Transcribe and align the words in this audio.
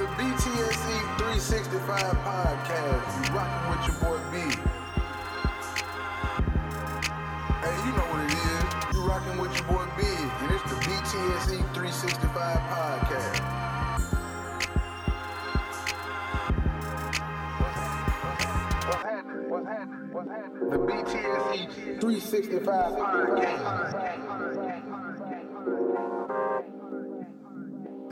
the 0.00 0.06
BTSE 0.16 0.96
365 1.18 2.00
podcast. 2.24 3.04
You 3.20 3.34
rocking 3.36 3.64
with 3.68 3.84
your 3.86 3.96
boy 4.00 4.16
B. 4.32 4.36
Hey, 7.60 7.76
you 7.84 7.92
know 7.92 8.08
what 8.08 8.20
it 8.24 8.32
is. 8.32 8.64
You 8.94 9.00
rocking 9.04 9.36
with 9.36 9.52
your 9.54 9.66
boy 9.68 9.84
B, 9.98 10.00
and 10.08 10.50
it's 10.52 10.64
the 10.70 10.76
BTSE 10.88 11.58
365 11.74 12.32
podcast. 12.72 13.40
What's 18.88 19.04
happening? 19.04 19.50
What's 19.50 20.30
happening? 20.30 20.70
The 20.70 20.78
BTSE 20.78 22.00
365 22.00 22.92
podcast. 22.94 23.60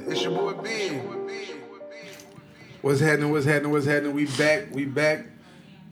It's 0.07 0.23
your 0.23 0.33
boy 0.33 0.53
B. 0.63 0.69
What's 2.81 3.01
happening? 3.01 3.33
What's 3.33 3.45
happening? 3.45 3.73
What's 3.73 3.87
happening? 3.87 4.15
We 4.15 4.27
back. 4.27 4.73
We 4.73 4.85
back, 4.85 5.27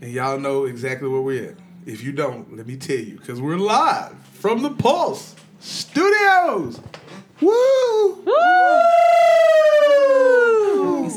and 0.01 0.13
y'all 0.13 0.39
know 0.39 0.67
exactly 0.67 1.09
where 1.09 1.21
we're 1.21 1.51
at. 1.51 1.57
If 1.85 2.05
you 2.05 2.13
don't, 2.13 2.57
let 2.57 2.67
me 2.67 2.77
tell 2.77 2.97
you, 2.97 3.17
because 3.17 3.41
we're 3.41 3.57
live 3.57 4.15
from 4.35 4.63
the 4.63 4.71
Pulse 4.71 5.35
Studios. 5.59 6.81
Woo! 7.41 8.25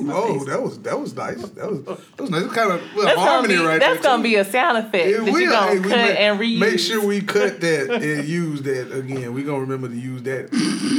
Oh, 0.08 0.44
that 0.46 0.62
was 0.62 0.80
that 0.82 1.00
was 1.00 1.16
nice. 1.16 1.42
That 1.50 1.70
was 1.72 1.84
that 1.84 2.20
was 2.22 2.30
nice. 2.30 2.44
It 2.44 2.52
kind 2.52 2.72
of 2.72 2.82
That's 2.82 2.96
gonna 3.16 3.20
harmony 3.20 3.56
be 3.58 3.64
right 3.66 3.80
that's 3.80 3.96
there. 4.02 4.04
gonna 4.04 4.18
too. 4.24 4.30
be 4.30 4.36
a 4.36 4.46
sound 4.46 4.78
effect 4.78 5.08
It 5.08 5.26
that 5.26 5.32
will. 5.34 5.50
gonna 5.50 5.68
Hey, 5.72 5.80
cut 5.80 5.90
make, 5.90 6.20
and 6.20 6.40
reuse. 6.40 6.60
Make 6.60 6.80
sure 6.80 7.06
we 7.06 7.22
cut 7.22 7.62
that 7.62 7.90
and 8.04 8.28
use 8.28 8.62
that 8.64 8.92
again. 8.96 9.34
We're 9.34 9.46
gonna 9.46 9.60
remember 9.62 9.88
to 9.90 9.96
use 9.96 10.24
that 10.24 10.54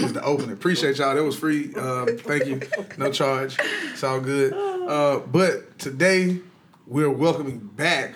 as 0.04 0.12
the 0.12 0.22
opening. 0.24 0.52
Appreciate 0.52 0.98
y'all. 0.98 1.14
That 1.14 1.24
was 1.24 1.36
free. 1.38 1.74
Um, 1.74 2.18
thank 2.18 2.46
you. 2.46 2.60
No 2.98 3.10
charge. 3.12 3.56
It's 3.92 4.02
all 4.04 4.20
good. 4.20 4.52
Uh, 4.52 5.20
but 5.26 5.78
today 5.78 6.38
we're 6.86 7.10
welcoming 7.10 7.58
back 7.58 8.14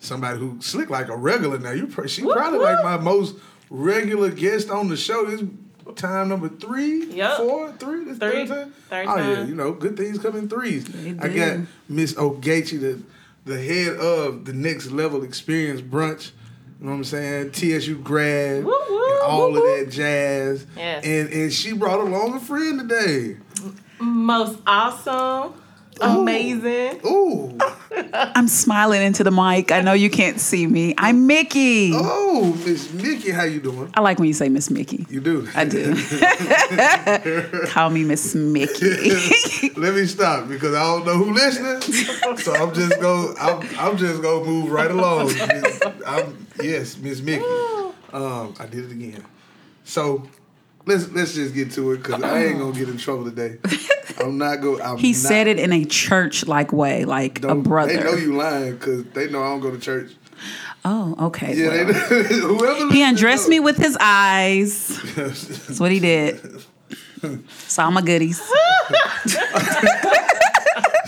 somebody 0.00 0.38
who 0.38 0.60
slick 0.60 0.90
like 0.90 1.08
a 1.08 1.16
regular 1.16 1.58
now. 1.58 1.70
You 1.70 1.86
pr- 1.86 2.06
she 2.08 2.22
probably 2.22 2.58
like 2.60 2.82
my 2.84 2.96
most 2.96 3.36
regular 3.70 4.30
guest 4.30 4.70
on 4.70 4.88
the 4.88 4.96
show. 4.96 5.24
This 5.26 5.42
time 5.96 6.28
number 6.28 6.48
three, 6.48 7.06
Yup. 7.06 7.36
four, 7.38 7.72
three, 7.72 8.04
this 8.04 8.18
Three. 8.18 8.46
third 8.46 8.48
time. 8.48 8.74
Third 8.90 9.06
oh 9.08 9.16
yeah, 9.16 9.44
you 9.44 9.54
know, 9.54 9.72
good 9.72 9.96
things 9.96 10.18
come 10.18 10.36
in 10.36 10.48
threes. 10.48 10.86
I 11.20 11.28
got 11.28 11.58
Miss 11.88 12.14
Ogechi, 12.14 12.80
the 12.80 13.00
the 13.44 13.60
head 13.62 13.96
of 13.96 14.44
the 14.44 14.52
next 14.52 14.90
level 14.90 15.22
experience 15.24 15.80
brunch. 15.80 16.32
You 16.80 16.84
know 16.86 16.90
what 16.92 16.96
I'm 16.98 17.04
saying? 17.04 17.50
TSU 17.52 17.98
grad, 17.98 18.64
Woo, 18.64 18.70
woo, 18.88 19.10
and 19.12 19.22
all 19.24 19.50
woo, 19.50 19.58
of 19.58 19.86
that 19.86 19.92
jazz. 19.92 20.64
Yes. 20.76 21.04
And 21.04 21.28
and 21.32 21.52
she 21.52 21.72
brought 21.72 22.00
along 22.00 22.34
a 22.36 22.40
friend 22.40 22.78
today. 22.88 23.36
Most 24.00 24.60
awesome, 24.66 25.54
amazing. 26.00 27.00
Ooh, 27.04 27.58
I'm 28.12 28.48
smiling 28.48 29.02
into 29.02 29.24
the 29.24 29.30
mic. 29.30 29.72
I 29.72 29.80
know 29.80 29.92
you 29.92 30.10
can't 30.10 30.40
see 30.40 30.66
me. 30.66 30.94
I'm 30.98 31.26
Mickey. 31.26 31.92
oh, 31.94 32.58
Miss 32.64 32.92
Mickey, 32.92 33.30
how 33.30 33.44
you 33.44 33.60
doing? 33.60 33.90
I 33.94 34.00
like 34.00 34.18
when 34.18 34.28
you 34.28 34.34
say 34.34 34.48
Miss 34.48 34.70
Mickey. 34.70 35.06
You 35.08 35.20
do. 35.20 35.48
I 35.54 35.64
do. 35.64 35.94
Call 37.68 37.90
me 37.90 38.04
Miss 38.04 38.34
Mickey. 38.34 39.70
Let 39.76 39.94
me 39.94 40.06
stop 40.06 40.48
because 40.48 40.74
I 40.74 40.82
don't 40.82 41.06
know 41.06 41.16
who 41.16 41.32
listening. 41.32 41.80
so 42.38 42.54
I'm 42.54 42.74
just 42.74 43.00
go. 43.00 43.34
I'm, 43.40 43.68
I'm 43.78 43.96
just 43.96 44.22
gonna 44.22 44.44
move 44.44 44.70
right 44.70 44.90
along. 44.90 45.32
I'm, 46.06 46.46
yes, 46.62 46.96
Miss 46.98 47.20
Mickey. 47.20 47.44
Um, 48.12 48.54
I 48.58 48.66
did 48.70 48.84
it 48.84 48.92
again. 48.92 49.24
So 49.84 50.28
let's 50.88 51.10
let's 51.12 51.34
just 51.34 51.54
get 51.54 51.70
to 51.72 51.92
it 51.92 51.98
because 51.98 52.22
I 52.22 52.44
ain't 52.44 52.58
gonna 52.58 52.76
get 52.76 52.88
in 52.88 52.96
trouble 52.96 53.24
today. 53.24 53.58
I'm 54.20 54.38
not 54.38 54.56
go. 54.56 54.80
I'm 54.80 54.96
he 54.96 55.12
not, 55.12 55.16
said 55.16 55.46
it 55.46 55.58
in 55.58 55.72
a 55.72 55.84
church-like 55.84 56.72
way, 56.72 57.04
like 57.04 57.44
a 57.44 57.54
brother. 57.54 57.96
They 57.96 58.02
know 58.02 58.14
you 58.14 58.34
lying 58.34 58.72
because 58.74 59.04
they 59.10 59.28
know 59.28 59.42
I 59.42 59.48
don't 59.48 59.60
go 59.60 59.70
to 59.70 59.78
church. 59.78 60.12
Oh, 60.84 61.14
okay. 61.26 61.54
Yeah, 61.54 61.68
well. 61.68 61.86
they, 61.86 62.22
whoever 62.40 62.92
He 62.92 63.02
undressed 63.02 63.48
me 63.48 63.60
with 63.60 63.76
his 63.76 63.96
eyes. 64.00 65.00
That's 65.14 65.78
what 65.78 65.92
he 65.92 66.00
did. 66.00 66.64
Saw 67.48 67.90
my 67.90 68.00
goodies. 68.00 68.40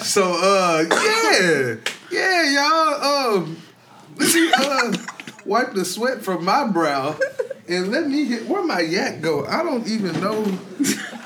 So 0.02 0.24
uh 0.24 0.84
yeah. 0.90 1.76
Yeah, 2.10 2.52
y'all. 2.52 3.36
Um 3.36 3.56
uh 4.20 4.92
wipe 5.50 5.72
the 5.74 5.84
sweat 5.84 6.22
from 6.22 6.44
my 6.44 6.64
brow 6.68 7.18
and 7.68 7.90
let 7.90 8.06
me 8.06 8.24
hit 8.24 8.48
where 8.48 8.64
my 8.64 8.78
yak 8.80 9.20
go. 9.20 9.44
I 9.44 9.64
don't 9.64 9.86
even 9.88 10.18
know. 10.20 10.44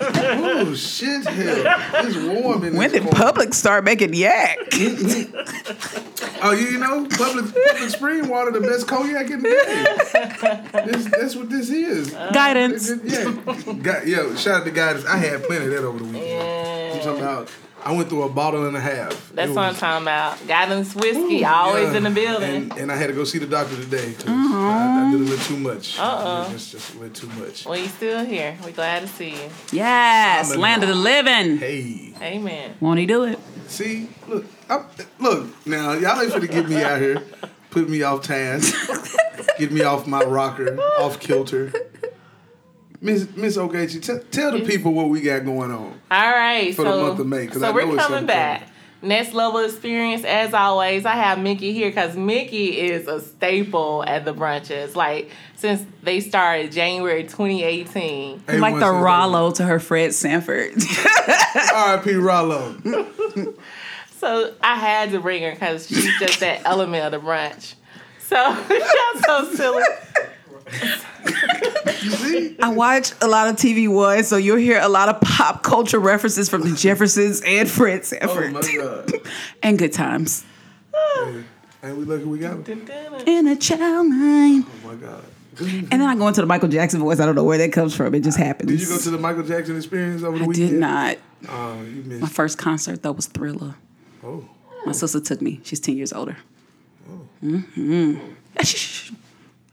Oh 0.00 0.74
shit 0.74 1.24
hell. 1.26 2.04
It's 2.06 2.16
warm 2.16 2.64
in 2.64 2.74
When 2.74 2.90
did 2.90 3.02
corner. 3.02 3.18
public 3.18 3.52
start 3.54 3.84
making 3.84 4.14
yak? 4.14 4.56
Oh, 6.46 6.50
you, 6.52 6.66
you 6.66 6.78
know, 6.78 7.06
public 7.16 7.46
public 7.46 7.88
spring 7.88 8.28
water 8.28 8.50
the 8.50 8.60
best 8.60 8.86
cognac 8.86 9.30
in 9.30 9.40
the 9.40 9.48
game. 9.48 10.86
This, 10.86 11.04
that's 11.06 11.34
what 11.36 11.48
this 11.48 11.70
is. 11.70 12.10
Guidance. 12.10 12.90
Yeah. 13.02 13.32
Got, 13.80 14.06
yo, 14.06 14.34
shout 14.34 14.60
out 14.60 14.64
to 14.66 14.70
guys. 14.70 15.06
I 15.06 15.16
had 15.16 15.42
plenty 15.44 15.66
of 15.66 15.70
that 15.70 15.84
over 15.84 15.98
the 16.00 16.04
weekend. 16.04 16.92
I'm 16.92 17.00
talking 17.00 17.22
about 17.22 17.50
I 17.84 17.92
went 17.92 18.08
through 18.08 18.22
a 18.22 18.28
bottle 18.30 18.66
and 18.66 18.74
a 18.76 18.80
half. 18.80 19.30
That's 19.34 19.50
It 19.50 19.54
what 19.54 19.64
I'm 19.64 19.74
talking 19.74 20.04
about. 20.04 20.46
Guidance 20.48 20.94
whiskey, 20.94 21.42
Ooh, 21.42 21.46
always 21.46 21.90
yeah. 21.90 21.96
in 21.98 22.02
the 22.04 22.10
building. 22.10 22.70
And, 22.70 22.72
and 22.78 22.92
I 22.92 22.96
had 22.96 23.08
to 23.08 23.12
go 23.12 23.24
see 23.24 23.38
the 23.38 23.46
doctor 23.46 23.76
today. 23.76 24.14
'cause 24.14 24.26
I, 24.26 24.30
I 24.30 24.34
mm-hmm. 24.34 25.10
did 25.12 25.20
a 25.20 25.24
little 25.24 25.44
too 25.44 25.56
much. 25.58 25.98
Uh-oh. 25.98 26.50
It's 26.54 26.70
just 26.70 26.94
a 26.94 26.98
little 26.98 27.14
too 27.14 27.28
much. 27.38 27.66
well, 27.66 27.76
you 27.78 27.88
still 27.88 28.24
here. 28.24 28.56
We're 28.64 28.70
glad 28.72 29.00
to 29.00 29.08
see 29.08 29.30
you. 29.30 29.50
Yes, 29.70 30.52
I'm 30.52 30.60
land 30.60 30.82
of 30.82 30.88
the 30.88 30.94
living. 30.94 31.58
Hey, 31.58 32.14
Amen. 32.22 32.74
Won't 32.80 33.00
he 33.00 33.06
do 33.06 33.24
it? 33.24 33.38
see, 33.68 34.08
look, 34.28 34.46
I, 34.70 34.84
look. 35.18 35.66
Now 35.66 35.92
y'all 35.92 36.20
ain't 36.20 36.32
finna 36.32 36.50
get 36.50 36.68
me 36.68 36.82
out 36.82 37.00
here, 37.00 37.22
put 37.70 37.88
me 37.88 38.02
off 38.02 38.22
task, 38.22 38.74
get 39.58 39.72
me 39.72 39.82
off 39.82 40.06
my 40.06 40.22
rocker, 40.22 40.78
off 41.00 41.18
kilter. 41.20 41.72
Miss 43.04 43.28
Miss 43.36 43.56
Ogechi, 43.58 44.02
t- 44.02 44.24
tell 44.30 44.50
the 44.52 44.64
people 44.64 44.92
what 44.94 45.08
we 45.10 45.20
got 45.20 45.44
going 45.44 45.70
on. 45.70 46.00
All 46.10 46.30
right. 46.30 46.74
For 46.74 46.84
the 46.84 46.90
so, 46.90 47.06
month 47.06 47.20
of 47.20 47.26
May, 47.26 47.46
'cause 47.46 47.60
so 47.60 47.66
I 47.66 47.68
know 47.68 47.74
we're 47.74 47.80
coming 47.82 47.98
something 48.00 48.26
back. 48.26 48.68
Next 49.02 49.34
level 49.34 49.60
experience, 49.60 50.24
as 50.24 50.54
always. 50.54 51.04
I 51.04 51.12
have 51.12 51.38
Mickey 51.38 51.74
here 51.74 51.90
because 51.90 52.16
Mickey 52.16 52.80
is 52.80 53.06
a 53.06 53.20
staple 53.20 54.02
at 54.06 54.24
the 54.24 54.32
brunches. 54.32 54.96
Like 54.96 55.30
since 55.56 55.84
they 56.02 56.20
started 56.20 56.72
January 56.72 57.24
2018. 57.24 58.42
Hey, 58.46 58.58
like 58.58 58.74
the 58.76 58.80
says- 58.80 59.02
Rollo 59.02 59.50
to 59.52 59.64
her 59.64 59.78
Fred 59.78 60.14
Sanford. 60.14 60.72
R.I.P. 61.74 62.14
Rollo. 62.14 62.74
So 64.16 64.54
I 64.62 64.76
had 64.76 65.10
to 65.10 65.20
bring 65.20 65.42
her 65.42 65.50
because 65.50 65.86
she's 65.86 66.18
just 66.18 66.40
that 66.40 66.62
element 66.64 67.04
of 67.04 67.20
the 67.20 67.28
brunch. 67.28 67.74
So 68.20 68.36
y'all 68.70 69.22
so 69.44 69.54
silly. 69.54 69.82
You 70.72 72.10
see? 72.10 72.56
I 72.62 72.68
watch 72.68 73.12
a 73.20 73.26
lot 73.28 73.48
of 73.48 73.56
TV 73.56 73.88
One, 73.88 74.24
so 74.24 74.36
you'll 74.36 74.56
hear 74.56 74.78
a 74.80 74.88
lot 74.88 75.08
of 75.08 75.20
pop 75.20 75.62
culture 75.62 75.98
references 75.98 76.48
from 76.48 76.62
the 76.62 76.74
Jeffersons 76.76 77.42
and 77.46 77.68
Fred 77.68 78.00
Oh 78.00 78.04
Sanford. 78.04 78.52
my 78.52 78.60
God. 78.60 79.12
and 79.62 79.78
good 79.78 79.92
times. 79.92 80.44
Hey, 80.92 81.44
ain't 81.84 81.96
we 81.96 82.04
lucky 82.04 82.24
we 82.24 82.38
got 82.38 82.66
him? 82.66 82.88
In 83.26 83.46
a 83.48 83.56
child 83.56 84.08
mind. 84.08 84.64
Oh 84.84 84.88
my 84.88 84.94
God. 84.94 85.24
And 85.60 85.88
then 85.92 86.02
I 86.02 86.16
go 86.16 86.26
into 86.26 86.40
the 86.40 86.46
Michael 86.48 86.68
Jackson 86.68 87.00
voice. 87.00 87.20
I 87.20 87.26
don't 87.26 87.36
know 87.36 87.44
where 87.44 87.58
that 87.58 87.72
comes 87.72 87.94
from. 87.94 88.14
It 88.14 88.20
just 88.24 88.36
happens. 88.38 88.70
Did 88.70 88.80
you 88.80 88.88
go 88.88 88.98
to 88.98 89.10
the 89.10 89.18
Michael 89.18 89.44
Jackson 89.44 89.76
experience 89.76 90.22
over 90.24 90.36
the 90.38 90.44
I 90.44 90.46
weekend? 90.48 90.70
did 90.70 90.80
not. 90.80 91.16
Oh, 91.48 91.80
you 91.82 92.02
My 92.18 92.28
first 92.28 92.58
concert 92.58 93.02
though 93.02 93.12
was 93.12 93.26
Thriller. 93.26 93.76
Oh. 94.24 94.48
My 94.84 94.92
sister 94.92 95.20
took 95.20 95.40
me. 95.40 95.60
She's 95.62 95.78
ten 95.80 95.96
years 95.96 96.12
older. 96.12 96.36
hmm 97.40 98.16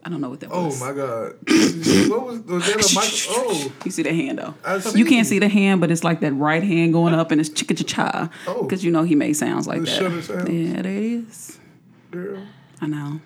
I 0.03 0.09
don't 0.09 0.19
know 0.21 0.29
what 0.29 0.39
that 0.39 0.49
Oh 0.51 0.65
was. 0.65 0.79
my 0.79 0.93
God. 0.93 1.33
what 2.09 2.25
was, 2.25 2.39
was 2.41 2.65
that 2.67 2.91
a 2.91 2.95
Michael? 2.95 3.51
Oh. 3.51 3.71
You 3.85 3.91
see 3.91 4.01
the 4.03 4.13
hand 4.13 4.39
though. 4.39 4.55
I 4.65 4.81
You 4.95 5.05
can't 5.05 5.27
see 5.27 5.37
the 5.39 5.47
hand, 5.47 5.79
but 5.79 5.91
it's 5.91 6.03
like 6.03 6.21
that 6.21 6.33
right 6.33 6.63
hand 6.63 6.93
going 6.93 7.13
up 7.13 7.29
and 7.31 7.39
it's 7.39 7.49
chicka 7.49 7.77
cha 7.77 7.83
cha. 7.83 8.29
Oh. 8.47 8.63
Because 8.63 8.83
you 8.83 8.91
know 8.91 9.03
he 9.03 9.13
made 9.15 9.33
sounds 9.33 9.67
like 9.67 9.79
The 9.81 9.85
that. 9.85 9.91
shudder 9.99 10.21
sounds. 10.21 10.49
Yeah, 10.49 10.81
there 10.81 10.91
it 10.91 11.03
is. 11.03 11.59
Girl. 12.09 12.41
I 12.81 12.87
know. 12.87 13.21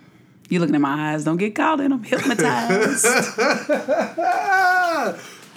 You 0.50 0.60
looking 0.60 0.76
at 0.76 0.82
my 0.82 1.14
eyes? 1.14 1.24
Don't 1.24 1.38
get 1.38 1.56
caught 1.56 1.80
in 1.80 1.92
them. 1.92 2.04
Hypnotized. 2.04 3.06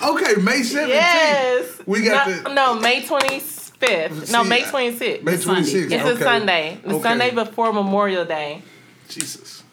Okay, 0.00 0.41
May 0.41 0.61
17th. 0.61 0.88
Yes. 0.88 1.81
We 1.85 2.03
got 2.05 2.29
no, 2.29 2.37
the. 2.43 2.55
no 2.55 2.75
May 2.81 3.03
25th. 3.03 4.32
No, 4.32 4.44
May 4.44 4.62
26th. 4.62 5.23
May 5.25 5.32
26th. 5.32 5.91
it's 5.91 5.93
okay. 5.93 6.11
a 6.11 6.17
Sunday. 6.17 6.79
The 6.85 6.94
Okay. 6.94 7.03
Sunday 7.03 7.31
before 7.32 7.73
Memorial 7.73 8.25
Day. 8.25 8.62
Jesus. 9.09 9.64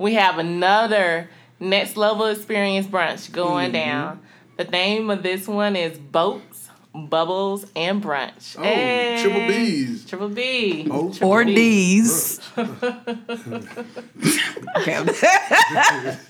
We 0.00 0.14
have 0.14 0.38
another 0.38 1.28
next 1.60 1.96
level 1.96 2.24
experience 2.26 2.86
brunch 2.86 3.30
going 3.30 3.66
Mm-hmm. 3.72 3.72
down. 3.90 4.20
The 4.56 4.64
name 4.64 5.10
of 5.10 5.22
this 5.22 5.46
one 5.46 5.76
is 5.76 5.98
Boats 5.98 6.70
Bubbles 6.94 7.66
and 7.76 8.02
Brunch. 8.02 8.56
Oh, 8.58 9.22
triple 9.22 9.46
B's. 9.46 10.04
Triple 10.06 10.28
B. 10.30 10.88
Oh, 10.90 11.14
Or 11.22 11.44
B. 11.44 11.54
D's. 11.54 12.40
okay. 12.56 12.66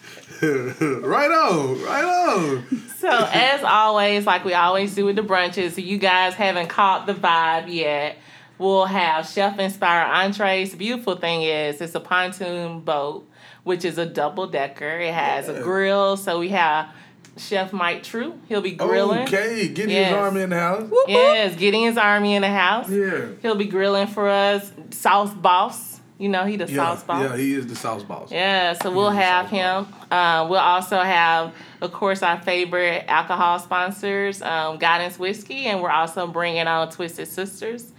right 0.42 1.30
on, 1.30 1.82
right 1.82 2.04
on. 2.04 2.64
So 2.98 3.08
as 3.08 3.62
always, 3.62 4.26
like 4.26 4.44
we 4.44 4.52
always 4.54 4.94
do 4.94 5.04
with 5.04 5.16
the 5.16 5.22
brunches, 5.22 5.78
if 5.78 5.78
you 5.78 5.98
guys 5.98 6.34
haven't 6.34 6.68
caught 6.68 7.06
the 7.06 7.14
vibe 7.14 7.72
yet, 7.72 8.16
we'll 8.58 8.86
have 8.86 9.26
chef 9.28 9.58
inspired 9.58 10.08
entrees. 10.10 10.72
The 10.72 10.76
beautiful 10.76 11.16
thing 11.16 11.42
is 11.42 11.80
it's 11.80 11.94
a 11.94 12.00
pontoon 12.00 12.80
boat, 12.80 13.26
which 13.64 13.84
is 13.84 13.98
a 13.98 14.06
double 14.06 14.46
decker. 14.46 14.98
It 14.98 15.12
has 15.14 15.48
a 15.48 15.60
grill, 15.62 16.16
so 16.16 16.38
we 16.40 16.48
have 16.50 16.88
Chef 17.36 17.72
Mike 17.72 18.02
True. 18.02 18.38
He'll 18.48 18.60
be 18.60 18.72
grilling. 18.72 19.20
Okay, 19.22 19.68
get 19.68 19.88
Yes. 19.88 20.08
his 20.10 20.16
arm 20.16 20.36
in 20.36 20.50
the 20.50 20.58
house. 20.58 20.90
Yes, 21.08 21.56
getting 21.56 21.82
his 21.84 21.96
army 21.96 22.34
in 22.34 22.42
the 22.42 22.48
house. 22.48 22.88
Yeah. 22.90 23.26
He'll 23.42 23.54
be 23.54 23.66
grilling 23.66 24.06
for 24.08 24.28
us. 24.28 24.70
Sauce 24.90 25.32
boss. 25.32 25.89
You 26.20 26.28
know 26.28 26.44
he 26.44 26.56
the 26.56 26.66
Yeah, 26.66 26.76
sauce 26.76 27.02
boss. 27.02 27.22
yeah, 27.22 27.36
he 27.36 27.54
is 27.54 27.66
the 27.66 27.74
sauce 27.74 28.02
boss. 28.02 28.30
Yeah, 28.30 28.74
so 28.74 28.90
we'll 28.90 29.08
have 29.10 29.48
him. 29.48 29.86
Um, 30.10 30.50
we'll 30.50 30.58
also 30.60 31.00
have, 31.00 31.54
of 31.80 31.92
course, 31.92 32.22
our 32.22 32.38
favorite 32.42 33.06
alcohol 33.08 33.58
sponsors, 33.58 34.42
um, 34.42 34.76
Guidance 34.76 35.18
Whiskey, 35.18 35.64
and 35.64 35.80
we're 35.80 35.90
also 35.90 36.26
bringing 36.26 36.66
on 36.66 36.90
Twisted 36.90 37.26
Sisters, 37.26 37.90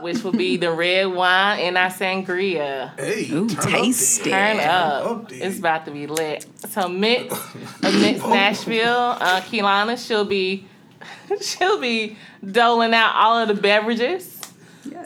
which 0.00 0.24
will 0.24 0.32
be 0.32 0.56
the 0.56 0.72
red 0.72 1.08
wine 1.08 1.60
and 1.60 1.76
our 1.76 1.90
sangria. 1.90 2.98
Hey, 2.98 3.30
Ooh, 3.30 3.48
turn 3.50 3.70
tasty. 3.70 4.30
then. 4.30 4.56
Turn 4.56 4.66
up. 4.70 5.06
up. 5.24 5.32
It's 5.32 5.58
about 5.58 5.84
to 5.84 5.90
be 5.90 6.06
lit. 6.06 6.46
So 6.70 6.88
Mix, 6.88 7.34
uh, 7.84 7.90
Mix 8.00 8.20
Nashville, 8.24 8.96
uh, 9.20 9.42
Keelana, 9.42 9.98
she'll 10.04 10.24
be, 10.24 10.66
she'll 11.42 11.78
be 11.80 12.16
doling 12.50 12.94
out 12.94 13.14
all 13.14 13.36
of 13.38 13.48
the 13.48 13.60
beverages. 13.60 14.39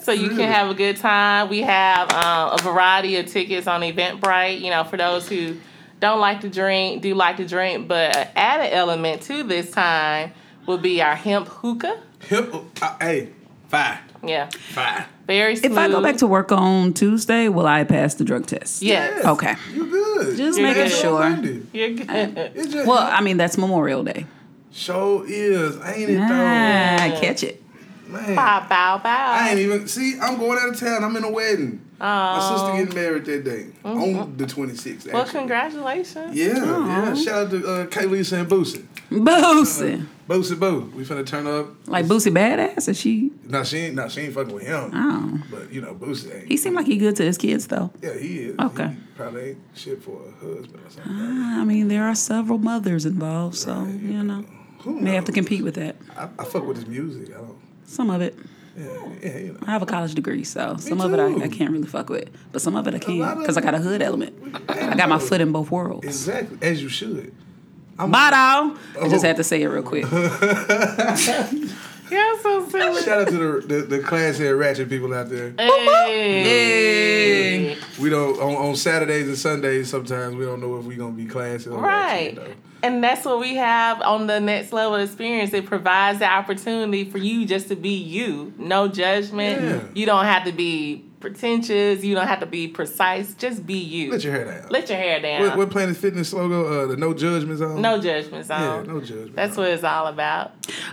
So 0.05 0.13
you 0.13 0.29
can 0.31 0.53
have 0.53 0.71
a 0.71 0.75
good 0.75 0.99
time. 0.99 1.49
We 1.49 1.63
have 1.63 2.13
um, 2.13 2.53
a 2.53 2.59
variety 2.63 3.17
of 3.17 3.27
tickets 3.27 3.67
on 3.67 3.81
Eventbrite. 3.81 4.61
You 4.61 4.71
know, 4.71 4.85
for 4.85 4.97
those 4.99 5.29
who 5.29 5.57
don't 6.01 6.21
like 6.21 6.43
to 6.43 6.49
drink, 6.51 7.01
do 7.03 7.15
like 7.15 7.39
to 7.39 7.47
drink, 7.49 7.89
but 7.89 8.15
add 8.15 8.27
an 8.27 8.33
added 8.37 8.75
element 8.75 9.23
to 9.23 9.43
this 9.43 9.71
time 9.71 10.33
will 10.67 10.77
be 10.79 11.01
our 11.01 11.15
hemp 11.15 11.49
hookah. 11.49 12.01
Hip, 12.29 12.55
uh, 12.83 12.97
hey, 13.01 13.31
fine, 13.69 13.99
Yeah, 14.23 14.49
fine. 14.51 15.05
very 15.27 15.57
smooth. 15.57 15.73
If 15.73 15.79
I 15.79 15.89
go 15.89 16.03
back 16.03 16.19
to 16.19 16.27
work 16.27 16.53
on 16.53 16.93
Tuesday, 16.93 17.49
will 17.49 17.67
I 17.67 17.85
pass 17.85 18.15
the 18.15 18.25
drug 18.25 18.47
test? 18.47 18.83
yes, 18.83 19.25
Okay. 19.25 19.55
You 19.73 19.87
good? 19.87 20.37
Just 20.37 20.59
You're 20.59 20.69
making 20.69 20.85
good. 20.85 20.93
sure. 20.93 21.31
You're 21.73 21.91
good. 21.91 22.07
It's 22.55 22.73
just, 22.73 22.87
Well, 22.87 22.99
I 22.99 23.21
mean, 23.23 23.37
that's 23.39 23.57
Memorial 23.59 24.05
Day. 24.05 24.27
show 24.73 25.25
is, 25.27 25.77
ain't 25.85 26.11
it 26.11 26.19
Ah, 26.21 27.09
though? 27.11 27.21
catch 27.21 27.43
it. 27.43 27.63
Man, 28.07 28.35
bow, 28.35 28.67
bow, 28.69 28.99
bow. 28.99 29.33
I 29.33 29.51
ain't 29.51 29.61
even 29.61 29.89
see. 29.89 30.19
I'm 30.21 30.39
going 30.39 30.59
out 30.59 30.69
of 30.69 30.79
town. 30.79 31.03
I'm 31.03 31.17
in 31.17 31.25
a 31.25 31.31
wedding. 31.31 31.81
My 31.99 32.51
sister 32.53 32.85
getting 32.85 32.95
married 32.95 33.25
that 33.25 33.45
day 33.45 33.67
mm-hmm. 33.85 34.19
on 34.19 34.37
the 34.37 34.45
26th. 34.45 35.13
Well, 35.13 35.23
actually. 35.23 35.39
congratulations. 35.39 36.37
Yeah, 36.37 36.47
yeah. 36.47 36.55
Mm-hmm. 36.55 37.15
Shout 37.23 37.47
out 37.47 37.51
to 37.51 37.67
uh, 37.67 37.87
Kaylisa 37.87 38.41
and 38.41 38.49
Boosie. 38.49 38.85
Boosie. 39.11 40.03
Uh, 40.03 40.05
Boosie 40.29 40.59
Boo. 40.59 40.93
We 40.95 41.05
finna 41.05 41.27
turn 41.27 41.47
up. 41.47 41.69
Like 41.87 42.07
Boosie 42.07 42.33
badass, 42.33 42.89
or 42.89 42.95
she? 42.95 43.31
Nah, 43.45 43.63
she 43.63 43.79
ain't. 43.79 43.95
Nah, 43.95 44.09
she 44.09 44.23
ain't 44.23 44.35
fucking 44.35 44.55
with 44.55 44.67
him. 44.67 44.91
Oh. 44.93 45.43
But 45.51 45.73
you 45.73 45.81
know, 45.81 45.95
Boosie 45.95 46.35
ain't. 46.35 46.49
He 46.49 46.57
seemed 46.57 46.77
like 46.77 46.87
he 46.87 46.99
good 46.99 47.17
to 47.17 47.25
his 47.25 47.39
kids, 47.39 47.69
though. 47.69 47.91
yeah, 48.03 48.15
he 48.15 48.41
is. 48.41 48.59
Okay. 48.59 48.89
He 48.89 48.97
probably 49.17 49.51
ain't 49.51 49.59
shit 49.75 50.03
for 50.03 50.21
a 50.21 50.45
husband 50.45 50.83
or 50.85 50.91
something. 50.91 51.13
Ah, 51.15 51.61
I 51.61 51.65
mean, 51.65 51.89
there 51.89 52.05
are 52.05 52.15
several 52.15 52.59
mothers 52.59 53.07
involved, 53.07 53.57
so, 53.57 53.85
you 53.85 54.23
know, 54.23 54.45
Who 54.81 55.01
may 55.01 55.13
have 55.13 55.25
to 55.27 55.33
compete 55.33 55.63
with 55.63 55.77
that. 55.77 55.97
I, 56.17 56.29
I 56.39 56.45
fuck 56.45 56.67
with 56.67 56.77
his 56.79 56.87
music. 56.87 57.31
I 57.31 57.39
don't. 57.39 57.59
Some 57.87 58.11
of 58.11 58.21
it. 58.21 58.37
Yeah, 58.77 58.85
yeah, 59.23 59.39
you 59.39 59.53
know. 59.53 59.59
I 59.67 59.71
have 59.71 59.83
a 59.83 59.87
college 59.87 60.15
degree, 60.15 60.43
so 60.43 60.77
some 60.79 61.01
of 61.01 61.13
it 61.15 61.21
I. 61.21 61.45
I 61.45 61.49
can't 61.49 61.71
really 61.71 61.87
fuck 61.87 62.09
with. 62.11 62.29
But 62.51 62.61
some 62.61 62.75
of 62.75 62.87
it 62.89 62.95
I 62.95 62.99
can 62.99 63.39
because 63.39 63.57
I 63.57 63.61
got 63.61 63.75
a 63.75 63.79
hood 63.79 64.03
element. 64.03 64.35
I 64.69 64.95
got 64.97 65.09
my 65.09 65.19
foot 65.21 65.41
in 65.41 65.53
both 65.53 65.71
worlds. 65.71 66.05
Exactly, 66.07 66.59
as 66.61 66.83
you 66.83 66.89
should. 66.89 67.33
I'm 67.99 68.11
Bye, 68.11 68.31
doll. 68.31 68.73
I 68.73 68.77
oh. 68.99 69.09
just 69.09 69.25
Oh. 69.25 69.29
had 69.29 69.37
to 69.37 69.45
say 69.45 69.63
it 69.63 69.69
real 69.69 69.83
quick. 69.85 70.05
Yeah, 72.11 72.37
so 72.43 72.69
silly. 72.69 73.01
Shout 73.03 73.23
out 73.23 73.29
to 73.29 73.61
the 73.63 73.67
the, 73.67 73.83
the 73.83 73.99
class 74.01 74.37
head 74.37 74.51
ratchet 74.51 74.91
people 74.91 75.15
out 75.15 75.31
there. 75.31 75.55
Hey. 76.55 77.77
We 77.99 78.11
don't 78.11 78.39
on, 78.41 78.55
on 78.57 78.77
Saturdays 78.77 79.27
and 79.27 79.39
Sundays. 79.39 79.89
Sometimes 79.89 80.37
we 80.37 80.45
don't 80.45 80.61
know 80.61 80.77
if 80.79 80.85
we're 80.85 80.99
gonna 80.99 81.13
be 81.13 81.25
classy 81.25 81.71
or 81.71 81.81
Right. 81.81 82.37
ratchet. 82.37 82.57
And 82.85 83.03
that's 83.03 83.25
what 83.25 83.41
we 83.41 83.55
have 83.55 84.03
on 84.03 84.27
the 84.27 84.41
next 84.41 84.71
level 84.71 84.97
experience. 84.97 85.55
It 85.55 85.65
provides 85.65 86.19
the 86.19 86.27
opportunity 86.27 87.05
for 87.11 87.17
you 87.17 87.47
just 87.47 87.69
to 87.69 87.77
be 87.77 87.95
you. 87.95 88.53
No 88.59 88.89
judgment. 88.89 89.63
Yeah. 89.63 89.81
You 89.95 90.05
don't 90.05 90.27
have 90.27 90.45
to 90.45 90.53
be 90.53 91.03
pretentious. 91.25 92.05
You 92.05 92.15
don't 92.15 92.27
have 92.27 92.41
to 92.41 92.47
be 92.47 92.69
precise. 92.69 93.35
Just 93.35 93.67
be 93.67 93.79
you. 93.79 94.11
Let 94.13 94.23
your 94.25 94.33
hair 94.35 94.45
down. 94.45 94.69
Let 94.71 94.89
your 94.89 94.99
hair 94.99 95.21
down. 95.21 95.43
What, 95.43 95.57
what 95.57 95.71
Planet 95.71 95.97
Fitness 95.97 96.33
logo? 96.33 96.85
Uh, 96.85 96.87
the 96.87 96.97
No 96.97 97.15
Judgment 97.15 97.59
Zone. 97.59 97.81
no 97.81 98.01
judgment 98.01 98.47
zone. 98.47 98.87
Yeah, 98.87 98.93
no 98.93 99.01
judgment. 99.01 99.35
That's 99.35 99.57
what 99.57 99.69
it's 99.69 99.83
all 99.85 100.07
about. 100.07 100.53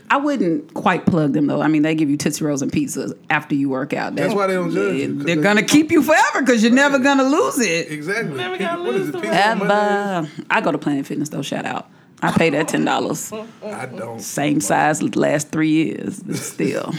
I 0.10 0.18
wouldn't 0.18 0.74
quite 0.74 1.06
plug 1.06 1.34
them 1.34 1.48
though. 1.48 1.62
I 1.62 1.68
mean, 1.68 1.82
they 1.82 1.96
give 1.96 2.10
you 2.10 2.18
Tootsie 2.18 2.44
Rolls 2.46 2.62
and 2.62 2.72
pizzas 2.72 3.14
after 3.30 3.56
you 3.56 3.70
work 3.70 3.94
out. 3.94 4.16
That's 4.16 4.30
That- 4.30 4.38
why 4.38 4.48
they 4.48 4.54
don't 4.54 4.72
judge 4.72 4.96
you, 4.98 5.16
'cause 5.16 5.26
They're 5.26 5.36
they- 5.36 5.42
gonna 5.42 5.64
keep 5.64 5.92
you 5.92 6.02
forever 6.02 6.42
because 6.42 6.64
you're 6.64 6.72
never 6.72 6.98
gonna 7.00 7.24
lose 7.24 7.60
it. 7.60 7.92
Exactly. 7.92 8.36
Never 8.36 8.58
gonna 8.58 8.82
what 8.84 8.94
lose 8.94 9.10
it? 9.10 9.12
the 9.12 9.20
Pizza? 9.20 9.46
Ever. 9.48 10.30
I 10.50 10.62
go 10.62 10.72
to 10.72 10.78
Planet 10.78 11.06
Fitness 11.06 11.30
though. 11.30 11.42
Shout 11.42 11.66
out. 11.66 11.90
I 12.24 12.32
pay 12.32 12.50
that 12.52 12.68
ten 12.68 12.86
dollars. 12.86 13.32
I 13.66 13.86
don't. 13.88 14.22
Same 14.22 14.62
size 14.62 15.02
last 15.16 15.50
three 15.50 15.72
years, 15.72 16.20
but 16.22 16.36
still 16.38 16.94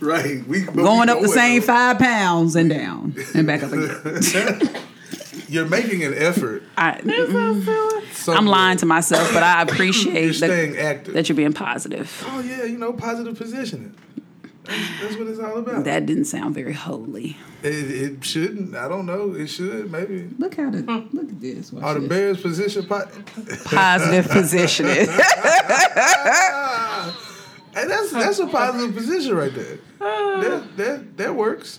Right. 0.00 0.46
We 0.46 0.64
but 0.64 0.76
we 0.76 0.82
going 0.82 1.08
up 1.08 1.20
the 1.20 1.28
same 1.28 1.60
though. 1.60 1.66
five 1.66 1.98
pounds 1.98 2.56
and 2.56 2.70
down 2.70 3.14
and 3.34 3.46
back 3.46 3.62
up 3.62 3.72
again. 3.72 4.70
You're 5.48 5.66
making 5.66 6.04
an 6.04 6.14
effort. 6.14 6.62
I, 6.76 7.00
I'm 8.28 8.46
lying 8.46 8.76
to 8.78 8.86
myself, 8.86 9.32
but 9.32 9.42
I 9.42 9.62
You're 9.62 9.72
appreciate 9.72 10.32
staying 10.34 10.72
that, 10.72 10.84
active. 10.84 11.14
that 11.14 11.28
you're 11.28 11.36
being 11.36 11.54
positive. 11.54 12.22
oh 12.28 12.40
yeah, 12.40 12.64
you 12.64 12.76
know, 12.76 12.92
positive 12.92 13.36
positioning. 13.38 13.94
That's, 14.64 15.00
that's 15.00 15.16
what 15.16 15.28
it's 15.28 15.40
all 15.40 15.56
about. 15.56 15.84
That 15.84 16.04
didn't 16.04 16.26
sound 16.26 16.54
very 16.54 16.74
holy. 16.74 17.38
it, 17.62 17.72
it 17.72 18.24
shouldn't. 18.24 18.76
I 18.76 18.86
don't 18.88 19.06
know. 19.06 19.32
It 19.32 19.46
should 19.46 19.90
maybe. 19.90 20.28
Look 20.38 20.56
how 20.56 20.68
the 20.68 20.82
look 21.12 21.30
at 21.30 21.40
this. 21.40 21.72
Watch 21.72 21.84
Are 21.84 21.98
the. 21.98 22.06
Bears 22.06 22.42
position? 22.42 22.84
Po- 22.84 23.08
positive 23.64 24.28
positioning. 24.30 25.08
Hey, 27.78 27.86
that's 27.88 28.10
that's 28.12 28.38
a 28.38 28.46
positive 28.46 28.94
position 28.94 29.34
right 29.36 29.54
there. 29.54 29.78
Uh. 30.00 30.40
That 30.40 30.76
that 30.76 31.16
that 31.18 31.34
works. 31.34 31.78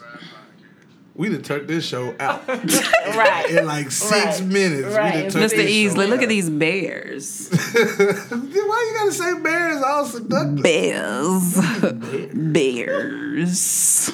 We 1.16 1.28
done 1.28 1.42
turned 1.42 1.68
this 1.68 1.86
show 1.86 2.16
out 2.18 2.48
Right. 2.48 3.50
in 3.50 3.66
like 3.66 3.92
six 3.92 4.40
Right. 4.40 4.48
minutes. 4.50 4.88
We 4.88 4.94
Right. 4.96 5.30
done 5.30 5.42
Mr. 5.42 5.68
Easley, 5.68 6.08
look 6.08 6.20
out. 6.20 6.24
at 6.24 6.30
these 6.30 6.50
bears. 6.50 7.50
Why 7.74 7.84
you 8.32 8.94
gotta 8.98 9.12
say 9.12 9.34
Bears 9.42 9.84
all 9.84 10.06
seductive? 10.06 10.64
Bears. 10.64 11.58
Bears. 12.34 14.12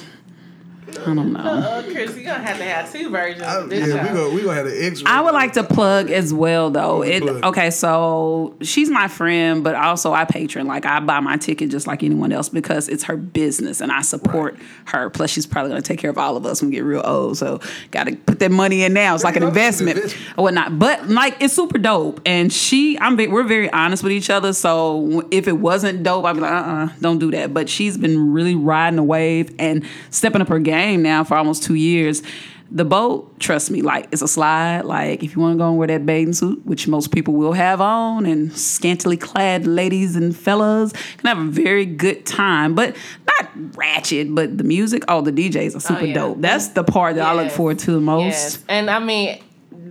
I 1.00 1.04
don't 1.14 1.32
know. 1.32 1.40
Uh, 1.40 1.82
Chris, 1.82 2.14
you're 2.16 2.24
gonna 2.24 2.44
have 2.44 2.58
to 2.58 2.64
have 2.64 2.92
two 2.92 3.10
versions 3.10 3.42
I- 3.42 3.56
of 3.60 3.68
this 3.70 3.88
yeah, 3.88 4.02
we 4.02 4.08
show. 4.08 4.14
gonna 4.14 4.34
we 4.34 4.42
gonna 4.42 4.54
have 4.54 4.66
the 4.66 4.84
X. 4.86 5.02
I 5.06 5.20
would 5.20 5.34
like 5.34 5.52
to 5.54 5.64
plug 5.64 6.10
as 6.10 6.32
well 6.34 6.70
though. 6.70 7.02
It 7.02 7.22
okay, 7.22 7.70
so 7.70 8.54
she's 8.62 8.90
my 8.90 9.08
friend, 9.08 9.62
but 9.64 9.74
also 9.74 10.12
I 10.12 10.24
patron. 10.24 10.66
Like 10.66 10.86
I 10.86 11.00
buy 11.00 11.20
my 11.20 11.36
ticket 11.36 11.70
just 11.70 11.86
like 11.86 12.02
anyone 12.02 12.32
else 12.32 12.48
because 12.48 12.88
it's 12.88 13.04
her 13.04 13.16
business 13.16 13.80
and 13.80 13.90
I 13.92 14.02
support 14.02 14.56
her. 14.86 15.10
Plus 15.10 15.30
she's 15.30 15.46
probably 15.46 15.70
gonna 15.70 15.82
take 15.82 15.98
care 15.98 16.10
of 16.10 16.18
all 16.18 16.36
of 16.36 16.44
us 16.46 16.60
when 16.62 16.70
we 16.70 16.76
get 16.76 16.84
real 16.84 17.02
old. 17.04 17.36
So 17.38 17.60
gotta 17.90 18.16
put 18.16 18.38
that 18.40 18.50
money 18.50 18.82
in 18.82 18.92
now. 18.92 19.14
It's 19.14 19.24
like 19.24 19.36
an 19.36 19.42
Bring 19.42 19.54
it 19.54 19.58
up, 19.58 19.66
it's 19.68 19.80
an 19.80 19.88
investment 19.88 19.98
investment. 20.12 20.38
or 20.38 20.42
whatnot. 20.44 20.78
But 20.78 21.08
like 21.08 21.36
it's 21.40 21.54
super 21.54 21.78
dope. 21.78 22.20
And 22.26 22.52
she 22.52 22.98
I'm 22.98 23.16
ve- 23.16 23.28
we're 23.28 23.42
very 23.44 23.70
honest 23.72 24.02
with 24.02 24.12
each 24.12 24.30
other. 24.30 24.52
So 24.52 25.26
if 25.30 25.48
it 25.48 25.58
wasn't 25.58 26.02
dope, 26.02 26.24
I'd 26.24 26.34
be 26.34 26.40
like, 26.40 26.52
uh 26.52 26.54
uh-uh, 26.56 26.84
uh, 26.84 26.86
do 26.86 26.94
not 27.02 27.18
do 27.18 27.30
that. 27.32 27.52
But 27.54 27.68
she's 27.68 27.96
been 27.96 28.32
really 28.32 28.54
riding 28.54 28.96
the 28.96 29.02
wave 29.02 29.54
and 29.58 29.84
stepping 30.10 30.40
up 30.42 30.48
her 30.48 30.58
game 30.58 30.85
now 30.94 31.24
for 31.24 31.36
almost 31.36 31.62
two 31.62 31.74
years. 31.74 32.22
The 32.68 32.84
boat, 32.84 33.38
trust 33.38 33.70
me, 33.70 33.80
like 33.80 34.08
it's 34.10 34.22
a 34.22 34.28
slide. 34.28 34.84
Like 34.84 35.22
if 35.22 35.36
you 35.36 35.40
want 35.40 35.54
to 35.54 35.58
go 35.58 35.68
and 35.68 35.78
wear 35.78 35.86
that 35.86 36.04
bathing 36.04 36.32
suit, 36.32 36.66
which 36.66 36.88
most 36.88 37.12
people 37.12 37.34
will 37.34 37.52
have 37.52 37.80
on, 37.80 38.26
and 38.26 38.52
scantily 38.56 39.16
clad 39.16 39.66
ladies 39.66 40.16
and 40.16 40.36
fellas 40.36 40.92
can 41.18 41.28
have 41.28 41.38
a 41.38 41.48
very 41.48 41.86
good 41.86 42.26
time, 42.26 42.74
but 42.74 42.96
not 43.28 43.76
ratchet. 43.76 44.34
But 44.34 44.58
the 44.58 44.64
music, 44.64 45.04
oh, 45.06 45.20
the 45.20 45.30
DJs 45.30 45.76
are 45.76 45.80
super 45.80 46.00
oh, 46.00 46.04
yeah. 46.04 46.14
dope. 46.14 46.40
That's 46.40 46.68
the 46.68 46.82
part 46.82 47.14
that 47.16 47.24
I 47.24 47.34
look 47.34 47.52
forward 47.52 47.78
to 47.80 47.92
the 47.92 48.00
most. 48.00 48.24
Yes, 48.24 48.64
and 48.68 48.90
I 48.90 48.98
mean 48.98 49.40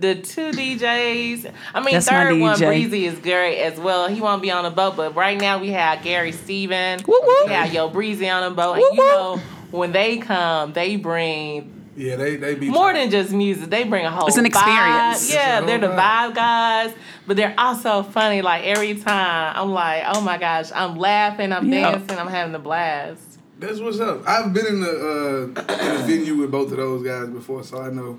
the 0.00 0.16
two 0.16 0.50
DJs. 0.50 1.52
I 1.74 1.80
mean, 1.80 1.94
That's 1.94 2.08
third 2.08 2.38
one 2.38 2.58
Breezy 2.58 3.06
is 3.06 3.18
great 3.18 3.60
as 3.60 3.78
well. 3.78 4.08
He 4.08 4.20
won't 4.20 4.42
be 4.42 4.50
on 4.50 4.64
the 4.64 4.70
boat, 4.70 4.96
but 4.96 5.14
right 5.14 5.38
now 5.40 5.58
we 5.58 5.70
have 5.70 6.02
Gary 6.02 6.32
Steven. 6.32 7.00
Woo, 7.06 7.20
woo. 7.22 7.44
We 7.46 7.52
have 7.52 7.72
Yo 7.72 7.88
Breezy 7.88 8.28
on 8.28 8.48
the 8.48 8.54
boat, 8.54 8.74
and 8.74 8.82
Woo, 8.82 8.90
you 8.92 8.96
know 8.96 9.40
when 9.76 9.92
they 9.92 10.18
come, 10.18 10.72
they 10.72 10.96
bring 10.96 11.72
Yeah, 11.96 12.16
they 12.16 12.36
they 12.36 12.54
be 12.54 12.68
More 12.68 12.92
tight. 12.92 12.98
than 13.00 13.10
just 13.10 13.32
music, 13.32 13.70
they 13.70 13.84
bring 13.84 14.04
a 14.04 14.10
whole. 14.10 14.26
It's 14.28 14.36
an 14.36 14.44
vibe. 14.44 14.48
experience. 14.48 15.32
Yeah, 15.32 15.60
they're 15.62 15.78
the 15.78 15.88
vibe. 15.88 16.30
vibe 16.30 16.34
guys, 16.34 16.94
but 17.26 17.36
they're 17.36 17.54
also 17.56 18.02
funny. 18.02 18.42
Like 18.42 18.64
every 18.64 18.94
time, 18.96 19.52
I'm 19.56 19.70
like, 19.72 20.02
oh 20.06 20.20
my 20.20 20.36
gosh, 20.38 20.70
I'm 20.74 20.96
laughing, 20.96 21.52
I'm 21.52 21.68
Yeah. 21.72 21.92
dancing, 21.92 22.18
I'm 22.18 22.28
having 22.28 22.54
a 22.54 22.58
blast. 22.58 23.22
That's 23.58 23.80
what's 23.80 24.00
up. 24.00 24.28
I've 24.28 24.52
been 24.52 24.66
in 24.66 24.80
the 24.80 25.52
uh, 25.56 25.62
in 25.86 26.02
a 26.02 26.06
venue 26.06 26.36
with 26.36 26.50
both 26.50 26.70
of 26.72 26.76
those 26.76 27.02
guys 27.02 27.28
before, 27.28 27.62
so 27.64 27.80
I 27.80 27.88
know. 27.90 28.18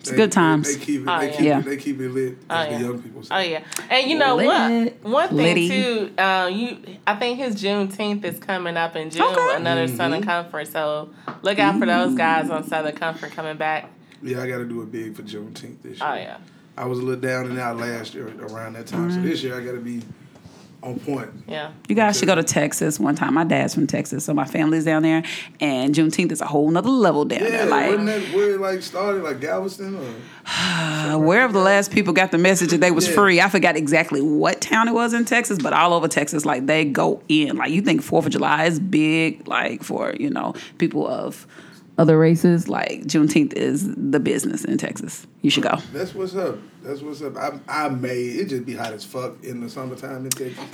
It's 0.00 0.10
good 0.12 0.32
times. 0.32 0.74
They, 0.76 0.84
keep 0.84 1.02
it. 1.02 1.08
Oh, 1.08 1.20
they 1.20 1.26
yeah. 1.30 1.32
keep 1.36 1.44
Yeah. 1.46 1.58
it. 1.58 1.64
They 1.66 1.76
keep 1.76 2.00
it 2.00 2.08
lit. 2.10 2.38
Oh, 2.48 2.54
As 2.54 2.70
yeah. 2.72 2.78
the 2.78 2.84
young 2.84 3.02
people 3.02 3.22
say. 3.22 3.34
Oh 3.34 3.38
yeah, 3.40 3.64
and 3.90 4.10
you 4.10 4.18
know 4.18 4.36
what? 4.36 4.70
Lit. 4.70 5.04
One 5.04 5.28
thing 5.28 5.36
Litty. 5.36 5.68
too, 5.68 6.10
uh, 6.18 6.50
you 6.52 6.78
I 7.06 7.14
think 7.16 7.38
his 7.38 7.54
Juneteenth 7.56 8.24
is 8.24 8.38
coming 8.38 8.76
up 8.76 8.96
in 8.96 9.10
June. 9.10 9.22
Okay. 9.22 9.56
Another 9.56 9.86
Mm-hmm. 9.86 9.96
Southern 9.96 10.22
Comfort, 10.22 10.68
so 10.68 11.10
look 11.42 11.58
out 11.58 11.78
for 11.78 11.86
those 11.86 12.14
guys 12.16 12.48
on 12.50 12.64
Southern 12.64 12.96
Comfort 12.96 13.32
coming 13.32 13.56
back. 13.56 13.90
Yeah, 14.22 14.42
I 14.42 14.48
got 14.48 14.58
to 14.58 14.64
do 14.66 14.82
it 14.82 14.90
big 14.90 15.14
for 15.16 15.22
Juneteenth 15.22 15.82
this 15.82 15.98
year. 15.98 16.08
Oh 16.08 16.14
yeah, 16.14 16.38
I 16.76 16.86
was 16.86 16.98
a 16.98 17.02
little 17.02 17.20
down 17.20 17.46
and 17.46 17.58
out 17.58 17.76
last 17.76 18.14
year 18.14 18.28
around 18.40 18.74
that 18.74 18.86
time, 18.86 19.10
so 19.12 19.20
this 19.20 19.42
year 19.42 19.58
I 19.60 19.64
got 19.64 19.72
to 19.72 19.80
be 19.80 20.02
on 20.82 20.98
point. 21.00 21.28
yeah. 21.46 21.72
You 21.88 21.94
guys 21.94 22.18
should 22.18 22.26
go 22.26 22.34
to 22.34 22.42
Texas 22.42 22.98
one 22.98 23.14
time. 23.14 23.34
My 23.34 23.44
dad's 23.44 23.74
from 23.74 23.86
Texas, 23.86 24.24
so 24.24 24.32
my 24.32 24.44
family's 24.46 24.84
down 24.84 25.02
there, 25.02 25.22
and 25.60 25.94
Juneteenth 25.94 26.32
is 26.32 26.40
a 26.40 26.46
whole 26.46 26.70
nother 26.70 26.88
level 26.88 27.24
down 27.24 27.40
Yeah, 27.42 27.48
there. 27.50 27.66
Like 27.66 27.86
wasn't 27.90 28.06
that 28.06 28.22
where 28.34 28.50
it 28.54 28.60
like 28.60 28.82
started, 28.82 29.22
like 29.22 29.40
Galveston? 29.40 29.94
Or? 29.96 30.14
uh, 30.46 31.18
wherever 31.18 31.52
the 31.52 31.58
last 31.60 31.90
people 31.92 32.12
got 32.12 32.30
the 32.30 32.38
message 32.38 32.70
that 32.70 32.80
they 32.80 32.90
was 32.90 33.06
Yeah. 33.08 33.14
free. 33.14 33.40
I 33.40 33.48
forgot 33.48 33.76
exactly 33.76 34.20
what 34.22 34.60
town 34.60 34.88
it 34.88 34.92
was 34.94 35.12
in 35.12 35.24
Texas, 35.24 35.58
but 35.60 35.72
all 35.72 35.92
over 35.92 36.08
Texas, 36.08 36.44
like 36.46 36.66
they 36.66 36.84
go 36.84 37.22
in. 37.28 37.56
Like 37.56 37.70
you 37.72 37.82
think 37.82 38.02
Fourth 38.02 38.26
of 38.26 38.32
July 38.32 38.64
is 38.64 38.80
big, 38.80 39.46
like 39.46 39.82
for 39.82 40.14
you 40.18 40.30
know 40.30 40.54
people 40.78 41.06
of 41.06 41.46
other 41.98 42.18
races. 42.18 42.68
Like 42.68 43.02
Juneteenth 43.02 43.52
is 43.54 43.94
the 43.94 44.20
business 44.20 44.64
in 44.64 44.78
Texas. 44.78 45.26
You 45.42 45.50
should 45.50 45.64
go. 45.64 45.76
That's 45.92 46.14
what's 46.14 46.34
up. 46.34 46.58
That's 46.82 47.02
what's 47.02 47.22
up. 47.22 47.36
I, 47.36 47.58
I 47.68 47.88
may 47.88 48.18
it 48.18 48.48
just 48.48 48.64
be 48.64 48.74
hot 48.74 48.92
as 48.92 49.04
fuck 49.04 49.42
in 49.44 49.60
the 49.60 49.68
summertime 49.68 50.24
in 50.24 50.30
Texas. 50.30 50.64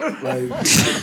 Like 0.00 0.50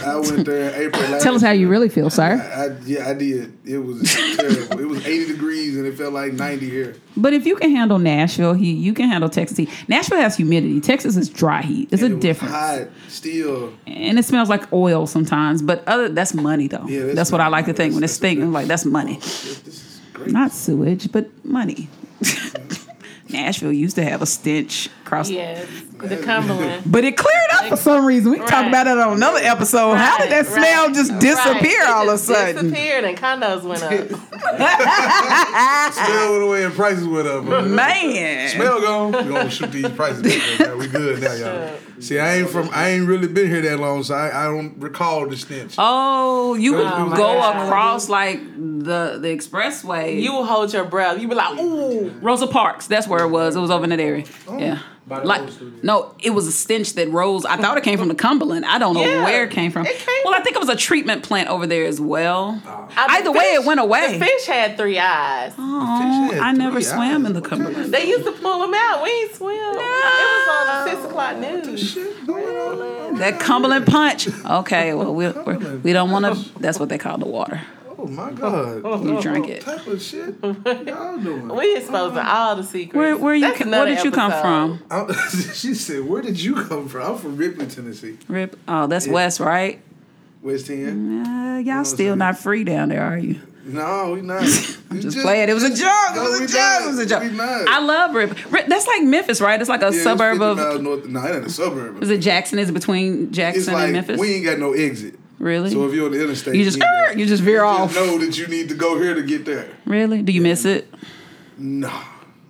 I, 0.04 0.16
went 0.20 0.46
there 0.46 0.70
in 0.70 0.82
April. 0.88 1.02
Last 1.10 1.24
Tell 1.24 1.36
us 1.36 1.42
how 1.42 1.52
you 1.52 1.68
really 1.68 1.90
feel, 1.90 2.10
sir. 2.10 2.24
I, 2.24 2.66
I, 2.66 2.78
yeah, 2.86 3.10
I 3.10 3.14
did. 3.14 3.54
It 3.66 3.78
was 3.80 4.02
terrible. 4.14 4.80
It 4.80 4.86
was 4.88 5.06
80 5.06 5.26
degrees 5.34 5.78
and 5.78 5.86
it 5.88 5.98
felt 5.98 6.14
like 6.14 6.34
90 6.34 6.70
here. 6.70 6.96
But 7.18 7.34
if 7.34 7.46
you 7.46 7.56
can 7.56 7.72
handle 7.72 8.00
Nashville 8.00 8.54
heat, 8.54 8.74
you 8.78 8.94
can 8.94 9.10
handle 9.10 9.30
Texas 9.30 9.58
heat. 9.58 9.70
Nashville 9.88 10.20
has 10.20 10.36
humidity. 10.38 10.80
Texas 10.82 11.16
is 11.18 11.30
dry 11.30 11.62
heat. 11.62 11.90
It's 11.92 12.02
And 12.04 12.14
a 12.14 12.18
it 12.18 12.22
difference. 12.22 12.54
Hot, 12.54 12.88
still. 13.08 13.74
and 13.88 14.20
it 14.20 14.26
smells 14.26 14.50
like 14.50 14.72
oil 14.74 15.08
sometimes. 15.08 15.62
But 15.62 15.88
other 15.88 16.10
that's 16.10 16.34
money 16.34 16.68
though. 16.68 16.86
Yeah, 16.88 17.04
that's, 17.04 17.16
that's 17.16 17.32
what 17.32 17.42
I 17.42 17.48
like 17.48 17.66
to 17.66 17.74
think 17.74 17.94
when 17.96 18.04
it's 18.04 18.18
thinking 18.18 18.52
like 18.52 18.68
that's 18.68 18.86
money, 18.86 19.16
This, 19.16 19.60
this 19.62 19.68
is 19.68 20.02
great. 20.14 20.32
not 20.32 20.52
sewage, 20.52 21.12
but 21.12 21.30
money. 21.46 21.90
Nashville 23.30 23.72
used 23.74 23.96
to 23.96 24.04
have 24.04 24.22
a 24.22 24.26
stench 24.26 24.90
across. 25.06 25.30
Yes, 25.30 25.68
the 25.98 26.18
Cumberland. 26.18 26.84
But 26.92 27.04
it 27.04 27.18
cleared 27.18 27.50
up 27.54 27.66
for 27.70 27.78
some 27.78 28.06
reason. 28.06 28.32
We 28.32 28.38
can 28.38 28.48
talk 28.48 28.68
about 28.68 28.88
it 28.88 28.98
on 28.98 29.18
another 29.18 29.40
episode. 29.40 29.96
How 29.96 30.18
did 30.18 30.32
that 30.32 30.46
smell 30.48 30.88
right, 30.88 30.96
just 30.96 31.18
disappear 31.20 31.80
right. 31.80 31.84
It 31.84 31.90
all 31.90 32.04
of 32.04 32.10
a 32.10 32.12
just 32.14 32.26
sudden? 32.26 32.70
Disappeared 32.70 33.04
and 33.06 33.18
condos 33.18 33.64
went 33.64 33.84
up. 33.84 33.94
Smell 35.94 36.32
went 36.32 36.44
away 36.44 36.64
and 36.66 36.74
prices 36.74 37.08
went 37.08 37.28
up. 37.28 37.44
Man. 37.44 38.50
Smell 38.50 38.82
gone. 38.82 39.12
We 39.12 39.34
gonna 39.34 39.50
shoot 39.50 39.72
these 39.72 39.90
prices 39.90 40.24
back. 40.24 40.60
Now 40.68 40.76
we 40.78 40.88
good 40.88 41.22
now, 41.22 41.34
y'all. 41.34 41.78
See, 42.00 42.20
I 42.20 42.38
ain't 42.40 42.50
from. 42.50 42.70
I 42.74 42.90
ain't 42.90 43.08
really 43.08 43.28
been 43.28 43.48
here 43.48 43.62
that 43.62 43.80
long, 43.80 44.04
so 44.04 44.16
I, 44.16 44.44
I 44.44 44.46
don't 44.46 44.76
recall 44.78 45.28
the 45.28 45.38
stench. 45.38 45.76
Oh, 45.78 46.54
you 46.56 46.74
would 46.74 46.86
Oh 46.86 47.10
go 47.10 47.16
God. 47.18 47.66
across 47.68 48.10
like 48.10 48.40
the 48.58 49.20
the 49.22 49.28
expressway. 49.30 50.22
You 50.22 50.34
will 50.34 50.46
hold 50.46 50.74
your 50.74 50.84
breath. 50.86 51.20
You 51.22 51.28
would 51.28 51.34
be 51.34 51.38
like, 51.38 51.60
ooh. 51.60 52.10
Rosa 52.22 52.48
Parks. 52.48 52.88
That's 52.88 53.08
where 53.08 53.24
it 53.24 53.30
was. 53.30 53.56
It 53.56 53.60
was 53.60 53.72
over 53.72 53.84
in 53.86 53.90
that 53.92 54.00
area. 54.02 54.26
Oh. 54.48 54.58
yeah. 54.58 54.80
By 55.06 55.22
Like 55.22 55.50
studio. 55.52 55.80
no, 55.84 56.16
it 56.22 56.30
was 56.30 56.48
a 56.48 56.52
stench 56.52 56.94
that 56.94 57.10
rose. 57.10 57.44
I 57.46 57.58
thought 57.58 57.78
it 57.78 57.84
came 57.84 57.98
from 58.00 58.08
the 58.08 58.16
Cumberland. 58.16 58.66
I 58.66 58.78
don't 58.80 58.94
know 58.94 59.02
Yeah, 59.04 59.26
where 59.26 59.44
it 59.44 59.52
came 59.52 59.70
from. 59.70 59.86
it 59.86 59.98
came 59.98 60.16
well, 60.24 60.34
I 60.34 60.40
think 60.40 60.56
it 60.56 60.60
was 60.60 60.70
a 60.70 60.78
treatment 60.78 61.24
plant 61.24 61.50
over 61.50 61.68
there 61.68 61.86
as 61.86 62.00
well. 62.00 62.62
Uh, 62.66 62.88
Either 62.96 63.26
the 63.26 63.32
way, 63.34 63.54
it 63.54 63.66
went 63.66 63.82
away. 63.82 64.18
The 64.18 64.26
fish 64.26 64.46
had 64.46 64.78
three 64.78 64.98
eyes. 64.98 65.54
Oh, 65.58 66.32
I 66.42 66.54
never 66.54 66.76
three 66.76 66.84
swam 66.84 67.22
eyes. 67.24 67.28
in 67.28 67.34
the 67.34 67.42
Cumberland. 67.42 67.94
They 67.94 68.08
used 68.08 68.24
to 68.24 68.32
pull 68.32 68.62
them 68.62 68.74
out. 68.74 69.04
We 69.04 69.10
ain't 69.10 69.36
swim. 69.36 69.58
No. 69.58 69.72
It 69.72 69.78
was 69.78 70.50
on 70.50 70.86
the 70.86 70.92
six 70.92 71.06
o'clock 71.06 71.38
news. 71.38 71.92
Shit 71.92 72.26
going 72.26 72.46
on. 72.48 73.16
That 73.18 73.40
Cumberland 73.42 73.86
punch. 73.86 74.30
Okay, 74.46 74.94
well 74.94 75.14
we 75.14 75.28
we're, 75.30 75.76
we 75.80 75.92
don't 75.92 76.12
want 76.12 76.26
to. 76.34 76.60
That's 76.60 76.80
what 76.80 76.88
they 76.90 76.98
call 76.98 77.18
the 77.18 77.28
water. 77.28 77.62
Oh 78.04 78.08
my 78.08 78.32
god. 78.36 78.84
You 79.06 79.22
drink 79.22 79.48
it. 79.48 79.66
What 79.66 79.78
type 79.78 79.88
of 79.88 80.02
shit 80.02 80.36
y'all 80.88 81.18
doing? 81.18 81.48
We 81.48 81.78
exposing 81.78 82.18
all 82.20 82.56
the 82.58 82.64
secrets. 82.64 82.96
Where 82.96 83.18
where 83.18 83.34
you 83.36 83.42
That's 83.48 83.60
where 83.60 83.68
another 83.70 83.96
did 83.96 84.04
you 84.04 84.12
come 84.12 84.32
from? 84.32 84.84
I'm- 84.92 85.14
she 85.54 85.74
said, 85.74 86.06
"Where 86.08 86.22
did 86.22 86.42
you 86.42 86.56
come 86.56 86.88
from?" 86.90 87.02
I'm 87.14 87.18
from 87.18 87.38
Ripley, 87.38 87.66
Tennessee, 87.68 88.18
Rip. 88.28 88.58
Oh, 88.68 88.88
that's 88.88 89.08
West, 89.08 89.40
right? 89.40 89.82
West 90.42 90.70
End. 90.70 91.26
Uh, 91.26 91.60
y'all 91.60 91.86
still 91.86 92.16
not 92.18 92.38
free 92.38 92.64
down 92.66 92.90
there, 92.90 93.02
are 93.04 93.18
you? 93.18 93.40
No, 93.66 94.12
we 94.16 94.22
not. 94.22 94.42
I'm 94.42 95.00
just 95.00 95.18
playing. 95.20 95.48
It 95.48 95.54
was 95.54 95.64
a 95.64 95.70
joke. 95.70 95.78
It 96.12 96.16
No, 96.16 96.24
was 96.24 96.42
a 96.42 96.48
joke. 96.48 96.82
It 96.82 96.88
was 96.88 97.00
a 97.00 97.06
not. 97.06 97.60
joke. 97.62 97.68
I 97.70 97.80
love 97.80 98.14
Rip. 98.14 98.52
Rip. 98.52 98.68
That's 98.68 98.86
like 98.86 99.04
Memphis, 99.04 99.40
right? 99.40 99.58
It's 99.62 99.70
like 99.70 99.82
a 99.82 99.86
Yeah, 99.86 99.92
it's 99.92 100.04
suburb 100.04 100.40
50 100.40 100.44
of. 100.46 100.58
miles 100.58 100.82
north. 100.82 101.06
No, 101.08 101.24
it 101.24 101.36
ain't 101.38 101.46
a 101.46 101.50
suburb. 101.50 102.04
Is 102.04 102.10
it 102.10 102.18
Jackson? 102.18 102.60
Is 102.60 102.68
it 102.68 102.74
between 102.74 103.28
It's 103.28 103.36
Jackson 103.38 103.74
like 103.74 103.84
and 103.86 103.94
Memphis? 103.94 104.20
we 104.20 104.34
ain't 104.34 104.44
got 104.46 104.60
no 104.60 104.74
exit. 104.74 105.18
Really? 105.44 105.72
So 105.72 105.86
if 105.88 105.94
you're 105.94 106.06
on 106.06 106.12
the 106.12 106.22
interstate, 106.24 106.56
you 106.56 106.64
just 106.64 106.78
er, 106.78 107.14
to- 107.14 107.20
you 107.20 107.26
just 107.26 107.44
veer 107.44 107.58
you 107.58 107.62
off. 107.66 107.94
Just 107.94 108.06
know 108.06 108.18
that 108.18 108.38
you 108.38 108.48
need 108.48 108.70
to 108.70 108.76
go 108.76 109.00
here 109.00 109.14
to 109.14 109.22
get 109.24 109.46
there. 109.46 109.68
Really? 109.86 110.22
Do 110.22 110.32
you 110.32 110.42
miss 110.42 110.66
it? 110.66 110.92
No, 111.58 111.92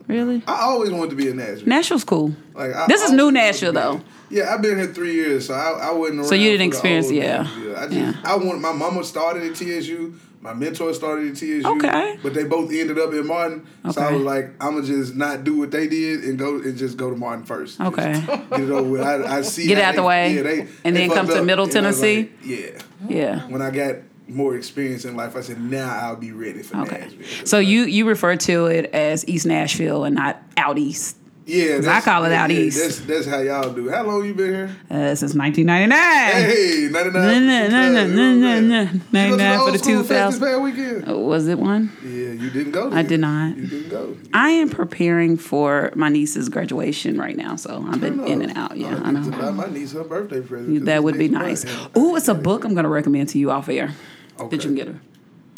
Really? 0.08 0.44
I 0.48 0.62
always 0.62 0.92
wanted 0.92 1.12
to 1.12 1.16
be 1.16 1.30
in 1.30 1.38
Nashville. 1.38 1.68
Nashville's 1.68 2.04
cool. 2.04 2.36
Like 2.54 2.74
I 2.76 2.88
This 2.88 3.02
is 3.04 3.12
new 3.12 3.32
Nashville, 3.32 3.74
though. 3.74 4.02
Yeah, 4.30 4.54
I've 4.54 4.62
been 4.62 4.78
here 4.78 4.88
three 4.94 5.14
years, 5.14 5.48
so 5.48 5.54
I, 5.54 5.90
I 5.90 5.94
wasn't. 5.94 6.26
So 6.26 6.36
you 6.36 6.52
didn't 6.52 6.68
experience- 6.68 7.08
old 7.08 7.16
yeah. 7.16 7.48
I 7.78 7.86
just 7.88 7.92
Yeah. 7.94 8.14
I 8.24 8.36
want 8.36 8.60
my 8.62 8.72
mama 8.74 9.04
started 9.04 9.44
at 9.44 9.56
TSU. 9.56 10.14
My 10.44 10.54
mentor 10.54 10.94
started 10.94 11.32
at 11.32 11.38
TSU. 11.38 11.64
Okay. 11.66 12.20
But 12.22 12.34
they 12.34 12.44
both 12.44 12.72
ended 12.72 13.00
up 13.00 13.14
in 13.14 13.26
Martin. 13.26 13.66
So 13.92 14.02
I 14.02 14.12
was 14.12 14.22
like, 14.24 14.52
I'm 14.62 14.76
gonna 14.76 14.86
just 14.86 15.16
not 15.16 15.44
do 15.46 15.58
what 15.58 15.72
they 15.72 15.88
did 15.88 16.26
and 16.26 16.38
go 16.38 16.56
and 16.56 16.78
just 16.78 16.98
go 16.98 17.10
to 17.10 17.16
Martin 17.16 17.46
first. 17.46 17.78
Just 17.78 17.94
Okay. 17.98 18.14
get 18.50 18.60
it 18.60 18.70
over 18.70 18.90
with. 18.90 19.02
I, 19.02 19.38
I 19.38 19.42
see. 19.42 19.68
Get 19.68 19.78
it 19.78 19.84
out 19.84 19.96
the 19.96 20.04
way, 20.04 20.36
Yeah, 20.36 20.42
they, 20.44 20.60
and 20.84 20.96
they 20.96 21.08
then 21.08 21.12
come 21.16 21.28
to 21.28 21.40
up. 21.40 21.46
Middle 21.46 21.66
was 21.66 21.74
like, 21.74 21.84
Tennessee? 21.84 22.32
yeah. 22.44 22.80
Yeah. 23.08 23.48
When 23.48 23.62
I 23.62 23.72
got 23.72 23.96
more 24.28 24.56
experience 24.56 25.06
in 25.06 25.16
life, 25.16 25.36
I 25.36 25.42
said, 25.42 25.60
now 25.62 25.90
I'll 25.90 26.16
be 26.16 26.32
ready 26.32 26.62
for 26.64 26.78
Okay. 26.82 27.00
Nashville. 27.18 27.46
So 27.46 27.60
you 27.60 27.84
you 27.84 28.06
refer 28.08 28.36
to 28.36 28.66
it 28.68 28.86
as 28.94 29.28
East 29.28 29.46
Nashville 29.46 30.04
and 30.04 30.16
not 30.16 30.42
out 30.58 30.78
east 30.78 31.18
yeah, 31.46 31.80
I 31.88 32.02
call 32.02 32.26
it 32.26 32.32
out 32.32 32.50
yeah, 32.50 32.58
east. 32.60 32.80
That's 32.80 33.00
that's 33.02 33.26
how 33.28 33.40
y'all 33.40 33.72
do. 33.74 33.90
How 33.90 34.04
long 34.04 34.26
you 34.26 34.34
been 34.34 34.54
here? 34.54 34.76
uh, 34.90 35.16
since 35.16 35.34
1999. 35.36 35.92
Hey, 35.92 36.88
99. 36.92 37.14
No, 37.14 37.40
no, 37.40 37.68
no, 37.68 38.08
no, 38.08 38.36
no, 38.36 38.60
no, 38.60 38.60
no. 38.62 38.82
You 38.82 38.90
go 38.90 39.38
to 39.38 39.44
99 39.44 39.60
for 39.66 39.72
the 39.72 39.78
school 39.80 40.04
fest 40.04 40.38
2000. 40.38 40.40
This 40.42 40.50
past 40.50 40.62
weekend. 40.62 41.08
Was 41.28 41.48
it 41.48 41.60
one? 41.60 41.92
Yeah, 42.04 42.10
you 42.32 42.50
didn't 42.50 42.72
go. 42.72 42.92
I 42.92 43.04
did 43.04 43.20
not. 43.20 43.58
You 43.58 43.68
didn't 43.68 43.90
go. 43.90 44.18
I 44.34 44.50
am 44.52 44.70
preparing 44.70 45.38
for 45.38 45.92
my 45.96 46.10
niece's 46.10 46.50
graduation 46.50 47.18
right 47.18 47.36
now, 47.36 47.56
so 47.56 47.86
I've 47.90 48.00
been 48.02 48.26
in 48.26 48.42
and 48.42 48.58
out. 48.58 48.78
Yeah, 48.78 49.00
I 49.04 49.10
I 49.10 49.14
to 49.14 49.20
know. 49.22 49.52
my 49.52 49.68
niece 49.68 49.92
her 49.94 50.04
birthday 50.04 50.42
present. 50.42 50.86
That 50.86 51.04
would 51.04 51.18
be 51.18 51.28
nice. 51.28 51.66
Oh, 51.96 52.16
it's 52.16 52.28
a 52.28 52.34
book 52.36 52.64
I'm 52.64 52.74
going 52.74 52.84
to 52.86 52.90
recommend 52.90 53.30
to 53.30 53.40
you 53.40 53.52
off 53.52 53.70
air 53.70 53.94
that 54.38 54.44
Okay. 54.46 54.56
you 54.56 54.62
can 54.62 54.76
get 54.76 54.88
her. 54.88 55.00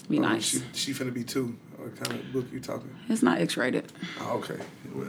Be 0.10 0.18
Oh, 0.20 0.22
nice. 0.22 0.46
She, 0.50 0.62
she 0.74 0.94
finna 0.94 1.14
be 1.14 1.24
two. 1.24 1.56
What 1.78 1.96
kind 2.04 2.20
of 2.20 2.34
book 2.34 2.46
you 2.52 2.60
talking? 2.60 2.90
It's 3.10 3.22
not 3.24 3.40
X-rated. 3.40 3.92
Oh, 4.22 4.38
okay. 4.38 4.58
Well, 4.94 5.08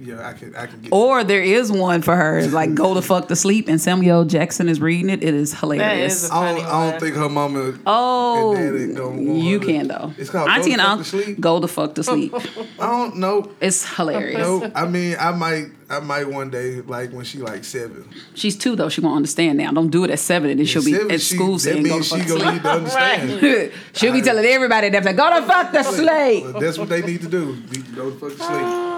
yeah, 0.00 0.28
I 0.28 0.32
can. 0.32 0.54
I 0.56 0.66
can 0.66 0.80
get. 0.80 0.92
Or 0.92 1.22
there 1.24 1.42
is 1.42 1.70
one 1.70 2.02
for 2.02 2.16
her, 2.16 2.42
like 2.48 2.74
"Go 2.74 2.94
to 2.94 3.02
Fuck 3.02 3.28
to 3.28 3.36
Sleep," 3.36 3.68
and 3.68 3.80
Samuel 3.80 4.24
Jackson 4.24 4.68
is 4.68 4.80
reading 4.80 5.10
it. 5.10 5.22
It 5.22 5.34
is 5.34 5.52
hilarious. 5.58 6.24
is 6.24 6.30
a- 6.30 6.34
I 6.34 6.52
don't, 6.52 6.60
funny 6.62 6.70
I 6.72 6.90
don't 6.90 7.00
think 7.00 7.16
her 7.16 7.28
mama. 7.28 7.74
Oh, 7.86 8.54
and 8.56 8.72
daddy 8.78 8.92
oh, 8.92 8.96
don't 9.10 9.36
you 9.36 9.60
can 9.60 9.88
though. 9.88 10.12
It's 10.18 10.30
called 10.30 10.48
Auntie 10.48 10.74
Go 10.74 10.80
and 10.80 10.80
to 10.80 10.84
Fuck 10.84 10.88
Uncle 10.90 11.04
to 11.04 11.10
Sleep? 11.24 11.40
go 11.40 11.60
to 11.60 11.68
fuck 11.68 11.94
to 11.96 12.02
sleep. 12.02 12.34
I 12.80 12.86
don't 12.86 13.16
know. 13.18 13.50
It's 13.60 13.84
hilarious. 13.96 14.38
No, 14.38 14.70
I 14.74 14.86
mean, 14.86 15.16
I 15.20 15.30
might, 15.32 15.66
I 15.88 16.00
might 16.00 16.28
one 16.28 16.50
day, 16.50 16.80
like 16.80 17.12
when 17.12 17.24
she 17.24 17.38
like 17.38 17.64
seven. 17.64 18.08
She's 18.34 18.56
two 18.56 18.74
though. 18.76 18.88
She 18.88 19.00
won't 19.00 19.16
understand 19.16 19.58
now. 19.58 19.70
Don't 19.72 19.90
do 19.90 20.04
it 20.04 20.10
at 20.10 20.18
seven, 20.18 20.50
and 20.50 20.58
then 20.58 20.66
she'll 20.66 20.84
be 20.84 20.94
at 20.94 21.20
she- 21.20 21.36
school 21.36 21.52
that 21.54 21.60
saying 21.60 21.84
"Go 21.84 21.98
to 22.00 22.04
fuck 22.04 22.18
she 22.18 22.24
to 22.24 22.28
gonna 22.28 22.40
sleep." 22.40 22.52
need 22.54 22.62
to 22.62 22.70
understand. 22.70 23.42
Right. 23.42 23.72
She'll 23.94 24.12
be 24.12 24.22
telling 24.22 24.44
everybody 24.46 24.88
that 24.88 25.04
like, 25.04 25.16
"Go 25.16 25.40
to 25.40 25.46
fuck 25.46 25.72
to 25.72 25.84
sleep." 25.84 26.44
That's 26.60 26.78
what 26.78 26.88
they 26.88 27.02
need 27.02 27.20
to 27.22 27.28
do. 27.28 27.56
Go 27.94 28.10
to 28.10 28.16
Fuck 28.18 28.30
to 28.30 28.36
fucking 28.36 28.38
sleep. 28.38 28.91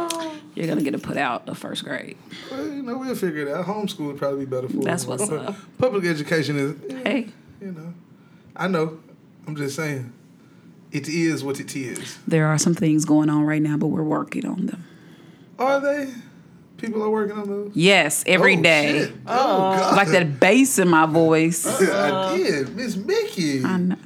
You're 0.55 0.67
gonna 0.69 0.83
get 0.83 0.95
it 0.95 1.03
put 1.03 1.17
out 1.17 1.49
of 1.49 1.59
first 1.59 1.85
grade. 1.85 2.17
Well, 2.51 2.65
you 2.67 2.83
know, 2.83 2.99
we'll 2.99 3.15
figure 3.15 3.47
it 3.47 3.55
out. 3.55 3.67
Homeschool 3.67 4.07
would 4.07 4.19
probably 4.19 4.45
be 4.45 4.51
better 4.51 4.69
for 4.69 4.77
That's 4.83 5.05
what's 5.07 5.29
up. 5.31 5.57
Public 5.79 6.05
education 6.05 6.59
is, 6.59 6.75
eh, 6.91 7.03
Hey, 7.05 7.27
you 7.61 7.73
know, 7.73 7.93
I 8.57 8.69
know. 8.69 9.01
I'm 9.47 9.57
just 9.57 9.77
saying, 9.77 10.13
it 10.93 11.09
is 11.09 11.43
what 11.45 11.61
it 11.61 11.75
is. 11.77 12.19
there 12.27 12.47
are 12.47 12.57
some 12.59 12.75
things 12.75 13.05
going 13.05 13.29
on 13.29 13.43
right 13.45 13.61
now, 13.61 13.77
but 13.77 13.89
we're 13.89 14.03
working 14.05 14.47
on 14.47 14.67
them. 14.67 14.85
Are 15.59 15.81
they? 15.81 16.13
People 16.77 17.03
are 17.03 17.11
working 17.11 17.37
on 17.39 17.49
those. 17.49 17.73
Yes, 17.75 18.25
every 18.27 18.57
Oh, 18.59 18.63
day. 18.63 18.99
shit. 19.07 19.13
Oh, 19.27 19.77
God. 19.77 19.97
Like 19.97 20.09
that 20.09 20.39
bass 20.41 20.79
in 20.79 20.89
my 20.89 21.07
voice. 21.07 21.67
I 21.81 22.37
did, 22.37 22.77
Miss 22.77 22.97
Mickey. 22.97 23.65
I 23.65 23.77
know. 23.79 23.97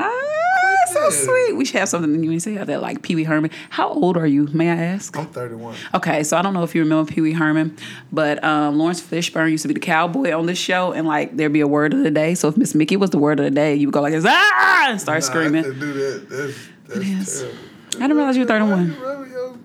That's 0.94 1.16
so 1.16 1.24
sweet. 1.26 1.52
We 1.56 1.64
should 1.64 1.76
have 1.80 1.88
something 1.88 2.22
you 2.22 2.30
can 2.30 2.40
say 2.40 2.56
that 2.56 2.82
like 2.82 3.02
Pee 3.02 3.14
Wee 3.14 3.24
Herman. 3.24 3.50
How 3.70 3.88
old 3.88 4.16
are 4.16 4.26
you? 4.26 4.46
May 4.48 4.70
I 4.70 4.74
ask? 4.76 5.16
I'm 5.16 5.26
31. 5.26 5.74
Okay, 5.94 6.22
so 6.24 6.36
I 6.36 6.42
don't 6.42 6.54
know 6.54 6.62
if 6.62 6.74
you 6.74 6.82
remember 6.82 7.10
Pee 7.12 7.20
Wee 7.20 7.32
Herman, 7.32 7.76
but 8.12 8.42
um, 8.44 8.78
Laurence 8.78 9.00
Fishburne 9.00 9.50
used 9.50 9.62
to 9.62 9.68
be 9.68 9.74
the 9.74 9.80
cowboy 9.80 10.32
on 10.32 10.46
this 10.46 10.58
show, 10.58 10.92
and 10.92 11.06
like 11.06 11.36
there'd 11.36 11.52
be 11.52 11.60
a 11.60 11.66
word 11.68 11.94
of 11.94 12.02
the 12.02 12.10
day. 12.10 12.34
So 12.34 12.48
if 12.48 12.56
Miss 12.56 12.74
Mickey 12.74 12.96
was 12.96 13.10
the 13.10 13.18
word 13.18 13.38
of 13.40 13.44
the 13.44 13.50
day, 13.50 13.74
you 13.74 13.86
would 13.88 13.94
go 13.94 14.00
like 14.00 14.12
this, 14.12 14.24
ah, 14.26 14.86
and 14.90 15.00
start 15.00 15.20
Nah, 15.22 15.26
screaming. 15.26 15.64
I 15.64 15.68
do 15.68 15.92
that. 15.92 16.26
That's, 16.28 16.58
that's 16.88 17.00
is. 17.08 17.40
terrible. 17.40 17.58
I 17.96 18.00
didn't 18.02 18.16
realize 18.16 18.36
you 18.36 18.42
were 18.42 18.48
31. 18.48 19.00
Really, 19.00 19.30
yo? 19.30 19.58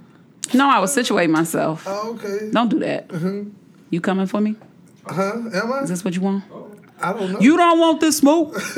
No, 0.54 0.70
I 0.70 0.80
was 0.80 0.96
situating 0.96 1.30
myself. 1.30 1.84
Oh, 1.88 2.14
okay. 2.16 2.50
Don't 2.52 2.70
do 2.70 2.80
that. 2.80 3.12
You 3.90 4.02
coming 4.02 4.26
for 4.26 4.42
me? 4.42 4.56
Huh? 5.06 5.34
Am 5.54 5.72
I? 5.74 5.80
Is 5.82 5.90
this 5.90 6.04
what 6.06 6.16
you 6.16 6.22
want? 6.22 6.44
I 7.04 7.12
don't 7.12 7.34
know. 7.34 7.40
You 7.40 7.58
don't 7.58 7.80
want 7.80 8.00
this 8.00 8.18
smoke? 8.18 8.54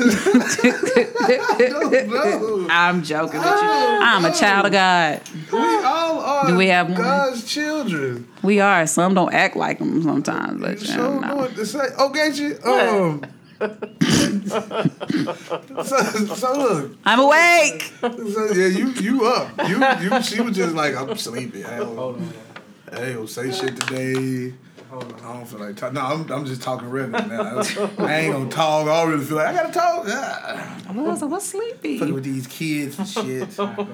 no. 2.08 2.66
I'm 2.68 3.04
joking 3.04 3.38
with 3.38 3.46
you. 3.46 3.52
I'm 3.52 4.24
a 4.24 4.32
child 4.34 4.66
of 4.66 4.72
God. 4.72 5.20
We 5.52 5.58
all 5.58 6.18
are 6.20 6.46
Do 6.48 6.56
we 6.56 6.66
have 6.66 6.88
one? 6.88 6.96
God's 6.98 7.44
children. 7.44 8.28
We 8.42 8.58
are. 8.60 8.84
Some 8.88 9.14
don't 9.14 9.32
act 9.32 9.54
like 9.56 9.78
them 9.78 10.02
sometimes, 10.02 10.60
but 10.60 10.80
You 10.80 10.88
yeah, 10.88 10.94
sure 10.96 11.20
know 11.20 11.28
no. 11.28 11.36
what 11.36 11.54
to 11.54 11.64
say. 11.64 11.86
Oh, 11.98 12.08
get 12.10 12.36
you. 12.36 12.58
Um. 12.64 13.22
so, 13.60 13.72
so 16.34 16.52
look, 16.58 16.92
I'm 17.06 17.20
awake. 17.20 17.90
so, 18.00 18.52
yeah, 18.52 18.66
you 18.66 18.88
you 18.90 19.24
up. 19.24 19.48
You 19.68 19.82
you. 20.02 20.22
She 20.22 20.42
was 20.42 20.54
just 20.54 20.74
like, 20.74 20.94
I'm 20.94 21.16
sleepy. 21.16 21.64
I 21.64 21.78
don't, 21.78 22.20
I 22.92 23.02
ain't 23.02 23.14
gonna 23.16 23.28
say 23.28 23.50
shit 23.52 23.80
today. 23.80 24.52
I 24.92 24.98
don't 25.32 25.46
feel 25.46 25.58
like 25.60 25.76
talking. 25.76 25.94
No, 25.94 26.00
I'm, 26.02 26.30
I'm 26.32 26.44
just 26.46 26.62
talking 26.62 26.88
regular 26.88 27.26
now. 27.26 27.58
I 27.98 28.14
ain't 28.20 28.32
gonna 28.32 28.50
talk. 28.50 28.86
I 28.88 29.02
don't 29.02 29.12
really 29.12 29.24
feel 29.24 29.36
like 29.38 29.48
I 29.48 29.52
gotta 29.54 29.72
talk. 29.72 30.04
Ah, 30.08 30.78
I 30.88 30.92
was, 30.92 31.22
I 31.22 31.26
was 31.26 31.44
sleepy. 31.46 31.98
fucking 31.98 32.14
with 32.14 32.24
these 32.24 32.46
kids 32.46 32.98
and 32.98 33.08
shit. 33.08 33.58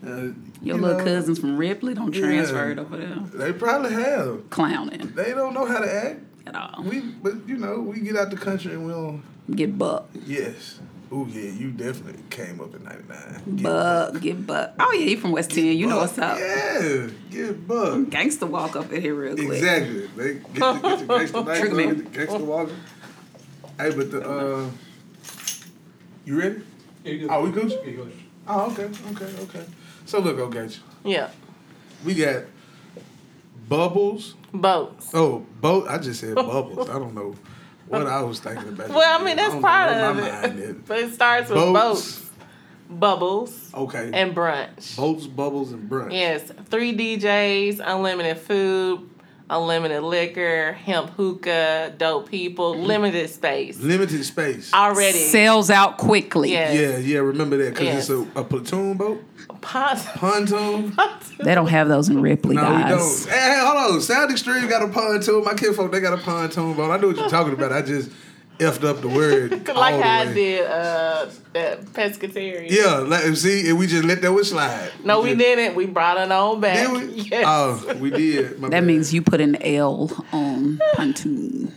Uh, 0.00 0.10
Your 0.10 0.32
you 0.62 0.74
little 0.74 0.96
know, 0.96 1.04
cousins 1.04 1.40
from 1.40 1.56
Ripley 1.56 1.92
don't 1.92 2.14
Yeah. 2.14 2.20
transfer 2.20 2.70
it 2.70 2.78
over 2.78 2.96
there. 2.96 3.16
They 3.34 3.52
probably 3.52 3.92
have. 3.94 4.48
Clowning 4.48 5.12
They 5.16 5.32
don't 5.32 5.54
know 5.54 5.66
how 5.66 5.80
to 5.80 5.92
act. 5.92 6.20
at 6.46 6.54
all. 6.54 6.84
We, 6.84 7.00
but 7.00 7.48
you 7.48 7.56
know, 7.56 7.80
we 7.80 7.98
get 7.98 8.14
out 8.16 8.30
the 8.30 8.36
country 8.36 8.74
and 8.74 8.86
we 8.86 8.92
don't. 8.92 9.24
Get 9.56 9.76
buck. 9.76 10.08
Yes. 10.24 10.78
Oh 11.10 11.26
yeah, 11.26 11.50
you 11.50 11.70
definitely 11.70 12.22
came 12.28 12.60
up 12.60 12.74
in 12.74 12.84
'99. 12.84 13.56
Get 13.56 13.62
Buck. 13.62 14.20
Get 14.20 14.46
buck. 14.46 14.74
Oh, 14.78 14.92
yeah, 14.92 15.06
you 15.06 15.16
from 15.16 15.32
West 15.32 15.50
10. 15.50 15.64
You 15.64 15.86
know 15.86 15.96
what's 15.98 16.18
up. 16.18 16.38
Yeah, 16.38 17.08
get 17.30 17.66
buck. 17.66 18.10
Gangster 18.10 18.44
walk 18.46 18.76
up 18.76 18.92
in 18.92 19.00
here 19.00 19.14
real 19.14 19.34
quick. 19.34 19.48
Exactly. 19.48 20.06
They 20.08 20.34
get 20.34 20.54
the, 20.54 20.72
get 20.82 20.98
the 20.98 21.06
gangster 21.18 21.42
night, 21.44 21.58
Trigger 21.60 21.74
me. 21.74 21.86
get 21.86 21.96
the 21.96 22.02
gangster 22.18 22.38
walking. 22.44 22.76
Hey, 23.78 23.90
but 23.96 24.10
the 24.10 24.28
uh, 24.28 24.70
you 26.26 26.38
ready? 26.38 26.62
Yeah, 27.04 27.12
you. 27.12 27.28
Oh, 27.30 27.42
we 27.44 27.52
good? 27.52 27.70
Yeah, 27.70 27.84
you 27.84 27.96
good. 27.96 28.12
Oh, 28.46 28.70
okay, 28.72 28.90
okay, 29.12 29.42
okay. 29.44 29.64
So 30.04 30.18
look, 30.20 30.38
okay, 30.38 30.68
Yeah. 31.04 31.30
we 32.04 32.14
got 32.14 32.44
bubbles. 33.68 34.34
Boats. 34.52 35.10
Oh, 35.14 35.46
boat. 35.60 35.86
I 35.88 35.98
just 35.98 36.20
said 36.20 36.34
bubbles. 36.34 36.88
I 36.90 36.94
don't 36.94 37.14
know 37.14 37.34
what 37.88 38.06
I 38.06 38.22
was 38.22 38.40
thinking 38.40 38.68
about. 38.68 38.88
Well, 38.98 39.20
I 39.20 39.24
mean 39.24 39.36
that's 39.36 39.52
don't 39.52 39.62
part 39.62 39.90
of 39.90 40.18
it. 40.18 40.76
But 40.86 40.98
it 40.98 41.14
starts 41.14 41.48
with 41.50 41.58
Boats. 41.58 42.18
boats, 42.20 42.30
bubbles, 42.90 43.70
Okay. 43.74 44.10
and 44.12 44.34
brunch. 44.34 44.96
boats, 44.96 45.26
bubbles, 45.26 45.72
and 45.72 45.88
brunch. 45.90 46.12
Yes, 46.12 46.50
three 46.70 46.96
DJs, 46.96 47.80
unlimited 47.84 48.38
food, 48.38 49.08
unlimited 49.50 50.02
liquor, 50.02 50.72
hemp 50.72 51.10
hookah, 51.10 51.94
dope 51.96 52.28
people, 52.28 52.74
mm-hmm. 52.74 52.84
limited 52.84 53.30
space. 53.30 53.78
Limited 53.80 54.24
space. 54.24 54.72
Already. 54.72 55.18
Sells 55.18 55.70
out 55.70 55.98
quickly. 55.98 56.52
Yes. 56.52 56.74
Yeah, 56.74 56.98
yeah. 56.98 57.18
Remember 57.20 57.56
that 57.58 57.70
because 57.74 57.86
Yes. 57.86 58.10
it's 58.10 58.36
a, 58.36 58.40
a 58.40 58.44
platoon 58.44 58.96
boat, 58.96 59.22
Pos- 59.60 60.06
pontoon. 60.16 60.94
They 61.40 61.54
don't 61.54 61.68
have 61.68 61.88
those 61.88 62.08
in 62.08 62.20
Ripley, 62.20 62.56
No, 62.56 62.62
we 62.62 62.82
guys. 62.82 63.24
don't. 63.24 63.32
Hey, 63.32 63.38
hey, 63.54 63.60
hold 63.60 63.94
on. 63.94 64.00
Sound 64.00 64.30
Extreme 64.30 64.68
got 64.68 64.82
a 64.82 64.88
pontoon. 64.88 65.44
My 65.44 65.54
kinfolk, 65.54 65.90
they 65.92 66.00
got 66.00 66.12
a 66.18 66.22
pontoon 66.22 66.74
boat. 66.74 66.90
I 66.90 66.96
know 66.98 67.08
what 67.08 67.16
you're 67.16 67.28
talking 67.28 67.52
about. 67.54 67.72
I 67.72 67.82
just 67.82 68.10
effed 68.58 68.84
up 68.84 69.00
the 69.00 69.08
word. 69.08 69.66
like 69.74 70.02
how 70.02 70.20
I 70.20 70.32
did 70.32 70.66
uh, 70.66 71.26
at 71.54 71.84
Pescatarian. 71.86 72.70
Yeah, 72.70 72.98
like, 72.98 73.24
see, 73.36 73.68
and 73.68 73.78
we 73.78 73.86
just 73.86 74.04
let 74.04 74.20
that 74.22 74.32
one 74.32 74.44
slide. 74.44 74.90
No, 75.04 75.20
we 75.22 75.30
just- 75.30 75.38
didn't. 75.38 75.74
We 75.76 75.86
brought 75.86 76.18
it 76.18 76.30
on 76.30 76.60
back. 76.60 76.86
Did 76.86 76.92
we? 77.14 77.22
Yes. 77.30 77.44
Oh, 77.46 77.94
we 77.98 78.10
did. 78.10 78.58
My 78.58 78.68
That 78.68 78.80
bad. 78.80 78.84
means 78.86 79.12
you 79.12 79.22
put 79.22 79.40
an 79.40 79.60
L 79.62 80.10
on 80.32 80.80
pontoon. 80.94 81.72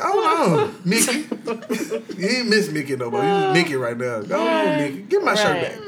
Hold 0.00 0.24
on, 0.60 0.74
Mickey. 0.84 1.12
you 2.16 2.28
ain't 2.28 2.48
miss 2.48 2.70
Mickey 2.70 2.96
no 2.96 3.10
more. 3.10 3.22
You 3.22 3.28
just 3.28 3.52
Mickey 3.52 3.76
right 3.76 3.96
now. 3.96 4.22
Go 4.22 4.46
on, 4.46 4.78
Mickey. 4.78 5.02
Get 5.02 5.22
my 5.22 5.34
shirt 5.34 5.62
back. 5.62 5.78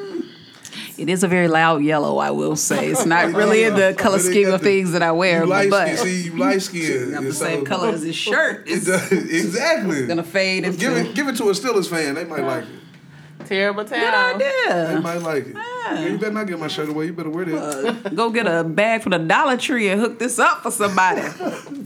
It 0.99 1.09
is 1.09 1.23
a 1.25 1.29
very 1.29 1.49
loud 1.49 1.83
yellow, 1.83 2.19
I 2.19 2.31
will 2.31 2.57
say. 2.57 2.89
It's 2.89 3.05
not 3.07 3.33
really 3.35 3.65
in 3.65 3.75
the 3.75 3.95
color 3.99 4.19
scheme 4.19 4.47
of 4.47 4.61
the- 4.61 4.67
things 4.67 4.93
that 4.93 5.03
I 5.03 5.13
wear, 5.13 5.41
You 5.45 5.47
light 5.47 5.71
but 5.71 5.87
skin. 5.89 5.97
See, 5.99 6.23
you 6.23 6.37
light 6.37 6.63
skin. 6.63 7.11
got 7.13 7.23
the 7.25 7.33
same 7.33 7.65
color 7.65 7.89
as 7.91 8.03
his 8.03 8.17
shirt. 8.17 8.67
It 8.69 8.85
does, 8.85 9.13
exactly. 9.13 10.07
gonna 10.07 10.23
fade 10.23 10.65
into 10.65 10.79
Give 10.79 10.97
it, 10.97 11.15
give 11.15 11.29
it 11.29 11.37
to 11.37 11.45
a 11.45 11.53
Steelers 11.53 11.89
fan. 11.89 12.15
They 12.15 12.25
might 12.25 12.43
like 12.45 12.65
it. 12.65 13.47
Terrible 13.47 13.85
town. 13.85 14.01
good 14.01 14.11
town. 14.11 14.39
They 14.39 14.87
idea. 14.87 15.01
might 15.03 15.19
like 15.21 15.47
it. 15.49 15.55
Yeah, 15.55 16.07
you 16.07 16.17
better 16.19 16.33
not 16.33 16.47
get 16.47 16.59
my 16.59 16.69
shirt 16.69 16.89
away. 16.89 17.07
You 17.07 17.13
better 17.13 17.29
wear 17.29 17.45
that. 17.45 18.07
Uh, 18.07 18.09
go 18.11 18.31
get 18.31 18.47
a 18.47 18.65
bag 18.65 19.03
from 19.03 19.11
the 19.11 19.19
Dollar 19.19 19.59
Tree 19.59 19.89
and 19.91 20.01
hook 20.01 20.19
this 20.19 20.39
up 20.39 20.63
for 20.63 20.71
somebody. 20.71 21.21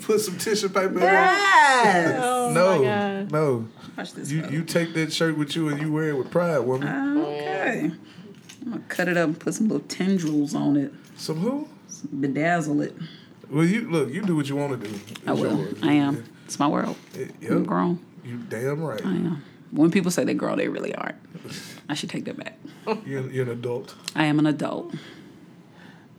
Put 0.02 0.20
some 0.20 0.38
tissue 0.38 0.68
paper 0.68 0.90
in 0.90 0.96
it. 0.98 1.02
yes. 1.02 2.20
Oh 2.22 2.48
my 2.50 2.54
No, 2.54 2.82
God. 2.82 3.32
no. 3.32 3.68
Watch 3.96 4.12
this. 4.12 4.30
You 4.30 4.46
you 4.48 4.62
take 4.62 4.94
that 4.94 5.12
shirt 5.12 5.36
with 5.36 5.56
you 5.56 5.68
and 5.68 5.80
you 5.80 5.90
wear 5.92 6.10
it 6.10 6.16
with 6.16 6.30
pride, 6.30 6.60
woman. 6.60 7.18
Okay. 7.18 7.90
Oh, 7.92 7.96
I'm 8.68 8.74
gonna 8.74 8.84
cut 8.88 9.08
it 9.08 9.16
up 9.16 9.28
and 9.28 9.40
put 9.40 9.54
some 9.54 9.68
little 9.68 9.86
tendrils 9.88 10.54
on 10.54 10.76
it. 10.76 10.92
Some 11.16 11.38
who? 11.38 11.66
Bedazzle 12.14 12.84
it. 12.84 12.94
Well, 13.50 13.64
you 13.64 13.90
look. 13.90 14.12
You 14.12 14.20
do 14.20 14.36
what 14.36 14.46
you 14.46 14.56
want 14.56 14.78
to 14.82 14.88
do. 14.88 14.94
I 15.26 15.32
will. 15.32 15.56
yours. 15.58 15.78
I 15.82 15.92
am. 15.94 16.24
It's 16.44 16.58
my 16.58 16.68
world. 16.68 16.96
It- 17.14 17.34
I'm 17.48 17.58
yep. 17.60 17.66
grown. 17.66 17.98
You 18.24 18.36
damn 18.36 18.82
right. 18.82 19.04
I 19.04 19.08
am. 19.08 19.42
When 19.70 19.90
people 19.90 20.10
say 20.10 20.24
they 20.24 20.34
grow, 20.34 20.54
they 20.54 20.68
really 20.68 20.94
aren't. 20.94 21.16
I 21.88 21.94
should 21.94 22.10
take 22.10 22.26
that 22.26 22.36
back. 22.36 22.58
You're, 23.06 23.30
you're 23.30 23.44
an 23.44 23.50
adult. 23.52 23.94
I 24.14 24.24
am 24.26 24.38
an 24.38 24.44
adult. 24.46 24.94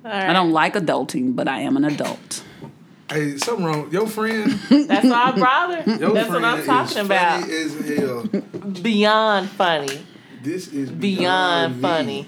All 0.04 0.12
I 0.12 0.34
don't 0.34 0.52
like 0.52 0.74
adulting, 0.74 1.36
but 1.36 1.48
I 1.48 1.60
am 1.62 1.78
an 1.78 1.86
adult. 1.86 2.44
Hey, 3.12 3.38
something 3.38 3.66
wrong. 3.66 3.92
Your 3.92 4.08
friend. 4.08 4.52
That's 4.70 5.06
my 5.06 5.32
brother. 5.38 5.84
Your 6.00 6.14
That's 6.14 6.30
friend 6.30 6.44
what 6.44 6.46
I'm 6.46 6.60
is 6.62 6.66
talking 6.66 6.98
about. 7.06 7.42
Funny 7.42 7.54
as 7.54 7.98
hell. 7.98 8.24
Beyond 8.82 9.50
funny. 9.50 10.02
This 10.42 10.68
is 10.70 10.90
Beyond 10.90 11.76
me. 11.76 11.82
funny. 11.82 12.28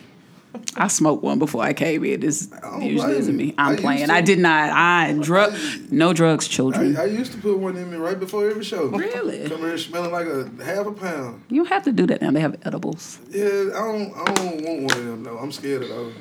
I 0.75 0.87
smoked 0.87 1.23
one 1.23 1.39
before 1.39 1.63
I 1.63 1.73
came 1.73 2.03
in. 2.05 2.19
This 2.21 2.47
don't 2.47 2.81
usually 2.81 3.05
blame 3.07 3.17
isn't 3.19 3.35
me. 3.37 3.53
I 3.57 3.63
I'm 3.65 3.71
used 3.71 3.83
playing. 3.83 4.07
to. 4.07 4.13
I 4.13 4.21
did 4.21 4.39
not. 4.39 4.69
I 4.71 5.17
drug. 5.21 5.53
No 5.91 6.13
drugs, 6.13 6.47
children. 6.47 6.95
I, 6.97 7.01
I 7.03 7.05
used 7.05 7.31
to 7.33 7.37
put 7.39 7.57
one 7.57 7.75
in 7.77 7.89
me 7.91 7.97
right 7.97 8.19
before 8.19 8.49
every 8.49 8.63
show. 8.63 8.85
Really? 8.87 9.47
Come 9.49 9.59
here 9.59 9.77
smelling 9.77 10.11
like 10.11 10.27
a 10.27 10.49
half 10.63 10.85
a 10.87 10.91
pound. 10.91 11.43
you 11.49 11.63
have 11.65 11.83
to 11.83 11.91
do 11.91 12.05
that 12.07 12.21
now. 12.21 12.31
They 12.31 12.39
have 12.41 12.57
edibles. 12.65 13.19
Yeah, 13.29 13.45
I 13.45 13.79
don't. 13.79 14.13
I 14.15 14.33
don't 14.33 14.61
want 14.63 14.81
one 14.83 14.97
of 14.99 15.05
them 15.05 15.23
though. 15.23 15.37
I'm 15.37 15.51
scared 15.51 15.83
of 15.83 15.89
those. 15.89 16.13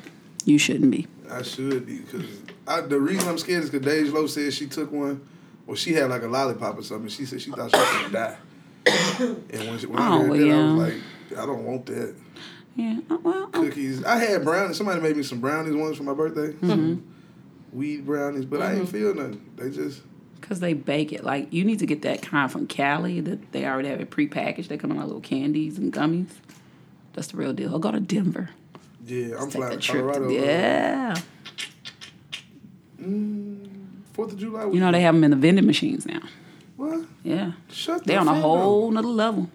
You 0.45 0.57
shouldn't 0.57 0.91
be. 0.91 1.07
I 1.29 1.41
should 1.43 1.85
be 1.85 1.99
because 1.99 2.25
the 2.89 2.99
reason 2.99 3.29
I'm 3.29 3.37
scared 3.37 3.63
is 3.63 3.69
because 3.69 3.85
Dej 3.85 4.11
Loaf 4.13 4.29
said 4.29 4.53
she 4.53 4.67
took 4.67 4.91
one. 4.91 5.21
Well, 5.65 5.75
she 5.75 5.93
had 5.93 6.09
like 6.09 6.23
a 6.23 6.27
lollipop 6.27 6.77
or 6.77 6.83
something. 6.83 7.09
She 7.09 7.25
said 7.25 7.41
she 7.41 7.51
thought 7.51 7.71
she 7.71 7.77
was 7.77 7.89
gonna 7.89 8.09
die. 8.09 8.37
and 9.53 9.69
when, 9.69 9.77
she, 9.79 9.85
when 9.85 9.99
I 9.99 10.07
Oh, 10.07 10.19
heard 10.21 10.29
well, 10.31 10.39
that, 10.39 10.45
I 10.45 10.47
yeah. 10.47 10.73
was 10.75 10.93
like, 10.93 11.39
I 11.39 11.45
don't 11.45 11.63
want 11.65 11.85
that. 11.85 12.15
Yeah. 12.75 12.99
oh, 13.09 13.19
Well, 13.23 13.43
oh, 13.53 13.61
Cookies. 13.61 14.03
I 14.03 14.15
had 14.17 14.43
brownies. 14.43 14.77
Somebody 14.77 15.01
made 15.01 15.17
me 15.17 15.23
some 15.23 15.39
brownies 15.39 15.75
once 15.75 15.97
for 15.97 16.03
my 16.03 16.13
birthday. 16.13 16.53
Mm-hmm. 16.53 16.69
Some 16.69 17.13
weed 17.73 18.05
brownies, 18.05 18.45
but 18.45 18.61
I 18.61 18.75
ain't 18.75 18.89
feel 18.89 19.13
nothing. 19.13 19.41
They 19.57 19.69
just 19.69 20.01
Because 20.39 20.59
they 20.61 20.73
bake 20.73 21.11
it. 21.11 21.23
Like, 21.23 21.51
you 21.51 21.63
need 21.65 21.79
to 21.79 21.85
get 21.85 22.01
that 22.03 22.21
kind 22.21 22.51
from 22.51 22.67
Cali 22.67 23.19
that 23.21 23.51
they 23.51 23.65
already 23.65 23.89
have 23.89 23.99
it 24.01 24.09
prepackaged. 24.09 24.67
They 24.69 24.77
come 24.77 24.91
in 24.91 24.97
like 24.97 25.05
little 25.07 25.21
candies 25.21 25.77
and 25.77 25.91
gummies. 25.91 26.29
That's 27.13 27.27
the 27.27 27.37
real 27.37 27.51
deal. 27.53 27.71
I'll 27.71 27.79
go 27.79 27.91
to 27.91 27.99
Denver. 27.99 28.49
yeah. 29.05 29.35
I'm 29.37 29.49
Take 29.49 29.61
flying 29.61 29.73
a 29.73 29.75
to 29.75 29.81
trip. 29.81 30.01
Colorado. 30.13 30.29
To, 30.29 30.37
uh, 30.39 30.41
yeah. 30.45 31.15
Fourth 34.13 34.33
of 34.33 34.37
July. 34.39 34.65
You 34.69 34.79
know, 34.79 34.91
they 34.91 35.01
have 35.01 35.15
them 35.15 35.23
in 35.23 35.31
the 35.31 35.37
vending 35.37 35.65
machines 35.65 36.05
now. 36.05 36.21
what? 36.77 37.05
Yeah. 37.23 37.53
Shut 37.71 38.05
They're 38.05 38.19
on 38.19 38.27
a 38.27 38.33
whole 38.39 38.87
up. 38.87 38.93
nother 38.93 39.07
level. 39.07 39.49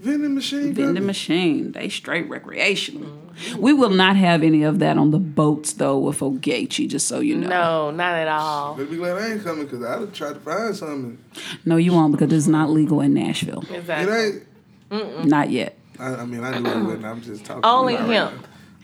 Vending 0.00 0.34
machine. 0.34 0.72
Vending 0.74 0.94
got- 0.94 1.02
machine. 1.04 1.72
They 1.72 1.88
straight 1.88 2.28
recreational. 2.28 3.02
Mm-hmm. 3.08 3.58
We 3.60 3.72
will 3.72 3.90
not 3.90 4.16
have 4.16 4.42
any 4.42 4.62
of 4.64 4.78
that 4.80 4.96
on 4.98 5.10
the 5.12 5.18
boats 5.18 5.72
though 5.74 5.98
with 5.98 6.20
Ogechi, 6.20 6.88
just 6.88 7.06
so 7.08 7.20
you 7.20 7.36
know. 7.36 7.48
No, 7.48 7.90
not 7.90 8.14
at 8.14 8.28
all. 8.28 8.74
Better 8.74 8.90
be 8.90 8.96
glad 8.96 9.16
I 9.16 9.32
ain't 9.32 9.44
coming 9.44 9.64
because 9.64 9.82
I'd 9.84 10.00
have 10.00 10.12
tried 10.12 10.34
to 10.34 10.40
find 10.40 10.74
something. 10.76 11.18
No, 11.64 11.76
you 11.76 11.92
won't 11.92 12.12
because 12.12 12.32
it's 12.32 12.46
not 12.48 12.70
legal 12.70 13.00
in 13.00 13.14
Nashville. 13.14 13.62
It 13.70 13.76
Exactly. 13.80 14.42
ain't. 14.90 15.24
Not 15.26 15.50
yet. 15.50 15.76
I, 15.98 16.14
I 16.14 16.24
mean, 16.24 16.42
I 16.42 16.58
knew 16.58 16.70
it 16.70 16.82
wasn't. 16.84 17.04
I'm 17.04 17.20
just 17.22 17.44
talking. 17.44 17.60
Only 17.64 17.96
him. 17.96 18.08
Right 18.08 18.32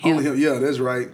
now. 0.05 0.11
Only 0.11 0.25
him. 0.25 0.37
Yeah, 0.39 0.59
that's 0.59 0.79
right. 0.81 1.09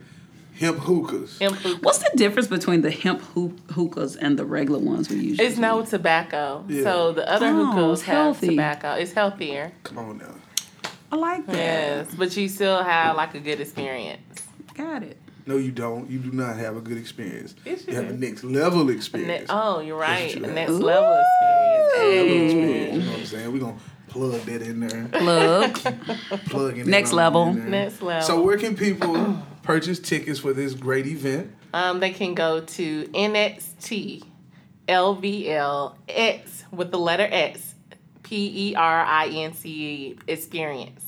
Hemp 0.60 0.78
hookahs. 0.78 1.38
Hemp 1.38 1.56
hookah. 1.56 1.80
What's 1.80 1.98
the 1.98 2.10
difference 2.16 2.46
between 2.46 2.82
the 2.82 2.90
hemp 2.90 3.22
hook- 3.22 3.58
hookahs 3.70 4.14
and 4.16 4.38
the 4.38 4.44
regular 4.44 4.78
ones 4.78 5.08
we 5.08 5.16
usually? 5.16 5.48
It's 5.48 5.56
no 5.56 5.82
tobacco. 5.86 6.64
Yeah. 6.68 6.82
So 6.82 7.12
the 7.12 7.26
other 7.32 7.46
Oh, 7.46 7.64
hookahs 7.66 8.00
it's 8.00 8.02
have 8.02 8.16
healthy. 8.16 8.48
tobacco. 8.50 8.92
It's 8.92 9.12
healthier. 9.12 9.72
Come 9.84 9.98
on 9.98 10.18
now. 10.18 10.34
I 11.10 11.16
like 11.16 11.46
that. 11.46 11.56
Yes, 11.56 12.08
but 12.16 12.36
you 12.36 12.46
still 12.48 12.82
have 12.84 13.16
like 13.16 13.34
a 13.34 13.40
good 13.40 13.58
experience. 13.60 14.20
Got 14.74 15.02
it. 15.02 15.16
No, 15.46 15.56
you 15.56 15.72
don't. 15.72 16.08
You 16.10 16.18
do 16.18 16.30
not 16.30 16.56
have 16.58 16.76
a 16.76 16.80
good 16.82 16.98
experience. 16.98 17.54
Yes, 17.64 17.86
you 17.86 17.94
you 17.94 17.98
have 18.00 18.10
a 18.10 18.16
next 18.16 18.44
level 18.44 18.84
Ne- 18.84 18.92
experience. 18.92 19.46
oh, 19.48 19.80
you're 19.80 19.96
right. 19.98 20.34
you 20.34 20.40
The 20.42 20.46
have. 20.48 20.54
next 20.54 20.72
level 20.72 21.18
experience. 21.24 21.92
Level 21.96 22.44
experience. 22.44 22.94
You 22.94 23.00
know 23.00 23.10
what 23.10 23.18
I'm 23.20 23.26
saying? 23.26 23.52
We're 23.52 23.58
gonna 23.60 23.76
plug 24.08 24.32
that 24.42 24.62
in 24.62 24.80
there. 24.80 25.08
Plug. 25.12 25.74
Plug 26.50 26.78
in 26.78 26.90
Next 26.90 27.10
that 27.10 27.16
level. 27.16 27.54
Next 27.54 28.02
level. 28.02 28.22
So 28.26 28.42
where 28.42 28.58
can 28.58 28.76
people 28.76 29.16
purchase 29.62 29.98
tickets 29.98 30.38
for 30.38 30.52
this 30.52 30.74
great 30.74 31.06
event? 31.06 31.52
Um, 31.72 32.00
they 32.00 32.10
can 32.10 32.34
go 32.34 32.60
to 32.60 33.04
NXT 33.04 34.24
LVL 34.88 35.94
X 36.08 36.64
with 36.72 36.90
the 36.90 36.98
letter 36.98 37.28
X 37.30 37.74
P 38.22 38.70
E 38.70 38.74
R 38.74 39.00
I 39.04 39.28
N 39.28 39.52
C 39.54 39.68
E 39.70 40.18
experience 40.26 41.04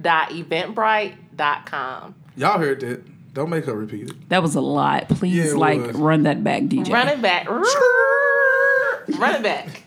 dot 0.00 0.30
eventbrite 0.30 1.14
dot 1.36 1.66
com. 1.66 2.14
Y'all 2.36 2.58
heard 2.58 2.80
that. 2.80 3.02
Don't 3.34 3.48
make 3.48 3.64
her 3.64 3.74
repeat 3.74 4.10
it. 4.10 4.28
That 4.28 4.42
was 4.42 4.54
a 4.54 4.60
lot. 4.60 5.08
Please, 5.08 5.52
Yeah, 5.52 5.58
like, 5.58 5.80
was. 5.80 5.96
run 5.96 6.24
that 6.24 6.44
back, 6.44 6.64
DJ. 6.64 6.92
Run 6.92 7.08
it 7.08 7.22
back. 7.22 7.48
Run 7.48 7.64
it 9.36 9.42
back. 9.42 9.82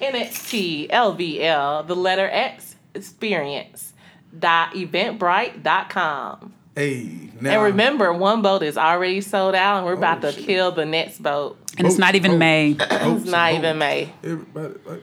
NXT 0.00 0.88
LVL 0.90 1.86
the 1.88 1.96
letter 1.96 2.28
X 2.30 2.76
experience 2.94 3.92
dot 4.38 4.74
eventbrite 4.74 5.62
dot 5.64 5.90
com. 5.90 6.54
Hey, 6.78 7.30
now 7.40 7.54
And 7.54 7.62
remember, 7.72 8.12
one 8.12 8.40
boat 8.40 8.62
is 8.62 8.78
already 8.78 9.20
sold 9.20 9.56
out, 9.56 9.78
and 9.78 9.86
we're 9.86 9.94
about 9.94 10.18
Oh, 10.24 10.30
to 10.30 10.32
shit. 10.32 10.46
kill 10.46 10.70
the 10.70 10.84
next 10.86 11.20
boat. 11.20 11.58
And 11.76 11.88
it's 11.88 11.98
not 11.98 12.14
even. 12.14 12.38
May. 12.38 12.76
it's 12.78 13.22
It's 13.22 13.24
not 13.30 13.52
even 13.54 13.78
May. 13.78 14.12
Everybody, 14.22 14.74
like. 14.86 15.02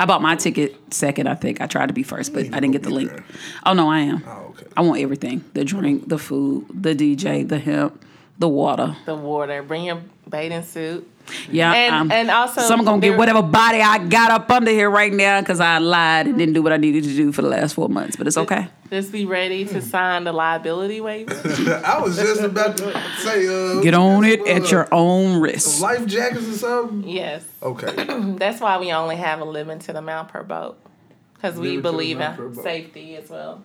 I 0.00 0.06
bought 0.06 0.22
my 0.22 0.34
ticket 0.34 0.74
second, 0.92 1.28
I 1.28 1.36
think. 1.36 1.60
I 1.60 1.68
tried 1.68 1.86
to 1.86 1.92
be 1.92 2.02
first, 2.02 2.32
but 2.34 2.46
I 2.46 2.58
didn't 2.58 2.72
get 2.72 2.82
the 2.82 2.90
link. 2.90 3.10
there. 3.10 3.24
Oh, 3.64 3.74
no, 3.74 3.88
I 3.88 4.00
am. 4.00 4.24
Oh, 4.26 4.46
okay. 4.50 4.66
I 4.76 4.80
want 4.80 5.00
everything 5.02 5.44
the 5.54 5.64
drink, 5.64 6.08
the 6.08 6.18
food, 6.18 6.66
the 6.72 6.96
DJ, 6.96 7.48
the 7.48 7.60
hemp, 7.60 8.04
the 8.40 8.48
water. 8.48 8.96
The 9.06 9.14
water. 9.14 9.62
Bring 9.62 9.84
your 9.84 10.02
bathing 10.28 10.64
suit. 10.64 11.08
Yeah. 11.50 11.72
And- 11.72 11.94
um, 11.94 12.10
and 12.12 12.30
also 12.30 12.60
so 12.60 12.74
I'm 12.74 12.84
going 12.84 13.00
to 13.00 13.08
get 13.08 13.18
whatever 13.18 13.42
body 13.42 13.80
I 13.80 13.98
got 14.06 14.30
up 14.30 14.50
under 14.50 14.70
here 14.70 14.90
right 14.90 15.12
now 15.12 15.40
because 15.40 15.60
I 15.60 15.78
lied 15.78 16.26
and 16.26 16.36
didn't 16.38 16.54
do 16.54 16.62
what 16.62 16.72
I 16.72 16.76
needed 16.76 17.04
to 17.04 17.14
do 17.14 17.32
for 17.32 17.42
the 17.42 17.48
last 17.48 17.74
four 17.74 17.88
months, 17.88 18.16
but 18.16 18.26
it's 18.26 18.36
okay. 18.36 18.68
Just 18.90 19.10
be 19.10 19.24
ready 19.24 19.64
to 19.64 19.80
sign 19.80 20.24
the 20.24 20.32
liability 20.32 21.00
waiver. 21.00 21.32
I 21.84 22.00
was 22.00 22.16
just 22.16 22.42
about 22.42 22.76
to 22.76 22.92
say, 23.18 23.46
uh, 23.48 23.80
Get 23.80 23.94
on 23.94 24.24
it 24.24 24.40
uh, 24.42 24.44
at 24.44 24.70
your 24.70 24.86
own 24.92 25.40
risk. 25.40 25.80
life 25.80 26.06
jackets 26.06 26.46
or 26.48 26.52
something. 26.52 27.08
yes. 27.08 27.44
Okay. 27.62 27.92
That's 28.38 28.60
why 28.60 28.78
we 28.78 28.92
only 28.92 29.16
have 29.16 29.40
a 29.40 29.44
limited 29.44 29.96
amount 29.96 30.28
per 30.28 30.42
boat. 30.42 30.78
Because 31.34 31.58
we 31.58 31.78
believe 31.80 32.20
in 32.20 32.54
safety 32.62 33.16
as 33.16 33.28
well. 33.28 33.62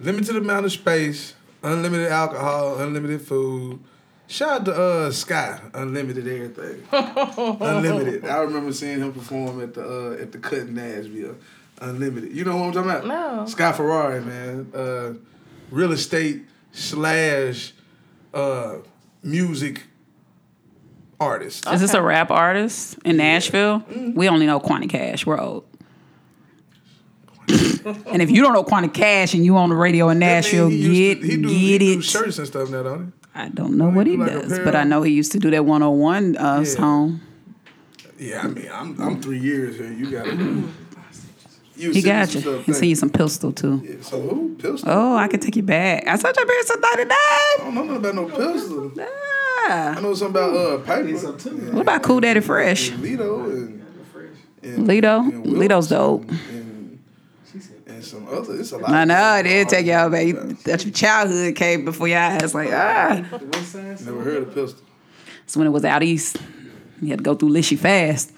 Limited 0.00 0.36
amount 0.36 0.66
of 0.66 0.72
space, 0.72 1.34
unlimited 1.62 2.08
alcohol, 2.10 2.78
unlimited 2.80 3.22
food. 3.22 3.78
Shout 4.32 4.48
out 4.60 4.64
to 4.64 4.74
uh, 4.74 5.10
Sky, 5.10 5.60
unlimited 5.74 6.26
everything, 6.26 6.82
unlimited. 7.60 8.24
I 8.24 8.38
remember 8.38 8.72
seeing 8.72 9.00
him 9.00 9.12
perform 9.12 9.60
at 9.62 9.74
the 9.74 9.82
uh, 9.86 10.22
at 10.22 10.32
the 10.32 10.38
Cut 10.38 10.60
in 10.60 10.74
Nashville, 10.74 11.36
unlimited. 11.82 12.32
You 12.32 12.46
know 12.46 12.56
what 12.56 12.68
I'm 12.68 12.72
talking 12.72 12.90
about? 12.90 13.06
No. 13.06 13.44
Sky 13.46 13.72
Ferrari, 13.72 14.22
man, 14.22 14.72
uh, 14.74 15.12
real 15.70 15.92
estate 15.92 16.44
slash 16.72 17.74
uh, 18.32 18.76
music 19.22 19.82
artist. 21.20 21.68
Is 21.68 21.82
this 21.82 21.92
a 21.92 22.00
rap 22.00 22.30
artist 22.30 22.96
in 23.04 23.18
Nashville? 23.18 23.84
We 24.14 24.30
only 24.30 24.46
know 24.46 24.60
Quanti 24.60 24.88
Cash. 24.88 25.26
We're 25.26 25.38
old. 25.38 25.66
and 27.48 28.22
if 28.22 28.30
you 28.30 28.40
don't 28.40 28.54
know 28.54 28.64
Quanti 28.64 28.88
Cash 28.88 29.34
and 29.34 29.44
you 29.44 29.58
on 29.58 29.68
the 29.68 29.76
radio 29.76 30.08
in 30.08 30.18
Nashville, 30.20 30.68
He 30.70 30.76
used 30.78 31.20
get 31.20 31.20
to- 31.20 31.36
he 31.36 31.36
do, 31.36 31.48
get 31.48 31.52
he 31.52 31.78
do 31.78 31.98
it. 31.98 32.02
shirts 32.02 32.38
and 32.38 32.46
stuff 32.46 32.70
now, 32.70 32.82
don't 32.82 33.12
I 33.34 33.48
don't 33.48 33.76
know 33.78 33.88
what 33.88 34.06
he 34.06 34.16
like 34.16 34.30
does, 34.32 34.58
but 34.58 34.74
I 34.76 34.84
know 34.84 35.02
he 35.02 35.12
used 35.12 35.32
to 35.32 35.38
do 35.38 35.50
that 35.50 35.64
101 35.64 36.36
uh, 36.36 36.58
Yeah. 36.58 36.64
song. 36.64 37.20
Yeah, 38.18 38.42
I 38.42 38.46
mean, 38.48 38.68
I'm 38.72 39.00
I'm 39.00 39.20
three 39.20 39.38
years 39.38 39.76
here. 39.76 39.92
You 39.92 40.10
got 40.10 40.24
to. 40.26 40.72
You 41.74 41.90
He 41.90 42.02
got 42.02 42.32
you. 42.34 42.40
stuff, 42.40 42.58
He 42.66 42.72
thank 42.72 42.76
sent 42.76 42.86
you 42.90 42.94
some 42.96 43.10
pistol 43.10 43.50
too. 43.52 43.82
Yeah, 43.84 43.96
so 44.02 44.20
who 44.20 44.54
pistol? 44.56 44.88
Oh, 44.92 45.16
I 45.16 45.26
can 45.26 45.40
take 45.40 45.56
you 45.56 45.62
back. 45.62 46.06
I 46.06 46.16
saw 46.16 46.28
your 46.28 46.46
parents 46.46 46.70
at 46.70 46.80
99. 46.80 47.08
I 47.10 47.56
don't 47.58 47.74
know 47.74 47.82
nothing 47.84 47.96
about 47.96 48.14
no 48.14 48.52
pistol. 48.52 48.92
Nah. 48.94 49.04
I 49.68 50.00
know 50.00 50.14
something 50.14 50.42
about 50.42 50.54
uh 50.54 50.78
paper. 50.84 51.72
What 51.72 51.80
about 51.82 52.02
Cool 52.02 52.20
Daddy 52.20 52.40
Fresh? 52.40 52.90
and 52.90 53.02
Lito 53.02 53.44
and, 53.50 53.84
and 54.62 54.86
Lito? 54.86 55.20
and 55.28 55.46
Lito's 55.46 55.88
dope. 55.88 56.30
And, 57.86 57.96
and 57.96 58.04
some 58.04 58.28
other. 58.28 58.58
It's 58.58 58.72
a 58.72 58.78
lot. 58.78 58.90
I 58.90 59.02
of 59.02 59.08
know 59.08 59.36
it 59.36 59.42
people. 59.44 59.58
did 59.58 59.68
take 59.68 59.86
y'all 59.86 60.10
back. 60.10 60.58
That 60.64 60.84
your 60.84 60.92
childhood 60.92 61.54
came 61.56 61.84
before 61.84 62.08
your 62.08 62.18
eyes. 62.18 62.54
Like 62.54 62.70
ah, 62.72 63.24
Never 63.30 64.22
heard 64.22 64.42
of 64.48 64.54
pistol. 64.54 64.82
so 65.46 65.60
when 65.60 65.66
it 65.66 65.70
was 65.70 65.84
out 65.84 66.02
east, 66.02 66.36
you 67.00 67.08
had 67.08 67.18
to 67.18 67.24
go 67.24 67.34
through 67.34 67.50
Lishy 67.50 67.78
fast. 67.78 68.32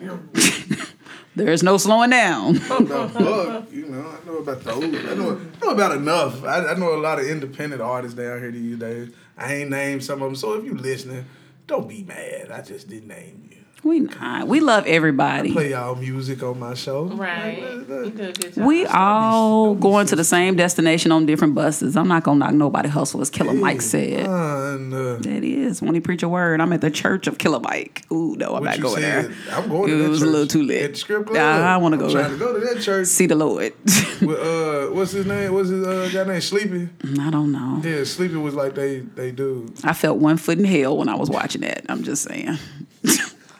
There's 1.36 1.62
no 1.62 1.76
slowing 1.76 2.10
down. 2.10 2.56
About 2.56 3.14
Buck, 3.14 3.72
you 3.72 3.86
know, 3.86 4.00
I 4.08 4.26
know 4.26 4.38
about 4.38 4.60
those. 4.64 4.82
I 4.82 5.14
know, 5.14 5.40
I 5.40 5.64
know 5.64 5.70
about 5.70 5.92
enough. 5.92 6.42
I, 6.44 6.66
I 6.66 6.74
know 6.74 6.94
a 6.94 6.98
lot 6.98 7.20
of 7.20 7.26
independent 7.26 7.80
artists 7.80 8.16
down 8.16 8.40
here 8.40 8.50
these 8.50 8.76
days. 8.76 9.10
I 9.36 9.54
ain't 9.54 9.70
named 9.70 10.02
some 10.02 10.20
of 10.20 10.28
them, 10.28 10.34
so 10.36 10.54
if 10.54 10.64
you 10.64 10.74
listening, 10.74 11.26
don't 11.68 11.88
be 11.88 12.02
mad. 12.02 12.50
I 12.50 12.62
just 12.62 12.88
didn't 12.88 13.08
name 13.08 13.48
you. 13.52 13.57
We 13.84 14.00
not. 14.00 14.48
We 14.48 14.58
love 14.60 14.86
everybody. 14.86 15.52
Play 15.52 15.70
y'all 15.70 15.94
music 15.94 16.42
on 16.42 16.58
my 16.58 16.74
show. 16.74 17.04
Right. 17.04 17.62
Like, 17.62 17.88
You 17.88 17.94
look, 18.04 18.16
do 18.16 18.22
a 18.28 18.32
good 18.32 18.54
job. 18.54 18.66
We 18.66 18.84
all 18.86 19.74
be 19.74 19.80
going 19.80 20.06
to 20.08 20.16
the 20.16 20.24
same 20.24 20.56
destination 20.56 21.12
on 21.12 21.26
different 21.26 21.54
buses. 21.54 21.96
I'm 21.96 22.08
not 22.08 22.24
gonna 22.24 22.40
knock 22.40 22.54
nobody 22.54 22.88
hustle, 22.88 23.20
as 23.20 23.30
Killer 23.30 23.54
Mike 23.54 23.80
said. 23.80 24.26
uh, 24.26 24.30
uh, 24.30 25.18
That 25.18 25.44
is 25.44 25.80
when 25.80 25.94
he 25.94 26.00
preach 26.00 26.22
a 26.24 26.28
word. 26.28 26.60
I'm 26.60 26.72
at 26.72 26.80
the 26.80 26.90
church 26.90 27.28
of 27.28 27.38
Killer 27.38 27.60
Mike. 27.60 28.04
Ooh, 28.12 28.34
no, 28.36 28.46
I'm 28.48 28.52
what 28.54 28.62
not 28.64 28.76
you 28.78 28.82
going 28.82 29.00
said, 29.02 29.24
there. 29.30 29.36
I'm 29.56 29.68
going 29.68 29.88
to 29.88 29.94
It 29.94 30.02
that 30.02 30.08
was 30.10 30.22
a 30.22 30.26
little 30.26 30.46
too 30.48 30.62
late. 30.64 30.82
At 30.82 30.92
the 30.92 30.98
strip 30.98 31.26
club. 31.26 31.36
Nah, 31.36 31.74
I 31.74 31.76
wanna 31.76 31.96
go 31.98 32.10
trying 32.10 32.24
there. 32.24 32.32
to 32.32 32.38
go 32.38 32.58
to 32.58 32.74
that 32.74 32.82
church. 32.82 33.06
See 33.06 33.26
the 33.26 33.36
Lord. 33.36 33.72
With, 34.20 34.38
uh, 34.40 34.86
what's 34.92 35.12
his 35.12 35.24
name? 35.24 35.52
What's 35.54 35.68
his 35.68 35.86
uh, 35.86 36.10
guy 36.12 36.24
name? 36.30 36.40
Sleepy. 36.40 36.88
I 37.20 37.30
don't 37.30 37.52
know. 37.52 37.80
Yeah, 37.84 38.02
Sleepy 38.04 38.34
was 38.36 38.54
like 38.54 38.74
they 38.74 39.00
they 39.00 39.30
do. 39.30 39.72
I 39.84 39.92
felt 39.92 40.18
one 40.18 40.36
foot 40.36 40.58
in 40.58 40.64
hell 40.64 40.98
when 40.98 41.08
I 41.08 41.14
was 41.14 41.30
watching 41.30 41.60
that. 41.60 41.86
I'm 41.88 42.02
just 42.02 42.22
saying. 42.24 42.58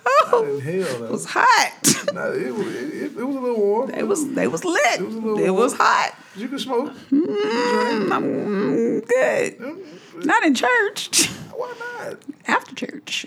In 0.09 0.33
oh, 0.33 0.61
hell, 0.63 1.05
it 1.05 1.11
was 1.11 1.25
hot. 1.27 1.95
Nah, 2.15 2.31
it, 2.31 2.55
was, 2.55 2.67
it, 2.69 2.95
it, 2.95 3.17
it 3.19 3.25
was 3.25 3.37
a 3.37 3.41
little 3.41 3.59
warm. 3.61 3.91
It 3.91 4.07
was 4.09 4.27
they 4.33 4.49
was 4.49 4.65
lit. 4.65 4.81
It 5.01 5.05
was 5.05 5.15
a 5.15 5.19
little 5.19 5.39
It 5.39 5.51
was 5.51 5.75
hot. 5.75 6.15
You 6.37 6.49
can 6.49 6.59
smoke. 6.59 6.93
Mm, 7.11 8.11
I'm 8.13 9.01
good. 9.01 10.25
Not 10.25 10.43
in 10.45 10.55
church. 10.55 11.27
Why 11.55 11.75
not? 11.99 12.17
After 12.47 12.75
church. 12.75 13.27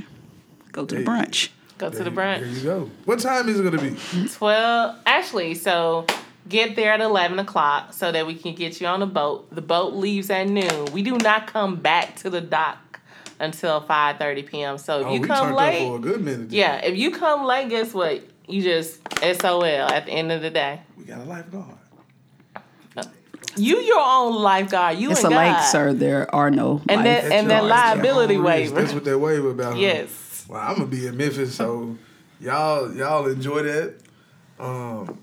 Go 0.71 0.85
to 0.85 0.95
the 0.95 1.01
Hey. 1.01 1.05
brunch. 1.05 1.49
Go 1.77 1.89
to 1.91 2.03
the 2.03 2.09
brunch. 2.09 2.39
There 2.39 2.47
you 2.47 2.63
go. 2.63 2.89
What 3.05 3.19
time 3.19 3.47
is 3.49 3.59
it 3.59 3.63
gonna 3.63 3.81
be? 3.81 3.95
12. 4.29 4.95
Actually, 5.05 5.53
so 5.55 6.07
get 6.49 6.75
there 6.75 6.93
at 6.93 7.01
11 7.01 7.37
o'clock 7.37 7.93
so 7.93 8.11
that 8.11 8.25
we 8.25 8.33
can 8.33 8.55
get 8.55 8.81
you 8.81 8.87
on 8.87 8.99
the 9.01 9.05
boat. 9.05 9.47
The 9.53 9.61
boat 9.61 9.93
leaves 9.93 10.29
at 10.31 10.47
noon. 10.47 10.85
We 10.91 11.03
do 11.03 11.17
not 11.17 11.45
come 11.47 11.75
back 11.75 12.15
to 12.17 12.29
the 12.31 12.41
dock 12.41 12.90
until 13.41 13.81
5.30 13.81 14.45
p.m. 14.45 14.77
So 14.77 15.01
if 15.01 15.07
Oh, 15.07 15.13
you 15.13 15.21
we 15.21 15.27
come 15.27 15.53
late, 15.53 15.81
up 15.81 15.87
for 15.87 15.95
a 15.97 15.99
good 15.99 16.21
minute. 16.23 16.49
then. 16.49 16.57
yeah, 16.57 16.75
if 16.85 16.95
you 16.97 17.11
come 17.11 17.43
late, 17.45 17.69
guess 17.69 17.93
what? 17.93 18.23
You 18.47 18.61
just 18.61 18.99
SOL 19.21 19.65
at 19.65 20.05
the 20.05 20.11
end 20.11 20.31
of 20.31 20.41
the 20.41 20.49
day. 20.49 20.81
We 20.97 21.03
got 21.05 21.19
a 21.19 21.23
lifeguard. 21.23 21.77
You 23.57 23.79
your 23.79 23.99
own 24.01 24.41
lifeguard. 24.41 24.97
You 24.97 25.11
It's 25.11 25.23
a 25.23 25.27
and 25.27 25.35
lake, 25.35 25.59
sir. 25.63 25.91
There 25.93 26.33
are 26.33 26.49
no 26.49 26.81
And 26.87 27.03
life 27.03 27.23
that- 27.23 27.31
and 27.33 27.47
your- 27.49 27.61
that 27.61 27.65
liability 27.65 28.37
own 28.37 28.43
waiver. 28.43 28.75
That's 28.75 28.93
what 28.93 29.03
they 29.03 29.13
waiver 29.15 29.49
about. 29.51 29.73
huh? 29.73 29.79
Yes. 29.79 30.45
Well, 30.47 30.61
I'm 30.61 30.75
gonna 30.75 30.85
be 30.85 31.05
in 31.05 31.17
Memphis, 31.17 31.53
so 31.55 31.97
y'all 32.39 32.93
y'all 32.95 33.27
enjoy 33.27 33.63
that. 33.63 33.95
Um, 34.57 35.17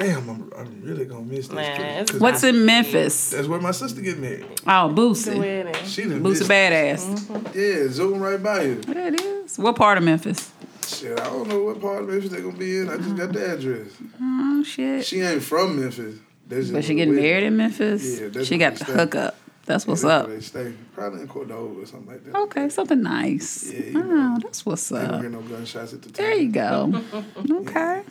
damn, 0.00 0.28
I'm, 0.28 0.52
I'm 0.56 0.82
really 0.82 1.04
gonna 1.04 1.22
miss 1.22 1.46
this. 1.48 1.54
Man, 1.54 2.06
trip, 2.06 2.20
What's 2.20 2.42
in 2.42 2.64
Memphis? 2.64 3.30
That's 3.30 3.46
where 3.46 3.60
my 3.60 3.70
sister 3.70 4.00
get 4.00 4.18
married. 4.18 4.46
Oh, 4.66 4.88
The 4.88 4.94
Boosie. 5.00 5.38
wedding. 5.38 5.74
She 5.84 6.02
done 6.02 6.20
Boosie 6.20 6.40
missed- 6.40 6.50
badass. 6.50 7.04
Mm-hmm. 7.26 7.58
Yeah, 7.58 7.88
zoom 7.92 8.20
right 8.20 8.42
by 8.42 8.64
here. 8.64 8.80
Yeah, 8.88 9.08
it 9.08 9.20
is. 9.20 9.58
What 9.58 9.76
part 9.76 9.98
of 9.98 10.04
Memphis? 10.04 10.52
Shit, 10.86 11.20
I 11.20 11.24
don't 11.24 11.46
know 11.48 11.62
what 11.64 11.80
part 11.80 12.02
of 12.02 12.08
Memphis 12.08 12.30
they're 12.30 12.40
gonna 12.40 12.56
be 12.56 12.78
in. 12.78 12.88
I 12.88 12.96
just 12.96 13.14
got 13.16 13.32
the 13.32 13.52
address. 13.52 13.88
Oh 14.20 14.62
shit. 14.64 15.04
She 15.04 15.20
ain't 15.20 15.42
from 15.42 15.78
Memphis. 15.80 16.16
That's 16.48 16.62
just 16.62 16.72
But 16.72 16.84
she 16.84 16.94
where 16.94 16.96
getting 17.06 17.14
the 17.14 17.20
married 17.22 17.44
in 17.44 17.56
Memphis. 17.56 18.20
Yeah, 18.20 18.28
that's 18.28 18.46
she 18.48 18.58
got 18.58 18.74
the 18.74 18.84
stay. 18.84 18.92
hookup. 18.94 19.36
That's 19.66 19.84
Yeah, 19.84 19.90
what's 19.90 20.02
that's 20.02 20.12
up. 20.22 20.26
where 20.26 20.36
They 20.36 20.42
stay 20.42 20.72
probably 20.94 21.20
in 21.20 21.28
Cordova 21.28 21.80
or 21.82 21.86
something 21.86 22.08
like 22.10 22.24
that. 22.24 22.34
Okay, 22.34 22.68
something 22.70 23.00
nice. 23.02 23.70
Yeah, 23.72 23.80
you 23.84 24.00
oh, 24.00 24.02
know. 24.02 24.38
that's 24.42 24.66
what's 24.66 24.90
up. 24.90 25.20
hear 25.20 25.30
no 25.30 25.42
gunshots 25.42 25.92
at 25.92 26.02
the 26.02 26.10
time. 26.10 26.24
There 26.26 26.34
you 26.34 26.50
go. 26.50 27.02
Okay. 27.52 28.02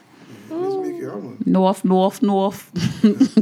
Miss 0.49 0.75
Mickey, 0.91 1.05
I'm 1.05 1.37
a, 1.45 1.49
North, 1.49 1.85
north, 1.85 2.21
north. 2.21 2.69
Miss 3.03 3.35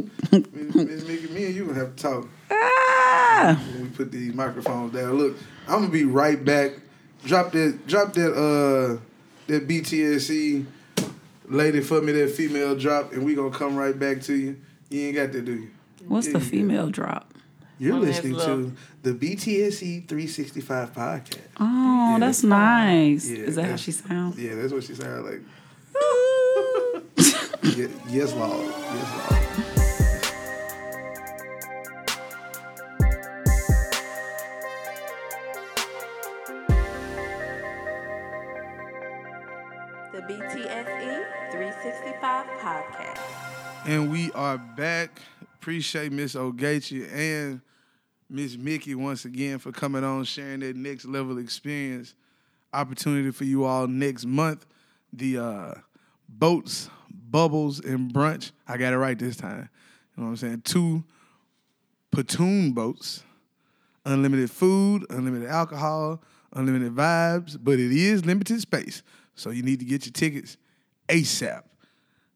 Miss 0.75 1.07
Mickey, 1.07 1.27
me 1.33 1.45
and 1.45 1.55
you 1.55 1.65
gonna 1.67 1.79
have 1.79 1.95
to 1.95 2.03
talk 2.03 2.27
ah. 2.51 3.61
when 3.73 3.83
we 3.83 3.89
put 3.89 4.11
these 4.11 4.33
microphones 4.33 4.93
down. 4.93 5.13
Look, 5.17 5.37
I'm 5.67 5.79
gonna 5.81 5.89
be 5.89 6.05
right 6.05 6.43
back. 6.43 6.71
Drop 7.25 7.51
that, 7.53 7.87
drop 7.87 8.13
that, 8.13 8.31
uh, 8.33 8.99
that 9.47 9.67
BTSE 9.67 10.65
lady 11.47 11.81
for 11.81 12.01
me, 12.01 12.11
that 12.13 12.31
female 12.31 12.75
drop, 12.75 13.13
and 13.13 13.23
we 13.25 13.35
gonna 13.35 13.51
come 13.51 13.75
right 13.75 13.97
back 13.97 14.21
to 14.23 14.35
you. 14.35 14.57
You 14.89 15.07
ain't 15.07 15.15
got 15.15 15.31
that, 15.31 15.45
do 15.45 15.53
you? 15.53 15.69
What's 16.07 16.27
the 16.27 16.33
Yeah. 16.33 16.45
female 16.45 16.89
drop? 16.89 17.33
You're 17.79 17.95
On 17.95 18.01
listening 18.01 18.35
to 18.39 18.73
the 19.03 19.13
BTSE 19.13 20.07
365 20.07 20.93
podcast. 20.93 21.37
Oh, 21.59 22.13
Yeah. 22.13 22.17
that's 22.19 22.43
nice. 22.43 23.29
Yeah, 23.29 23.37
Is 23.43 23.55
that 23.55 23.65
how 23.65 23.75
she 23.75 23.91
sounds? 23.91 24.39
Yeah, 24.39 24.55
that's 24.55 24.73
what 24.73 24.83
she 24.83 24.95
sounded 24.95 25.25
like. 25.29 25.41
Ye- 27.75 27.89
yes, 28.07 28.33
Lord. 28.33 28.65
Yes, 28.65 29.31
Lord. 29.31 30.57
The 40.13 40.21
BTSE 40.21 41.51
365 41.51 42.45
podcast. 42.59 43.19
And 43.85 44.09
we 44.11 44.31
are 44.31 44.57
back. 44.57 45.21
Appreciate 45.55 46.11
Miss 46.11 46.33
Ogechi 46.35 47.11
and 47.13 47.61
Miss 48.29 48.57
Mickey 48.57 48.95
once 48.95 49.25
again 49.25 49.59
for 49.59 49.71
coming 49.71 50.03
on, 50.03 50.23
sharing 50.23 50.61
that 50.61 50.75
next 50.75 51.05
level 51.05 51.37
experience. 51.37 52.15
Opportunity 52.73 53.31
for 53.31 53.43
you 53.43 53.65
all 53.65 53.87
next 53.87 54.25
month. 54.25 54.65
The 55.13 55.37
uh, 55.37 55.73
boats, 56.29 56.89
bubbles, 57.29 57.79
and 57.79 58.13
brunch. 58.13 58.51
I 58.67 58.77
got 58.77 58.93
it 58.93 58.97
right 58.97 59.17
this 59.17 59.35
time. 59.35 59.69
You 60.15 60.23
know 60.23 60.29
what 60.29 60.31
I'm 60.31 60.37
saying? 60.37 60.61
Two 60.61 61.03
platoon 62.11 62.71
boats, 62.71 63.23
unlimited 64.05 64.49
food, 64.49 65.05
unlimited 65.09 65.49
alcohol, 65.49 66.21
unlimited 66.53 66.95
vibes, 66.95 67.57
but 67.59 67.79
it 67.79 67.91
is 67.91 68.25
limited 68.25 68.59
space. 68.61 69.03
So 69.35 69.51
you 69.51 69.63
need 69.63 69.79
to 69.79 69.85
get 69.85 70.05
your 70.05 70.13
tickets 70.13 70.57
ASAP. 71.07 71.63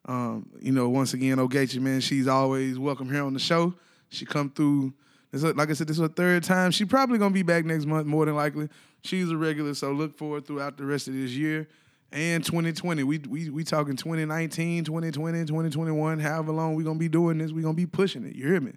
Um, 0.05 0.49
you 0.59 0.71
know, 0.71 0.89
once 0.89 1.13
again, 1.13 1.37
Ogechi, 1.37 1.79
man, 1.79 2.01
she's 2.01 2.27
always 2.27 2.77
welcome 2.77 3.09
here 3.09 3.23
on 3.23 3.33
the 3.33 3.39
show. 3.39 3.73
She 4.09 4.25
come 4.25 4.49
through. 4.49 4.93
This, 5.31 5.43
like 5.43 5.69
I 5.69 5.73
said, 5.73 5.87
this 5.87 5.97
is 5.97 6.01
her 6.01 6.09
third 6.09 6.43
time. 6.43 6.71
She 6.71 6.83
probably 6.83 7.17
gonna 7.17 7.33
be 7.33 7.43
back 7.43 7.63
next 7.63 7.85
month, 7.85 8.05
more 8.05 8.25
than 8.25 8.35
likely. 8.35 8.67
She's 9.03 9.31
a 9.31 9.37
regular, 9.37 9.73
so 9.73 9.91
look 9.91 10.17
forward 10.17 10.45
throughout 10.45 10.77
the 10.77 10.85
rest 10.85 11.07
of 11.07 11.13
this 11.13 11.31
year 11.31 11.67
and 12.12 12.43
2020. 12.43 13.04
We 13.04 13.19
we 13.19 13.50
we 13.50 13.63
talking 13.63 13.95
2019, 13.95 14.84
2020, 14.84 15.45
2021. 15.45 16.19
However 16.19 16.52
long 16.52 16.76
we're 16.76 16.84
gonna 16.84 17.00
be 17.00 17.10
doing 17.10 17.38
this, 17.38 17.52
we're 17.52 17.62
gonna 17.62 17.74
be 17.74 17.86
pushing 17.86 18.26
it. 18.26 18.36
You 18.36 18.47
hear 18.47 18.62
me? 18.62 18.74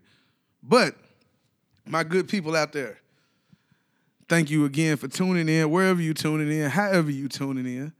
But 0.62 0.94
my 1.86 2.04
good 2.04 2.28
people 2.28 2.56
out 2.56 2.72
there, 2.72 2.98
thank 4.28 4.50
you 4.50 4.64
again 4.64 4.96
for 4.96 5.08
tuning 5.08 5.48
in. 5.48 5.70
Wherever 5.70 6.00
you 6.00 6.14
tuning 6.14 6.50
in, 6.50 6.70
however 6.70 7.10
you 7.10 7.28
tuning 7.28 7.66
in. 7.66 7.92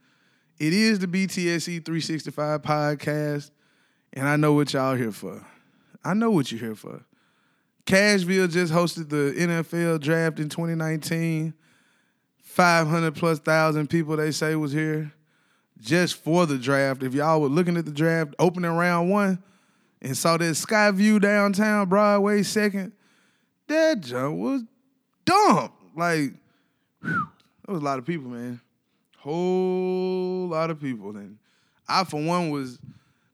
It 0.57 0.73
is 0.73 1.01
the 1.01 1.09
BTSE 1.09 1.85
365 1.85 2.62
podcast, 2.62 3.51
and 4.12 4.29
I 4.29 4.37
know 4.37 4.53
what 4.53 4.73
y'all 4.73 4.94
here 4.94 5.11
for. 5.11 5.44
I 6.05 6.14
know 6.14 6.31
what 6.31 6.53
you're 6.53 6.61
here 6.61 6.77
for. 6.77 7.05
Cashville 7.87 8.49
just 8.49 8.73
hosted 8.73 9.09
the 9.09 9.35
NFL 9.37 10.01
draft 10.01 10.38
in 10.38 10.49
2019. 10.49 11.55
500 12.38 13.16
plus 13.16 13.40
thousand 13.40 13.90
people 13.90 14.16
they 14.16 14.31
say 14.31 14.55
was 14.55 14.70
here 14.70 15.12
just 15.85 16.16
for 16.16 16.47
the 16.47 16.59
draft. 16.59 17.03
If 17.03 17.14
y'all 17.14 17.40
were 17.40 17.49
looking 17.49 17.77
at 17.77 17.85
the 17.85 17.92
draft 17.92 18.35
opening 18.38 18.70
round 18.70 19.11
one 19.11 19.42
and 20.03 20.16
saw 20.16 20.37
that 20.37 20.55
sky 20.55 20.90
view 20.90 21.20
downtown 21.20 21.88
Broadway 21.88 22.42
second, 22.42 22.92
that 23.68 24.01
jump 24.01 24.38
was 24.38 24.62
dumb. 25.25 25.73
Like, 25.97 26.33
whew, 27.03 27.29
there 27.64 27.75
was 27.75 27.83
a 27.83 27.85
lot 27.85 27.99
of 27.99 28.05
people, 28.05 28.31
man 28.31 28.61
whole 29.25 30.49
lot 30.49 30.70
of 30.70 30.79
people. 30.79 31.16
And 31.16 31.38
I, 31.88 32.05
for 32.05 32.23
one, 32.23 32.51
was 32.51 32.79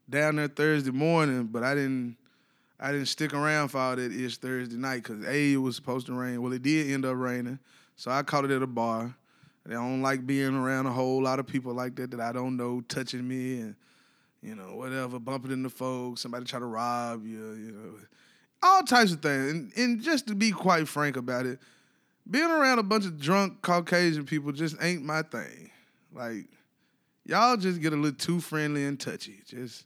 down 0.09 0.37
there 0.37 0.47
Thursday 0.47 0.91
morning, 0.91 1.43
but 1.45 1.63
I 1.63 1.75
didn't. 1.75 2.17
I 2.83 2.91
didn't 2.91 3.09
stick 3.09 3.31
around 3.31 3.67
for 3.67 3.77
all 3.77 3.95
that 3.95 4.11
ish 4.11 4.37
Thursday 4.37 4.75
night 4.75 5.03
because 5.03 5.23
a 5.23 5.53
it 5.53 5.57
was 5.57 5.75
supposed 5.75 6.07
to 6.07 6.13
rain. 6.13 6.41
Well, 6.41 6.51
it 6.51 6.63
did 6.63 6.89
end 6.89 7.05
up 7.05 7.15
raining, 7.15 7.59
so 7.95 8.09
I 8.09 8.23
caught 8.23 8.43
it 8.43 8.49
at 8.49 8.63
a 8.63 8.67
bar. 8.67 9.15
I 9.67 9.73
don't 9.73 10.01
like 10.01 10.25
being 10.25 10.55
around 10.55 10.87
a 10.87 10.91
whole 10.91 11.21
lot 11.21 11.39
of 11.39 11.47
people 11.47 11.73
like 11.73 11.95
that 11.95 12.11
that 12.11 12.19
I 12.19 12.31
don't 12.31 12.57
know 12.57 12.81
touching 12.81 13.27
me 13.27 13.59
and 13.59 13.75
you 14.41 14.55
know 14.55 14.75
whatever, 14.75 15.19
bumping 15.19 15.51
into 15.51 15.69
folks, 15.69 16.21
somebody 16.21 16.45
try 16.45 16.59
to 16.59 16.65
rob 16.65 17.25
you, 17.25 17.53
you 17.53 17.71
know, 17.71 17.93
all 18.63 18.83
types 18.83 19.11
of 19.11 19.21
things. 19.21 19.51
And, 19.51 19.71
and 19.77 20.01
just 20.01 20.27
to 20.27 20.35
be 20.35 20.51
quite 20.51 20.87
frank 20.87 21.15
about 21.15 21.45
it, 21.45 21.59
being 22.29 22.49
around 22.49 22.79
a 22.79 22.83
bunch 22.83 23.05
of 23.05 23.19
drunk 23.19 23.61
Caucasian 23.61 24.25
people 24.25 24.51
just 24.51 24.75
ain't 24.81 25.03
my 25.03 25.21
thing. 25.21 25.69
Like, 26.13 26.45
y'all 27.25 27.57
just 27.57 27.81
get 27.81 27.93
a 27.93 27.95
little 27.95 28.17
too 28.17 28.39
friendly 28.39 28.85
and 28.85 28.99
touchy. 28.99 29.41
Just 29.45 29.85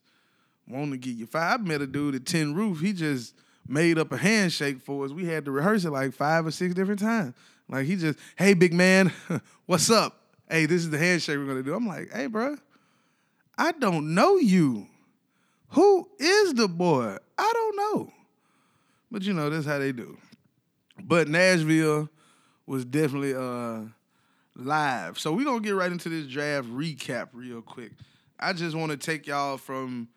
want 0.67 0.91
to 0.91 0.97
get 0.97 1.15
you 1.15 1.25
five. 1.25 1.59
I 1.59 1.63
met 1.63 1.81
a 1.81 1.87
dude 1.87 2.15
at 2.15 2.25
Tin 2.25 2.53
Roof. 2.55 2.81
He 2.81 2.93
just 2.93 3.35
made 3.67 3.97
up 3.97 4.11
a 4.11 4.17
handshake 4.17 4.81
for 4.81 5.05
us. 5.05 5.11
We 5.11 5.25
had 5.25 5.45
to 5.45 5.51
rehearse 5.51 5.85
it 5.85 5.91
like 5.91 6.13
five 6.13 6.45
or 6.45 6.51
six 6.51 6.73
different 6.73 6.99
times. 6.99 7.33
Like 7.69 7.85
he 7.85 7.95
just, 7.95 8.19
hey, 8.35 8.53
big 8.53 8.73
man, 8.73 9.11
what's 9.65 9.89
up? 9.89 10.21
Hey, 10.49 10.65
this 10.65 10.81
is 10.81 10.89
the 10.89 10.97
handshake 10.97 11.37
we're 11.37 11.47
gonna 11.47 11.63
do. 11.63 11.73
I'm 11.73 11.87
like, 11.87 12.11
hey, 12.11 12.27
bro, 12.27 12.57
I 13.57 13.71
don't 13.71 14.13
know 14.13 14.37
you. 14.37 14.87
Who 15.69 16.07
is 16.19 16.53
the 16.53 16.67
boy? 16.67 17.17
I 17.37 17.51
don't 17.53 17.75
know. 17.75 18.13
But 19.11 19.23
you 19.23 19.33
know, 19.33 19.49
that's 19.49 19.65
how 19.65 19.79
they 19.79 19.91
do. 19.91 20.17
But 21.01 21.27
Nashville 21.27 22.09
was 22.67 22.85
definitely 22.85 23.33
uh 23.33 23.81
live. 24.55 25.19
So 25.19 25.33
we're 25.33 25.45
gonna 25.45 25.59
get 25.59 25.75
right 25.75 25.91
into 25.91 26.09
this 26.09 26.27
draft 26.27 26.67
recap 26.67 27.29
real 27.33 27.61
quick. 27.61 27.91
I 28.39 28.53
just 28.53 28.75
want 28.75 28.91
to 28.91 28.97
take 28.97 29.27
y'all 29.27 29.57
from, 29.57 30.09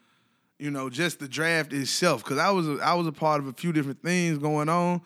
you 0.58 0.70
know, 0.70 0.90
just 0.90 1.20
the 1.20 1.28
draft 1.28 1.72
itself, 1.72 2.24
because 2.24 2.38
I 2.38 2.50
was 2.50 2.68
a, 2.68 2.78
I 2.82 2.94
was 2.94 3.06
a 3.06 3.12
part 3.12 3.40
of 3.40 3.46
a 3.46 3.52
few 3.52 3.72
different 3.72 4.02
things 4.02 4.38
going 4.38 4.68
on. 4.68 5.00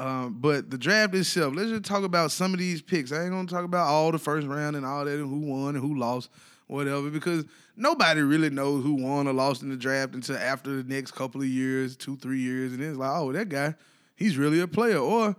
Um, 0.00 0.38
but 0.40 0.70
the 0.70 0.78
draft 0.78 1.14
itself, 1.14 1.54
let's 1.54 1.68
just 1.68 1.84
talk 1.84 2.04
about 2.04 2.30
some 2.30 2.54
of 2.54 2.58
these 2.58 2.80
picks. 2.80 3.12
I 3.12 3.22
ain't 3.22 3.32
gonna 3.32 3.46
talk 3.46 3.66
about 3.66 3.86
all 3.86 4.10
the 4.10 4.18
first 4.18 4.46
round 4.46 4.74
and 4.74 4.86
all 4.86 5.04
that 5.04 5.18
and 5.18 5.28
who 5.28 5.52
won 5.52 5.76
and 5.76 5.84
who 5.84 5.94
lost, 5.94 6.30
whatever, 6.68 7.10
because 7.10 7.44
nobody 7.76 8.22
really 8.22 8.48
knows 8.48 8.82
who 8.82 8.94
won 8.94 9.28
or 9.28 9.34
lost 9.34 9.60
in 9.60 9.68
the 9.68 9.76
draft 9.76 10.14
until 10.14 10.38
after 10.38 10.82
the 10.82 10.90
next 10.90 11.10
couple 11.10 11.42
of 11.42 11.48
years, 11.48 11.96
two, 11.96 12.16
three 12.16 12.40
years, 12.40 12.72
and 12.72 12.82
it's 12.82 12.96
like, 12.96 13.10
oh, 13.14 13.30
that 13.32 13.50
guy, 13.50 13.74
he's 14.16 14.38
really 14.38 14.60
a 14.60 14.66
player, 14.66 14.96
or 14.96 15.36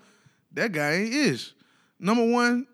that 0.52 0.72
guy 0.74 0.92
ain't 0.92 1.16
ish. 1.16 1.56
Number 2.00 2.30
one, 2.30 2.68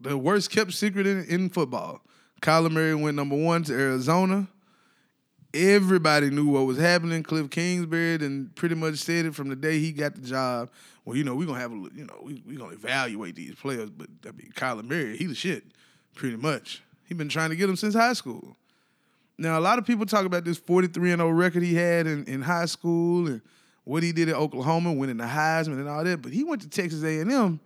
the 0.00 0.16
worst 0.16 0.50
kept 0.50 0.72
secret 0.72 1.06
in, 1.06 1.26
in 1.26 1.50
football. 1.50 2.00
Kyler 2.40 2.70
Murray 2.70 2.94
went 2.94 3.16
number 3.16 3.36
one 3.36 3.62
to 3.64 3.74
Arizona. 3.74 4.48
Everybody 5.52 6.30
knew 6.30 6.46
what 6.46 6.66
was 6.66 6.78
happening. 6.78 7.22
Cliff 7.22 7.50
Kingsbury 7.50 8.14
and 8.24 8.54
pretty 8.54 8.76
much 8.76 8.96
said 8.96 9.26
it 9.26 9.34
from 9.34 9.48
the 9.48 9.56
day 9.56 9.78
he 9.80 9.90
got 9.90 10.14
the 10.14 10.20
job. 10.20 10.70
Well, 11.04 11.16
you 11.16 11.24
know, 11.24 11.34
we're 11.34 11.46
gonna 11.46 11.58
have 11.58 11.72
a 11.72 11.76
you 11.94 12.04
know, 12.04 12.20
we 12.22 12.42
we 12.46 12.56
gonna 12.56 12.74
evaluate 12.74 13.34
these 13.34 13.54
players, 13.56 13.90
but 13.90 14.08
I 14.26 14.30
mean 14.32 14.52
Kyler 14.54 14.84
Murray, 14.84 15.16
he 15.16 15.26
the 15.26 15.34
shit, 15.34 15.64
pretty 16.14 16.36
much. 16.36 16.82
He 17.04 17.14
been 17.14 17.28
trying 17.28 17.50
to 17.50 17.56
get 17.56 17.68
him 17.68 17.76
since 17.76 17.94
high 17.94 18.12
school. 18.12 18.56
Now 19.38 19.58
a 19.58 19.60
lot 19.60 19.78
of 19.78 19.86
people 19.86 20.06
talk 20.06 20.24
about 20.24 20.44
this 20.44 20.58
43 20.58 21.12
and 21.12 21.20
0 21.20 21.30
record 21.30 21.62
he 21.62 21.74
had 21.74 22.06
in, 22.06 22.24
in 22.26 22.42
high 22.42 22.66
school 22.66 23.26
and 23.26 23.40
what 23.84 24.02
he 24.04 24.12
did 24.12 24.28
at 24.28 24.36
Oklahoma, 24.36 24.92
winning 24.92 25.16
the 25.16 25.24
Heisman 25.24 25.80
and 25.80 25.88
all 25.88 26.04
that. 26.04 26.22
But 26.22 26.32
he 26.32 26.44
went 26.44 26.62
to 26.62 26.68
Texas 26.68 27.02
A&M 27.02 27.58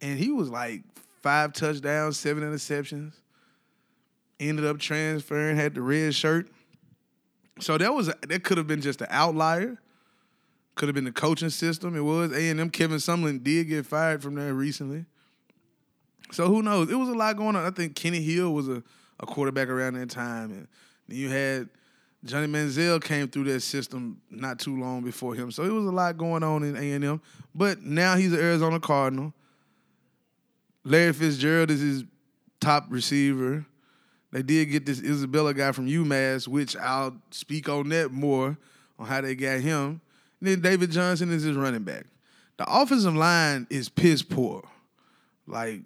and 0.00 0.18
he 0.18 0.30
was 0.30 0.48
like 0.48 0.82
five 1.22 1.52
touchdowns, 1.52 2.18
seven 2.18 2.44
interceptions. 2.44 3.14
Ended 4.38 4.66
up 4.66 4.78
transferring, 4.78 5.56
had 5.56 5.74
the 5.74 5.80
red 5.80 6.14
shirt. 6.14 6.48
So 7.58 7.78
that 7.78 7.94
was 7.94 8.06
that 8.06 8.44
could 8.44 8.58
have 8.58 8.66
been 8.66 8.80
just 8.80 9.00
an 9.00 9.08
outlier. 9.10 9.78
Could 10.74 10.88
have 10.88 10.94
been 10.94 11.04
the 11.04 11.12
coaching 11.12 11.48
system. 11.48 11.96
It 11.96 12.00
was 12.00 12.32
A 12.32 12.50
and 12.50 12.60
M. 12.60 12.68
Kevin 12.68 12.98
Sumlin 12.98 13.42
did 13.42 13.68
get 13.68 13.86
fired 13.86 14.22
from 14.22 14.34
there 14.34 14.52
recently. 14.52 15.06
So 16.32 16.48
who 16.48 16.62
knows? 16.62 16.90
It 16.90 16.96
was 16.96 17.08
a 17.08 17.14
lot 17.14 17.36
going 17.36 17.56
on. 17.56 17.64
I 17.64 17.70
think 17.70 17.94
Kenny 17.94 18.20
Hill 18.20 18.52
was 18.52 18.68
a, 18.68 18.82
a 19.20 19.26
quarterback 19.26 19.68
around 19.68 19.94
that 19.94 20.10
time, 20.10 20.50
and 20.50 20.68
then 21.08 21.16
you 21.16 21.30
had 21.30 21.70
Johnny 22.24 22.46
Manziel 22.46 23.02
came 23.02 23.28
through 23.28 23.44
that 23.44 23.60
system 23.60 24.20
not 24.30 24.58
too 24.58 24.78
long 24.78 25.02
before 25.02 25.34
him. 25.34 25.50
So 25.50 25.62
it 25.62 25.72
was 25.72 25.86
a 25.86 25.90
lot 25.90 26.18
going 26.18 26.42
on 26.42 26.62
in 26.62 26.76
A 26.76 26.92
and 26.92 27.04
M. 27.04 27.22
But 27.54 27.82
now 27.82 28.16
he's 28.16 28.32
an 28.32 28.40
Arizona 28.40 28.80
Cardinal. 28.80 29.32
Larry 30.84 31.12
Fitzgerald 31.12 31.70
is 31.70 31.80
his 31.80 32.04
top 32.60 32.86
receiver. 32.90 33.64
They 34.32 34.42
did 34.42 34.66
get 34.66 34.86
this 34.86 35.00
Isabella 35.00 35.54
guy 35.54 35.72
from 35.72 35.86
UMass, 35.86 36.48
which 36.48 36.76
I'll 36.76 37.16
speak 37.30 37.68
on 37.68 37.88
that 37.90 38.12
more 38.12 38.58
on 38.98 39.06
how 39.06 39.20
they 39.20 39.34
got 39.34 39.60
him. 39.60 40.00
And 40.40 40.48
then 40.48 40.60
David 40.60 40.90
Johnson 40.90 41.32
is 41.32 41.42
his 41.42 41.56
running 41.56 41.84
back. 41.84 42.06
The 42.58 42.64
offensive 42.68 43.14
line 43.14 43.66
is 43.70 43.88
piss 43.88 44.22
poor. 44.22 44.62
Like, 45.46 45.82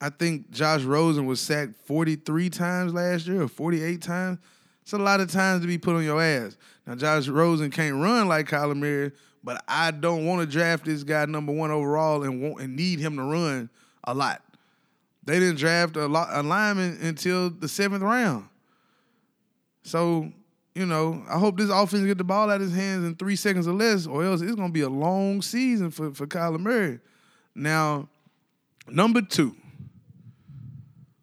I 0.00 0.08
think 0.10 0.50
Josh 0.50 0.82
Rosen 0.82 1.26
was 1.26 1.40
sacked 1.40 1.74
43 1.84 2.48
times 2.50 2.94
last 2.94 3.26
year 3.26 3.42
or 3.42 3.48
48 3.48 4.00
times. 4.00 4.38
It's 4.82 4.92
a 4.92 4.98
lot 4.98 5.20
of 5.20 5.30
times 5.30 5.60
to 5.62 5.66
be 5.66 5.78
put 5.78 5.96
on 5.96 6.04
your 6.04 6.22
ass. 6.22 6.56
Now, 6.86 6.94
Josh 6.94 7.28
Rosen 7.28 7.70
can't 7.70 7.96
run 7.96 8.28
like 8.28 8.48
Kyler 8.48 8.76
Murray, 8.76 9.12
but 9.44 9.62
I 9.68 9.90
don't 9.90 10.26
want 10.26 10.40
to 10.40 10.46
draft 10.46 10.84
this 10.84 11.02
guy 11.02 11.26
number 11.26 11.52
one 11.52 11.70
overall 11.70 12.22
and 12.22 12.42
want 12.42 12.62
and 12.62 12.76
need 12.76 12.98
him 12.98 13.16
to 13.16 13.22
run 13.22 13.68
a 14.04 14.14
lot. 14.14 14.42
They 15.24 15.38
didn't 15.38 15.56
draft 15.56 15.96
a, 15.96 16.06
lo- 16.06 16.26
a 16.28 16.42
lineman 16.42 16.98
until 17.02 17.50
the 17.50 17.68
seventh 17.68 18.02
round. 18.02 18.48
So 19.82 20.32
you 20.74 20.86
know, 20.86 21.22
I 21.28 21.38
hope 21.38 21.58
this 21.58 21.68
offense 21.68 22.06
get 22.06 22.18
the 22.18 22.24
ball 22.24 22.48
out 22.48 22.56
of 22.56 22.62
his 22.62 22.74
hands 22.74 23.04
in 23.04 23.16
three 23.16 23.36
seconds 23.36 23.66
or 23.66 23.74
less, 23.74 24.06
or 24.06 24.24
else 24.24 24.40
it's 24.40 24.54
gonna 24.54 24.72
be 24.72 24.82
a 24.82 24.88
long 24.88 25.42
season 25.42 25.90
for 25.90 26.14
for 26.14 26.26
Kyler 26.26 26.60
Murray. 26.60 27.00
Now, 27.54 28.08
number 28.88 29.22
two. 29.22 29.56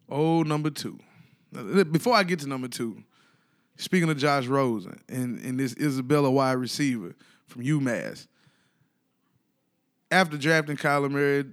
Oh, 0.08 0.42
number 0.42 0.70
two. 0.70 0.98
Before 1.90 2.14
I 2.14 2.22
get 2.24 2.40
to 2.40 2.46
number 2.46 2.68
two, 2.68 3.02
speaking 3.76 4.10
of 4.10 4.18
Josh 4.18 4.46
Rosen 4.46 5.00
and, 5.08 5.38
and 5.40 5.58
this 5.58 5.74
Isabella 5.76 6.30
wide 6.30 6.52
receiver 6.52 7.14
from 7.46 7.62
UMass, 7.62 8.26
after 10.10 10.36
drafting 10.36 10.76
Kyler 10.76 11.10
Murray, 11.10 11.46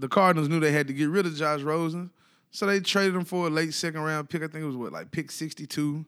the 0.00 0.08
Cardinals 0.08 0.48
knew 0.48 0.60
they 0.60 0.72
had 0.72 0.86
to 0.88 0.92
get 0.92 1.08
rid 1.08 1.26
of 1.26 1.34
Josh 1.34 1.60
Rosen. 1.60 2.10
So 2.50 2.66
they 2.66 2.80
traded 2.80 3.14
him 3.14 3.24
for 3.24 3.46
a 3.46 3.50
late 3.50 3.74
second 3.74 4.00
round 4.00 4.28
pick. 4.28 4.42
I 4.42 4.46
think 4.46 4.62
it 4.62 4.66
was 4.66 4.76
what, 4.76 4.92
like 4.92 5.10
pick 5.10 5.30
62, 5.30 6.04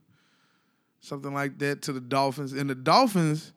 something 1.00 1.32
like 1.32 1.58
that, 1.58 1.82
to 1.82 1.92
the 1.92 2.00
Dolphins. 2.00 2.52
And 2.52 2.68
the 2.68 2.74
Dolphins 2.74 3.52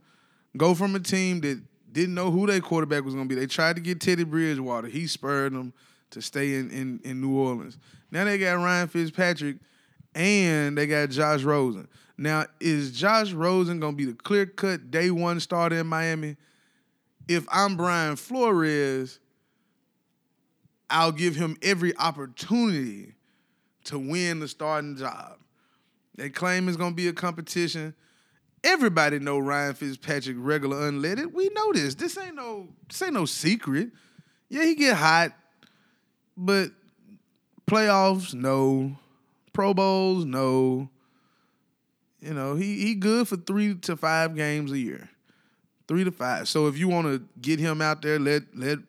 go 0.56 0.74
from 0.74 0.96
a 0.96 1.00
team 1.00 1.42
that 1.42 1.62
didn't 1.92 2.16
know 2.16 2.32
who 2.32 2.48
their 2.48 2.62
quarterback 2.62 3.04
was 3.04 3.13
going 3.13 3.28
to 3.28 3.36
be. 3.36 3.40
They 3.40 3.48
tried 3.48 3.76
to 3.76 3.82
get 3.82 4.00
Teddy 4.00 4.24
Bridgewater. 4.24 4.88
He 4.88 5.08
spurred 5.08 5.54
them 5.54 5.74
to 6.12 6.22
stay 6.22 6.56
in, 6.56 6.70
in, 6.72 7.02
in 7.04 7.22
New 7.22 7.38
Orleans. 7.38 7.78
Now 8.12 8.24
they 8.24 8.38
got 8.38 8.54
Ryan 8.54 8.88
Fitzpatrick 8.88 9.58
and 10.16 10.78
they 10.78 10.88
got 10.88 11.10
Josh 11.10 11.44
Rosen. 11.44 11.88
Now, 12.18 12.46
is 12.60 12.92
Josh 12.92 13.32
Rosen 13.32 13.80
going 13.80 13.94
to 13.94 13.98
be 13.98 14.06
the 14.06 14.13
clear 14.13 14.46
cut 14.46 14.90
day 14.90 15.12
one 15.12 15.40
starter 15.40 15.78
in 15.78 15.88
Miami? 15.88 16.36
If 17.28 17.46
I'm 17.52 17.76
Brian 17.78 18.16
Flores, 18.16 19.20
I'll 20.89 21.12
give 21.12 21.36
him 21.36 21.58
every 21.62 21.95
opportunity 21.97 23.15
to 23.86 24.00
win 24.00 24.39
the 24.39 24.47
starting 24.47 24.95
job. 24.95 25.38
They 26.15 26.30
claim 26.30 26.67
it's 26.67 26.78
gonna 26.78 26.95
be 26.95 27.08
a 27.08 27.13
competition. 27.13 27.93
Everybody 28.63 29.19
know 29.19 29.38
Ryan 29.38 29.76
Fitzpatrick 29.76 30.36
regular 30.39 30.91
unleaded. 30.91 31.32
We 31.32 31.50
know 31.50 31.73
this. 31.73 31.95
This 31.95 32.17
ain't 32.17 32.36
no 32.36 32.67
this 32.89 33.02
ain't 33.02 33.13
no 33.13 33.26
secret. 33.26 33.91
Yeah, 34.50 34.63
he 34.63 34.76
get 34.76 34.95
hot, 34.95 35.34
but 36.36 36.71
playoffs, 37.67 38.34
no. 38.34 38.97
Pro 39.54 39.73
Bowls, 39.73 40.26
no. 40.26 40.89
You 42.19 42.34
know, 42.34 42.56
he 42.56 42.82
he 42.82 42.95
good 42.95 43.28
for 43.28 43.38
three 43.38 43.76
to 43.76 43.95
five 43.95 44.36
games 44.36 44.71
a 44.71 44.78
year. 44.80 45.10
Three 45.88 46.04
to 46.04 46.12
five. 46.12 46.47
So 46.47 46.67
if 46.67 46.78
you 46.78 46.88
want 46.88 47.08
to 47.08 47.23
get 47.39 47.60
him 47.60 47.82
out 47.82 48.02
there, 48.02 48.19
let 48.19 48.43
let 48.56 48.80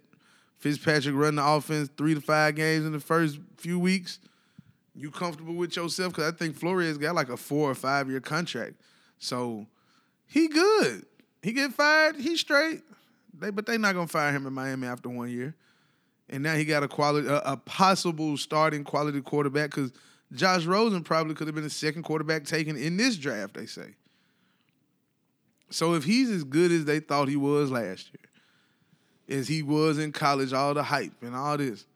Fitzpatrick 0.58 1.14
running 1.14 1.36
the 1.36 1.46
offense 1.46 1.88
three 1.96 2.14
to 2.14 2.20
five 2.20 2.56
games 2.56 2.84
in 2.84 2.92
the 2.92 3.00
first 3.00 3.38
few 3.56 3.78
weeks. 3.78 4.18
You 4.94 5.10
comfortable 5.10 5.54
with 5.54 5.76
yourself? 5.76 6.12
Because 6.12 6.32
I 6.32 6.36
think 6.36 6.56
Flores 6.56 6.98
got 6.98 7.14
like 7.14 7.28
a 7.28 7.36
four 7.36 7.70
or 7.70 7.74
five 7.74 8.10
year 8.10 8.20
contract. 8.20 8.74
So 9.18 9.66
he 10.26 10.48
good. 10.48 11.06
He 11.42 11.52
get 11.52 11.72
fired, 11.72 12.16
he 12.16 12.36
straight. 12.36 12.82
They 13.38 13.50
but 13.50 13.66
they 13.66 13.78
not 13.78 13.94
gonna 13.94 14.08
fire 14.08 14.32
him 14.32 14.46
in 14.46 14.52
Miami 14.52 14.88
after 14.88 15.08
one 15.08 15.30
year. 15.30 15.54
And 16.28 16.42
now 16.42 16.54
he 16.56 16.64
got 16.64 16.82
a 16.82 16.88
quality, 16.88 17.28
a, 17.28 17.38
a 17.38 17.56
possible 17.56 18.36
starting 18.36 18.84
quality 18.84 19.20
quarterback 19.22 19.70
because 19.70 19.92
Josh 20.32 20.66
Rosen 20.66 21.04
probably 21.04 21.34
could 21.34 21.46
have 21.46 21.54
been 21.54 21.64
the 21.64 21.70
second 21.70 22.02
quarterback 22.02 22.44
taken 22.44 22.76
in 22.76 22.96
this 22.96 23.16
draft. 23.16 23.54
They 23.54 23.66
say. 23.66 23.94
So 25.70 25.94
if 25.94 26.04
he's 26.04 26.30
as 26.30 26.44
good 26.44 26.72
as 26.72 26.84
they 26.84 27.00
thought 27.00 27.28
he 27.28 27.36
was 27.36 27.70
last 27.70 28.10
year, 28.12 28.27
as 29.28 29.48
he 29.48 29.62
was 29.62 29.98
in 29.98 30.12
college, 30.12 30.52
all 30.52 30.74
the 30.74 30.82
hype 30.82 31.22
and 31.22 31.34
all 31.34 31.56
this, 31.56 31.86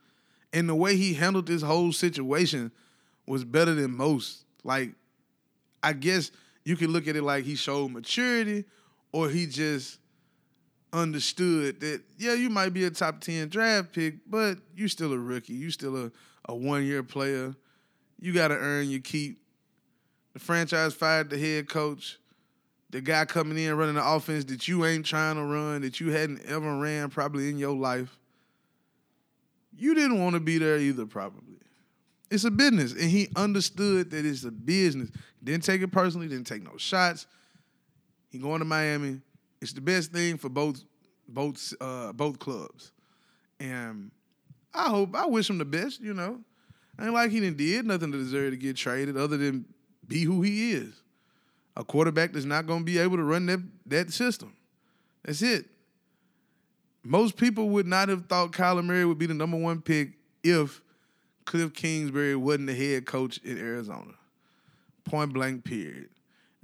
and 0.53 0.68
the 0.68 0.75
way 0.75 0.97
he 0.97 1.14
handled 1.14 1.47
this 1.47 1.62
whole 1.62 1.92
situation 1.92 2.71
was 3.27 3.45
better 3.45 3.75
than 3.75 3.97
most. 3.97 4.45
Like, 4.64 4.90
I 5.83 5.92
guess 5.92 6.31
you 6.64 6.77
could 6.77 6.90
look 6.90 7.09
at 7.09 7.16
it 7.16 7.23
like 7.23 7.45
he 7.45 7.55
showed 7.55 7.90
maturity, 7.90 8.64
or 9.12 9.29
he 9.29 9.47
just 9.47 9.99
understood 10.92 11.81
that 11.81 12.03
yeah, 12.18 12.35
you 12.35 12.51
might 12.51 12.71
be 12.71 12.85
a 12.85 12.90
top 12.90 13.21
ten 13.21 13.49
draft 13.49 13.92
pick, 13.92 14.16
but 14.27 14.59
you're 14.77 14.88
still 14.88 15.12
a 15.12 15.18
rookie. 15.18 15.55
You're 15.55 15.71
still 15.71 15.97
a, 16.07 16.12
a 16.47 16.55
one 16.55 16.85
year 16.85 17.03
player. 17.03 17.55
You 18.21 18.33
got 18.33 18.49
to 18.49 18.57
earn 18.57 18.88
your 18.88 19.01
keep. 19.01 19.38
The 20.35 20.38
franchise 20.38 20.95
fired 20.95 21.31
the 21.31 21.38
head 21.38 21.68
coach 21.68 22.18
the 22.93 23.01
guy 23.01 23.25
coming 23.25 23.59
in 23.59 23.75
running 23.77 23.95
the 23.95 24.07
offense 24.07 24.45
that 24.45 24.69
you 24.69 24.85
ain't 24.85 25.07
trying 25.07 25.37
to 25.37 25.43
run, 25.43 25.81
that 25.81 25.99
you 25.99 26.11
hadn't 26.11 26.45
ever 26.45 26.77
ran 26.77 27.09
probably 27.09 27.49
in 27.49 27.59
your 27.59 27.75
life. 27.75 28.17
You 29.75 29.95
didn't 29.95 30.21
want 30.23 30.35
to 30.35 30.41
be 30.41 30.59
there 30.59 30.79
either, 30.79 31.07
probably. 31.07 31.57
It's 32.31 32.45
a 32.45 32.51
business, 32.51 32.93
and 32.93 33.11
he 33.11 33.29
understood 33.35 34.11
that 34.11 34.25
it's 34.25 34.45
a 34.45 34.51
business. 34.51 35.11
Didn't 35.43 35.65
take 35.65 35.81
it 35.81 35.89
personally, 35.89 36.29
didn't 36.29 36.47
take 36.47 36.63
no 36.63 36.77
shots. 36.77 37.27
He 38.31 38.39
going 38.39 38.61
to 38.61 38.65
Miami. 38.65 39.21
It's 39.61 39.73
the 39.73 39.81
best 39.81 40.13
thing 40.13 40.37
for 40.37 40.49
both 40.49 40.83
both 41.29 41.73
uh, 41.81 42.13
both 42.13 42.39
clubs, 42.39 42.93
and 43.59 44.11
I 44.75 44.89
hope 44.89 45.15
I 45.15 45.27
wish 45.27 45.49
him 45.49 45.59
the 45.59 45.65
best. 45.65 46.01
You 46.01 46.15
know, 46.15 46.41
ain't 47.01 47.13
like 47.13 47.31
he 47.31 47.41
didn't 47.41 47.59
did 47.59 47.87
nothing 47.87 48.13
to 48.13 48.19
deserve 48.19 48.51
to 48.51 48.57
get 48.57 48.77
traded, 48.77 49.17
other 49.17 49.37
than 49.37 49.67
be 50.07 50.25
who 50.25 50.43
he 50.43 50.73
is 50.73 51.02
a 51.77 51.85
quarterback 51.85 52.33
that's 52.33 52.45
not 52.45 52.67
going 52.67 52.81
to 52.81 52.85
be 52.85 52.99
able 52.99 53.17
to 53.17 53.25
run 53.25 53.47
that, 53.47 53.61
that 53.87 54.13
system. 54.13 54.55
That's 55.25 55.43
it. 55.43 55.67
Most 57.05 57.37
people 57.37 57.71
would 57.71 57.87
not 57.87 58.09
have 58.09 58.27
thought 58.27 58.53
Kyler 58.53 58.85
Murray 58.85 59.05
would 59.05 59.19
be 59.19 59.27
the 59.27 59.35
number 59.35 59.57
one 59.57 59.81
pick 59.81 60.13
if 60.45 60.81
Cliff 61.45 61.73
Kingsbury 61.73 62.37
wasn't 62.37 62.69
the 62.69 62.75
head 62.75 63.07
coach 63.07 63.39
in 63.39 63.59
Arizona. 63.59 64.13
Point 65.05 65.33
blank, 65.33 65.65
period. 65.65 66.11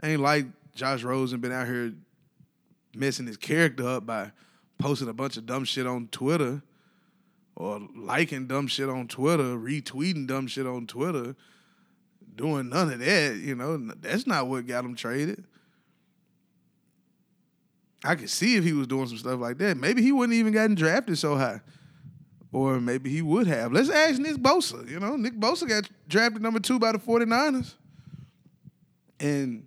Ain't 0.02 0.20
like 0.20 0.46
Josh 0.74 1.02
Rosen 1.02 1.40
been 1.40 1.50
out 1.50 1.66
here 1.66 1.92
messing 2.94 3.26
his 3.26 3.36
character 3.36 3.86
up 3.86 4.06
by 4.06 4.30
posting 4.78 5.08
a 5.08 5.12
bunch 5.12 5.36
of 5.36 5.46
dumb 5.46 5.64
shit 5.64 5.86
on 5.86 6.06
Twitter 6.08 6.62
or 7.56 7.80
liking 7.96 8.46
dumb 8.46 8.68
shit 8.68 8.88
on 8.88 9.08
Twitter, 9.08 9.56
retweeting 9.56 10.28
dumb 10.28 10.46
shit 10.46 10.66
on 10.66 10.86
Twitter 10.86 11.34
doing 12.38 12.70
none 12.70 12.90
of 12.90 13.00
that. 13.00 13.36
You 13.36 13.54
know, 13.54 13.76
that's 14.00 14.26
not 14.26 14.46
what 14.46 14.66
got 14.66 14.84
him 14.84 14.94
traded. 14.94 15.44
I 18.04 18.14
could 18.14 18.30
see 18.30 18.56
if 18.56 18.64
he 18.64 18.72
was 18.72 18.86
doing 18.86 19.08
some 19.08 19.18
stuff 19.18 19.40
like 19.40 19.58
that. 19.58 19.76
Maybe 19.76 20.02
he 20.02 20.12
wouldn't 20.12 20.38
even 20.38 20.52
gotten 20.52 20.74
drafted 20.74 21.18
so 21.18 21.36
high. 21.36 21.60
Or 22.52 22.80
maybe 22.80 23.10
he 23.10 23.20
would 23.20 23.46
have. 23.46 23.72
Let's 23.72 23.90
ask 23.90 24.18
Nick 24.18 24.36
Bosa. 24.36 24.88
You 24.88 25.00
know, 25.00 25.16
Nick 25.16 25.34
Bosa 25.34 25.68
got 25.68 25.88
drafted 26.08 26.40
number 26.40 26.60
two 26.60 26.78
by 26.78 26.92
the 26.92 26.98
49ers. 26.98 27.74
And 29.20 29.66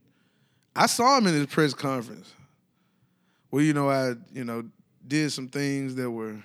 I 0.75 0.87
saw 0.87 1.17
him 1.17 1.27
in 1.27 1.33
his 1.33 1.45
press 1.47 1.73
conference. 1.73 2.33
Well, 3.51 3.61
you 3.61 3.73
know, 3.73 3.89
I, 3.89 4.15
you 4.33 4.45
know, 4.45 4.63
did 5.05 5.31
some 5.31 5.49
things 5.49 5.95
that 5.95 6.09
were 6.09 6.41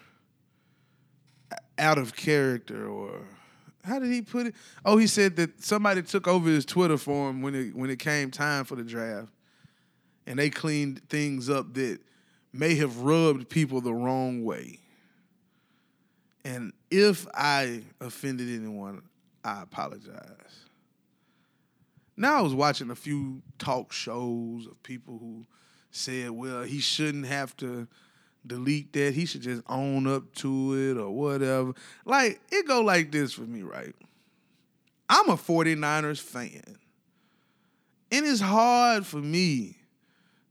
out 1.79 1.99
of 1.99 2.17
character 2.17 2.89
or 2.89 3.21
how 3.87 3.99
did 3.99 4.11
he 4.11 4.21
put 4.21 4.47
it? 4.47 4.55
Oh, 4.85 4.97
he 4.97 5.07
said 5.07 5.37
that 5.37 5.63
somebody 5.63 6.03
took 6.03 6.27
over 6.27 6.49
his 6.49 6.65
Twitter 6.65 6.99
for 6.99 7.31
him 7.31 7.43
when 7.43 7.55
it 7.55 7.75
when 7.75 7.89
it 7.89 7.99
came 7.99 8.31
time 8.31 8.65
for 8.65 8.75
the 8.75 8.83
draft, 8.83 9.29
and 10.27 10.39
they 10.39 10.51
cleaned 10.51 11.09
things 11.09 11.49
up 11.49 11.73
that 11.75 12.01
may 12.53 12.75
have 12.75 12.99
rubbed 12.99 13.49
people 13.49 13.81
the 13.81 13.95
wrong 13.95 14.45
way. 14.45 14.81
And 16.45 16.73
if 16.91 17.27
I 17.35 17.83
offended 18.01 18.49
anyone, 18.49 19.03
I 19.45 19.63
apologize. 19.63 20.65
Now 22.17 22.39
I 22.39 22.41
was 22.41 22.55
watching 22.55 22.91
a 22.91 22.95
few 22.95 23.43
talk 23.59 23.93
shows 23.93 24.67
of 24.67 24.83
people 24.83 25.19
who 25.19 25.47
said, 25.91 26.31
well, 26.31 26.63
he 26.63 26.79
shouldn't 26.79 27.27
have 27.27 27.57
to 27.59 27.89
delete 28.47 28.93
that. 28.93 29.15
He 29.15 29.27
should 29.27 29.43
just 29.43 29.63
own 29.69 30.07
up 30.07 30.35
to 30.37 30.75
it 30.75 31.01
or 31.01 31.11
whatever. 31.11 31.75
Like, 32.05 32.41
it 32.51 32.67
go 32.67 32.83
like 32.83 33.13
this 33.13 33.33
for 33.33 33.43
me, 33.43 33.63
right? 33.63 33.95
I'm 35.09 35.29
a 35.29 35.37
49ers 35.37 36.21
fan. 36.21 36.79
And 38.13 38.27
it's 38.27 38.41
hard 38.41 39.07
for 39.07 39.19
me 39.19 39.77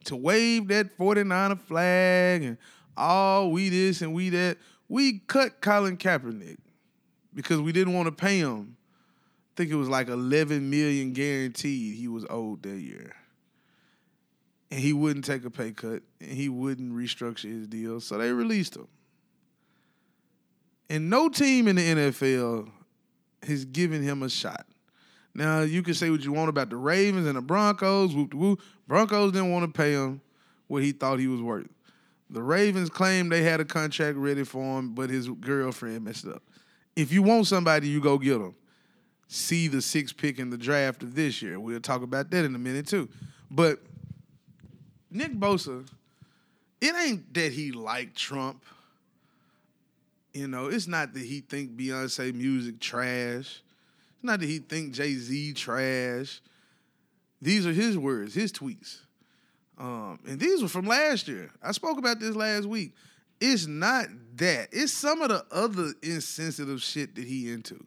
to 0.05 0.15
wave 0.15 0.67
that 0.67 0.97
49er 0.97 1.59
flag 1.59 2.43
and 2.43 2.57
oh, 2.97 3.49
we 3.49 3.69
this 3.69 4.01
and 4.01 4.13
we 4.13 4.29
that. 4.29 4.57
We 4.87 5.19
cut 5.19 5.61
Colin 5.61 5.97
Kaepernick 5.97 6.57
because 7.33 7.59
we 7.59 7.71
didn't 7.71 7.93
want 7.93 8.07
to 8.07 8.11
pay 8.11 8.39
him. 8.39 8.77
I 8.77 9.53
think 9.55 9.71
it 9.71 9.75
was 9.75 9.89
like 9.89 10.09
11 10.09 10.69
million 10.69 11.13
guaranteed 11.13 11.95
he 11.95 12.07
was 12.07 12.25
owed 12.29 12.61
that 12.63 12.79
year 12.79 13.15
and 14.75 14.83
he 14.83 14.91
wouldn't 14.91 15.23
take 15.23 15.45
a 15.45 15.49
pay 15.49 15.71
cut 15.71 16.03
and 16.19 16.31
he 16.31 16.49
wouldn't 16.49 16.91
restructure 16.91 17.49
his 17.49 17.65
deal. 17.65 18.01
So 18.01 18.17
they 18.17 18.33
released 18.33 18.75
him. 18.75 18.89
And 20.89 21.09
no 21.09 21.29
team 21.29 21.69
in 21.69 21.77
the 21.77 21.81
NFL 21.81 22.69
has 23.43 23.63
given 23.63 24.03
him 24.03 24.21
a 24.21 24.29
shot. 24.29 24.65
Now 25.33 25.61
you 25.61 25.81
can 25.81 25.93
say 25.93 26.09
what 26.09 26.25
you 26.25 26.33
want 26.33 26.49
about 26.49 26.69
the 26.69 26.75
Ravens 26.75 27.25
and 27.25 27.37
the 27.37 27.41
Broncos. 27.41 28.13
Whoop 28.13 28.33
whoop. 28.33 28.59
Broncos 28.85 29.31
didn't 29.31 29.49
want 29.49 29.63
to 29.63 29.71
pay 29.71 29.93
him 29.93 30.19
what 30.67 30.83
he 30.83 30.91
thought 30.91 31.19
he 31.19 31.27
was 31.27 31.41
worth. 31.41 31.69
The 32.29 32.43
Ravens 32.43 32.89
claimed 32.89 33.31
they 33.31 33.43
had 33.43 33.61
a 33.61 33.65
contract 33.65 34.17
ready 34.17 34.43
for 34.43 34.77
him, 34.77 34.93
but 34.93 35.09
his 35.09 35.29
girlfriend 35.29 36.03
messed 36.03 36.27
up. 36.27 36.43
If 36.97 37.13
you 37.13 37.23
want 37.23 37.47
somebody, 37.47 37.87
you 37.87 38.01
go 38.01 38.17
get 38.17 38.39
them. 38.39 38.55
See 39.29 39.69
the 39.69 39.81
sixth 39.81 40.17
pick 40.17 40.37
in 40.37 40.49
the 40.49 40.57
draft 40.57 41.01
of 41.01 41.15
this 41.15 41.41
year. 41.41 41.61
We'll 41.61 41.79
talk 41.79 42.01
about 42.01 42.29
that 42.31 42.43
in 42.43 42.53
a 42.55 42.59
minute 42.59 42.87
too. 42.87 43.07
But 43.49 43.79
Nick 45.15 45.33
Bosa, 45.33 45.87
it 46.81 46.93
ain't 46.93 47.33
that 47.33 47.53
he 47.53 47.71
like 47.71 48.13
Trump. 48.13 48.63
You 50.33 50.49
know, 50.49 50.67
it's 50.67 50.87
not 50.87 51.13
that 51.13 51.23
he 51.23 51.39
think 51.39 51.77
Beyonce 51.77 52.33
music 52.33 52.81
trash. 52.81 53.61
It's 54.15 54.23
not 54.23 54.41
that 54.41 54.45
he 54.45 54.59
think 54.59 54.93
Jay 54.93 55.13
Z 55.13 55.53
trash. 55.53 56.41
These 57.41 57.65
are 57.65 57.71
his 57.71 57.97
words, 57.97 58.33
his 58.33 58.51
tweets. 58.51 58.99
Um, 59.77 60.19
and 60.27 60.39
these 60.39 60.61
were 60.61 60.67
from 60.67 60.85
last 60.85 61.29
year. 61.29 61.49
I 61.63 61.71
spoke 61.71 61.97
about 61.97 62.19
this 62.19 62.35
last 62.35 62.65
week. 62.65 62.93
It's 63.39 63.67
not 63.67 64.07
that. 64.35 64.69
It's 64.71 64.91
some 64.91 65.21
of 65.21 65.29
the 65.29 65.45
other 65.51 65.93
insensitive 66.01 66.81
shit 66.81 67.15
that 67.15 67.25
he 67.25 67.51
into. 67.51 67.83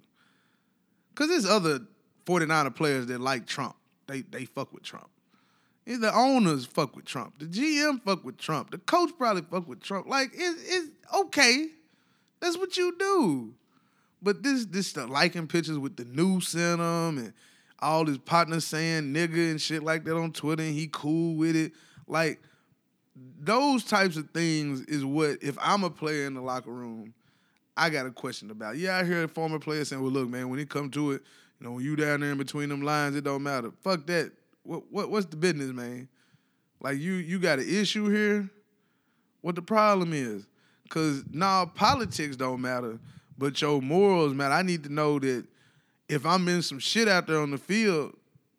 Cause 1.14 1.28
there's 1.28 1.46
other 1.46 1.80
49er 2.26 2.74
players 2.74 3.06
that 3.06 3.20
like 3.20 3.46
Trump. 3.46 3.74
They 4.06 4.22
they 4.22 4.44
fuck 4.46 4.72
with 4.72 4.82
Trump. 4.82 5.08
The 5.96 6.14
owners 6.14 6.66
fuck 6.66 6.94
with 6.94 7.06
Trump. 7.06 7.38
The 7.38 7.46
GM 7.46 8.02
fuck 8.02 8.22
with 8.22 8.36
Trump. 8.36 8.70
The 8.70 8.78
coach 8.78 9.10
probably 9.16 9.42
fuck 9.42 9.66
with 9.66 9.80
Trump. 9.80 10.06
Like 10.06 10.32
it's, 10.34 10.62
it's 10.62 10.88
okay. 11.14 11.68
That's 12.40 12.58
what 12.58 12.76
you 12.76 12.94
do. 12.98 13.54
But 14.20 14.42
this 14.42 14.66
this 14.66 14.88
stuff 14.88 15.08
liking 15.08 15.46
pictures 15.46 15.78
with 15.78 15.96
the 15.96 16.04
noose 16.04 16.54
in 16.54 16.78
them 16.78 17.18
and 17.18 17.32
all 17.78 18.04
his 18.04 18.18
partners 18.18 18.66
saying 18.66 19.14
nigga 19.14 19.50
and 19.50 19.60
shit 19.60 19.82
like 19.82 20.04
that 20.04 20.16
on 20.16 20.32
Twitter 20.32 20.62
and 20.62 20.74
he 20.74 20.90
cool 20.92 21.36
with 21.36 21.56
it. 21.56 21.72
Like 22.06 22.42
those 23.40 23.82
types 23.82 24.18
of 24.18 24.28
things 24.30 24.82
is 24.82 25.06
what 25.06 25.38
if 25.42 25.56
I'm 25.58 25.84
a 25.84 25.90
player 25.90 26.26
in 26.26 26.34
the 26.34 26.42
locker 26.42 26.70
room, 26.70 27.14
I 27.78 27.88
got 27.88 28.04
a 28.04 28.10
question 28.10 28.50
about. 28.50 28.76
Yeah, 28.76 28.98
I 28.98 29.04
hear 29.04 29.24
a 29.24 29.28
former 29.28 29.58
player 29.58 29.86
saying, 29.86 30.02
"Well, 30.02 30.12
look, 30.12 30.28
man, 30.28 30.50
when 30.50 30.58
it 30.58 30.68
come 30.68 30.90
to 30.90 31.12
it, 31.12 31.22
you 31.58 31.66
know, 31.66 31.72
when 31.72 31.84
you 31.84 31.96
down 31.96 32.20
there 32.20 32.32
in 32.32 32.38
between 32.38 32.68
them 32.68 32.82
lines, 32.82 33.16
it 33.16 33.24
don't 33.24 33.42
matter. 33.42 33.70
Fuck 33.82 34.06
that. 34.08 34.32
What 34.68 34.82
what 34.92 35.10
what's 35.10 35.24
the 35.24 35.36
business, 35.36 35.72
man? 35.72 36.08
Like 36.78 36.98
you 36.98 37.14
you 37.14 37.38
got 37.38 37.58
an 37.58 37.66
issue 37.66 38.10
here. 38.10 38.50
What 39.40 39.54
the 39.54 39.62
problem 39.62 40.12
is? 40.12 40.46
Cause 40.90 41.24
now 41.32 41.64
politics 41.64 42.36
don't 42.36 42.60
matter, 42.60 42.98
but 43.38 43.58
your 43.62 43.80
morals 43.80 44.34
matter. 44.34 44.52
I 44.52 44.60
need 44.60 44.84
to 44.84 44.92
know 44.92 45.18
that 45.20 45.46
if 46.06 46.26
I'm 46.26 46.46
in 46.48 46.60
some 46.60 46.78
shit 46.78 47.08
out 47.08 47.26
there 47.26 47.40
on 47.40 47.50
the 47.50 47.56
field, 47.56 48.14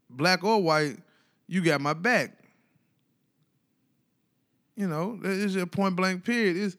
black 0.10 0.44
or 0.44 0.60
white, 0.64 0.98
you 1.48 1.64
got 1.64 1.80
my 1.80 1.94
back. 1.94 2.36
You 4.76 4.88
know, 4.88 5.20
it's 5.24 5.56
a 5.56 5.68
point 5.68 5.96
blank 5.96 6.24
period. 6.24 6.58
Is 6.58 6.76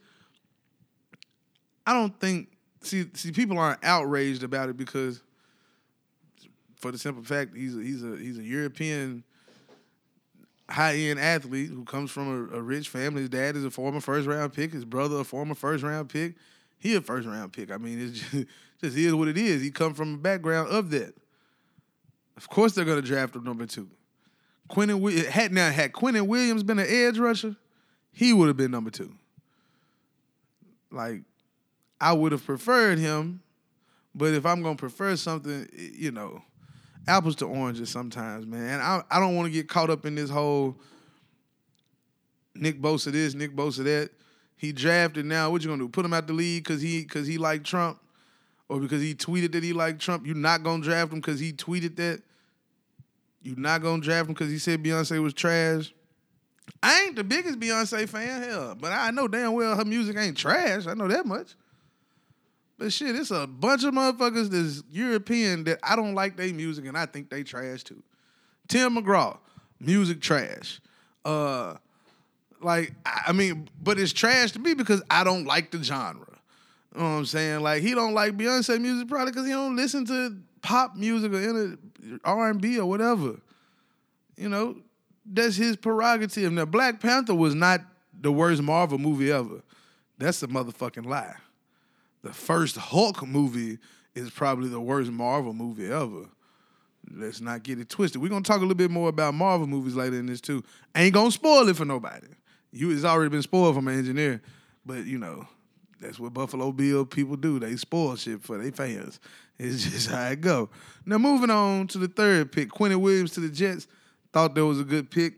I 1.86 1.92
don't 1.92 2.18
think 2.18 2.48
see 2.82 3.06
see 3.14 3.30
people 3.30 3.60
aren't 3.60 3.84
outraged 3.84 4.42
about 4.42 4.70
it 4.70 4.76
because 4.76 5.22
for 6.80 6.90
the 6.90 6.98
simple 6.98 7.22
fact 7.22 7.56
he's 7.56 7.76
a, 7.76 7.80
he's 7.80 8.02
a 8.02 8.16
he's 8.16 8.38
a 8.38 8.42
European 8.42 9.22
high 10.68 10.94
end 10.94 11.18
athlete 11.18 11.68
who 11.68 11.84
comes 11.84 12.10
from 12.10 12.50
a, 12.52 12.58
a, 12.58 12.62
rich 12.62 12.88
family. 12.88 13.22
His 13.22 13.30
dad 13.30 13.56
is 13.56 13.64
a 13.64 13.70
former 13.70 14.00
first 14.00 14.26
round 14.26 14.52
pick. 14.52 14.72
His 14.72 14.84
brother 14.84 15.16
a 15.16 15.24
former 15.24 15.54
first 15.54 15.82
round 15.82 16.08
pick. 16.08 16.36
He 16.78 16.94
a 16.94 17.00
first 17.00 17.26
round 17.26 17.52
pick. 17.52 17.70
I 17.70 17.76
mean, 17.76 18.00
it's 18.00 18.20
just, 18.30 18.46
just 18.80 18.96
is 18.96 19.14
what 19.14 19.28
it 19.28 19.36
is. 19.36 19.62
He 19.62 19.70
come 19.70 19.94
from 19.94 20.14
a 20.14 20.18
background 20.18 20.70
of 20.70 20.90
that. 20.90 21.14
Of 22.36 22.48
course, 22.48 22.72
they're 22.72 22.84
gonna 22.84 23.02
draft 23.02 23.36
him 23.36 23.44
number 23.44 23.66
two. 23.66 23.88
Quinnen 24.70 25.26
had 25.26 25.52
now 25.52 25.70
had 25.70 25.92
Quinnen 25.92 26.26
Williams 26.26 26.62
been 26.62 26.78
an 26.78 26.86
edge 26.88 27.18
rusher, 27.18 27.56
he 28.12 28.32
would 28.32 28.48
have 28.48 28.56
been 28.56 28.70
number 28.70 28.90
two. 28.90 29.12
Like, 30.92 31.22
I 32.00 32.12
would 32.12 32.32
have 32.32 32.44
preferred 32.44 32.98
him, 32.98 33.42
but 34.14 34.32
if 34.32 34.46
I'm 34.46 34.62
gonna 34.62 34.76
prefer 34.76 35.16
something, 35.16 35.68
you 35.74 36.12
know, 36.12 36.42
apples 37.08 37.36
to 37.36 37.46
oranges 37.46 37.90
sometimes, 37.90 38.46
man. 38.46 38.80
I 38.80 39.02
I 39.10 39.20
don't 39.20 39.36
want 39.36 39.46
to 39.46 39.52
get 39.52 39.68
caught 39.68 39.90
up 39.90 40.06
in 40.06 40.14
this 40.14 40.30
whole 40.30 40.76
Nick 42.54 42.80
Bosa 42.80 43.12
this, 43.12 43.34
Nick 43.34 43.54
Bosa 43.54 43.84
that. 43.84 44.10
He 44.56 44.72
drafted 44.72 45.24
now. 45.24 45.50
What 45.50 45.62
you 45.62 45.68
gonna 45.68 45.82
do? 45.82 45.88
Put 45.88 46.04
him 46.04 46.12
out 46.12 46.26
the 46.26 46.34
league 46.34 46.64
because 46.64 46.82
he 46.82 47.00
because 47.00 47.26
he 47.26 47.38
liked 47.38 47.64
Trump, 47.64 47.98
or 48.68 48.78
because 48.78 49.00
he 49.00 49.14
tweeted 49.14 49.52
that 49.52 49.62
he 49.62 49.72
liked 49.72 50.00
Trump? 50.00 50.26
You're 50.26 50.36
not 50.36 50.62
gonna 50.62 50.82
draft 50.82 51.12
him 51.12 51.20
because 51.20 51.40
he 51.40 51.52
tweeted 51.52 51.96
that. 51.96 52.22
You're 53.42 53.56
not 53.56 53.82
gonna 53.82 54.02
draft 54.02 54.28
him 54.28 54.34
because 54.34 54.50
he 54.50 54.58
said 54.58 54.82
Beyonce 54.82 55.22
was 55.22 55.32
trash. 55.32 55.94
I 56.82 57.04
ain't 57.04 57.16
the 57.16 57.24
biggest 57.24 57.58
Beyonce 57.58 58.08
fan, 58.08 58.42
hell, 58.42 58.76
but 58.78 58.92
I 58.92 59.10
know 59.10 59.28
damn 59.28 59.54
well 59.54 59.74
her 59.76 59.84
music 59.84 60.16
ain't 60.18 60.36
trash. 60.36 60.86
I 60.86 60.94
know 60.94 61.08
that 61.08 61.24
much. 61.24 61.54
But 62.80 62.94
shit, 62.94 63.14
it's 63.14 63.30
a 63.30 63.46
bunch 63.46 63.84
of 63.84 63.92
motherfuckers 63.92 64.48
that's 64.48 64.82
European 64.90 65.64
that 65.64 65.80
I 65.82 65.96
don't 65.96 66.14
like 66.14 66.38
their 66.38 66.50
music 66.54 66.86
and 66.86 66.96
I 66.96 67.04
think 67.04 67.28
they 67.28 67.42
trash 67.42 67.84
too. 67.84 68.02
Tim 68.68 68.96
McGraw, 68.96 69.36
music 69.78 70.22
trash. 70.22 70.80
Uh 71.22 71.74
like 72.62 72.94
I 73.04 73.32
mean, 73.32 73.68
but 73.82 73.98
it's 73.98 74.14
trash 74.14 74.52
to 74.52 74.58
me 74.58 74.72
because 74.72 75.02
I 75.10 75.24
don't 75.24 75.44
like 75.44 75.70
the 75.70 75.84
genre. 75.84 76.24
You 76.94 77.02
know 77.02 77.04
what 77.04 77.16
I'm 77.18 77.26
saying? 77.26 77.60
Like 77.60 77.82
he 77.82 77.94
don't 77.94 78.14
like 78.14 78.38
Beyonce 78.38 78.80
music 78.80 79.08
probably 79.08 79.32
because 79.32 79.46
he 79.46 79.52
don't 79.52 79.76
listen 79.76 80.06
to 80.06 80.38
pop 80.62 80.96
music 80.96 81.34
or 81.34 81.76
R&B 82.24 82.78
or 82.78 82.86
whatever. 82.86 83.42
You 84.38 84.48
know, 84.48 84.76
that's 85.26 85.56
his 85.56 85.76
prerogative. 85.76 86.50
Now, 86.50 86.64
Black 86.64 86.98
Panther 86.98 87.34
was 87.34 87.54
not 87.54 87.82
the 88.18 88.32
worst 88.32 88.62
Marvel 88.62 88.96
movie 88.96 89.30
ever. 89.30 89.60
That's 90.16 90.42
a 90.42 90.46
motherfucking 90.46 91.04
lie. 91.04 91.36
The 92.22 92.32
first 92.32 92.76
Hulk 92.76 93.26
movie 93.26 93.78
is 94.14 94.30
probably 94.30 94.68
the 94.68 94.80
worst 94.80 95.10
Marvel 95.10 95.52
movie 95.52 95.86
ever. 95.86 96.26
Let's 97.12 97.40
not 97.40 97.62
get 97.62 97.78
it 97.78 97.88
twisted. 97.88 98.20
We're 98.20 98.28
gonna 98.28 98.42
talk 98.42 98.58
a 98.58 98.60
little 98.60 98.74
bit 98.74 98.90
more 98.90 99.08
about 99.08 99.34
Marvel 99.34 99.66
movies 99.66 99.94
later 99.94 100.18
in 100.18 100.26
this 100.26 100.40
too. 100.40 100.62
Ain't 100.94 101.14
gonna 101.14 101.30
spoil 101.30 101.68
it 101.68 101.76
for 101.76 101.84
nobody. 101.84 102.28
You 102.72 102.90
it's 102.90 103.04
already 103.04 103.30
been 103.30 103.42
spoiled 103.42 103.74
from 103.74 103.88
an 103.88 103.98
engineer, 103.98 104.42
but 104.84 105.06
you 105.06 105.18
know 105.18 105.48
that's 106.00 106.18
what 106.18 106.34
Buffalo 106.34 106.72
Bill 106.72 107.04
people 107.04 107.36
do. 107.36 107.58
They 107.58 107.76
spoil 107.76 108.16
shit 108.16 108.42
for 108.42 108.58
their 108.58 108.72
fans. 108.72 109.18
It's 109.58 109.84
just 109.90 110.10
how 110.10 110.28
it 110.28 110.40
go. 110.40 110.70
Now 111.04 111.18
moving 111.18 111.50
on 111.50 111.86
to 111.88 111.98
the 111.98 112.08
third 112.08 112.52
pick, 112.52 112.70
Quinnen 112.70 113.00
Williams 113.00 113.32
to 113.32 113.40
the 113.40 113.48
Jets. 113.48 113.86
Thought 114.32 114.54
that 114.54 114.64
was 114.64 114.80
a 114.80 114.84
good 114.84 115.10
pick. 115.10 115.34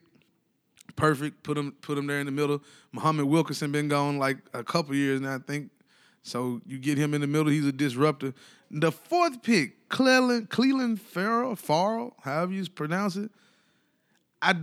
Perfect. 0.97 1.43
Put 1.43 1.57
him 1.57 1.73
put 1.81 1.97
him 1.97 2.07
there 2.07 2.21
in 2.21 2.27
the 2.27 2.33
middle. 2.33 2.63
Muhammad 2.93 3.25
Wilkerson 3.25 3.73
been 3.73 3.89
gone 3.89 4.19
like 4.19 4.39
a 4.53 4.63
couple 4.63 4.95
years 4.95 5.21
now, 5.21 5.37
I 5.37 5.39
think. 5.39 5.71
So 6.23 6.61
you 6.67 6.79
get 6.79 6.99
him 6.99 7.15
in 7.15 7.21
the 7.21 7.27
middle. 7.27 7.51
He's 7.51 7.67
a 7.67 7.73
disruptor. 7.73 8.35
The 8.71 8.93
fourth 8.93 9.43
pick, 9.43 9.89
Cleland 9.89 10.51
Cleveland 10.51 11.01
Ferrell, 11.01 11.57
Ferrell, 11.57 12.15
however 12.23 12.53
you 12.53 12.65
pronounce 12.69 13.17
it. 13.17 13.31
I, 14.41 14.57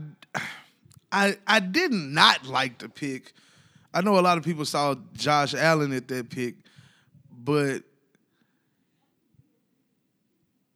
I, 1.11 1.37
I 1.45 1.59
did 1.59 1.91
not 1.91 2.45
like 2.45 2.79
the 2.79 2.89
pick. 2.89 3.33
I 3.93 4.01
know 4.01 4.19
a 4.19 4.21
lot 4.21 4.37
of 4.37 4.43
people 4.43 4.65
saw 4.65 4.95
Josh 5.13 5.53
Allen 5.53 5.93
at 5.93 6.07
that 6.09 6.29
pick, 6.29 6.55
but 7.31 7.83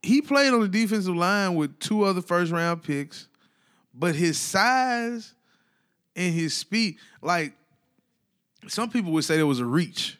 he 0.02 0.22
played 0.22 0.54
on 0.54 0.62
the 0.62 0.68
defensive 0.68 1.16
line 1.16 1.56
with 1.56 1.80
two 1.80 2.04
other 2.04 2.22
first 2.22 2.52
round 2.52 2.84
picks 2.84 3.28
but 3.94 4.16
his 4.16 4.40
size 4.40 5.36
and 6.16 6.34
his 6.34 6.54
speed, 6.54 6.98
like 7.22 7.54
some 8.68 8.90
people 8.90 9.12
would 9.12 9.24
say 9.24 9.36
there 9.36 9.46
was 9.46 9.60
a 9.60 9.66
reach. 9.66 10.18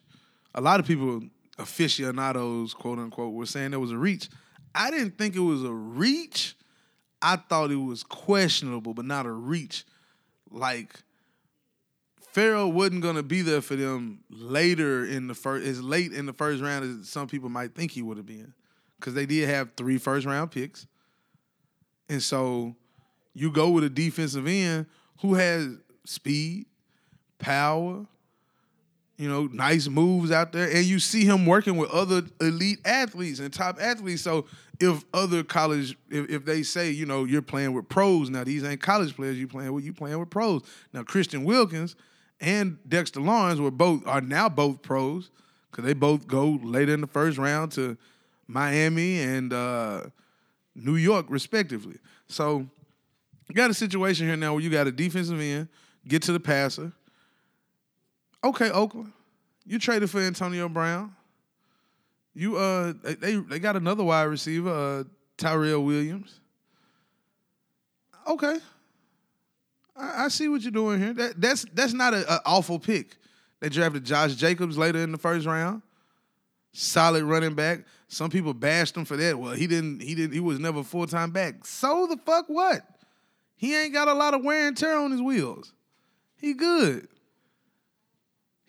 A 0.56 0.62
lot 0.62 0.80
of 0.80 0.86
people, 0.86 1.22
aficionados, 1.58 2.74
quote 2.74 3.00
unquote, 3.00 3.34
were 3.34 3.46
saying 3.46 3.72
there 3.72 3.80
was 3.80 3.92
a 3.92 3.98
reach. 3.98 4.30
I 4.76 4.92
didn't 4.92 5.18
think 5.18 5.36
it 5.36 5.40
was 5.40 5.64
a 5.64 5.74
reach. 5.74 6.56
I 7.22 7.38
thought 7.38 7.72
it 7.72 7.78
was 7.78 8.04
questionable, 8.04 8.94
but 8.94 9.06
not 9.06 9.26
a 9.26 9.32
reach. 9.32 9.86
Like 10.52 11.00
Ferrell 12.34 12.72
wasn't 12.72 13.02
gonna 13.02 13.24
be 13.24 13.42
there 13.42 13.62
for 13.62 13.76
them 13.76 14.24
later 14.30 15.06
in 15.06 15.28
the 15.28 15.36
first, 15.36 15.68
as 15.68 15.82
late 15.82 16.12
in 16.12 16.26
the 16.26 16.34
first 16.34 16.62
round 16.62 17.02
as 17.02 17.08
some 17.08 17.28
people 17.28 17.50
might 17.50 17.76
think 17.76 17.92
he 17.92 18.02
would 18.02 18.18
have 18.18 18.26
been, 18.26 18.54
because 19.00 19.14
they 19.14 19.26
did 19.26 19.48
have 19.48 19.72
three 19.78 19.98
first 19.98 20.26
round 20.26 20.52
picks, 20.52 20.88
and 22.10 22.22
so 22.22 22.76
you 23.34 23.52
go 23.52 23.70
with 23.70 23.84
a 23.84 23.90
defensive 23.90 24.48
end 24.48 24.88
who 25.22 25.36
has 25.36 25.78
speed, 26.06 26.66
power, 27.40 28.06
you 29.18 29.30
know, 29.30 29.48
nice 29.52 29.88
moves 29.88 30.32
out 30.32 30.52
there, 30.52 30.70
and 30.70 30.86
you 30.86 31.00
see 31.00 31.24
him 31.24 31.46
working 31.46 31.78
with 31.78 31.90
other 31.92 32.24
elite 32.42 32.80
athletes 32.84 33.40
and 33.40 33.54
top 33.54 33.78
athletes. 33.80 34.24
So 34.24 34.46
if 34.80 35.04
other 35.14 35.44
college, 35.44 35.96
if, 36.10 36.30
if 36.30 36.46
they 36.46 36.64
say, 36.64 36.90
you 36.90 37.06
know, 37.06 37.24
you're 37.24 37.42
playing 37.42 37.74
with 37.74 37.88
pros 37.90 38.30
now, 38.30 38.44
these 38.44 38.64
ain't 38.64 38.82
college 38.82 39.16
players 39.16 39.38
you 39.38 39.48
playing 39.48 39.72
with, 39.72 39.86
you 39.86 39.94
playing 39.94 40.20
with 40.20 40.30
pros. 40.30 40.64
Now 40.94 41.04
Christian 41.04 41.44
Wilkins 41.44 41.96
and 42.42 42.78
Dexter 42.88 43.22
Lawrence 43.22 43.60
were 43.60 43.72
both 43.72 44.06
are 44.08 44.22
now 44.22 44.50
both 44.50 44.82
pros 44.82 45.30
because 45.70 45.86
they 45.86 45.94
both 45.94 46.28
go 46.28 46.60
later 46.64 46.94
in 46.94 47.02
the 47.02 47.08
first 47.08 47.38
round 47.38 47.72
to 47.74 47.98
Miami 48.48 49.22
and 49.22 49.54
uh, 49.54 50.02
New 50.76 50.96
York 50.96 51.28
respectively. 51.30 51.98
So 52.28 52.68
you 53.48 53.56
got 53.56 53.70
a 53.70 53.74
situation 53.74 54.28
here 54.28 54.36
now 54.36 54.54
where 54.54 54.62
you 54.62 54.70
got 54.70 54.88
a 54.88 54.92
defensive 54.92 55.40
end, 55.40 55.68
get 56.08 56.24
to 56.24 56.32
the 56.32 56.40
passer. 56.40 56.92
Okay, 58.44 58.70
Oakland. 58.72 59.14
You 59.66 59.80
traded 59.80 60.10
for 60.10 60.20
Antonio 60.20 60.68
Brown. 60.68 61.16
You 62.34 62.58
uh 62.58 62.94
they 63.04 63.36
they 63.36 63.60
got 63.60 63.76
another 63.76 64.04
wide 64.04 64.24
receiver, 64.24 64.70
uh 64.70 65.04
Tyrell 65.38 65.84
Williams. 65.84 66.40
Okay. 68.28 68.58
I, 69.96 70.26
I 70.26 70.28
see 70.30 70.48
what 70.48 70.62
you're 70.62 70.72
doing 70.72 71.00
here. 71.00 71.14
That, 71.14 71.40
that's 71.40 71.66
that's 71.74 71.94
not 71.94 72.14
an 72.14 72.26
awful 72.46 72.80
pick. 72.80 73.18
They 73.60 73.70
drafted 73.70 74.04
Josh 74.04 74.36
Jacobs 74.36 74.78
later 74.78 75.00
in 75.00 75.12
the 75.12 75.18
first 75.18 75.46
round. 75.46 75.82
Solid 76.74 77.24
running 77.24 77.54
back. 77.54 77.86
Some 78.08 78.30
people 78.30 78.54
bashed 78.54 78.98
him 78.98 79.06
for 79.06 79.16
that. 79.16 79.38
Well, 79.40 79.54
he 79.54 79.68
didn't. 79.68 80.02
He 80.02 80.16
didn't. 80.16 80.34
He 80.34 80.40
was 80.40 80.60
never 80.60 80.84
full 80.84 81.08
time 81.08 81.32
back. 81.32 81.66
So 81.66 82.08
the 82.08 82.18
fuck 82.18 82.46
what? 82.48 82.82
He 83.56 83.76
ain't 83.76 83.94
got 83.94 84.08
a 84.08 84.14
lot 84.14 84.34
of 84.34 84.44
wear 84.44 84.68
and 84.68 84.76
tear 84.76 84.98
on 84.98 85.12
his 85.12 85.22
wheels. 85.22 85.74
He 86.36 86.54
good. 86.54 87.08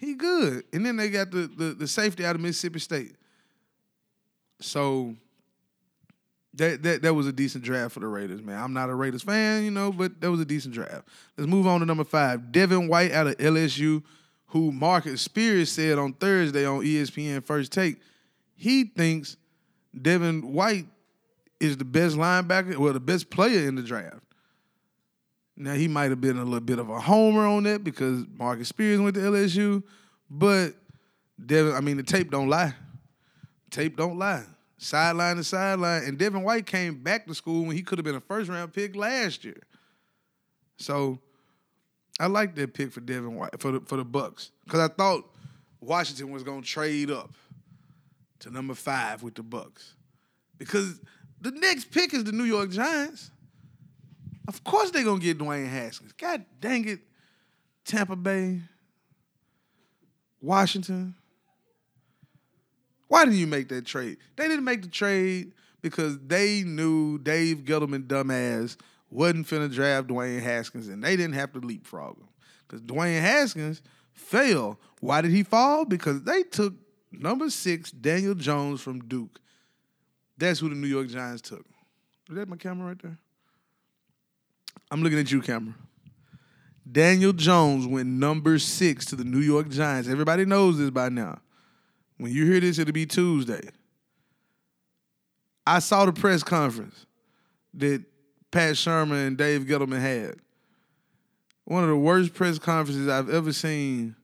He 0.05 0.15
good. 0.15 0.65
And 0.73 0.85
then 0.85 0.97
they 0.97 1.11
got 1.11 1.31
the 1.31 1.47
the, 1.47 1.75
the 1.75 1.89
safety 1.89 2.25
out 2.25 2.35
of 2.35 2.41
Mississippi 2.41 2.79
State. 2.79 3.17
So 4.61 5.15
that, 6.55 6.83
that 6.83 7.03
that 7.03 7.15
was 7.15 7.27
a 7.27 7.33
decent 7.33 7.65
draft 7.65 7.95
for 7.95 8.01
the 8.01 8.07
Raiders, 8.07 8.43
man. 8.43 8.63
I'm 8.63 8.73
not 8.73 8.91
a 8.91 8.95
Raiders 8.95 9.23
fan, 9.23 9.65
you 9.65 9.71
know, 9.71 9.91
but 9.93 10.21
that 10.21 10.31
was 10.31 10.41
a 10.41 10.45
decent 10.45 10.75
draft. 10.75 11.09
Let's 11.37 11.49
move 11.49 11.67
on 11.67 11.81
to 11.81 11.87
number 11.87 12.05
five. 12.05 12.53
Devin 12.53 12.89
White 12.89 13.13
out 13.13 13.27
of 13.27 13.37
LSU, 13.39 14.03
who 14.49 14.71
Marcus 14.71 15.23
Spears 15.23 15.71
said 15.71 15.99
on 15.99 16.13
Thursday 16.13 16.65
on 16.65 16.81
ESPN 16.81 17.43
First 17.43 17.73
Take, 17.73 17.97
he 18.55 18.85
thinks 18.85 19.37
Devin 20.01 20.53
White 20.53 20.87
is 21.61 21.77
the 21.77 21.85
best 21.85 22.17
linebacker, 22.17 22.77
well, 22.77 22.93
the 22.93 23.01
best 23.01 23.31
player 23.31 23.67
in 23.67 23.75
the 23.75 23.83
draft. 23.83 24.24
Now 25.57 25.75
he 25.75 25.89
might 25.89 26.11
have 26.11 26.21
been 26.21 26.39
a 26.39 26.45
little 26.45 26.61
bit 26.61 26.79
of 26.79 26.91
a 26.91 27.01
homer 27.01 27.47
on 27.47 27.63
that 27.65 27.85
because 27.85 28.25
Marcus 28.37 28.69
Spears 28.69 29.01
went 29.01 29.15
to 29.15 29.21
LSU, 29.21 29.83
but 30.29 30.75
Devin, 31.45 31.75
I 31.75 31.81
mean 31.81 31.97
the 31.97 32.03
tape 32.03 32.31
don't 32.31 32.49
lie. 32.49 32.75
Tape 33.71 33.97
don't 33.97 34.19
lie. 34.19 34.45
Sideline 34.79 35.37
to 35.37 35.45
sideline. 35.45 36.05
And 36.05 36.19
Devin 36.19 36.43
White 36.43 36.67
came 36.67 37.03
back 37.03 37.27
to 37.27 37.35
school 37.35 37.67
when 37.67 37.77
he 37.77 37.83
could 37.83 37.99
have 37.99 38.05
been 38.05 38.17
a 38.17 38.21
first 38.21 38.51
round 38.51 38.73
pick 38.73 38.97
last 38.97 39.45
year. 39.45 39.63
So 40.77 41.21
I 42.19 42.27
like 42.27 42.55
that 42.57 42.75
pick 42.75 42.93
for 42.93 43.01
Devin 43.01 43.35
White 43.35 43.61
for 43.61 43.73
the 43.73 43.81
for 43.81 43.97
the 43.97 44.05
Bucs. 44.05 44.51
Because 44.65 44.81
I 44.81 44.89
thought 44.89 45.25
Washington 45.81 46.31
was 46.31 46.43
gonna 46.43 46.63
trade 46.63 47.11
up 47.11 47.33
to 48.41 48.51
number 48.51 48.75
five 48.75 49.23
with 49.23 49.35
the 49.35 49.43
Bucs. 49.43 49.93
Because 50.59 51.01
the 51.41 51.51
next 51.53 51.91
pick 51.91 52.15
is 52.15 52.25
the 52.25 52.33
New 52.33 52.45
York 52.45 52.71
Giants. 52.71 53.31
Of 54.47 54.63
course 54.65 54.91
they're 54.91 55.05
gonna 55.05 55.21
get 55.21 55.39
Dwayne 55.39 55.69
Haskins. 55.69 56.13
God 56.13 56.45
dang 56.61 56.89
it. 56.89 57.01
Tampa 57.85 58.17
Bay. 58.17 58.61
Washington. 60.41 61.15
Why 63.09 63.25
didn't 63.25 63.39
you 63.39 63.47
make 63.47 63.69
that 63.69 63.87
trade? 63.87 64.19
They 64.37 64.49
didn't 64.49 64.65
make 64.65 64.83
the 64.83 64.89
trade 64.89 65.53
because 65.83 66.19
they 66.19 66.63
knew 66.63 67.19
Dave 67.19 67.59
Gettleman, 67.59 68.07
dumbass, 68.07 68.77
wasn't 69.11 69.47
finna 69.47 69.73
draft 69.73 70.09
Dwayne 70.09 70.43
Haskins, 70.43 70.89
and 70.89 71.03
they 71.03 71.17
didn't 71.17 71.35
have 71.35 71.53
to 71.53 71.61
leapfrog 71.61 72.19
him. 72.19 72.29
Because 72.67 72.83
Dwayne 72.83 73.21
Haskins 73.21 73.83
fell. 74.13 74.79
Why 75.01 75.21
did 75.21 75.31
he 75.31 75.43
fall? 75.43 75.85
Because 75.85 76.23
they 76.23 76.43
took 76.43 76.75
number 77.13 77.51
six, 77.51 77.91
Daniel 77.91 78.35
Jones 78.35 78.81
from 78.81 79.01
Duke. 79.01 79.41
That's 80.37 80.59
who 80.59 80.69
the 80.69 80.75
New 80.75 80.89
York 80.89 81.09
Giants 81.09 81.43
took. 81.43 81.65
Is 82.29 82.37
that 82.37 82.49
my 82.49 82.57
camera 82.57 82.89
right 82.89 83.03
there? 83.03 83.19
I'm 84.95 85.03
looking 85.03 85.19
at 85.19 85.33
you, 85.33 85.43
camera. 85.43 85.75
Daniel 86.89 87.33
Jones 87.33 87.85
went 87.85 88.09
number 88.09 88.61
six 88.61 89.05
to 89.07 89.17
the 89.17 89.25
New 89.25 89.41
York 89.41 89.69
Giants. 89.69 90.09
Everybody 90.09 90.45
knows 90.45 90.79
this 90.79 90.91
by 90.91 91.09
now. 91.09 91.41
When 92.17 92.31
you 92.31 92.47
hear 92.47 92.61
this, 92.61 92.79
it'll 92.79 92.93
be 92.93 93.05
Tuesday. 93.05 93.71
I 95.67 95.81
saw 95.81 96.05
the 96.05 96.13
press 96.13 96.45
conference 96.45 97.07
that 97.75 98.05
Pat 98.53 98.75
Shurmur 98.75 99.27
and 99.27 99.37
Dave 99.37 99.63
Gettleman 99.63 100.01
had. 100.01 100.37
One 101.65 101.83
of 101.83 101.89
the 101.89 101.97
worst 101.97 102.33
press 102.33 102.61
conferences 102.61 103.09
I've 103.09 103.31
ever 103.31 103.53
seen 103.53 104.15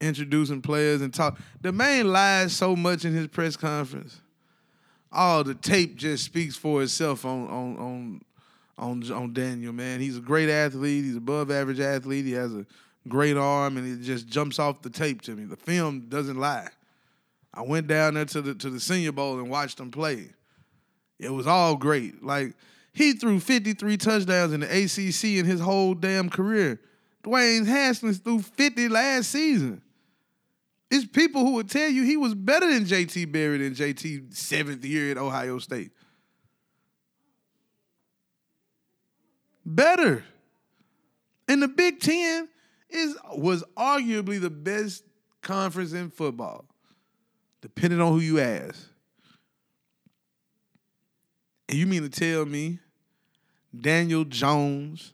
introducing 0.00 0.62
players 0.62 1.02
and 1.02 1.12
talk. 1.12 1.38
The 1.60 1.72
man 1.72 2.10
lies 2.10 2.56
so 2.56 2.76
much 2.76 3.04
in 3.04 3.12
his 3.12 3.28
press 3.28 3.58
conference. 3.58 4.22
Oh, 5.12 5.42
the 5.42 5.54
tape 5.54 5.96
just 5.96 6.24
speaks 6.24 6.56
for 6.56 6.82
itself 6.82 7.26
on 7.26 7.46
on 7.48 7.76
on 7.76 8.20
on 8.78 9.10
on 9.10 9.32
Daniel, 9.32 9.72
man. 9.72 10.00
He's 10.00 10.16
a 10.16 10.20
great 10.20 10.48
athlete. 10.48 11.04
He's 11.04 11.16
above 11.16 11.50
average 11.50 11.80
athlete. 11.80 12.24
He 12.24 12.32
has 12.32 12.54
a 12.54 12.66
great 13.08 13.36
arm, 13.36 13.76
and 13.76 14.00
it 14.00 14.04
just 14.04 14.26
jumps 14.26 14.58
off 14.58 14.82
the 14.82 14.90
tape 14.90 15.22
to 15.22 15.34
me. 15.34 15.44
The 15.44 15.56
film 15.56 16.06
doesn't 16.08 16.38
lie. 16.38 16.68
I 17.54 17.62
went 17.62 17.86
down 17.86 18.14
there 18.14 18.26
to 18.26 18.42
the 18.42 18.54
to 18.54 18.70
the 18.70 18.80
Senior 18.80 19.12
Bowl 19.12 19.38
and 19.38 19.48
watched 19.48 19.80
him 19.80 19.90
play. 19.90 20.30
It 21.18 21.30
was 21.30 21.46
all 21.46 21.76
great. 21.76 22.22
Like 22.22 22.54
he 22.92 23.12
threw 23.14 23.40
53 23.40 23.96
touchdowns 23.96 24.52
in 24.52 24.60
the 24.60 24.66
ACC 24.66 25.38
in 25.38 25.46
his 25.46 25.60
whole 25.60 25.94
damn 25.94 26.28
career. 26.28 26.80
Dwayne 27.24 27.66
Haskins 27.66 28.18
threw 28.18 28.40
50 28.40 28.88
last 28.88 29.30
season. 29.30 29.82
It's 30.90 31.04
people 31.04 31.44
who 31.44 31.54
would 31.54 31.68
tell 31.68 31.88
you 31.88 32.04
he 32.04 32.16
was 32.16 32.34
better 32.34 32.72
than 32.72 32.84
JT 32.84 33.32
Barrett 33.32 33.60
in 33.60 33.74
JT 33.74 34.34
seventh 34.34 34.84
year 34.84 35.10
at 35.10 35.18
Ohio 35.18 35.58
State. 35.58 35.90
Better. 39.66 40.24
And 41.48 41.60
the 41.60 41.68
Big 41.68 42.00
Ten 42.00 42.48
is 42.88 43.16
was 43.34 43.64
arguably 43.76 44.40
the 44.40 44.48
best 44.48 45.02
conference 45.42 45.92
in 45.92 46.08
football, 46.10 46.64
depending 47.60 48.00
on 48.00 48.12
who 48.12 48.20
you 48.20 48.38
ask. 48.38 48.88
And 51.68 51.76
you 51.76 51.86
mean 51.86 52.02
to 52.02 52.08
tell 52.08 52.46
me 52.46 52.78
Daniel 53.78 54.24
Jones 54.24 55.12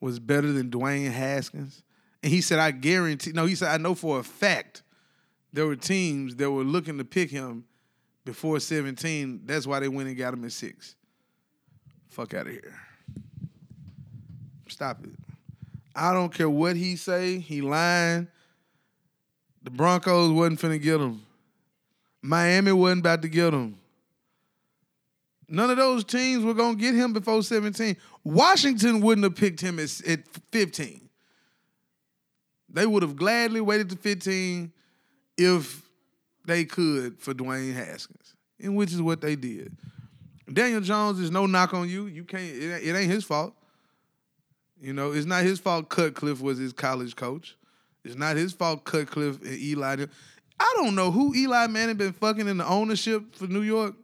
was 0.00 0.20
better 0.20 0.52
than 0.52 0.70
Dwayne 0.70 1.10
Haskins? 1.10 1.82
And 2.22 2.32
he 2.32 2.40
said, 2.40 2.60
I 2.60 2.70
guarantee, 2.70 3.32
no, 3.32 3.46
he 3.46 3.56
said, 3.56 3.68
I 3.68 3.78
know 3.78 3.96
for 3.96 4.20
a 4.20 4.24
fact 4.24 4.82
there 5.52 5.66
were 5.66 5.76
teams 5.76 6.36
that 6.36 6.50
were 6.50 6.62
looking 6.62 6.98
to 6.98 7.04
pick 7.04 7.30
him 7.30 7.64
before 8.24 8.60
17. 8.60 9.42
That's 9.44 9.66
why 9.66 9.80
they 9.80 9.88
went 9.88 10.08
and 10.08 10.16
got 10.16 10.34
him 10.34 10.44
at 10.44 10.52
six. 10.52 10.94
Fuck 12.08 12.34
out 12.34 12.46
of 12.46 12.52
here. 12.52 12.74
Stop 14.76 15.04
it. 15.04 15.12
I 15.94 16.12
don't 16.12 16.34
care 16.34 16.50
what 16.50 16.76
he 16.76 16.96
say. 16.96 17.38
He 17.38 17.62
lying. 17.62 18.28
The 19.62 19.70
Broncos 19.70 20.30
wasn't 20.30 20.60
finna 20.60 20.82
get 20.82 21.00
him. 21.00 21.22
Miami 22.20 22.72
wasn't 22.72 23.00
about 23.00 23.22
to 23.22 23.28
get 23.28 23.54
him. 23.54 23.78
None 25.48 25.70
of 25.70 25.78
those 25.78 26.04
teams 26.04 26.44
were 26.44 26.52
gonna 26.52 26.76
get 26.76 26.94
him 26.94 27.14
before 27.14 27.42
17. 27.42 27.96
Washington 28.22 29.00
wouldn't 29.00 29.24
have 29.24 29.34
picked 29.34 29.62
him 29.62 29.78
at, 29.78 30.06
at 30.06 30.28
15. 30.52 31.08
They 32.68 32.84
would 32.84 33.02
have 33.02 33.16
gladly 33.16 33.62
waited 33.62 33.88
to 33.88 33.96
15 33.96 34.70
if 35.38 35.88
they 36.44 36.66
could 36.66 37.18
for 37.18 37.32
Dwayne 37.32 37.72
Haskins, 37.72 38.34
and 38.60 38.76
which 38.76 38.92
is 38.92 39.00
what 39.00 39.22
they 39.22 39.36
did. 39.36 39.74
Daniel 40.52 40.82
Jones 40.82 41.18
is 41.18 41.30
no 41.30 41.46
knock 41.46 41.72
on 41.72 41.88
you. 41.88 42.08
You 42.08 42.24
can't. 42.24 42.54
It 42.54 42.94
ain't 42.94 43.10
his 43.10 43.24
fault. 43.24 43.55
You 44.80 44.92
know, 44.92 45.12
it's 45.12 45.26
not 45.26 45.44
his 45.44 45.58
fault. 45.58 45.88
Cutcliffe 45.88 46.40
was 46.40 46.58
his 46.58 46.72
college 46.72 47.16
coach. 47.16 47.56
It's 48.04 48.16
not 48.16 48.36
his 48.36 48.52
fault. 48.52 48.84
Cutcliffe 48.84 49.42
and 49.42 49.58
Eli. 49.58 50.06
I 50.58 50.72
don't 50.76 50.94
know 50.94 51.10
who 51.10 51.34
Eli 51.34 51.66
Manning 51.66 51.96
been 51.96 52.12
fucking 52.12 52.46
in 52.46 52.58
the 52.58 52.66
ownership 52.66 53.34
for 53.34 53.46
New 53.46 53.62
York, 53.62 53.94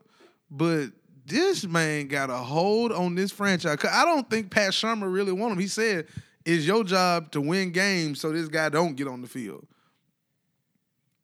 but 0.50 0.88
this 1.24 1.64
man 1.64 2.08
got 2.08 2.30
a 2.30 2.36
hold 2.36 2.92
on 2.92 3.14
this 3.14 3.30
franchise. 3.30 3.76
'Cause 3.76 3.92
I 3.92 4.04
don't 4.04 4.28
think 4.28 4.50
Pat 4.50 4.72
Shurmur 4.72 5.12
really 5.12 5.32
want 5.32 5.52
him. 5.52 5.58
He 5.58 5.68
said, 5.68 6.08
"It's 6.44 6.66
your 6.66 6.84
job 6.84 7.30
to 7.32 7.40
win 7.40 7.70
games, 7.70 8.20
so 8.20 8.32
this 8.32 8.48
guy 8.48 8.68
don't 8.68 8.96
get 8.96 9.06
on 9.08 9.22
the 9.22 9.28
field." 9.28 9.66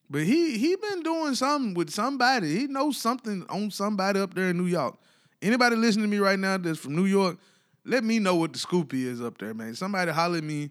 But 0.08 0.22
he 0.22 0.56
he 0.56 0.76
been 0.76 1.02
doing 1.02 1.34
something 1.34 1.74
with 1.74 1.90
somebody. 1.90 2.56
He 2.56 2.66
knows 2.66 2.96
something 2.96 3.44
on 3.48 3.70
somebody 3.70 4.20
up 4.20 4.34
there 4.34 4.50
in 4.50 4.56
New 4.56 4.66
York. 4.66 4.96
Anybody 5.42 5.76
listening 5.76 6.04
to 6.04 6.10
me 6.10 6.18
right 6.18 6.38
now 6.38 6.56
that's 6.56 6.78
from 6.78 6.96
New 6.96 7.04
York, 7.06 7.36
let 7.88 8.04
me 8.04 8.18
know 8.18 8.36
what 8.36 8.52
the 8.52 8.58
scoop 8.58 8.92
is 8.92 9.20
up 9.20 9.38
there, 9.38 9.54
man. 9.54 9.74
Somebody 9.74 10.12
holler 10.12 10.38
at 10.38 10.44
me, 10.44 10.70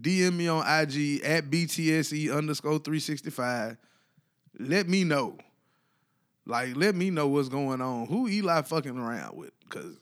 DM 0.00 0.34
me 0.34 0.48
on 0.48 0.60
IG 0.60 1.22
at 1.24 1.50
BTSE 1.50 2.34
underscore 2.34 2.78
365. 2.78 3.76
Let 4.58 4.88
me 4.88 5.04
know. 5.04 5.38
Like, 6.44 6.76
let 6.76 6.94
me 6.94 7.10
know 7.10 7.28
what's 7.28 7.48
going 7.48 7.80
on. 7.80 8.06
Who 8.06 8.28
Eli 8.28 8.62
fucking 8.62 8.96
around 8.98 9.36
with? 9.36 9.52
Because 9.60 9.96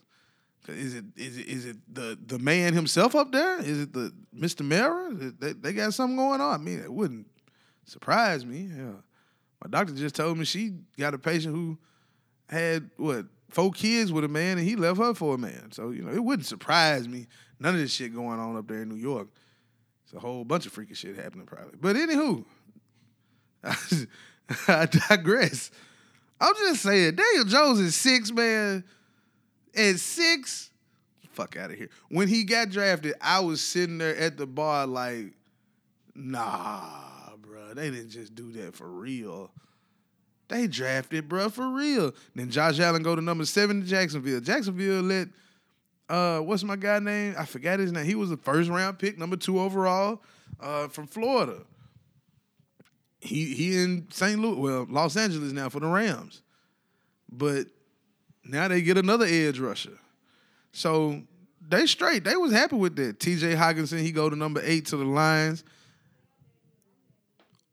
is 0.67 0.95
it 0.95 1.05
is 1.15 1.37
it 1.37 1.47
is 1.47 1.65
it 1.65 1.77
the 1.93 2.17
the 2.25 2.39
man 2.39 2.73
himself 2.73 3.15
up 3.15 3.31
there? 3.31 3.59
Is 3.59 3.83
it 3.83 3.93
the 3.93 4.13
Mr. 4.35 4.65
Mara? 4.65 5.13
They, 5.13 5.53
they 5.53 5.73
got 5.73 5.93
something 5.93 6.17
going 6.17 6.41
on. 6.41 6.53
I 6.53 6.57
mean, 6.57 6.79
it 6.79 6.91
wouldn't 6.91 7.27
surprise 7.85 8.45
me. 8.45 8.69
Yeah. 8.75 8.93
My 9.63 9.69
doctor 9.69 9.93
just 9.93 10.15
told 10.15 10.37
me 10.37 10.45
she 10.45 10.73
got 10.97 11.13
a 11.13 11.17
patient 11.17 11.55
who 11.55 11.77
had 12.49 12.89
what 12.97 13.25
four 13.49 13.71
kids 13.71 14.11
with 14.11 14.23
a 14.23 14.27
man 14.27 14.57
and 14.57 14.67
he 14.67 14.75
left 14.75 14.99
her 14.99 15.13
for 15.13 15.35
a 15.35 15.37
man. 15.37 15.71
So 15.71 15.91
you 15.91 16.03
know 16.03 16.11
it 16.11 16.23
wouldn't 16.23 16.47
surprise 16.47 17.07
me. 17.07 17.27
None 17.59 17.73
of 17.73 17.79
this 17.79 17.91
shit 17.93 18.13
going 18.13 18.39
on 18.39 18.55
up 18.55 18.67
there 18.67 18.81
in 18.81 18.89
New 18.89 18.95
York. 18.95 19.27
It's 20.03 20.13
a 20.13 20.19
whole 20.19 20.45
bunch 20.45 20.65
of 20.65 20.71
freaky 20.71 20.93
shit 20.93 21.15
happening 21.15 21.45
probably. 21.45 21.77
But 21.79 21.95
anywho, 21.95 22.45
I 24.67 24.85
digress. 24.85 25.71
I'm 26.39 26.53
just 26.55 26.83
saying, 26.83 27.15
Daniel 27.15 27.45
Jones 27.45 27.79
is 27.79 27.95
six 27.95 28.31
man. 28.31 28.83
At 29.75 29.99
six, 29.99 30.71
fuck 31.31 31.55
out 31.57 31.71
of 31.71 31.77
here. 31.77 31.89
When 32.09 32.27
he 32.27 32.43
got 32.43 32.69
drafted, 32.69 33.13
I 33.21 33.41
was 33.41 33.61
sitting 33.61 33.97
there 33.97 34.15
at 34.15 34.37
the 34.37 34.47
bar 34.47 34.87
like, 34.87 35.33
nah, 36.15 37.35
bro, 37.39 37.73
they 37.73 37.91
didn't 37.91 38.09
just 38.09 38.33
do 38.33 38.51
that 38.53 38.75
for 38.75 38.87
real. 38.87 39.51
They 40.49 40.67
drafted, 40.67 41.27
bro, 41.27 41.49
for 41.49 41.67
real. 41.69 42.13
Then 42.35 42.49
Josh 42.49 42.79
Allen 42.79 43.03
go 43.03 43.15
to 43.15 43.21
number 43.21 43.45
seven 43.45 43.81
to 43.81 43.87
Jacksonville. 43.87 44.39
Jacksonville 44.39 45.01
let 45.01 45.27
uh, 46.09 46.39
what's 46.39 46.63
my 46.63 46.75
guy 46.75 46.99
name? 46.99 47.35
I 47.37 47.45
forgot 47.45 47.79
his 47.79 47.91
name. 47.91 48.05
He 48.05 48.15
was 48.15 48.29
the 48.29 48.37
first 48.37 48.69
round 48.69 48.97
pick, 48.97 49.17
number 49.17 49.35
two 49.35 49.59
overall, 49.59 50.21
uh, 50.59 50.87
from 50.87 51.07
Florida. 51.07 51.59
He 53.19 53.53
he 53.53 53.77
in 53.77 54.07
St. 54.09 54.39
Louis, 54.39 54.55
well, 54.55 54.87
Los 54.89 55.17
Angeles 55.17 55.51
now 55.51 55.69
for 55.69 55.79
the 55.79 55.87
Rams. 55.87 56.41
But 57.29 57.67
now 58.45 58.67
they 58.69 58.81
get 58.81 58.97
another 58.97 59.25
edge 59.25 59.59
rusher. 59.59 59.97
So 60.71 61.23
they 61.67 61.85
straight. 61.87 62.23
They 62.23 62.37
was 62.37 62.53
happy 62.53 62.77
with 62.77 62.95
that. 62.95 63.19
TJ 63.19 63.57
Hockenson, 63.57 63.99
he 63.99 64.11
go 64.11 64.29
to 64.29 64.35
number 64.35 64.61
eight 64.63 64.85
to 64.87 64.97
the 64.97 65.03
Lions. 65.03 65.65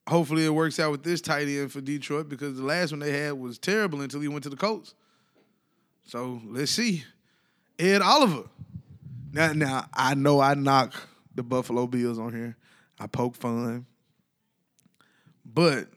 Hopefully 0.07 0.45
it 0.45 0.51
works 0.51 0.79
out 0.79 0.91
with 0.91 1.03
this 1.03 1.21
tight 1.21 1.49
end 1.49 1.73
for 1.73 1.81
Detroit 1.81 2.29
because 2.29 2.57
the 2.57 2.63
last 2.63 2.93
one 2.93 3.01
they 3.01 3.13
had 3.13 3.33
was 3.33 3.59
terrible 3.59 4.03
until 4.03 4.21
he 4.21 4.29
went 4.29 4.43
to 4.45 4.51
the 4.51 4.57
Colts. 4.57 4.95
So 6.07 6.43
let's 6.47 6.73
see. 6.73 7.05
Ed 7.79 8.03
Oliver. 8.03 8.45
Now, 9.33 9.53
now 9.53 9.87
I 9.95 10.15
know 10.15 10.41
I 10.41 10.55
knock 10.55 10.95
the 11.35 11.43
Buffalo 11.43 11.87
Bills 11.87 12.19
on 12.19 12.33
here. 12.33 12.57
I 13.01 13.07
poke 13.07 13.35
fun. 13.35 13.87
But 15.45 15.89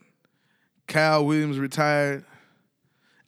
Kyle 0.87 1.25
Williams 1.25 1.59
retired. 1.59 2.25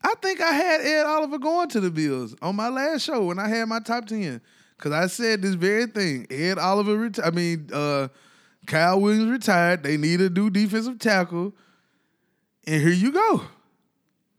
I 0.02 0.14
think 0.22 0.42
I 0.42 0.52
had 0.52 0.82
Ed 0.82 1.06
Oliver 1.06 1.38
going 1.38 1.68
to 1.70 1.82
the 1.82 1.92
Bills 1.92 2.36
on 2.42 2.56
my 2.56 2.70
last 2.70 3.04
show 3.04 3.26
when 3.26 3.38
I 3.38 3.50
had 3.50 3.66
my 3.66 3.80
top 3.80 4.06
10. 4.06 4.42
Cause 4.78 4.94
I 4.94 5.08
said 5.08 5.42
this 5.42 5.56
very 5.56 5.88
thing. 5.88 6.26
Ed 6.30 6.58
Oliver 6.58 7.10
reti- 7.10 7.26
I 7.26 7.32
mean, 7.32 7.70
uh, 7.74 8.08
Kyle 8.66 9.00
Williams 9.00 9.32
retired. 9.32 9.84
They 9.84 9.98
need 9.98 10.22
a 10.22 10.30
new 10.30 10.50
defensive 10.50 11.00
tackle. 11.00 11.54
And 12.68 12.82
here 12.82 12.92
you 12.92 13.12
go. 13.12 13.44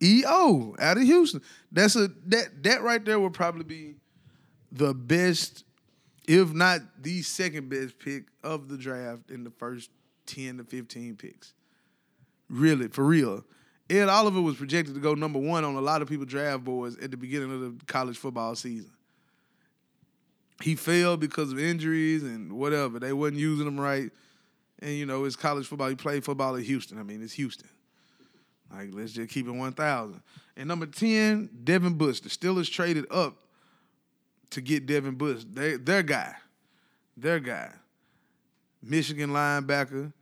EO 0.03 0.75
out 0.79 0.97
of 0.97 1.03
Houston. 1.03 1.43
That's 1.73 1.97
a 1.97 2.09
that 2.27 2.63
that 2.63 2.83
right 2.83 3.05
there 3.05 3.21
would 3.21 3.35
probably 3.35 3.65
be 3.65 3.97
the 4.73 4.95
best, 4.95 5.65
if 6.27 6.53
not 6.53 6.81
the 7.03 7.23
second 7.23 7.69
best 7.69 7.99
pick 7.99 8.25
of 8.43 8.69
the 8.69 8.79
draft 8.79 9.31
in 9.31 9.45
the 9.45 9.51
first 9.51 9.91
10 10.27 10.59
to 10.59 10.65
15 10.65 11.17
picks. 11.17 11.55
Really, 12.49 12.89
for 12.89 13.05
real. 13.05 13.45
Ed 13.91 14.09
Oliver 14.09 14.41
was 14.41 14.57
projected 14.57 14.95
to 14.95 15.01
go 15.01 15.15
number 15.15 15.41
one 15.41 15.65
on 15.65 15.75
a 15.75 15.81
lot 15.81 16.01
of 16.01 16.09
people's 16.09 16.29
draft 16.29 16.65
boards 16.65 16.97
at 16.99 17.11
the 17.11 17.17
beginning 17.17 17.53
of 17.53 17.61
the 17.61 17.85
college 17.87 18.17
football 18.17 18.55
season. 18.55 18.93
He 20.63 20.75
failed 20.75 21.21
because 21.21 21.53
of 21.53 21.59
injuries 21.59 22.23
and 22.23 22.53
whatever. 22.53 22.99
They 22.99 23.13
wasn't 23.13 23.39
using 23.39 23.67
him 23.67 23.81
right. 23.81 24.11
And 24.81 24.93
you 24.93 25.07
know, 25.07 25.25
it's 25.25 25.37
college 25.37 25.67
football. 25.67 25.89
He 25.89 25.95
played 25.95 26.25
football 26.25 26.57
at 26.57 26.63
Houston. 26.63 26.99
I 26.99 27.03
mean, 27.03 27.23
it's 27.23 27.35
Houston. 27.35 27.69
Like, 28.73 28.91
let's 28.93 29.13
just 29.13 29.31
keep 29.31 29.49
it 29.49 29.53
1,000. 29.53 30.23
And 30.57 30.69
number 30.69 30.87
10, 30.87 31.51
Devin 31.65 31.95
Bush. 31.95 32.21
The 32.21 32.29
Steelers 32.29 32.71
traded 32.71 33.07
up 33.11 33.37
to 34.51 34.61
get 34.61 34.87
Devin 34.87 35.17
Bush. 35.17 35.45
They, 35.51 35.77
their 35.77 36.03
guy. 36.03 36.35
Their 37.17 37.41
guy. 37.41 37.71
Michigan 38.83 39.31
linebacker. 39.31 40.13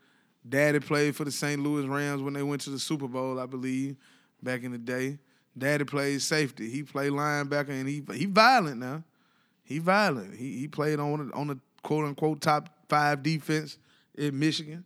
Daddy 0.49 0.81
played 0.81 1.15
for 1.15 1.25
the 1.25 1.31
St. 1.31 1.63
Louis 1.63 1.87
Rams 1.87 2.23
when 2.23 2.33
they 2.33 2.43
went 2.43 2.63
to 2.63 2.71
the 2.71 2.79
Super 2.79 3.07
Bowl, 3.07 3.39
I 3.39 3.47
believe, 3.47 3.97
back 4.43 4.63
in 4.63 4.73
the 4.73 4.79
day. 4.79 5.19
Daddy 5.57 5.85
played 5.85 6.23
safety. 6.23 6.71
He 6.71 6.83
played 6.83 7.13
linebacker, 7.13 7.71
and 7.71 7.89
he 7.89 8.03
he 8.15 8.27
violent 8.27 8.79
now. 8.79 9.03
He 9.69 9.81
violent. 9.81 10.35
He 10.35 10.61
he 10.61 10.67
played 10.67 10.99
on 10.99 11.31
on 11.33 11.49
the 11.49 11.59
quote 11.83 12.07
unquote 12.07 12.41
top 12.41 12.71
five 12.89 13.23
defense 13.23 13.77
in 14.17 14.39
Michigan. 14.39 14.83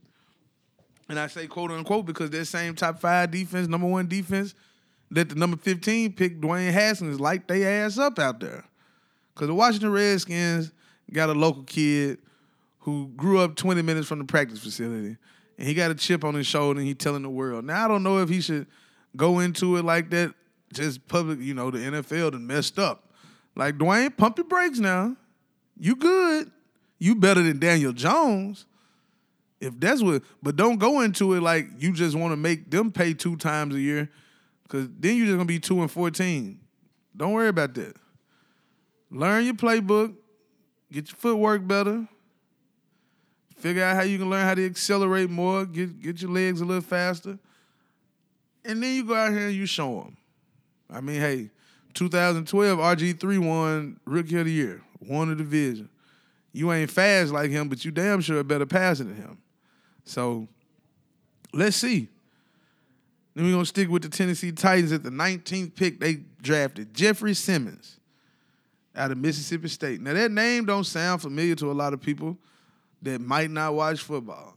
And 1.09 1.20
I 1.20 1.28
say 1.28 1.47
quote 1.47 1.70
unquote 1.70 2.05
because 2.05 2.30
that 2.30 2.47
same 2.47 2.74
top 2.74 2.99
five 2.99 3.30
defense, 3.30 3.68
number 3.68 3.87
one 3.87 4.09
defense, 4.09 4.57
that 5.12 5.28
the 5.28 5.37
number 5.37 5.57
15 5.57 6.14
pick, 6.14 6.41
Dwayne 6.41 6.72
Haskins, 6.72 7.20
light 7.20 7.47
they 7.47 7.64
ass 7.64 7.97
up 7.97 8.18
out 8.18 8.41
there. 8.41 8.64
Because 9.33 9.47
the 9.47 9.55
Washington 9.55 9.93
Redskins 9.93 10.72
got 11.12 11.30
a 11.30 11.33
local 11.33 11.62
kid 11.62 12.18
who 12.80 13.07
grew 13.16 13.39
up 13.39 13.55
20 13.55 13.83
minutes 13.83 14.09
from 14.09 14.18
the 14.18 14.24
practice 14.24 14.59
facility. 14.59 15.16
And 15.59 15.68
he 15.68 15.74
got 15.74 15.93
a 15.93 15.95
chip 15.95 16.24
on 16.24 16.35
his 16.35 16.49
shoulder 16.49 16.80
and 16.80 16.89
he 16.89 16.95
telling 16.95 17.22
the 17.22 17.30
world. 17.30 17.64
Now 17.64 17.85
I 17.85 17.89
don't 17.89 18.03
know 18.03 18.18
if 18.18 18.28
he 18.28 18.41
should 18.41 18.66
go 19.16 19.39
into 19.39 19.76
it 19.76 19.85
like 19.85 20.11
that, 20.11 20.35
just 20.72 21.07
public, 21.07 21.39
you 21.39 21.55
know, 21.55 21.70
the 21.70 21.78
NFL 21.78 22.33
done 22.33 22.49
messed 22.49 22.80
up. 22.80 23.12
Like 23.55 23.77
Dwayne, 23.77 24.17
pump 24.17 24.39
your 24.39 24.47
brakes 24.47 24.79
now. 24.79 25.17
You 25.79 25.97
good. 25.97 26.51
You 26.99 27.15
better 27.15 27.43
than 27.43 27.59
Daniel 27.59 27.93
Jones. 27.93 28.67
If 29.61 29.79
that's 29.79 30.03
what, 30.03 30.23
but 30.43 30.57
don't 30.57 30.79
go 30.79 31.03
into 31.03 31.35
it 31.35 31.41
like 31.41 31.69
you 31.79 31.93
just 31.93 32.17
want 32.17 32.33
to 32.33 32.37
make 32.37 32.71
them 32.71 32.91
pay 32.91 33.15
two 33.15 33.37
times 33.37 33.75
a 33.75 33.81
year, 33.81 34.11
because 34.65 34.89
then 34.99 35.17
you're 35.17 35.27
just 35.27 35.37
gonna 35.37 35.45
be 35.45 35.61
two 35.61 35.81
and 35.81 35.91
fourteen. 35.91 36.59
Don't 37.17 37.33
worry 37.33 37.49
about 37.49 37.75
that. 37.75 37.95
Learn 39.11 39.45
your 39.45 39.55
playbook, 39.55 40.15
get 40.91 41.09
your 41.09 41.17
footwork 41.17 41.65
better, 41.67 42.09
figure 43.57 43.85
out 43.85 43.95
how 43.95 44.03
you 44.03 44.19
can 44.19 44.31
learn 44.31 44.45
how 44.45 44.55
to 44.55 44.67
accelerate 44.67 45.31
more, 45.31 45.65
get 45.65 46.01
get 46.01 46.21
your 46.21 46.33
legs 46.33 46.61
a 46.61 46.65
little 46.65 46.83
faster, 46.83 47.39
and 48.65 48.83
then 48.83 48.97
you 48.97 49.05
go 49.05 49.15
out 49.15 49.31
here 49.31 49.47
and 49.47 49.55
you 49.55 49.67
show 49.67 50.01
them. 50.01 50.17
I 50.91 51.01
mean, 51.01 51.21
hey, 51.21 51.51
2012 51.95 52.78
RG3 52.78 53.38
won 53.38 54.01
Rookie 54.05 54.38
of 54.38 54.47
the 54.47 54.53
Year, 54.53 54.82
won 55.01 55.28
the 55.28 55.34
division. 55.34 55.88
You 56.53 56.72
ain't 56.72 56.90
fast 56.90 57.32
like 57.32 57.51
him, 57.51 57.68
but 57.68 57.84
you 57.84 57.90
damn 57.90 58.20
sure 58.20 58.38
are 58.38 58.45
better 58.45 58.66
passing 58.66 59.09
than 59.09 59.16
him. 59.16 59.38
So 60.05 60.49
let's 61.53 61.76
see. 61.76 62.09
Then 63.34 63.47
we're 63.47 63.53
gonna 63.53 63.64
stick 63.64 63.88
with 63.88 64.03
the 64.03 64.09
Tennessee 64.09 64.53
Titans 64.53 64.93
at 64.93 65.03
the 65.03 65.11
19th 65.11 65.74
pick. 65.74 66.01
They 66.01 66.20
drafted 66.43 66.93
Jeffrey 66.93 67.34
Simmons 67.34 67.99
out 68.95 69.11
of 69.11 69.18
Mississippi 69.18 69.68
State. 69.68 70.01
Now 70.01 70.12
that 70.12 70.30
name 70.30 70.66
don't 70.66 70.84
sound 70.84 71.22
familiar 71.22 71.55
to 71.57 71.70
a 71.70 71.72
lot 71.72 71.95
of 71.95 72.03
people 72.03 72.36
that 73.01 73.20
might 73.20 73.51
not 73.51 73.74
watch 73.74 74.01
football. 74.01 74.55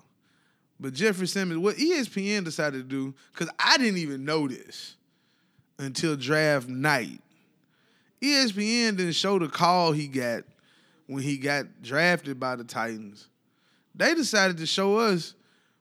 But 0.80 0.94
Jeffrey 0.94 1.28
Simmons, 1.28 1.60
what 1.60 1.78
ESPN 1.78 2.44
decided 2.44 2.78
to 2.78 2.84
do, 2.84 3.14
because 3.32 3.50
I 3.58 3.78
didn't 3.78 4.00
even 4.00 4.26
know 4.26 4.48
this 4.48 4.96
until 5.80 6.18
draft 6.18 6.68
night. 6.68 7.22
ESPN 8.26 8.98
didn't 8.98 9.14
show 9.14 9.40
the 9.40 9.48
call 9.48 9.92
he 9.92 10.08
got 10.08 10.44
when 11.08 11.24
he 11.24 11.38
got 11.38 11.82
drafted 11.82 12.40
by 12.40 12.56
the 12.56 12.64
Titans. 12.64 13.28
They 13.94 14.14
decided 14.14 14.58
to 14.58 14.66
show 14.66 14.98
us 14.98 15.34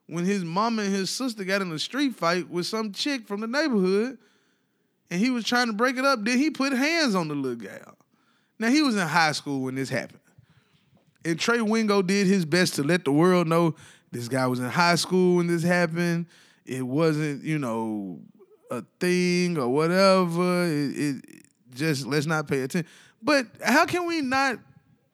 when 0.07 0.25
his 0.25 0.43
mama 0.45 0.83
and 0.83 0.93
his 0.93 1.09
sister 1.09 1.43
got 1.43 1.61
in 1.61 1.71
a 1.71 1.79
street 1.79 2.15
fight 2.15 2.49
with 2.49 2.65
some 2.65 2.91
chick 2.91 3.27
from 3.27 3.41
the 3.41 3.47
neighborhood 3.47 4.17
and 5.09 5.19
he 5.19 5.29
was 5.29 5.43
trying 5.43 5.67
to 5.67 5.73
break 5.73 5.97
it 5.97 6.05
up. 6.05 6.23
Then 6.23 6.37
he 6.37 6.49
put 6.49 6.73
hands 6.73 7.15
on 7.15 7.27
the 7.27 7.35
little 7.35 7.57
gal. 7.57 7.97
Now 8.59 8.69
he 8.69 8.81
was 8.81 8.95
in 8.95 9.07
high 9.07 9.33
school 9.33 9.61
when 9.61 9.75
this 9.75 9.89
happened. 9.89 10.19
And 11.23 11.39
Trey 11.39 11.61
Wingo 11.61 12.01
did 12.01 12.27
his 12.27 12.45
best 12.45 12.75
to 12.75 12.83
let 12.83 13.03
the 13.03 13.11
world 13.11 13.47
know 13.47 13.75
this 14.11 14.27
guy 14.27 14.47
was 14.47 14.59
in 14.59 14.69
high 14.69 14.95
school 14.95 15.37
when 15.37 15.47
this 15.47 15.63
happened. 15.63 16.27
It 16.65 16.83
wasn't, 16.83 17.43
you 17.43 17.59
know, 17.59 18.19
a 18.71 18.83
thing 18.99 19.57
or 19.57 19.67
whatever. 19.69 20.65
It, 20.65 20.97
it 20.97 21.44
just 21.75 22.05
let's 22.05 22.25
not 22.25 22.47
pay 22.47 22.61
attention. 22.61 22.89
But 23.21 23.47
how 23.63 23.85
can 23.85 24.05
we 24.05 24.21
not 24.21 24.59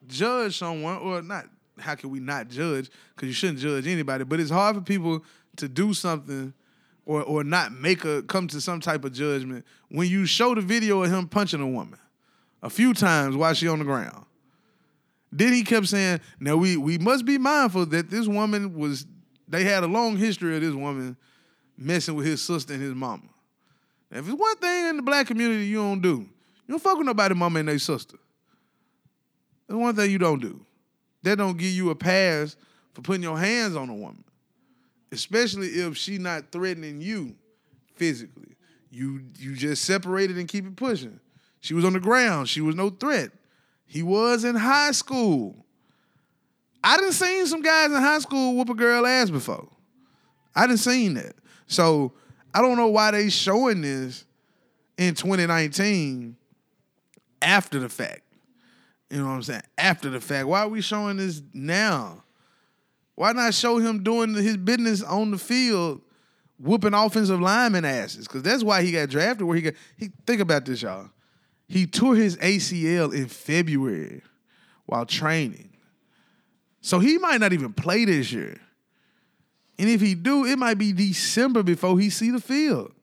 judge 0.07 0.57
someone 0.57 0.97
or 0.97 1.21
not? 1.21 1.45
How 1.79 1.95
can 1.95 2.09
we 2.09 2.19
not 2.19 2.47
judge? 2.47 2.89
Because 3.15 3.27
you 3.27 3.33
shouldn't 3.33 3.59
judge 3.59 3.87
anybody. 3.87 4.23
But 4.23 4.39
it's 4.39 4.51
hard 4.51 4.75
for 4.75 4.81
people 4.81 5.23
to 5.57 5.67
do 5.67 5.93
something 5.93 6.53
or 7.05 7.23
or 7.23 7.43
not 7.43 7.71
make 7.71 8.05
a 8.05 8.21
come 8.23 8.47
to 8.47 8.61
some 8.61 8.79
type 8.79 9.03
of 9.03 9.13
judgment 9.13 9.65
when 9.89 10.07
you 10.07 10.25
show 10.25 10.55
the 10.55 10.61
video 10.61 11.03
of 11.03 11.11
him 11.11 11.27
punching 11.27 11.61
a 11.61 11.67
woman 11.67 11.99
a 12.61 12.69
few 12.69 12.93
times 12.93 13.35
while 13.35 13.53
she 13.53 13.67
on 13.67 13.79
the 13.79 13.85
ground. 13.85 14.25
Then 15.31 15.53
he 15.53 15.63
kept 15.63 15.87
saying, 15.87 16.19
"Now 16.39 16.57
we 16.57 16.77
we 16.77 16.97
must 16.97 17.25
be 17.25 17.37
mindful 17.37 17.85
that 17.87 18.09
this 18.09 18.27
woman 18.27 18.75
was. 18.75 19.05
They 19.47 19.63
had 19.63 19.83
a 19.83 19.87
long 19.87 20.17
history 20.17 20.55
of 20.55 20.61
this 20.61 20.73
woman 20.73 21.17
messing 21.77 22.15
with 22.15 22.25
his 22.25 22.41
sister 22.41 22.73
and 22.73 22.81
his 22.81 22.93
mama. 22.93 23.23
If 24.11 24.27
it's 24.27 24.37
one 24.37 24.57
thing 24.57 24.87
in 24.87 24.97
the 24.97 25.01
black 25.01 25.27
community 25.27 25.65
you 25.65 25.77
don't 25.77 26.01
do, 26.01 26.27
you 26.71 26.77
don't 26.77 26.83
fuck 26.83 26.97
with 26.99 27.05
nobody, 27.05 27.35
mama 27.35 27.59
and 27.59 27.67
their 27.67 27.79
sister. 27.79 28.15
That's 29.67 29.77
one 29.77 29.93
thing 29.93 30.09
you 30.09 30.17
don't 30.17 30.41
do. 30.41 30.65
That 31.21 31.37
don't 31.37 31.57
give 31.57 31.71
you 31.71 31.89
a 31.89 31.95
pass 31.95 32.55
for 32.93 33.01
putting 33.01 33.23
your 33.23 33.37
hands 33.37 33.75
on 33.75 33.89
a 33.89 33.93
woman, 33.93 34.23
especially 35.11 35.67
if 35.67 35.97
she 35.97 36.17
not 36.17 36.49
threatening 36.49 37.01
you 37.01 37.35
physically. 37.95 38.55
You 38.89 39.21
you 39.37 39.53
just 39.53 39.83
separate 39.83 40.31
it 40.31 40.37
and 40.37 40.47
keep 40.47 40.65
it 40.65 40.77
pushing. 40.77 41.19
She 41.59 41.73
was 41.73 41.83
on 41.83 41.91
the 41.91 41.99
ground. 41.99 42.47
She 42.47 42.61
was 42.61 42.77
no 42.77 42.89
threat. 42.89 43.31
He 43.85 44.01
was 44.01 44.45
in 44.45 44.55
high 44.55 44.91
school. 44.91 45.65
I 46.81 46.95
didn't 46.95 47.11
seen 47.11 47.47
some 47.47 47.61
guys 47.61 47.91
in 47.91 47.97
high 47.97 48.19
school 48.19 48.55
whoop 48.55 48.69
a 48.69 48.75
girl 48.75 49.05
ass 49.05 49.29
before. 49.29 49.67
I 50.55 50.67
didn't 50.67 50.79
seen 50.79 51.15
that. 51.15 51.35
So 51.67 52.13
I 52.53 52.61
don't 52.61 52.77
know 52.77 52.87
why 52.87 53.11
they 53.11 53.29
showing 53.29 53.81
this 53.81 54.23
in 54.97 55.15
2019 55.15 56.37
after 57.41 57.79
the 57.79 57.89
fact. 57.89 58.21
You 59.09 59.19
know 59.19 59.25
what 59.25 59.31
I'm 59.31 59.43
saying? 59.43 59.63
After 59.77 60.09
the 60.09 60.21
fact. 60.21 60.47
Why 60.47 60.61
are 60.61 60.69
we 60.69 60.81
showing 60.81 61.17
this 61.17 61.41
now? 61.53 62.23
Why 63.15 63.33
not 63.33 63.53
show 63.53 63.77
him 63.77 64.03
doing 64.03 64.33
his 64.33 64.57
business 64.57 65.03
on 65.03 65.31
the 65.31 65.37
field, 65.37 66.01
whooping 66.57 66.93
offensive 66.93 67.41
lineman 67.41 67.85
asses? 67.85 68.27
Because 68.27 68.43
that's 68.43 68.63
why 68.63 68.83
he 68.83 68.91
got 68.91 69.09
drafted. 69.09 69.45
Where 69.45 69.55
he 69.55 69.61
got 69.61 69.73
he 69.97 70.11
think 70.25 70.41
about 70.41 70.65
this, 70.65 70.81
y'all. 70.81 71.09
He 71.67 71.87
tore 71.87 72.15
his 72.15 72.37
ACL 72.37 73.13
in 73.13 73.27
February 73.27 74.21
while 74.85 75.05
training. 75.05 75.69
So 76.81 76.99
he 76.99 77.17
might 77.17 77.39
not 77.39 77.53
even 77.53 77.73
play 77.73 78.05
this 78.05 78.31
year. 78.31 78.59
And 79.77 79.89
if 79.89 80.01
he 80.01 80.15
do, 80.15 80.45
it 80.45 80.57
might 80.57 80.77
be 80.77 80.93
December 80.93 81.63
before 81.63 81.99
he 81.99 82.09
see 82.09 82.31
the 82.31 82.41
field. 82.41 82.93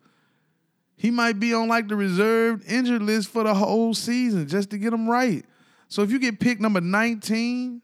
He 0.98 1.12
might 1.12 1.38
be 1.38 1.54
on 1.54 1.68
like 1.68 1.86
the 1.86 1.94
reserved 1.94 2.64
injured 2.70 3.02
list 3.02 3.28
for 3.28 3.44
the 3.44 3.54
whole 3.54 3.94
season 3.94 4.48
just 4.48 4.70
to 4.70 4.78
get 4.78 4.92
him 4.92 5.08
right. 5.08 5.44
So 5.86 6.02
if 6.02 6.10
you 6.10 6.18
get 6.18 6.40
picked 6.40 6.60
number 6.60 6.80
19 6.80 7.80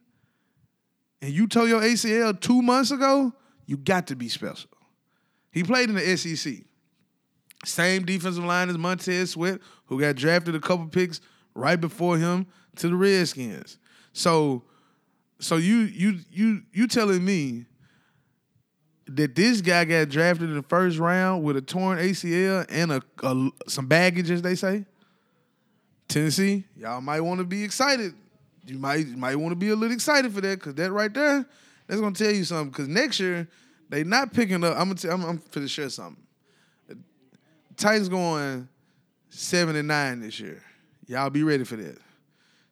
and 1.22 1.32
you 1.32 1.46
tore 1.46 1.68
your 1.68 1.80
ACL 1.80 2.38
two 2.38 2.60
months 2.60 2.90
ago, 2.90 3.32
you 3.66 3.76
got 3.76 4.08
to 4.08 4.16
be 4.16 4.28
special. 4.28 4.68
He 5.52 5.62
played 5.62 5.88
in 5.88 5.94
the 5.94 6.16
SEC. 6.16 6.54
Same 7.64 8.04
defensive 8.04 8.44
line 8.44 8.68
as 8.68 8.76
Montez 8.76 9.30
Sweat, 9.30 9.60
who 9.86 10.00
got 10.00 10.16
drafted 10.16 10.56
a 10.56 10.60
couple 10.60 10.86
picks 10.86 11.20
right 11.54 11.80
before 11.80 12.18
him 12.18 12.46
to 12.76 12.88
the 12.88 12.96
Redskins. 12.96 13.78
So, 14.12 14.64
so 15.38 15.56
you 15.56 15.76
you 15.76 16.18
you 16.30 16.62
you 16.72 16.88
telling 16.88 17.24
me 17.24 17.66
that 19.06 19.34
this 19.34 19.60
guy 19.60 19.84
got 19.84 20.08
drafted 20.08 20.48
in 20.48 20.56
the 20.56 20.62
first 20.62 20.98
round 20.98 21.44
with 21.44 21.56
a 21.56 21.62
torn 21.62 21.98
ACL 21.98 22.66
and 22.70 22.92
a, 22.92 23.02
a 23.22 23.50
some 23.68 23.86
baggage, 23.86 24.30
as 24.30 24.42
they 24.42 24.54
say? 24.54 24.84
Tennessee, 26.08 26.64
y'all 26.76 27.00
might 27.00 27.20
want 27.20 27.38
to 27.38 27.44
be 27.44 27.64
excited. 27.64 28.14
You 28.66 28.78
might 28.78 29.06
you 29.06 29.16
might 29.16 29.36
want 29.36 29.52
to 29.52 29.56
be 29.56 29.70
a 29.70 29.76
little 29.76 29.94
excited 29.94 30.32
for 30.32 30.40
that 30.40 30.58
because 30.58 30.74
that 30.74 30.90
right 30.90 31.12
there, 31.12 31.46
that's 31.86 32.00
gonna 32.00 32.14
tell 32.14 32.30
you 32.30 32.44
something. 32.44 32.70
Because 32.70 32.88
next 32.88 33.20
year 33.20 33.48
they 33.88 34.04
not 34.04 34.32
picking 34.32 34.64
up. 34.64 34.72
I'm 34.72 34.88
gonna 34.88 34.94
tell, 34.94 35.12
I'm, 35.12 35.24
I'm 35.24 35.38
finna 35.38 35.68
share 35.68 35.90
something. 35.90 36.22
Titans 37.76 38.08
going 38.08 38.68
seven 39.28 39.76
and 39.76 39.88
nine 39.88 40.20
this 40.20 40.38
year. 40.40 40.62
Y'all 41.06 41.30
be 41.30 41.42
ready 41.42 41.64
for 41.64 41.76
that. 41.76 41.98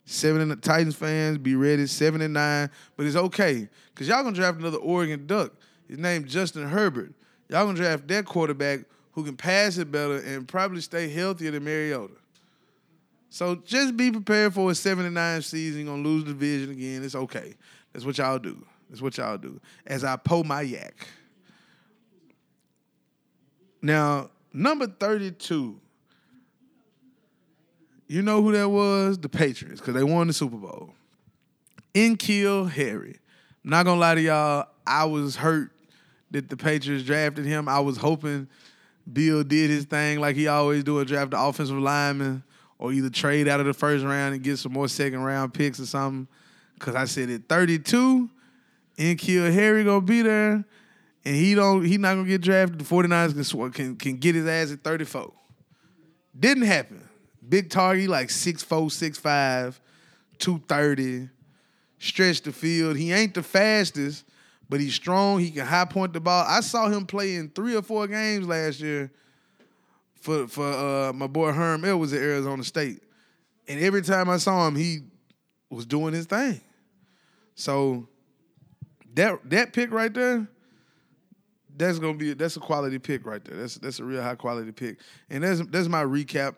Seven 0.04 0.40
and 0.40 0.62
Titans 0.62 0.96
fans 0.96 1.38
be 1.38 1.54
ready. 1.54 1.86
Seven 1.86 2.20
and 2.22 2.34
nine, 2.34 2.70
but 2.96 3.06
it's 3.06 3.16
okay 3.16 3.68
because 3.92 4.08
y'all 4.08 4.22
gonna 4.22 4.34
draft 4.34 4.58
another 4.58 4.78
Oregon 4.78 5.26
Duck. 5.26 5.52
His 5.92 5.98
name 5.98 6.24
Justin 6.24 6.66
Herbert. 6.66 7.12
Y'all 7.50 7.66
gonna 7.66 7.76
draft 7.76 8.08
that 8.08 8.24
quarterback 8.24 8.80
who 9.12 9.24
can 9.24 9.36
pass 9.36 9.76
it 9.76 9.92
better 9.92 10.16
and 10.20 10.48
probably 10.48 10.80
stay 10.80 11.06
healthier 11.10 11.50
than 11.50 11.64
Mariota. 11.64 12.14
So 13.28 13.56
just 13.56 13.94
be 13.94 14.10
prepared 14.10 14.54
for 14.54 14.70
a 14.70 14.74
seven 14.74 15.04
and 15.04 15.14
nine 15.14 15.42
season. 15.42 15.82
You're 15.82 15.94
gonna 15.94 16.08
lose 16.08 16.24
the 16.24 16.30
division 16.30 16.70
again. 16.70 17.04
It's 17.04 17.14
okay. 17.14 17.56
That's 17.92 18.06
what 18.06 18.16
y'all 18.16 18.38
do. 18.38 18.64
That's 18.88 19.02
what 19.02 19.18
y'all 19.18 19.36
do. 19.36 19.60
As 19.86 20.02
I 20.02 20.16
pull 20.16 20.44
my 20.44 20.62
yak. 20.62 21.06
Now, 23.82 24.30
number 24.50 24.86
32. 24.86 25.78
You 28.06 28.22
know 28.22 28.40
who 28.42 28.52
that 28.52 28.70
was? 28.70 29.18
The 29.18 29.28
Patriots, 29.28 29.82
because 29.82 29.92
they 29.92 30.04
won 30.04 30.28
the 30.28 30.32
Super 30.32 30.56
Bowl. 30.56 30.94
N'Keal 31.94 32.70
Harry. 32.70 33.18
I'm 33.62 33.70
not 33.70 33.84
gonna 33.84 34.00
lie 34.00 34.14
to 34.14 34.22
y'all, 34.22 34.68
I 34.86 35.04
was 35.04 35.36
hurt 35.36 35.71
that 36.32 36.48
the 36.48 36.56
Patriots 36.56 37.04
drafted 37.04 37.44
him. 37.44 37.68
I 37.68 37.80
was 37.80 37.96
hoping 37.96 38.48
Bill 39.10 39.44
did 39.44 39.70
his 39.70 39.84
thing 39.84 40.20
like 40.20 40.36
he 40.36 40.48
always 40.48 40.84
do 40.84 40.98
and 40.98 41.06
draft 41.06 41.30
the 41.30 41.40
offensive 41.40 41.76
lineman 41.76 42.42
or 42.78 42.92
either 42.92 43.10
trade 43.10 43.48
out 43.48 43.60
of 43.60 43.66
the 43.66 43.74
first 43.74 44.04
round 44.04 44.34
and 44.34 44.42
get 44.42 44.58
some 44.58 44.72
more 44.72 44.88
second 44.88 45.22
round 45.22 45.54
picks 45.54 45.78
or 45.78 45.86
something. 45.86 46.26
Cause 46.78 46.96
I 46.96 47.04
said 47.04 47.30
at 47.30 47.48
32, 47.48 48.28
N'Keal 48.98 49.52
Harry 49.52 49.84
gonna 49.84 50.00
be 50.00 50.22
there, 50.22 50.64
and 51.24 51.36
he 51.36 51.54
don't 51.54 51.84
he 51.84 51.96
not 51.96 52.14
gonna 52.14 52.26
get 52.26 52.40
drafted. 52.40 52.80
The 52.80 52.84
49ers 52.84 53.50
can 53.50 53.70
can, 53.70 53.96
can 53.96 54.16
get 54.16 54.34
his 54.34 54.46
ass 54.46 54.72
at 54.72 54.82
34. 54.82 55.32
Didn't 56.38 56.64
happen. 56.64 57.08
Big 57.48 57.70
target, 57.70 58.08
like 58.08 58.28
6'4, 58.28 58.66
6'5, 58.66 59.78
230. 60.38 61.28
Stretch 61.98 62.42
the 62.42 62.52
field. 62.52 62.96
He 62.96 63.12
ain't 63.12 63.34
the 63.34 63.42
fastest, 63.42 64.24
but 64.72 64.80
he's 64.80 64.94
strong. 64.94 65.38
He 65.38 65.50
can 65.50 65.66
high 65.66 65.84
point 65.84 66.14
the 66.14 66.20
ball. 66.20 66.46
I 66.48 66.60
saw 66.60 66.88
him 66.88 67.04
play 67.04 67.34
in 67.34 67.50
three 67.50 67.76
or 67.76 67.82
four 67.82 68.06
games 68.06 68.48
last 68.48 68.80
year 68.80 69.12
for 70.14 70.48
for 70.48 70.64
uh, 70.64 71.12
my 71.12 71.26
boy 71.26 71.52
Herm 71.52 71.82
was 71.98 72.14
at 72.14 72.22
Arizona 72.22 72.64
State. 72.64 73.02
And 73.68 73.78
every 73.80 74.00
time 74.00 74.30
I 74.30 74.38
saw 74.38 74.66
him, 74.66 74.74
he 74.74 75.00
was 75.68 75.84
doing 75.84 76.14
his 76.14 76.24
thing. 76.24 76.58
So 77.54 78.08
that 79.12 79.40
that 79.50 79.74
pick 79.74 79.90
right 79.90 80.14
there, 80.14 80.48
that's 81.76 81.98
gonna 81.98 82.16
be 82.16 82.32
that's 82.32 82.56
a 82.56 82.60
quality 82.60 82.98
pick 82.98 83.26
right 83.26 83.44
there. 83.44 83.58
That's 83.58 83.74
that's 83.74 83.98
a 83.98 84.04
real 84.04 84.22
high 84.22 84.36
quality 84.36 84.72
pick. 84.72 85.00
And 85.28 85.44
that's 85.44 85.60
that's 85.66 85.88
my 85.88 86.02
recap 86.02 86.54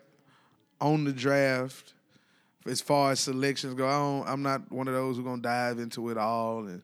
on 0.79 1.03
the 1.03 1.11
draft. 1.11 1.93
As 2.65 2.79
far 2.79 3.11
as 3.11 3.19
selections 3.19 3.73
go, 3.73 3.85
I 3.85 4.31
I'm 4.31 4.41
not 4.41 4.71
one 4.71 4.87
of 4.87 4.93
those 4.93 5.17
who 5.17 5.23
gonna 5.25 5.41
dive 5.41 5.79
into 5.79 6.09
it 6.11 6.17
all 6.17 6.59
and 6.59 6.81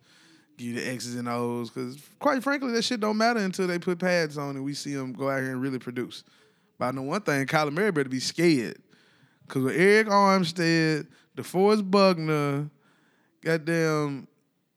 you 0.62 0.76
the 0.76 0.88
X's 0.88 1.16
and 1.16 1.28
O's 1.28 1.70
because, 1.70 1.97
quite 2.20 2.43
frankly, 2.43 2.72
that 2.74 2.84
shit 2.84 2.99
don't 2.99 3.18
matter 3.18 3.39
until 3.39 3.68
they 3.68 3.80
put 3.80 3.99
pads 3.99 4.38
on 4.38 4.55
and 4.55 4.64
we 4.64 4.74
see 4.74 4.93
them 4.93 5.14
go 5.14 5.30
out 5.30 5.41
here 5.41 5.51
and 5.51 5.62
really 5.62 5.80
produce. 5.80 6.24
But 6.78 6.88
I 6.88 6.91
know 6.91 7.03
one 7.03 7.22
thing: 7.22 7.45
Kyler 7.47 7.72
Murray 7.72 7.91
better 7.91 8.09
be 8.09 8.20
scared 8.20 8.78
because 9.47 9.64
with 9.64 9.76
Arik 9.76 10.07
Armstead, 10.07 11.07
DeForest 11.36 11.89
Buckner, 11.89 12.70
goddamn 13.41 14.28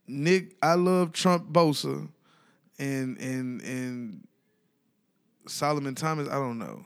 Nick, 0.07 0.57
I 0.63 0.75
love 0.75 1.13
Trump 1.13 1.53
Bosa, 1.53 2.09
and 2.79 3.19
and 3.19 3.63
and 3.63 4.27
Solomon 5.47 5.95
Thomas. 5.95 6.29
I 6.29 6.35
don't 6.35 6.59
know, 6.59 6.85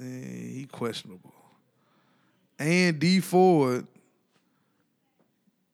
Eh, 0.00 0.52
he 0.52 0.68
questionable. 0.70 1.32
And 2.58 2.98
D 2.98 3.20
Ford, 3.20 3.86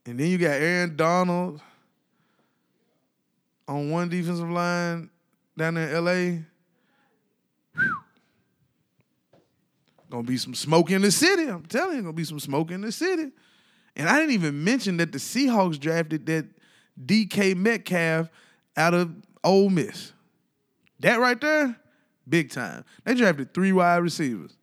and 0.05 0.19
then 0.19 0.27
you 0.27 0.39
got 0.39 0.53
Aaron 0.53 0.97
Donald 0.97 1.61
on 3.73 3.91
one 3.91 4.09
defensive 4.09 4.51
line 4.51 5.11
down 5.57 5.77
in 5.77 6.05
LA. 6.05 6.43
Gonna 10.11 10.23
be 10.25 10.37
some 10.37 10.55
smoke 10.55 10.91
in 10.91 11.01
the 11.03 11.11
city. 11.11 11.45
I'm 11.45 11.65
telling 11.65 11.97
you, 11.97 12.03
gonna 12.03 12.13
be 12.13 12.25
some 12.25 12.39
smoke 12.41 12.71
in 12.71 12.83
the 12.83 12.93
city. 12.93 13.31
And 13.97 14.09
I 14.09 14.19
didn't 14.19 14.33
even 14.35 14.63
mention 14.63 14.99
that 14.99 15.13
the 15.13 15.19
Seahawks 15.19 15.79
drafted 15.79 16.27
that 16.27 16.47
DK 17.03 17.57
Metcalf 17.57 18.29
out 18.77 18.95
of 18.95 19.15
Ole 19.43 19.71
Miss. 19.71 20.13
That 21.01 21.19
right 21.19 21.41
there, 21.41 21.77
big 22.29 22.51
time. 22.51 22.85
They 23.05 23.15
drafted 23.15 23.55
three 23.55 23.73
wide 23.73 23.97
receivers. 23.99 24.57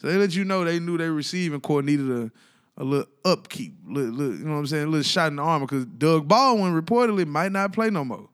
So 0.00 0.06
they 0.06 0.16
let 0.16 0.34
you 0.34 0.44
know 0.44 0.64
they 0.64 0.78
knew 0.78 0.96
their 0.98 1.12
receiving 1.12 1.60
corps 1.60 1.82
needed 1.82 2.10
a, 2.10 2.30
a 2.76 2.84
little 2.84 3.08
upkeep, 3.24 3.74
little, 3.86 4.12
little- 4.12 4.36
you 4.38 4.44
know 4.44 4.52
what 4.52 4.58
I'm 4.58 4.66
saying, 4.66 4.84
a 4.84 4.90
little 4.90 5.02
shot 5.02 5.28
in 5.28 5.36
the 5.36 5.42
armor 5.42 5.66
because 5.66 5.84
Doug 5.86 6.28
Baldwin 6.28 6.78
reportedly 6.78 7.26
might 7.26 7.52
not 7.52 7.72
play 7.72 7.90
no 7.90 8.04
more. 8.04 8.28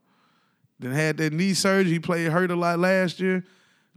Then 0.79 0.93
had 0.93 1.17
that 1.19 1.33
knee 1.33 1.55
surgery. 1.55 1.93
He 1.93 1.99
played 1.99 2.31
hurt 2.31 2.51
a 2.51 2.57
lot 2.57 2.79
last 2.79 3.21
year. 3.21 3.45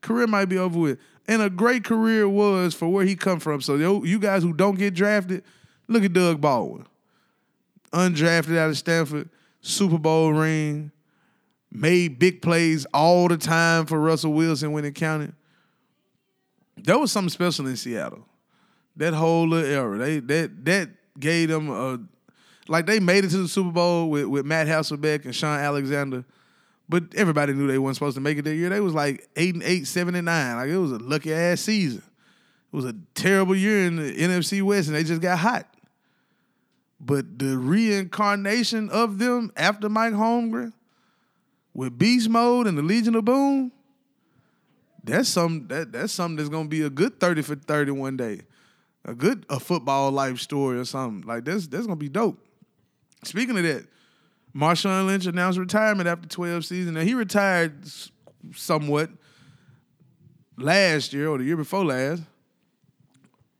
Career 0.02 0.28
might 0.28 0.46
be 0.46 0.58
over 0.58 0.80
with. 0.80 1.00
And 1.28 1.42
a 1.42 1.50
great 1.50 1.84
career 1.84 2.28
was 2.28 2.74
for 2.74 2.88
where 2.88 3.06
he 3.06 3.16
come 3.16 3.40
from. 3.40 3.62
So 3.62 3.76
yo, 3.76 4.04
you 4.04 4.20
guys 4.20 4.44
who 4.44 4.54
don't 4.54 4.76
get 4.76 4.94
drafted, 4.94 5.44
look 5.88 6.04
at 6.04 6.14
Doug 6.14 6.42
Baldwin. 6.42 6.86
Undrafted 7.92 8.58
out 8.58 8.70
of 8.70 8.78
Stanford, 8.78 9.30
Super 9.62 9.98
Bowl 9.98 10.32
ring, 10.32 10.92
made 11.72 12.20
big 12.20 12.42
plays 12.42 12.86
all 12.94 13.28
the 13.28 13.38
time 13.38 13.86
for 13.86 14.00
Russell 14.00 14.34
Wilson 14.34 14.72
when 14.72 14.86
it 14.86 14.96
counted. 14.96 15.34
There 16.78 16.98
was 16.98 17.12
something 17.12 17.30
special 17.30 17.68
in 17.68 17.76
Seattle. 17.76 18.26
That 18.96 19.14
whole 19.14 19.48
little 19.48 19.70
era. 19.70 19.98
They 19.98 20.20
that 20.20 20.66
that 20.66 20.90
gave 21.20 21.50
them 21.50 21.70
a 21.70 22.00
like 22.68 22.86
they 22.86 23.00
made 23.00 23.26
it 23.26 23.30
to 23.30 23.38
the 23.38 23.48
Super 23.48 23.72
Bowl 23.72 24.10
with, 24.10 24.26
with 24.26 24.46
Matt 24.46 24.68
Hasselbeck 24.68 25.26
and 25.26 25.36
Shaun 25.36 25.60
Alexander. 25.60 26.24
But 26.90 27.14
everybody 27.16 27.54
knew 27.54 27.68
they 27.68 27.78
weren't 27.78 27.96
supposed 27.96 28.16
to 28.16 28.22
make 28.22 28.40
it 28.40 28.42
that 28.42 28.56
year. 28.56 28.70
They 28.70 28.82
was 28.82 28.96
like 28.96 29.30
eight 29.36 29.54
and 29.54 29.64
eight, 29.64 29.86
seven 29.86 30.16
and 30.16 30.26
nine. 30.26 30.56
Like 30.56 30.70
it 30.70 30.78
was 30.78 30.92
a 30.92 30.98
lucky 30.98 31.32
ass 31.32 31.62
season. 31.62 32.02
It 32.02 32.76
was 32.76 32.86
a 32.86 32.96
terrible 33.14 33.56
year 33.56 33.86
in 33.86 33.96
the 33.98 34.16
NFC 34.16 34.64
West, 34.64 34.88
and 34.88 34.98
they 34.98 35.04
just 35.04 35.22
got 35.22 35.38
hot. 35.38 35.68
But 37.00 37.38
the 37.38 37.58
reincarnation 37.58 38.90
of 38.90 39.20
them 39.20 39.52
after 39.56 39.88
Mike 39.88 40.14
Holmgren 40.14 40.74
with 41.74 41.98
Beast 41.98 42.28
Mode 42.28 42.68
and 42.68 42.78
the 42.78 42.82
Legion 42.82 43.16
of 43.16 43.24
Boom, 43.24 43.72
that's 45.04 45.30
some 45.30 45.68
that 45.68 45.92
that's 45.92 46.12
something 46.12 46.38
that's 46.38 46.50
gonna 46.50 46.68
be 46.68 46.82
a 46.82 46.90
good 46.90 47.20
30 47.20 47.44
for 47.44 47.56
30 47.56 47.92
one 47.92 48.18
day. 48.18 48.42
A 49.06 49.14
good 49.14 49.46
a 49.50 49.60
football 49.60 50.12
life 50.12 50.40
story 50.40 50.78
or 50.80 50.86
something. 50.86 51.28
Like 51.28 51.46
that's 51.46 51.68
that's 51.68 51.86
gonna 51.86 51.96
be 51.96 52.10
dope. 52.10 52.38
Speaking 53.24 53.58
of 53.58 53.64
that, 53.64 53.86
Marshawn 54.56 55.06
Lynch 55.06 55.26
announced 55.26 55.60
retirement 55.60 56.08
after 56.08 56.28
12 56.28 56.66
seasons. 56.66 56.96
Now 56.96 57.02
he 57.02 57.14
retired 57.14 57.84
somewhat 58.56 59.10
last 60.58 61.14
year 61.14 61.30
or 61.30 61.38
the 61.38 61.44
year 61.44 61.58
before 61.58 61.86
last. 61.86 62.24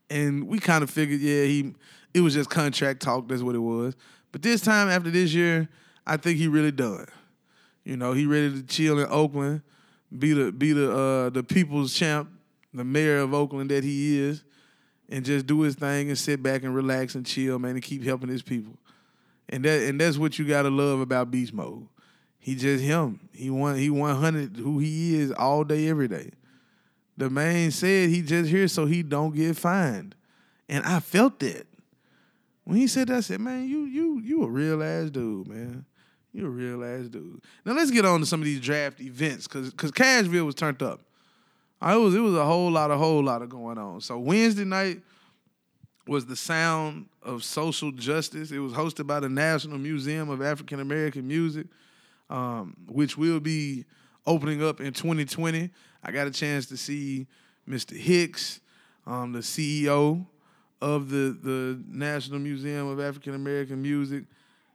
And 0.08 0.48
we 0.48 0.58
kind 0.58 0.82
of 0.82 0.90
figured, 0.90 1.20
yeah, 1.20 1.44
he 1.44 1.74
it 2.12 2.20
was 2.20 2.34
just 2.34 2.50
contract 2.50 3.00
talk. 3.00 3.28
That's 3.28 3.42
what 3.42 3.54
it 3.54 3.60
was. 3.60 3.94
But 4.32 4.42
this 4.42 4.60
time 4.60 4.88
after 4.88 5.10
this 5.10 5.32
year, 5.32 5.68
I 6.06 6.16
think 6.16 6.38
he 6.38 6.48
really 6.48 6.72
done. 6.72 7.06
You 7.84 7.96
know, 7.96 8.12
he 8.12 8.26
ready 8.26 8.50
to 8.50 8.62
chill 8.62 8.98
in 8.98 9.06
Oakland, 9.10 9.62
be 10.16 10.32
the 10.32 10.52
be 10.52 10.72
the 10.72 10.92
uh, 10.92 11.30
the 11.30 11.42
people's 11.42 11.94
champ, 11.94 12.28
the 12.74 12.84
mayor 12.84 13.18
of 13.18 13.32
Oakland 13.32 13.70
that 13.70 13.84
he 13.84 14.18
is, 14.18 14.42
and 15.08 15.24
just 15.24 15.46
do 15.46 15.60
his 15.60 15.76
thing 15.76 16.08
and 16.08 16.18
sit 16.18 16.42
back 16.42 16.62
and 16.62 16.74
relax 16.74 17.14
and 17.14 17.24
chill, 17.24 17.58
man, 17.58 17.72
and 17.72 17.82
keep 17.82 18.04
helping 18.04 18.28
his 18.28 18.42
people. 18.42 18.74
And 19.50 19.64
that 19.64 19.82
and 19.82 20.00
that's 20.00 20.16
what 20.16 20.38
you 20.38 20.46
gotta 20.46 20.70
love 20.70 21.00
about 21.00 21.30
Beast 21.30 21.52
Mode. 21.52 21.86
He 22.38 22.54
just 22.54 22.82
him. 22.82 23.28
He 23.34 23.50
want 23.50 23.78
he 23.78 23.90
one 23.90 24.16
hundred 24.16 24.56
who 24.56 24.78
he 24.78 25.16
is 25.16 25.32
all 25.32 25.64
day, 25.64 25.88
every 25.88 26.08
day. 26.08 26.30
The 27.16 27.28
man 27.28 27.70
said 27.70 28.08
he 28.08 28.22
just 28.22 28.48
here 28.48 28.68
so 28.68 28.86
he 28.86 29.02
don't 29.02 29.34
get 29.34 29.56
fined. 29.56 30.14
And 30.68 30.86
I 30.86 31.00
felt 31.00 31.40
that. 31.40 31.66
When 32.64 32.76
he 32.76 32.86
said 32.86 33.08
that, 33.08 33.16
I 33.16 33.20
said, 33.20 33.40
man, 33.40 33.68
you 33.68 33.84
you 33.84 34.20
you 34.20 34.44
a 34.44 34.48
real 34.48 34.82
ass 34.82 35.10
dude, 35.10 35.48
man. 35.48 35.84
You 36.32 36.46
a 36.46 36.48
real 36.48 36.84
ass 36.84 37.08
dude. 37.08 37.42
Now 37.66 37.72
let's 37.72 37.90
get 37.90 38.06
on 38.06 38.20
to 38.20 38.26
some 38.26 38.40
of 38.40 38.44
these 38.44 38.60
draft 38.60 39.00
events, 39.00 39.48
cause 39.48 39.72
cause 39.76 39.90
Cashville 39.90 40.46
was 40.46 40.54
turned 40.54 40.82
up. 40.82 41.00
It 41.82 41.96
was 41.96 42.14
it 42.14 42.20
was 42.20 42.36
a 42.36 42.44
whole 42.44 42.70
lot, 42.70 42.92
a 42.92 42.96
whole 42.96 43.24
lot 43.24 43.42
of 43.42 43.48
going 43.48 43.78
on. 43.78 44.00
So 44.00 44.18
Wednesday 44.18 44.64
night 44.64 45.00
was 46.10 46.26
the 46.26 46.34
sound 46.34 47.06
of 47.22 47.44
social 47.44 47.92
justice. 47.92 48.50
It 48.50 48.58
was 48.58 48.72
hosted 48.72 49.06
by 49.06 49.20
the 49.20 49.28
National 49.28 49.78
Museum 49.78 50.28
of 50.28 50.42
African 50.42 50.80
American 50.80 51.28
Music, 51.28 51.68
um, 52.28 52.76
which 52.88 53.16
will 53.16 53.38
be 53.38 53.84
opening 54.26 54.60
up 54.60 54.80
in 54.80 54.92
2020. 54.92 55.70
I 56.02 56.10
got 56.10 56.26
a 56.26 56.32
chance 56.32 56.66
to 56.66 56.76
see 56.76 57.28
Mr. 57.68 57.96
Hicks, 57.96 58.58
um, 59.06 59.30
the 59.30 59.38
CEO 59.38 60.26
of 60.82 61.10
the, 61.10 61.38
the 61.44 61.80
National 61.86 62.40
Museum 62.40 62.88
of 62.88 62.98
African 62.98 63.36
American 63.36 63.80
Music. 63.80 64.24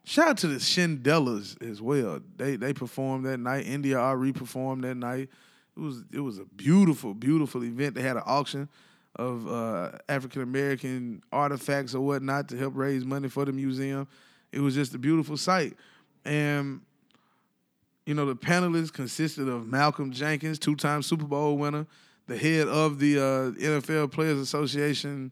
Shout 0.06 0.30
out 0.30 0.38
to 0.38 0.48
the 0.48 0.60
Shindellas 0.60 1.62
as 1.70 1.82
well. 1.82 2.22
They 2.38 2.56
they 2.56 2.72
performed 2.72 3.26
that 3.26 3.42
night. 3.42 3.66
India 3.66 4.00
Arie 4.00 4.32
performed 4.32 4.86
that 4.86 4.96
night. 4.96 5.28
It 5.76 5.82
was 5.82 6.06
it 6.14 6.22
was 6.22 6.40
a 6.40 6.46
beautiful, 6.46 7.14
beautiful 7.14 7.62
event. 7.66 7.96
They 7.96 8.04
had 8.04 8.16
an 8.16 8.24
auction 8.26 8.70
of 9.16 9.48
uh, 9.48 9.92
African 10.10 10.42
American 10.42 11.24
artifacts 11.32 11.96
or 11.96 12.02
whatnot 12.02 12.50
to 12.50 12.58
help 12.58 12.76
raise 12.76 13.06
money 13.06 13.30
for 13.30 13.46
the 13.46 13.54
museum. 13.54 14.08
It 14.52 14.60
was 14.60 14.76
just 14.76 14.94
a 14.94 14.98
beautiful 14.98 15.38
sight. 15.38 15.76
And 16.24 16.82
you 18.06 18.14
know, 18.14 18.26
the 18.26 18.36
panelists 18.36 18.94
consisted 18.94 19.48
of 19.48 19.68
Malcolm 19.68 20.12
Jenkins, 20.12 20.60
two-time 20.60 21.02
Super 21.02 21.26
Bowl 21.26 21.58
winner, 21.58 21.88
the 22.28 22.38
head 22.38 22.68
of 22.68 23.00
the 23.00 23.18
uh, 23.18 23.52
NFL 23.60 24.12
Players 24.12 24.40
Association 24.40 25.32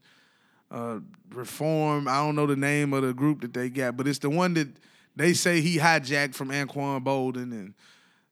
uh, 0.71 0.99
reform. 1.29 2.07
I 2.07 2.17
don't 2.17 2.36
know 2.36 2.47
the 2.47 2.55
name 2.55 2.93
of 2.93 3.03
the 3.03 3.13
group 3.13 3.41
that 3.41 3.53
they 3.53 3.69
got, 3.69 3.95
but 3.95 4.07
it's 4.07 4.19
the 4.19 4.29
one 4.29 4.55
that 4.55 4.69
they 5.15 5.34
say 5.34 5.61
he 5.61 5.77
hijacked 5.77 6.34
from 6.34 6.49
Anquan 6.49 7.03
Boldin, 7.03 7.51
and 7.51 7.73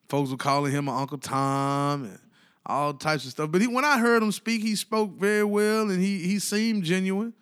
folks 0.09 0.31
were 0.31 0.37
calling 0.37 0.71
him 0.71 0.89
Uncle 0.89 1.19
Tom 1.19 2.05
and 2.05 2.19
all 2.65 2.93
types 2.93 3.25
of 3.25 3.31
stuff. 3.31 3.51
But 3.51 3.61
he, 3.61 3.67
when 3.67 3.85
I 3.85 3.97
heard 3.99 4.23
him 4.23 4.31
speak, 4.31 4.61
he 4.61 4.75
spoke 4.75 5.11
very 5.11 5.43
well, 5.43 5.89
and 5.89 6.01
he 6.01 6.19
he 6.19 6.39
seemed 6.39 6.83
genuine. 6.83 7.33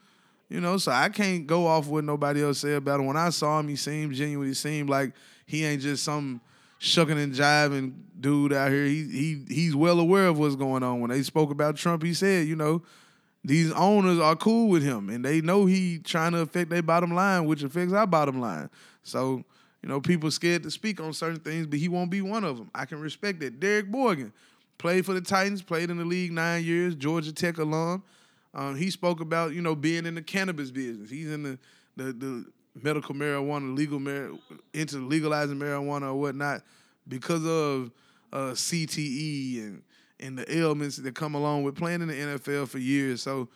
You 0.50 0.60
know, 0.60 0.78
so 0.78 0.92
I 0.92 1.10
can't 1.10 1.46
go 1.46 1.68
off 1.68 1.88
what 1.88 2.04
nobody 2.04 2.44
else 2.44 2.60
said 2.60 2.74
about 2.74 3.00
him. 3.00 3.06
When 3.06 3.18
I 3.18 3.30
saw 3.30 3.60
him, 3.60 3.68
he 3.68 3.76
seemed 3.76 4.14
genuine. 4.16 4.48
He 4.48 4.56
seemed 4.56 4.90
like 4.90 5.14
he 5.46 5.64
ain't 5.64 5.82
just 5.82 6.04
some 6.04 6.42
shucking 6.80 7.20
and 7.20 7.34
jiving 7.34 7.94
dude 8.20 8.54
out 8.54 8.72
here. 8.72 8.86
He 8.86 9.04
he 9.04 9.46
he's 9.48 9.76
well 9.76 10.00
aware 10.00 10.28
of 10.28 10.40
what's 10.40 10.56
going 10.56 10.82
on. 10.82 11.02
When 11.02 11.12
they 11.12 11.22
spoke 11.22 11.52
about 11.52 11.76
Trump, 11.76 12.02
he 12.02 12.14
said, 12.14 12.48
you 12.48 12.56
know, 12.56 12.82
these 13.44 13.72
owners 13.74 14.20
are 14.20 14.36
cool 14.36 14.70
with 14.70 14.84
him 14.84 15.10
and 15.10 15.24
they 15.24 15.42
know 15.42 15.66
he 15.66 16.00
trying 16.00 16.32
to 16.32 16.40
affect 16.40 16.70
their 16.70 16.82
bottom 16.82 17.14
line, 17.14 17.46
which 17.46 17.64
affects 17.64 17.94
our 17.94 18.08
bottom 18.08 18.42
line. 18.42 18.70
So, 19.04 19.44
you 19.82 19.90
know, 19.90 20.02
people 20.02 20.32
scared 20.32 20.64
to 20.64 20.72
speak 20.72 21.00
on 21.00 21.14
certain 21.14 21.40
things, 21.40 21.68
but 21.68 21.80
he 21.80 21.88
won't 21.88 22.10
be 22.10 22.22
one 22.22 22.44
of 22.44 22.58
them. 22.58 22.70
I 22.74 22.86
can 22.86 23.00
respect 23.00 23.40
that. 23.42 23.60
Derrick 23.60 23.88
Morgan 23.88 24.34
played 24.80 25.06
for 25.06 25.14
the 25.14 25.22
Titans, 25.22 25.62
played 25.62 25.92
in 25.92 25.98
the 25.98 26.06
league 26.06 26.32
nine 26.32 26.64
years, 26.64 26.96
Georgia 26.96 27.32
Tech 27.32 27.60
alum. 27.60 28.02
Um, 28.56 28.76
he 28.76 28.90
spoke 28.90 29.22
about, 29.22 29.54
you 29.54 29.62
know, 29.62 29.76
being 29.76 30.08
in 30.08 30.16
the 30.16 30.24
cannabis 30.24 30.72
business. 30.72 31.12
He's 31.12 31.30
in 31.30 31.44
the 31.44 31.60
the, 31.96 32.14
the 32.14 32.46
medical 32.82 33.14
marijuana, 33.14 33.76
legal 33.76 34.00
mar- 34.00 34.32
into 34.74 34.98
legalizing 34.98 35.58
marijuana 35.58 36.04
or 36.04 36.16
whatnot 36.16 36.64
because 37.08 37.46
of 37.46 37.92
uh, 38.34 38.54
CTE 38.54 39.60
and 39.60 39.84
and 40.22 40.38
the 40.38 40.58
ailments 40.58 40.98
that 40.98 41.16
come 41.16 41.36
along 41.36 41.64
with 41.64 41.76
playing 41.76 42.02
in 42.02 42.08
the 42.08 42.14
NFL 42.14 42.68
for 42.68 42.78
years. 42.80 43.22
So 43.22 43.50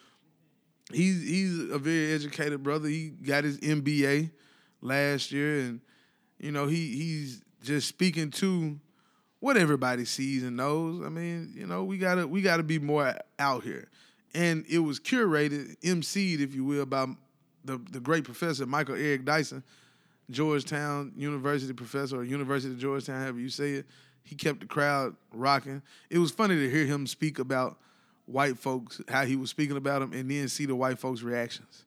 he's 0.91 1.21
he's 1.21 1.59
a 1.69 1.79
very 1.79 2.13
educated 2.13 2.63
brother. 2.63 2.87
He 2.87 3.09
got 3.09 3.43
his 3.43 3.57
MBA 3.59 4.31
last 4.81 5.31
year, 5.31 5.59
and 5.59 5.81
you 6.39 6.51
know 6.51 6.67
he 6.67 6.95
he's 6.95 7.41
just 7.61 7.87
speaking 7.87 8.29
to 8.31 8.79
what 9.43 9.57
everybody 9.57 10.05
sees 10.05 10.41
and 10.41 10.55
knows. 10.55 11.05
I 11.05 11.09
mean, 11.09 11.51
you 11.53 11.67
know, 11.67 11.83
we 11.83 11.97
gotta 11.97 12.25
we 12.25 12.41
gotta 12.41 12.63
be 12.63 12.79
more 12.79 13.13
out 13.37 13.61
here. 13.61 13.89
And 14.33 14.65
it 14.69 14.79
was 14.79 15.01
curated, 15.01 15.75
MC'd, 15.83 16.39
if 16.39 16.55
you 16.55 16.63
will, 16.63 16.85
by 16.85 17.07
the 17.65 17.77
the 17.91 17.99
great 17.99 18.23
professor 18.23 18.65
Michael 18.65 18.95
Eric 18.95 19.25
Dyson, 19.25 19.61
Georgetown 20.29 21.11
University 21.17 21.73
professor 21.73 22.19
or 22.19 22.23
University 22.23 22.71
of 22.71 22.79
Georgetown, 22.79 23.19
however 23.19 23.39
you 23.39 23.49
say 23.49 23.73
it. 23.73 23.85
He 24.23 24.35
kept 24.35 24.61
the 24.61 24.65
crowd 24.65 25.17
rocking. 25.33 25.81
It 26.09 26.19
was 26.19 26.31
funny 26.31 26.55
to 26.55 26.69
hear 26.69 26.85
him 26.85 27.05
speak 27.05 27.37
about 27.37 27.77
white 28.25 28.57
folks, 28.57 29.01
how 29.09 29.25
he 29.25 29.35
was 29.35 29.49
speaking 29.49 29.75
about 29.75 29.99
them, 29.99 30.13
and 30.13 30.31
then 30.31 30.47
see 30.47 30.65
the 30.65 30.75
white 30.75 30.99
folks' 30.99 31.21
reactions. 31.21 31.85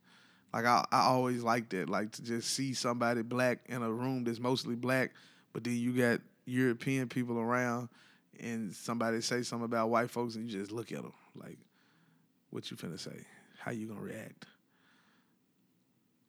Like 0.53 0.67
I, 0.67 0.85
I 0.93 1.07
always 1.07 1.43
like 1.43 1.71
that, 1.71 1.89
like 1.89 2.13
to 2.13 2.23
just 2.23 2.51
see 2.51 2.75
somebody 2.75 3.23
black 3.23 3.61
in 3.65 3.83
a 3.83 3.91
room 3.91 4.25
that's 4.25 4.41
mostly 4.41 4.75
black, 4.75 5.13
but 5.55 5.65
then 5.65 5.79
you 5.79 5.95
got 5.95 6.21
European 6.47 7.09
people 7.09 7.39
around, 7.39 7.89
and 8.41 8.75
somebody 8.75 9.21
say 9.21 9.43
something 9.43 9.65
about 9.65 9.91
white 9.91 10.11
folks, 10.11 10.37
and 10.37 10.49
you 10.49 10.59
just 10.59 10.73
look 10.73 10.93
at 10.93 11.03
them 11.03 11.13
like, 11.35 11.59
"What 12.51 12.71
you 12.71 12.77
finna 12.77 12.99
say? 12.99 13.27
How 13.59 13.73
you 13.73 13.87
gonna 13.87 14.01
react?" 14.01 14.47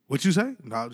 What 0.08 0.24
you 0.24 0.32
say? 0.32 0.56
No, 0.64 0.90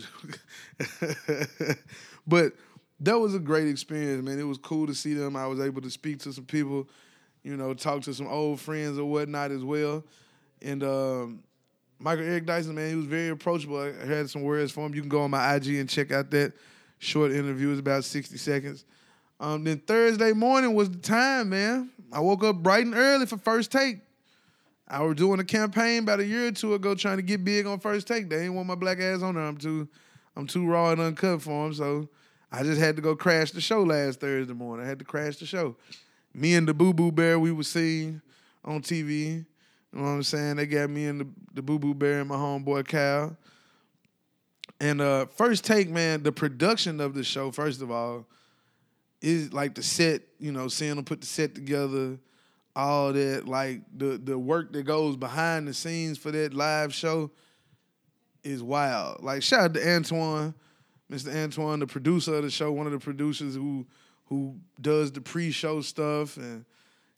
but 2.28 2.54
that 3.00 3.20
was 3.20 3.36
a 3.36 3.40
great 3.40 3.68
experience, 3.68 4.26
man. 4.26 4.40
It 4.40 4.44
was 4.44 4.58
cool 4.58 4.88
to 4.88 4.96
see 4.96 5.14
them. 5.14 5.36
I 5.36 5.46
was 5.46 5.60
able 5.60 5.82
to 5.82 5.92
speak 5.92 6.20
to 6.20 6.34
some 6.34 6.46
people, 6.46 6.90
you 7.44 7.56
know, 7.56 7.74
talk 7.76 8.02
to 8.04 8.14
some 8.14 8.28
old 8.28 8.60
friends 8.60 8.98
or 8.98 9.06
whatnot 9.06 9.52
as 9.52 9.64
well. 9.64 10.04
And 10.64 10.84
um, 10.84 11.44
Michael 12.00 12.26
Eric 12.26 12.46
Dyson, 12.46 12.74
man, 12.74 12.90
he 12.90 12.96
was 12.96 13.06
very 13.06 13.30
approachable. 13.30 13.80
I 13.80 14.06
had 14.06 14.30
some 14.30 14.42
words 14.42 14.72
for 14.72 14.86
him. 14.86 14.96
You 14.96 15.02
can 15.02 15.10
go 15.10 15.22
on 15.22 15.32
my 15.32 15.56
IG 15.56 15.76
and 15.76 15.88
check 15.88 16.12
out 16.12 16.32
that 16.32 16.54
short 16.98 17.32
interview. 17.32 17.70
It's 17.70 17.80
about 17.80 18.06
60 18.06 18.38
seconds. 18.38 18.86
Um, 19.44 19.66
then 19.66 19.80
Thursday 19.80 20.32
morning 20.32 20.74
was 20.74 20.90
the 20.90 21.00
time, 21.00 21.50
man. 21.50 21.90
I 22.14 22.22
woke 22.22 22.46
up 22.46 22.64
bright 22.64 22.86
and 22.86 22.96
early 22.96 23.26
for 23.26 23.36
first 23.36 23.74
take. 23.74 23.98
I 24.88 25.02
was 25.02 25.18
doing 25.18 25.42
a 25.42 25.44
campaign 25.44 26.04
about 26.04 26.22
a 26.22 26.26
year 26.26 26.48
or 26.48 26.52
two 26.54 26.76
ago 26.76 26.96
trying 26.96 27.18
to 27.18 27.24
get 27.24 27.44
big 27.44 27.66
on 27.66 27.82
first 27.82 28.08
take. 28.08 28.30
They 28.30 28.46
ain't 28.46 28.54
want 28.54 28.70
my 28.70 28.76
black 28.76 29.02
ass 29.02 29.22
on 29.22 29.36
there. 29.36 29.44
I'm 29.44 29.58
too 29.58 29.90
I'm 30.38 30.48
too 30.48 30.66
raw 30.66 30.92
and 30.92 31.02
uncut 31.02 31.42
for 31.42 31.66
them. 31.66 31.74
So 31.74 32.08
I 32.54 32.64
just 32.64 32.80
had 32.80 32.96
to 32.96 33.02
go 33.02 33.18
crash 33.18 33.52
the 33.52 33.60
show 33.60 33.84
last 33.84 34.22
Thursday 34.22 34.54
morning. 34.54 34.86
I 34.86 34.88
had 34.88 35.00
to 35.00 35.06
crash 35.06 35.36
the 35.36 35.46
show. 35.46 35.76
Me 36.34 36.56
and 36.56 36.66
the 36.66 36.74
Boo 36.74 36.94
Boo 36.94 37.12
Bear, 37.12 37.38
we 37.38 37.52
were 37.52 37.64
seen 37.64 38.22
on 38.64 38.82
TV. 38.82 39.10
You 39.10 39.46
know 39.92 40.04
what 40.04 40.08
I'm 40.08 40.24
saying? 40.24 40.56
They 40.56 40.68
got 40.68 40.90
me 40.90 41.08
and 41.08 41.20
the, 41.20 41.28
the 41.56 41.62
Boo 41.62 41.80
Boo 41.80 41.94
Bear 41.94 42.22
and 42.22 42.30
my 42.30 42.38
homeboy 42.38 42.88
Cal. 42.88 43.36
And 44.80 45.02
uh 45.02 45.26
first 45.26 45.66
take, 45.66 45.90
man, 45.90 46.24
the 46.24 46.32
production 46.32 47.02
of 47.02 47.14
the 47.14 47.26
show, 47.26 47.52
first 47.52 47.82
of 47.82 47.92
all, 47.92 48.26
is 49.24 49.54
like 49.54 49.74
the 49.74 49.82
set, 49.82 50.22
you 50.38 50.52
know, 50.52 50.68
seeing 50.68 50.96
them 50.96 51.06
put 51.06 51.22
the 51.22 51.28
set 51.28 51.56
together, 51.56 52.20
all 52.76 53.14
that, 53.14 53.48
like 53.48 53.82
the 53.96 54.18
the 54.18 54.38
work 54.38 54.74
that 54.74 54.84
goes 54.84 55.16
behind 55.16 55.68
the 55.68 55.74
scenes 55.74 56.18
for 56.18 56.30
that 56.32 56.54
live 56.54 56.94
show 56.94 57.32
is 58.44 58.62
wild. 58.62 59.24
Like 59.24 59.42
shout 59.42 59.62
out 59.62 59.74
to 59.76 59.90
Antoine, 59.96 60.54
Mr. 61.10 61.34
Antoine, 61.34 61.80
the 61.80 61.88
producer 61.88 62.36
of 62.36 62.44
the 62.44 62.50
show, 62.52 62.72
one 62.74 62.86
of 62.86 62.92
the 62.92 63.00
producers 63.00 63.56
who 63.56 63.88
who 64.26 64.58
does 64.82 65.12
the 65.12 65.22
pre-show 65.22 65.80
stuff 65.82 66.38
and 66.38 66.66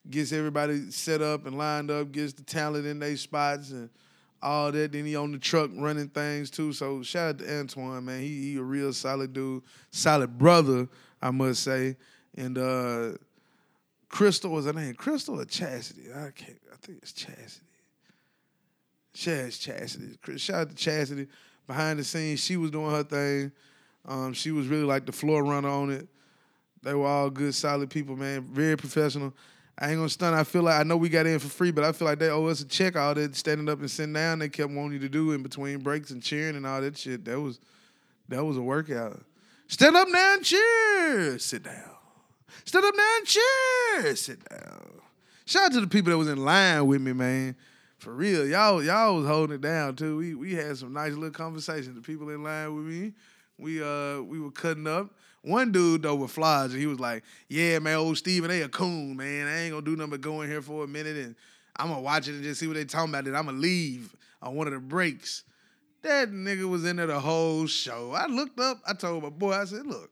gets 0.09 0.31
everybody 0.31 0.91
set 0.91 1.21
up 1.21 1.47
and 1.47 1.57
lined 1.57 1.89
up, 1.89 2.11
gets 2.11 2.33
the 2.33 2.43
talent 2.43 2.85
in 2.85 2.99
their 2.99 3.17
spots 3.17 3.71
and 3.71 3.89
all 4.43 4.71
that. 4.71 4.91
Then 4.91 5.05
he 5.05 5.15
on 5.15 5.31
the 5.31 5.39
truck 5.39 5.71
running 5.73 6.09
things 6.09 6.51
too. 6.51 6.71
So 6.71 7.01
shout 7.01 7.29
out 7.29 7.39
to 7.39 7.59
Antoine, 7.59 8.05
man. 8.05 8.21
He 8.21 8.51
he 8.51 8.57
a 8.57 8.61
real 8.61 8.93
solid 8.93 9.33
dude, 9.33 9.63
solid 9.89 10.37
brother, 10.37 10.87
I 11.25 11.31
must 11.31 11.63
say. 11.63 11.97
And 12.37 12.57
uh 12.57 13.11
Crystal 14.09 14.51
was 14.51 14.65
her 14.65 14.73
name. 14.73 14.93
Crystal 14.93 15.39
or 15.41 15.45
Chastity? 15.45 16.11
I 16.13 16.29
can't. 16.31 16.59
I 16.71 16.75
think 16.81 16.99
it's 17.01 17.11
Chastity. 17.11 17.65
Chaz 19.13 19.59
Chastity. 19.59 20.17
Shout 20.37 20.55
out 20.61 20.69
to 20.69 20.75
Chastity. 20.75 21.27
Behind 21.67 21.97
the 21.97 22.03
scenes, 22.03 22.43
she 22.43 22.57
was 22.57 22.69
doing 22.69 22.91
her 22.91 23.03
thing. 23.03 23.51
Um, 24.07 24.33
she 24.33 24.51
was 24.51 24.67
really 24.67 24.83
like 24.83 25.05
the 25.05 25.11
floor 25.11 25.43
runner 25.43 25.69
on 25.69 25.89
it. 25.89 26.07
They 26.83 26.93
were 26.93 27.07
all 27.07 27.31
good, 27.31 27.55
solid 27.55 27.89
people, 27.89 28.15
man. 28.15 28.41
Very 28.41 28.77
professional. 28.77 29.33
I 29.77 29.89
ain't 29.89 29.97
gonna 29.97 30.09
stunt. 30.09 30.35
I 30.35 30.43
feel 30.43 30.63
like 30.63 30.79
I 30.79 30.83
know 30.83 30.95
we 30.95 31.09
got 31.09 31.25
in 31.25 31.39
for 31.39 31.47
free, 31.47 31.71
but 31.71 31.83
I 31.83 31.91
feel 31.91 32.07
like 32.07 32.19
they 32.19 32.29
owe 32.29 32.45
us 32.45 32.61
a 32.61 32.65
check. 32.65 32.95
All 32.95 33.15
that 33.15 33.35
standing 33.35 33.67
up 33.67 33.79
and 33.79 33.89
sitting 33.89 34.13
down, 34.13 34.39
they 34.39 34.49
kept 34.49 34.71
wanting 34.71 34.93
you 34.93 34.99
to 34.99 35.09
do 35.09 35.31
in 35.31 35.41
between 35.41 35.79
breaks 35.79 36.11
and 36.11 36.21
cheering 36.21 36.55
and 36.55 36.67
all 36.67 36.79
that 36.81 36.97
shit. 36.97 37.25
That 37.25 37.39
was 37.41 37.59
that 38.29 38.45
was 38.45 38.57
a 38.57 38.61
workout. 38.61 39.21
Stand 39.67 39.95
up 39.95 40.07
now 40.09 40.35
and 40.35 40.43
cheer. 40.43 41.39
Sit 41.39 41.63
down. 41.63 41.91
Stand 42.65 42.85
up 42.85 42.93
now 42.95 43.15
and 43.17 43.27
cheer. 43.27 44.15
Sit 44.15 44.47
down. 44.49 45.01
Shout 45.45 45.63
out 45.63 45.71
to 45.73 45.81
the 45.81 45.87
people 45.87 46.11
that 46.11 46.17
was 46.17 46.27
in 46.27 46.43
line 46.43 46.85
with 46.87 47.01
me, 47.01 47.13
man. 47.13 47.55
For 47.97 48.13
real, 48.13 48.45
y'all 48.45 48.83
y'all 48.83 49.15
was 49.15 49.27
holding 49.27 49.55
it 49.55 49.61
down 49.61 49.95
too. 49.95 50.17
We 50.17 50.35
we 50.35 50.53
had 50.53 50.77
some 50.77 50.93
nice 50.93 51.13
little 51.13 51.31
conversations. 51.31 51.95
The 51.95 52.01
people 52.01 52.29
in 52.29 52.43
line 52.43 52.75
with 52.75 52.85
me, 52.85 53.13
we 53.57 53.81
uh 53.81 54.21
we 54.21 54.39
were 54.39 54.51
cutting 54.51 54.85
up. 54.85 55.09
One 55.41 55.71
dude 55.71 56.03
though 56.03 56.15
with 56.15 56.31
flies, 56.31 56.71
and 56.71 56.79
he 56.79 56.87
was 56.87 56.99
like, 56.99 57.23
"Yeah, 57.47 57.79
man, 57.79 57.97
old 57.97 58.17
Steven, 58.17 58.49
they 58.49 58.61
a 58.61 58.69
coon, 58.69 59.17
man. 59.17 59.47
I 59.47 59.61
ain't 59.61 59.71
gonna 59.71 59.85
do 59.85 59.95
nothing 59.95 60.11
but 60.11 60.21
go 60.21 60.41
in 60.41 60.49
here 60.49 60.61
for 60.61 60.83
a 60.83 60.87
minute 60.87 61.17
and 61.17 61.35
I'm 61.75 61.89
gonna 61.89 62.01
watch 62.01 62.27
it 62.27 62.35
and 62.35 62.43
just 62.43 62.59
see 62.59 62.67
what 62.67 62.75
they 62.75 62.85
talking 62.85 63.09
about. 63.09 63.25
Then 63.25 63.35
I'm 63.35 63.45
gonna 63.45 63.57
leave 63.57 64.15
on 64.41 64.55
one 64.55 64.67
of 64.67 64.73
the 64.73 64.79
breaks." 64.79 65.43
That 66.05 66.31
nigga 66.31 66.69
was 66.69 66.85
in 66.85 66.97
there 66.97 67.07
the 67.07 67.19
whole 67.19 67.65
show. 67.65 68.11
I 68.11 68.27
looked 68.27 68.59
up. 68.59 68.79
I 68.87 68.93
told 68.93 69.23
my 69.23 69.29
boy, 69.29 69.53
I 69.53 69.65
said, 69.65 69.87
"Look, 69.87 70.11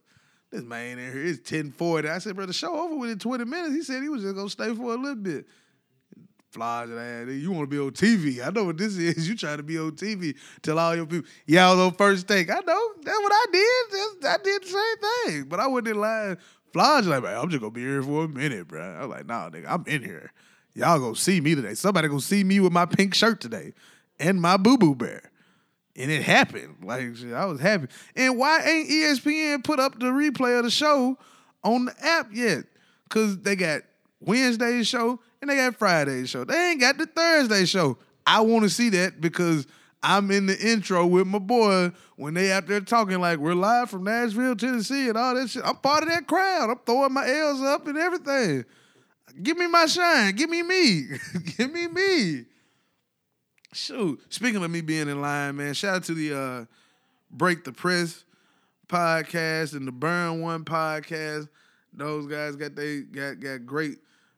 this 0.50 0.64
man 0.64 0.98
in 0.98 1.12
here 1.12 1.24
is 1.24 1.38
1040. 1.38 2.10
I 2.10 2.18
said, 2.18 2.36
bro, 2.36 2.48
the 2.48 2.54
show 2.54 2.76
over 2.76 2.96
within 2.96 3.20
20 3.20 3.46
minutes. 3.46 3.76
He 3.76 3.84
said 3.84 4.02
he 4.02 4.10
was 4.10 4.24
just 4.24 4.36
gonna 4.36 4.50
stay 4.50 4.74
for 4.74 4.94
a 4.94 4.98
little 4.98 5.16
bit. 5.16 5.46
Flies 6.50 6.89
and. 6.89 7.32
You 7.41 7.52
want 7.52 7.70
to 7.70 7.76
be 7.76 7.80
on 7.80 7.91
TV. 7.91 8.44
I 8.44 8.50
know 8.50 8.64
what 8.64 8.78
this 8.78 8.98
is. 8.98 9.28
You 9.28 9.36
trying 9.36 9.58
to 9.58 9.64
be 9.64 9.78
on 9.78 9.91
TV. 9.91 10.36
Tell 10.64 10.80
all 10.80 10.96
your 10.96 11.06
people, 11.06 11.30
y'all 11.46 11.80
on 11.80 11.94
first 11.94 12.28
take. 12.28 12.50
I 12.50 12.60
know. 12.66 12.91
That's 13.02 13.20
what 13.20 13.32
I 13.32 13.46
did. 13.52 14.22
That's, 14.22 14.39
I 14.39 14.44
did 14.44 14.64
the 14.64 14.68
same 14.68 15.32
thing. 15.41 15.44
But 15.50 15.60
I 15.60 15.68
wasn't 15.68 15.89
in 15.89 16.00
line. 16.00 16.38
Flies 16.72 17.06
like, 17.06 17.24
I'm 17.24 17.50
just 17.50 17.62
gonna 17.62 17.72
be 17.72 17.82
here 17.82 18.02
for 18.02 18.26
a 18.26 18.28
minute, 18.28 18.68
bro. 18.68 18.82
I 18.82 19.02
was 19.06 19.10
like, 19.10 19.28
nah, 19.28 19.50
nigga, 19.50 19.66
I'm 19.70 19.84
in 19.86 20.02
here. 20.02 20.32
Y'all 20.74 21.00
gonna 21.00 21.16
see 21.16 21.39
me 21.39 21.54
today. 21.54 21.76
Somebody 21.76 22.08
gonna 22.08 22.20
see 22.20 22.44
me 22.44 22.60
with 22.60 22.74
my 22.74 22.88
pink 22.88 23.14
shirt 23.14 23.39
today 23.41 23.74
and 24.20 24.41
my 24.41 24.58
boo-boo 24.58 24.96
bear. 24.96 25.32
And 25.96 26.10
it 26.10 26.24
happened. 26.24 26.78
Like 26.84 27.04
I 27.34 27.46
was 27.46 27.60
happy. 27.60 27.88
And 28.16 28.38
why 28.38 28.62
ain't 28.62 28.89
ESPN 28.89 29.64
put 29.64 29.80
up 29.80 30.00
the 30.00 30.08
replay 30.08 30.58
of 30.58 30.66
the 30.66 30.72
show 30.72 31.18
on 31.64 31.86
the 31.86 31.94
app 32.02 32.30
yet? 32.34 32.66
Cause 33.10 33.38
they 33.39 33.56
got 33.56 33.84
Wednesday's 34.20 34.88
show 34.88 35.20
and 35.41 35.50
they 35.50 35.58
got 35.58 35.76
Friday's 35.76 36.30
show. 36.30 36.46
They 36.46 36.72
ain't 36.72 36.82
got 36.82 36.98
the 36.98 37.06
Thursday 37.06 37.66
show. 37.66 37.98
I 38.26 38.41
want 38.41 38.64
to 38.64 38.70
see 38.70 38.89
that 38.89 39.22
because 39.22 39.68
I'm 40.02 40.32
in 40.32 40.48
the 40.48 40.60
intro 40.60 41.06
with 41.06 41.28
my 41.28 41.39
boy 41.39 41.91
when 42.16 42.34
they 42.34 42.52
out 42.52 42.68
there 42.68 42.82
talking 42.82 43.20
like 43.20 43.39
we're 43.39 43.54
live 43.54 43.89
from 43.89 44.04
Nashville, 44.04 44.56
Tennessee, 44.56 45.10
and 45.10 45.18
all 45.18 45.36
that 45.36 45.50
shit. 45.50 45.64
I'm 45.66 45.78
part 45.78 46.04
of 46.04 46.10
that 46.10 46.28
crowd. 46.28 46.70
I'm 46.70 46.80
throwing 46.86 47.14
my 47.14 47.28
L's 47.28 47.62
up 47.62 47.88
and 47.88 47.98
everything. 47.98 48.66
Give 49.41 49.58
me 49.58 49.68
my 49.68 49.86
shine. 49.86 50.36
Give 50.36 50.50
me 50.50 50.62
me. 50.62 51.08
Give 51.58 51.72
me 51.72 51.88
me. 51.88 52.46
Shoot. 53.74 54.21
Speaking 54.30 54.63
of 54.63 54.69
me 54.69 54.82
being 54.82 55.09
in 55.09 55.21
line, 55.21 55.55
man, 55.55 55.74
shout 55.74 55.95
out 55.95 56.03
to 56.05 56.13
the 56.13 56.34
uh, 56.38 56.65
Break 57.32 57.63
the 57.63 57.71
Press 57.71 58.24
podcast 58.88 59.74
and 59.74 59.88
the 59.88 59.91
Burn 59.91 60.41
One 60.41 60.63
podcast. 60.63 61.49
Those 61.91 62.28
guys 62.28 62.55
got 62.55 62.76
they 62.76 63.01
got 63.01 63.39
got 63.39 63.65
great 63.65 63.97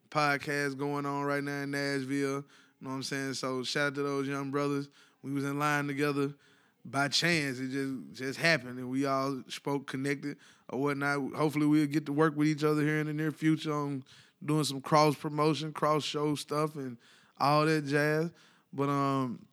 podcasts 0.10 0.78
going 0.78 1.06
on 1.06 1.24
right 1.24 1.44
now 1.44 1.64
in 1.64 1.72
Nashville. 1.72 2.08
You 2.10 2.44
know 2.82 2.90
what 2.90 2.96
I'm 2.96 3.04
saying? 3.04 3.34
So 3.34 3.64
shout 3.64 3.88
out 3.88 3.96
to 3.96 4.04
those 4.04 4.28
young 4.28 4.52
brothers. 4.52 4.88
We 5.22 5.34
was 5.34 5.44
in 5.44 5.60
line 5.60 5.88
together 5.88 6.34
by 6.86 7.10
chance. 7.10 7.60
It 7.60 7.70
just 7.70 8.14
just 8.14 8.40
happened 8.40 8.80
and 8.80 8.90
we 8.90 9.06
all 9.06 9.42
spoke 9.50 9.88
connected 9.88 10.38
or 10.70 10.80
whatnot. 10.80 11.34
Hopefully 11.36 11.66
we'll 11.66 11.88
get 11.88 12.06
to 12.06 12.14
work 12.14 12.38
with 12.38 12.48
each 12.48 12.64
other 12.64 12.82
here 12.82 13.00
in 13.00 13.08
the 13.08 13.14
near 13.14 13.32
future 13.32 13.74
on 13.74 14.04
doing 14.44 14.64
some 14.64 14.82
cross 14.82 15.16
promotion, 15.16 15.74
cross 15.74 16.04
show 16.04 16.36
stuff 16.36 16.76
and 16.76 16.98
all 17.40 17.66
that 17.66 17.86
jazz. 17.86 18.30
But 18.76 18.90
um 18.90 19.46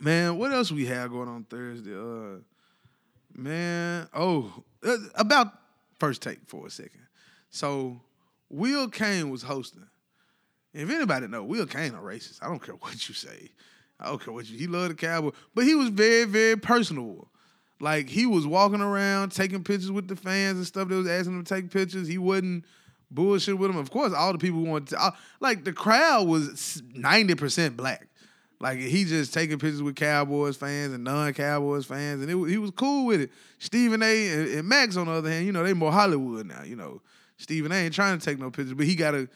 man, 0.00 0.36
what 0.36 0.52
else 0.52 0.70
we 0.72 0.86
have 0.86 1.10
going 1.10 1.28
on 1.28 1.44
Thursday? 1.44 1.94
Uh 1.94 2.40
man, 3.34 4.08
oh, 4.12 4.52
uh, 4.84 4.96
about 5.14 5.52
first 5.98 6.20
take 6.22 6.40
for 6.46 6.66
a 6.66 6.70
second. 6.70 7.06
So 7.50 8.00
Will 8.50 8.88
Cain 8.88 9.30
was 9.30 9.42
hosting. 9.42 9.86
If 10.74 10.90
anybody 10.90 11.28
know, 11.28 11.44
Will 11.44 11.66
Cain 11.66 11.94
a 11.94 11.98
racist. 11.98 12.38
I 12.42 12.48
don't 12.48 12.62
care 12.62 12.74
what 12.74 13.08
you 13.08 13.14
say. 13.14 13.50
I 14.00 14.06
don't 14.06 14.22
care 14.22 14.34
what 14.34 14.48
you. 14.48 14.58
He 14.58 14.66
loved 14.66 14.90
the 14.90 14.94
cowboy, 14.94 15.30
but 15.54 15.64
he 15.64 15.74
was 15.74 15.88
very, 15.88 16.24
very 16.24 16.56
personable. 16.56 17.28
Like 17.80 18.08
he 18.08 18.26
was 18.26 18.46
walking 18.46 18.80
around 18.80 19.30
taking 19.30 19.62
pictures 19.64 19.90
with 19.90 20.08
the 20.08 20.16
fans 20.16 20.58
and 20.58 20.66
stuff. 20.66 20.88
They 20.88 20.96
was 20.96 21.08
asking 21.08 21.34
him 21.34 21.44
to 21.44 21.54
take 21.54 21.70
pictures. 21.70 22.08
He 22.08 22.18
wasn't 22.18 22.64
bullshit 23.10 23.58
with 23.58 23.70
them. 23.70 23.78
Of 23.78 23.90
course, 23.90 24.12
all 24.12 24.32
the 24.32 24.38
people 24.38 24.62
wanted 24.62 24.88
to. 24.88 25.14
Like 25.40 25.64
the 25.64 25.72
crowd 25.72 26.26
was 26.26 26.82
ninety 26.92 27.34
percent 27.34 27.76
black. 27.76 28.08
Like 28.60 28.78
he 28.78 29.04
just 29.04 29.32
taking 29.32 29.58
pictures 29.58 29.82
with 29.82 29.94
Cowboys 29.94 30.56
fans 30.56 30.92
and 30.92 31.04
non-Cowboys 31.04 31.86
fans, 31.86 32.22
and 32.22 32.30
it, 32.30 32.50
he 32.50 32.58
was 32.58 32.72
cool 32.72 33.06
with 33.06 33.20
it. 33.20 33.30
Stephen 33.58 34.02
A. 34.02 34.28
and, 34.30 34.48
and 34.48 34.68
Max, 34.68 34.96
on 34.96 35.06
the 35.06 35.12
other 35.12 35.30
hand, 35.30 35.46
you 35.46 35.52
know 35.52 35.62
they 35.62 35.74
more 35.74 35.92
Hollywood 35.92 36.46
now. 36.46 36.64
You 36.64 36.74
know, 36.74 37.00
Stephen 37.36 37.70
A. 37.70 37.76
ain't 37.76 37.94
trying 37.94 38.18
to 38.18 38.24
take 38.24 38.38
no 38.38 38.50
pictures, 38.50 38.74
but 38.74 38.86
he 38.86 38.96
got 38.96 39.12
to 39.12 39.28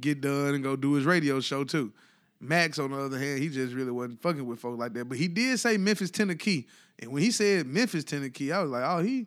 get 0.00 0.22
done 0.22 0.54
and 0.54 0.64
go 0.64 0.76
do 0.76 0.94
his 0.94 1.04
radio 1.04 1.40
show 1.40 1.64
too. 1.64 1.92
Max, 2.40 2.78
on 2.78 2.90
the 2.90 2.98
other 2.98 3.18
hand, 3.18 3.40
he 3.40 3.50
just 3.50 3.74
really 3.74 3.90
wasn't 3.90 4.22
fucking 4.22 4.46
with 4.46 4.60
folks 4.60 4.78
like 4.78 4.94
that. 4.94 5.06
But 5.10 5.18
he 5.18 5.28
did 5.28 5.60
say 5.60 5.76
Memphis 5.76 6.10
Tennessee, 6.10 6.66
and 6.98 7.12
when 7.12 7.22
he 7.22 7.30
said 7.30 7.66
Memphis 7.66 8.04
Tennessee, 8.04 8.50
I 8.50 8.62
was 8.62 8.70
like, 8.70 8.84
oh, 8.84 9.02
he 9.02 9.26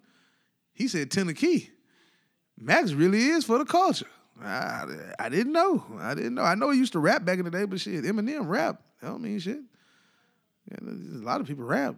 he 0.73 0.87
said 0.87 1.11
Tennessee. 1.11 1.69
Max 2.57 2.93
really 2.93 3.23
is 3.23 3.45
for 3.45 3.59
the 3.59 3.65
culture. 3.65 4.07
I, 4.41 4.85
I 5.19 5.29
didn't 5.29 5.53
know. 5.53 5.83
I 5.99 6.15
didn't 6.15 6.33
know. 6.35 6.43
I 6.43 6.55
know 6.55 6.71
he 6.71 6.79
used 6.79 6.93
to 6.93 6.99
rap 6.99 7.23
back 7.23 7.37
in 7.37 7.45
the 7.45 7.51
day, 7.51 7.65
but 7.65 7.79
shit, 7.79 8.03
Eminem 8.03 8.47
rap. 8.47 8.81
That 9.03 9.09
don't 9.09 9.21
mean 9.21 9.37
shit. 9.37 9.59
Yeah, 10.71 10.77
a 10.81 11.25
lot 11.25 11.41
of 11.41 11.47
people 11.47 11.65
rap. 11.65 11.95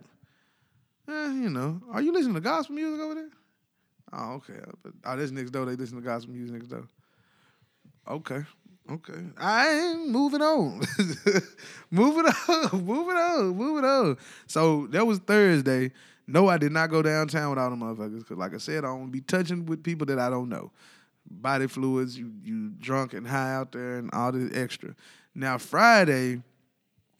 Eh, 1.08 1.34
you 1.34 1.51
know. 1.51 1.80
Are 1.91 2.01
you 2.01 2.12
listening 2.12 2.34
to 2.34 2.41
gospel 2.41 2.74
music 2.74 2.99
over 2.99 3.14
there? 3.14 3.30
Oh, 4.12 4.34
okay. 4.34 4.60
Oh, 5.06 5.16
this 5.16 5.30
next 5.30 5.51
door. 5.51 5.66
They 5.66 5.76
listen 5.76 5.97
to 5.97 6.01
gospel 6.01 6.34
music 6.34 6.56
next 6.56 6.70
door. 6.70 6.88
Okay. 8.10 8.43
Okay. 8.91 9.22
I 9.38 9.70
ain't 9.70 10.10
moving 10.10 10.41
on. 10.41 10.82
moving 11.91 12.26
on. 12.26 12.70
Moving 12.86 13.16
on. 13.16 13.56
Moving 13.56 13.86
on. 13.86 14.18
So 14.47 14.88
that 14.88 15.06
was 15.06 15.20
Thursday. 15.20 15.91
No, 16.26 16.49
I 16.49 16.58
did 16.58 16.72
not 16.72 16.89
go 16.89 17.03
downtown 17.03 17.51
with 17.51 17.60
all 17.60 17.70
the 17.70 17.76
motherfuckers. 17.76 18.28
Cause 18.28 18.38
like 18.38 18.56
I 18.56 18.58
said, 18.58 18.80
I 18.80 18.88
don't 18.88 19.12
be 19.12 19.22
touching 19.22 19.68
with 19.68 19.84
people 19.84 20.08
that 20.08 20.18
I 20.18 20.32
don't 20.32 20.49
know. 20.49 20.72
Body 21.30 21.68
fluids, 21.68 22.18
you 22.18 22.32
you 22.43 22.70
drunk 22.80 23.14
and 23.14 23.28
high 23.28 23.53
out 23.53 23.72
there 23.72 23.97
and 23.97 24.10
all 24.12 24.32
this 24.32 24.56
extra. 24.56 24.95
Now 25.36 25.58
Friday, 25.58 26.41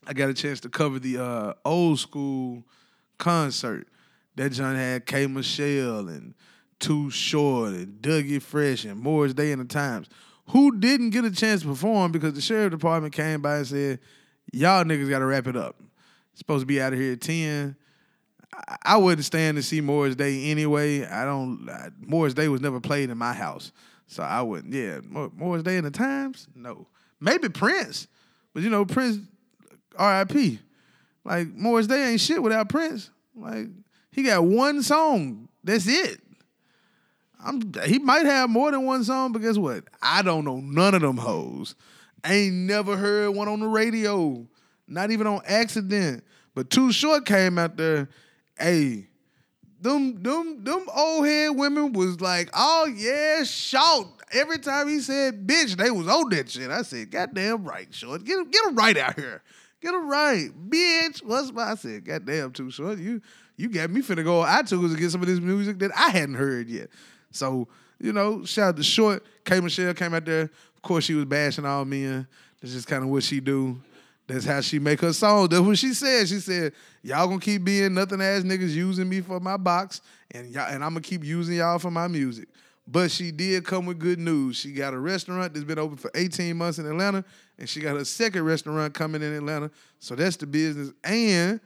I 0.08 0.14
got 0.14 0.30
a 0.30 0.34
chance 0.34 0.60
to 0.62 0.70
cover 0.70 0.99
the 0.99 1.18
uh, 1.24 1.53
old 1.64 1.99
school 1.99 2.64
concert. 3.18 3.88
That 4.36 4.51
John 4.51 4.76
had 4.76 5.06
K 5.06 5.28
Michelle 5.28 6.10
and 6.10 6.34
Too 6.80 7.10
Short 7.10 7.70
and 7.74 8.01
Dougie 8.01 8.41
Fresh 8.41 8.84
and 8.84 8.99
Morris 8.99 9.34
Day 9.34 9.51
and 9.53 9.62
the 9.62 9.66
Times. 9.66 10.10
Who 10.49 10.78
didn't 10.78 11.12
get 11.12 11.24
a 11.26 11.32
chance 11.32 11.62
to 11.62 11.68
perform 11.68 12.12
because 12.12 12.34
the 12.34 12.41
sheriff 12.41 12.72
department 12.72 13.14
came 13.14 13.41
by 13.41 13.58
and 13.58 13.68
said, 13.68 13.99
Y'all 14.51 14.84
niggas 14.84 15.10
gotta 15.10 15.26
wrap 15.26 15.47
it 15.47 15.56
up. 15.56 15.78
Supposed 16.34 16.64
to 16.64 16.66
be 16.66 16.82
out 16.82 16.91
of 16.93 16.99
here 16.99 17.14
at 17.14 17.22
10. 17.22 17.76
I- 18.53 18.76
I 18.84 18.97
wouldn't 18.97 19.26
stand 19.26 19.56
to 19.58 19.64
see 19.64 19.80
Morris 19.82 20.16
Day 20.16 20.51
anyway. 20.51 21.06
I 21.06 21.24
don't. 21.26 21.68
I, 21.70 21.89
Morris 21.99 22.34
Day 22.34 22.47
was 22.49 22.62
never 22.62 22.80
played 22.80 23.10
in 23.10 23.18
my 23.18 23.34
house, 23.34 23.72
so 24.08 24.22
I 24.22 24.41
wouldn't. 24.41 24.74
Yeah, 24.74 24.99
Morris 25.01 25.64
Day 25.64 25.78
and 25.78 25.86
the 25.86 25.91
Times. 25.91 26.47
No, 26.56 26.88
maybe 27.20 27.49
Prince, 27.49 28.08
but 28.53 28.64
you 28.64 28.70
know 28.70 28.86
Prince, 28.86 29.20
R.I.P. 29.97 30.59
Like 31.23 31.47
Morris 31.49 31.87
Day 31.87 32.11
ain't 32.11 32.21
shit 32.21 32.41
without 32.41 32.69
Prince. 32.69 33.09
Like 33.35 33.67
he 34.11 34.23
got 34.23 34.43
one 34.43 34.83
song. 34.83 35.49
That's 35.63 35.87
it. 35.87 36.21
I'm. 37.43 37.73
He 37.85 37.99
might 37.99 38.25
have 38.25 38.49
more 38.49 38.71
than 38.71 38.85
one 38.85 39.03
song, 39.03 39.31
but 39.31 39.41
guess 39.41 39.57
what? 39.57 39.83
I 40.01 40.21
don't 40.21 40.45
know 40.45 40.57
none 40.57 40.95
of 40.95 41.01
them 41.01 41.17
hoes. 41.17 41.75
Ain't 42.25 42.55
never 42.55 42.95
heard 42.97 43.31
one 43.31 43.47
on 43.47 43.59
the 43.59 43.67
radio. 43.67 44.47
Not 44.87 45.11
even 45.11 45.27
on 45.27 45.41
accident. 45.45 46.23
But 46.53 46.69
Too 46.69 46.91
Short 46.91 47.25
came 47.25 47.59
out 47.59 47.75
there. 47.75 48.09
Hey, 48.57 49.07
them 49.81 50.21
them 50.23 50.63
them 50.63 50.85
old 50.95 51.25
head 51.25 51.49
women 51.55 51.93
was 51.93 52.21
like, 52.21 52.49
oh 52.53 52.91
yeah, 52.95 53.43
shout. 53.43 54.07
Every 54.31 54.57
time 54.57 54.87
he 54.87 54.99
said 54.99 55.45
bitch, 55.45 55.75
they 55.75 55.91
was 55.91 56.07
on 56.07 56.29
that 56.29 56.49
shit. 56.49 56.71
I 56.71 56.81
said, 56.81 57.11
goddamn 57.11 57.63
right, 57.63 57.93
short. 57.93 58.23
Get 58.23 58.39
him, 58.39 58.49
get 58.49 58.65
him 58.65 58.75
right 58.75 58.97
out 58.97 59.19
here. 59.19 59.43
Get 59.86 59.93
him 59.93 60.09
right. 60.09 60.49
Bitch. 60.67 61.23
What's 61.23 61.51
my 61.51 61.73
I 61.73 61.75
said, 61.75 62.03
goddamn 62.03 62.53
too 62.53 62.71
short. 62.71 62.97
You 62.97 63.21
you 63.55 63.69
got 63.69 63.91
me 63.91 64.01
finna 64.01 64.23
go 64.23 64.41
on 64.41 64.47
iTunes 64.47 64.86
and 64.86 64.97
get 64.97 65.11
some 65.11 65.21
of 65.21 65.27
this 65.27 65.39
music 65.39 65.77
that 65.77 65.91
I 65.95 66.09
hadn't 66.09 66.33
heard 66.33 66.67
yet. 66.67 66.89
So, 67.29 67.67
you 67.99 68.11
know, 68.11 68.43
shout 68.45 68.69
out 68.69 68.77
to 68.77 68.83
Short. 68.83 69.23
K 69.43 69.59
Michelle 69.59 69.93
came 69.93 70.15
out 70.15 70.25
there. 70.25 70.49
Of 70.75 70.81
course, 70.81 71.03
she 71.03 71.13
was 71.13 71.25
bashing 71.25 71.67
all 71.67 71.86
men. 71.86 72.25
That's 72.59 72.73
just 72.73 72.88
kind 72.88 73.03
of 73.03 73.09
what 73.09 73.21
she 73.21 73.39
do. 73.39 73.79
That's 74.25 74.43
how 74.43 74.59
she 74.61 74.79
make 74.79 75.01
her 75.01 75.13
song. 75.13 75.49
That's 75.49 75.61
what 75.61 75.77
she 75.77 75.93
said. 75.93 76.29
She 76.29 76.39
said, 76.39 76.73
"Y'all 77.03 77.27
gonna 77.27 77.39
keep 77.39 77.63
being 77.63 77.93
nothing 77.93 78.21
ass 78.21 78.41
niggas 78.41 78.73
using 78.73 79.07
me 79.07 79.21
for 79.21 79.39
my 79.39 79.55
box, 79.55 80.01
and 80.31 80.49
y'all, 80.51 80.67
and 80.67 80.83
I'm 80.83 80.93
gonna 80.93 81.01
keep 81.01 81.23
using 81.23 81.57
y'all 81.57 81.77
for 81.77 81.91
my 81.91 82.07
music." 82.07 82.49
But 82.88 83.11
she 83.11 83.29
did 83.29 83.65
come 83.65 83.86
with 83.86 83.99
good 83.99 84.19
news. 84.19 84.57
She 84.57 84.71
got 84.71 84.95
a 84.95 84.99
restaurant 84.99 85.53
that's 85.53 85.65
been 85.65 85.77
open 85.77 85.97
for 85.97 86.09
18 86.15 86.57
months 86.57 86.79
in 86.79 86.88
Atlanta, 86.88 87.23
and 87.58 87.70
she 87.70 87.80
got 87.80 87.95
her 87.95 88.06
second 88.06 88.43
restaurant 88.43 88.93
coming 88.93 89.22
in 89.22 89.34
Atlanta. 89.34 89.72
So 89.99 90.16
that's 90.16 90.36
the 90.38 90.47
business. 90.47 90.91
And 91.03 91.60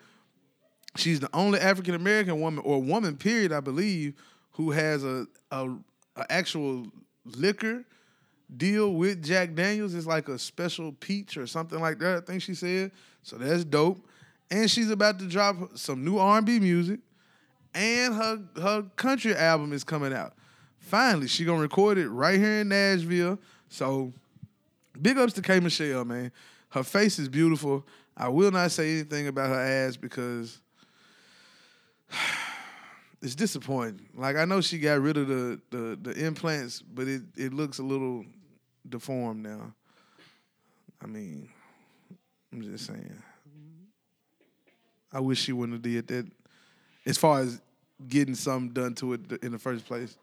she's 0.95 1.19
the 1.19 1.29
only 1.33 1.59
African 1.59 1.95
American 1.95 2.39
woman 2.39 2.63
or 2.63 2.81
woman, 2.81 3.17
period, 3.17 3.51
I 3.51 3.59
believe, 3.59 4.13
who 4.51 4.71
has 4.71 5.03
a, 5.03 5.25
a, 5.51 5.69
a 6.15 6.31
actual 6.31 6.87
liquor 7.25 7.85
deal 8.55 8.93
with 8.93 9.23
Jack 9.23 9.55
Daniels. 9.55 9.93
It's 9.93 10.07
like 10.07 10.27
a 10.27 10.37
special 10.37 10.91
peach 10.93 11.37
or 11.37 11.47
something 11.47 11.79
like 11.79 11.99
that. 11.99 12.17
I 12.17 12.21
think 12.21 12.41
she 12.41 12.53
said. 12.53 12.91
So 13.23 13.37
that's 13.37 13.63
dope. 13.63 14.05
And 14.51 14.69
she's 14.69 14.89
about 14.89 15.19
to 15.19 15.27
drop 15.27 15.77
some 15.77 16.03
new 16.03 16.17
R&B 16.17 16.59
music, 16.59 16.99
and 17.75 18.15
her 18.15 18.41
her 18.59 18.83
country 18.95 19.35
album 19.35 19.73
is 19.73 19.83
coming 19.83 20.11
out. 20.11 20.33
Finally, 20.79 21.27
she 21.27 21.45
gonna 21.45 21.61
record 21.61 21.99
it 21.99 22.09
right 22.09 22.39
here 22.39 22.61
in 22.61 22.69
Nashville. 22.69 23.37
So 23.67 24.11
big 25.01 25.17
ups 25.17 25.33
to 25.33 25.41
K 25.41 25.59
Michelle, 25.59 26.05
man. 26.05 26.31
Her 26.69 26.83
face 26.83 27.19
is 27.19 27.29
beautiful. 27.29 27.85
I 28.15 28.27
will 28.29 28.51
not 28.51 28.71
say 28.71 28.91
anything 28.91 29.27
about 29.27 29.49
her 29.49 29.59
ass 29.59 29.97
because 29.97 30.61
it's 33.21 33.35
disappointing. 33.35 34.07
Like 34.15 34.35
I 34.35 34.45
know 34.45 34.61
she 34.61 34.77
got 34.79 35.01
rid 35.01 35.17
of 35.17 35.27
the 35.27 35.59
the, 35.69 35.99
the 36.01 36.25
implants, 36.25 36.81
but 36.81 37.07
it, 37.07 37.23
it 37.35 37.53
looks 37.53 37.79
a 37.79 37.83
little 37.83 38.25
deformed 38.87 39.43
now. 39.43 39.73
I 41.01 41.07
mean, 41.07 41.49
I'm 42.51 42.61
just 42.61 42.85
saying. 42.85 43.23
I 45.11 45.19
wish 45.19 45.41
she 45.41 45.53
wouldn't 45.53 45.73
have 45.73 45.81
did 45.81 46.07
that. 46.07 46.31
As 47.05 47.17
far 47.17 47.39
as 47.39 47.59
getting 48.07 48.35
something 48.35 48.69
done 48.73 48.93
to 48.95 49.13
it 49.13 49.21
in 49.41 49.51
the 49.51 49.57
first 49.57 49.85
place, 49.85 50.17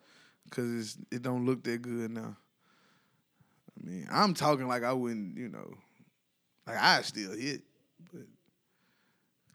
because 0.45 0.97
it 1.11 1.23
don't 1.23 1.45
look 1.45 1.65
that 1.65 1.83
good 1.83 2.11
now. 2.11 2.37
I 3.79 3.89
mean, 3.89 4.09
I'm 4.11 4.35
talking 4.35 4.67
like 4.67 4.83
I 4.83 4.93
wouldn't, 4.93 5.37
you 5.37 5.49
know, 5.49 5.75
like 6.67 6.77
I 6.81 7.03
still 7.03 7.33
hit. 7.33 7.63
But 8.13 8.23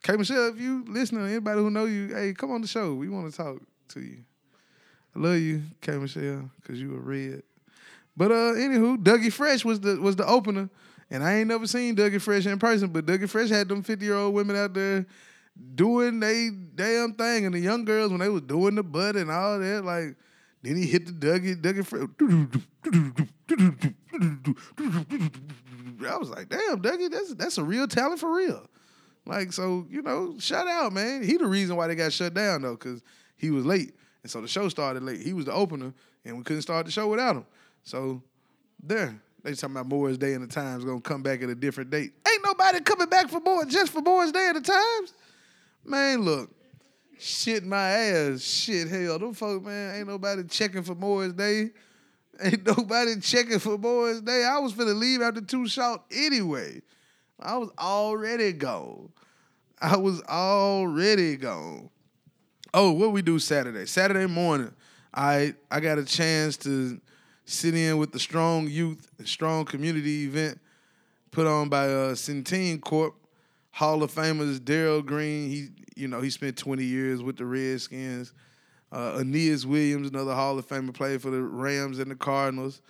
K 0.03 0.15
Michelle, 0.15 0.47
if 0.49 0.59
you 0.59 0.85
listening, 0.87 1.25
anybody 1.27 1.59
who 1.59 1.69
know 1.69 1.85
you, 1.85 2.13
hey, 2.13 2.33
come 2.33 2.51
on 2.51 2.61
the 2.61 2.67
show. 2.67 2.93
We 2.93 3.09
want 3.09 3.31
to 3.31 3.37
talk 3.37 3.57
to 3.89 4.01
you. 4.01 4.19
I 5.15 5.19
love 5.19 5.37
you, 5.37 5.63
K 5.81 5.97
Michelle, 5.97 6.49
because 6.61 6.79
you 6.79 6.95
a 6.95 6.99
red. 6.99 7.43
But 8.15 8.31
uh, 8.31 8.53
anywho, 8.55 8.97
Dougie 8.97 9.31
Fresh 9.31 9.65
was 9.65 9.79
the 9.79 9.99
was 9.99 10.15
the 10.15 10.25
opener, 10.25 10.69
and 11.09 11.23
I 11.23 11.39
ain't 11.39 11.47
never 11.47 11.67
seen 11.67 11.95
Dougie 11.95 12.21
Fresh 12.21 12.45
in 12.45 12.59
person. 12.59 12.89
But 12.89 13.05
Dougie 13.05 13.29
Fresh 13.29 13.49
had 13.49 13.67
them 13.67 13.83
fifty 13.83 14.05
year 14.05 14.15
old 14.15 14.33
women 14.33 14.55
out 14.55 14.73
there 14.73 15.05
doing 15.75 16.19
they 16.19 16.49
damn 16.49 17.13
thing, 17.13 17.45
and 17.45 17.53
the 17.53 17.59
young 17.59 17.85
girls 17.85 18.11
when 18.11 18.19
they 18.19 18.29
was 18.29 18.41
doing 18.43 18.75
the 18.75 18.83
butt 18.83 19.15
and 19.15 19.29
all 19.31 19.59
that, 19.59 19.83
like 19.83 20.15
then 20.61 20.75
he 20.75 20.85
hit 20.85 21.05
the 21.05 21.11
Dougie 21.11 21.61
Dougie 21.61 21.85
Fresh. 21.85 22.07
I 26.07 26.17
was 26.17 26.29
like, 26.29 26.49
damn, 26.49 26.81
Dougie, 26.81 27.11
that's 27.11 27.33
that's 27.35 27.57
a 27.57 27.63
real 27.63 27.87
talent 27.87 28.19
for 28.19 28.33
real. 28.33 28.67
Like 29.25 29.53
so, 29.53 29.85
you 29.89 30.01
know, 30.01 30.35
shout 30.39 30.67
out, 30.67 30.93
man. 30.93 31.23
He 31.23 31.37
the 31.37 31.45
reason 31.45 31.75
why 31.75 31.87
they 31.87 31.95
got 31.95 32.13
shut 32.13 32.33
down 32.33 32.61
though, 32.63 32.75
because 32.75 33.01
he 33.37 33.51
was 33.51 33.65
late, 33.65 33.93
and 34.23 34.31
so 34.31 34.41
the 34.41 34.47
show 34.47 34.69
started 34.69 35.03
late. 35.03 35.21
He 35.21 35.33
was 35.33 35.45
the 35.45 35.53
opener, 35.53 35.93
and 36.25 36.37
we 36.37 36.43
couldn't 36.43 36.63
start 36.63 36.85
the 36.85 36.91
show 36.91 37.07
without 37.07 37.35
him. 37.35 37.45
So 37.83 38.21
there, 38.81 39.19
they 39.43 39.53
talking 39.53 39.75
about 39.75 39.87
Morris 39.87 40.17
Day 40.17 40.33
and 40.33 40.43
the 40.43 40.47
Times 40.47 40.85
gonna 40.85 41.01
come 41.01 41.21
back 41.21 41.41
at 41.43 41.49
a 41.49 41.55
different 41.55 41.89
date. 41.89 42.13
Ain't 42.27 42.43
nobody 42.43 42.79
coming 42.81 43.09
back 43.09 43.29
for 43.29 43.39
more 43.39 43.65
just 43.65 43.91
for 43.91 44.01
Morris 44.01 44.31
Day 44.31 44.47
and 44.47 44.57
the 44.57 44.61
Times. 44.61 45.13
Man, 45.83 46.21
look, 46.21 46.51
shit 47.19 47.63
my 47.63 47.89
ass, 47.89 48.41
shit 48.41 48.87
hell, 48.87 49.19
them 49.19 49.33
folk, 49.33 49.63
man, 49.63 49.95
ain't 49.95 50.07
nobody 50.07 50.43
checking 50.43 50.83
for 50.83 50.95
Morris 50.95 51.33
Day. 51.33 51.71
Ain't 52.41 52.65
nobody 52.65 53.19
checking 53.19 53.59
for 53.59 53.77
boys' 53.77 54.21
Day. 54.21 54.43
I 54.43 54.59
was 54.59 54.73
finna 54.73 54.97
leave 54.97 55.21
after 55.21 55.41
Too 55.41 55.67
Short 55.67 56.01
anyway. 56.11 56.81
I 57.39 57.57
was 57.57 57.69
already 57.79 58.53
gone. 58.53 59.09
I 59.81 59.97
was 59.97 60.21
already 60.23 61.37
gone. 61.37 61.89
Oh, 62.73 62.91
what 62.91 63.11
we 63.11 63.21
do 63.21 63.39
Saturday? 63.39 63.85
Saturday 63.85 64.27
morning, 64.27 64.73
I 65.13 65.55
I 65.69 65.79
got 65.79 65.97
a 65.97 66.05
chance 66.05 66.57
to 66.57 66.99
sit 67.45 67.75
in 67.75 67.97
with 67.97 68.11
the 68.11 68.19
Strong 68.19 68.67
Youth 68.69 69.09
Strong 69.25 69.65
Community 69.65 70.25
event 70.25 70.59
put 71.31 71.47
on 71.47 71.69
by 71.69 71.87
uh, 71.87 72.13
Centene 72.13 72.81
Corp. 72.81 73.15
Hall 73.71 74.03
of 74.03 74.13
Famers 74.13 74.63
Darrell 74.63 75.01
Green. 75.01 75.49
He 75.49 75.69
you 75.95 76.07
know 76.07 76.21
he 76.21 76.29
spent 76.29 76.57
20 76.57 76.83
years 76.83 77.23
with 77.23 77.37
the 77.37 77.45
Redskins. 77.45 78.33
Uh, 78.91 79.17
Aeneas 79.19 79.65
Williams, 79.65 80.09
another 80.09 80.33
Hall 80.33 80.57
of 80.57 80.67
Famer, 80.67 80.93
played 80.93 81.21
for 81.21 81.29
the 81.29 81.41
Rams 81.41 81.99
and 81.99 82.11
the 82.11 82.15
Cardinals. 82.15 82.81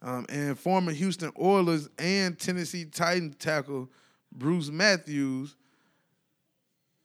Um, 0.00 0.26
and 0.28 0.58
former 0.58 0.92
Houston 0.92 1.32
Oilers 1.40 1.88
and 1.98 2.38
Tennessee 2.38 2.84
Titans 2.84 3.34
tackle 3.36 3.88
Bruce 4.30 4.70
Matthews 4.70 5.56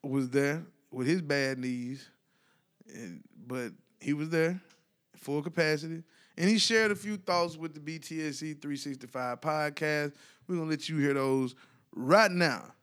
was 0.04 0.30
there 0.30 0.64
with 0.92 1.08
his 1.08 1.22
bad 1.22 1.58
knees, 1.58 2.08
and, 2.94 3.24
but 3.48 3.72
he 4.00 4.14
was 4.14 4.30
there, 4.30 4.62
full 5.16 5.42
capacity, 5.42 6.04
and 6.38 6.50
he 6.50 6.60
shared 6.60 6.92
a 6.92 6.96
few 6.96 7.18
thoughts 7.18 7.58
with 7.58 7.74
the 7.74 7.80
BTSE 7.80 8.62
365 8.62 9.42
podcast. 9.42 10.14
We're 10.48 10.58
gonna 10.58 10.70
let 10.70 10.88
you 10.90 10.98
hear 10.98 11.14
those 11.14 11.56
right 11.96 12.32
now. 12.32 12.74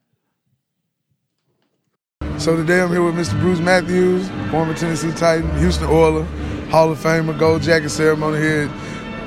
So 2.41 2.57
today 2.57 2.81
I'm 2.81 2.89
here 2.89 3.03
with 3.03 3.17
Mr. 3.17 3.39
Bruce 3.39 3.61
Matthews, 3.61 4.31
former 4.51 4.73
Tennessee 4.73 5.13
Titan, 5.13 5.59
Houston 5.59 5.89
Oiler, 5.89 6.25
Hall 6.71 6.91
of 6.91 6.97
Famer, 6.97 7.39
Gold 7.39 7.61
Jacket 7.61 7.91
ceremony 7.91 8.39
here, 8.39 8.71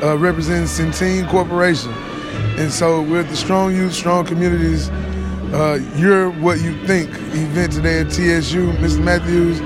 uh, 0.01 0.17
representing 0.17 0.63
Centene 0.63 1.29
Corporation. 1.29 1.93
And 2.57 2.71
so 2.71 3.03
we're 3.03 3.19
at 3.19 3.29
the 3.29 3.35
Strong 3.35 3.75
Youth, 3.75 3.93
Strong 3.93 4.25
Communities. 4.25 4.89
Uh, 5.53 5.79
you're 5.95 6.31
what 6.31 6.59
you 6.61 6.75
think 6.87 7.11
event 7.11 7.73
today 7.73 7.99
at 7.99 8.07
TSU, 8.07 8.71
Mr. 8.77 9.03
Matthews. 9.03 9.61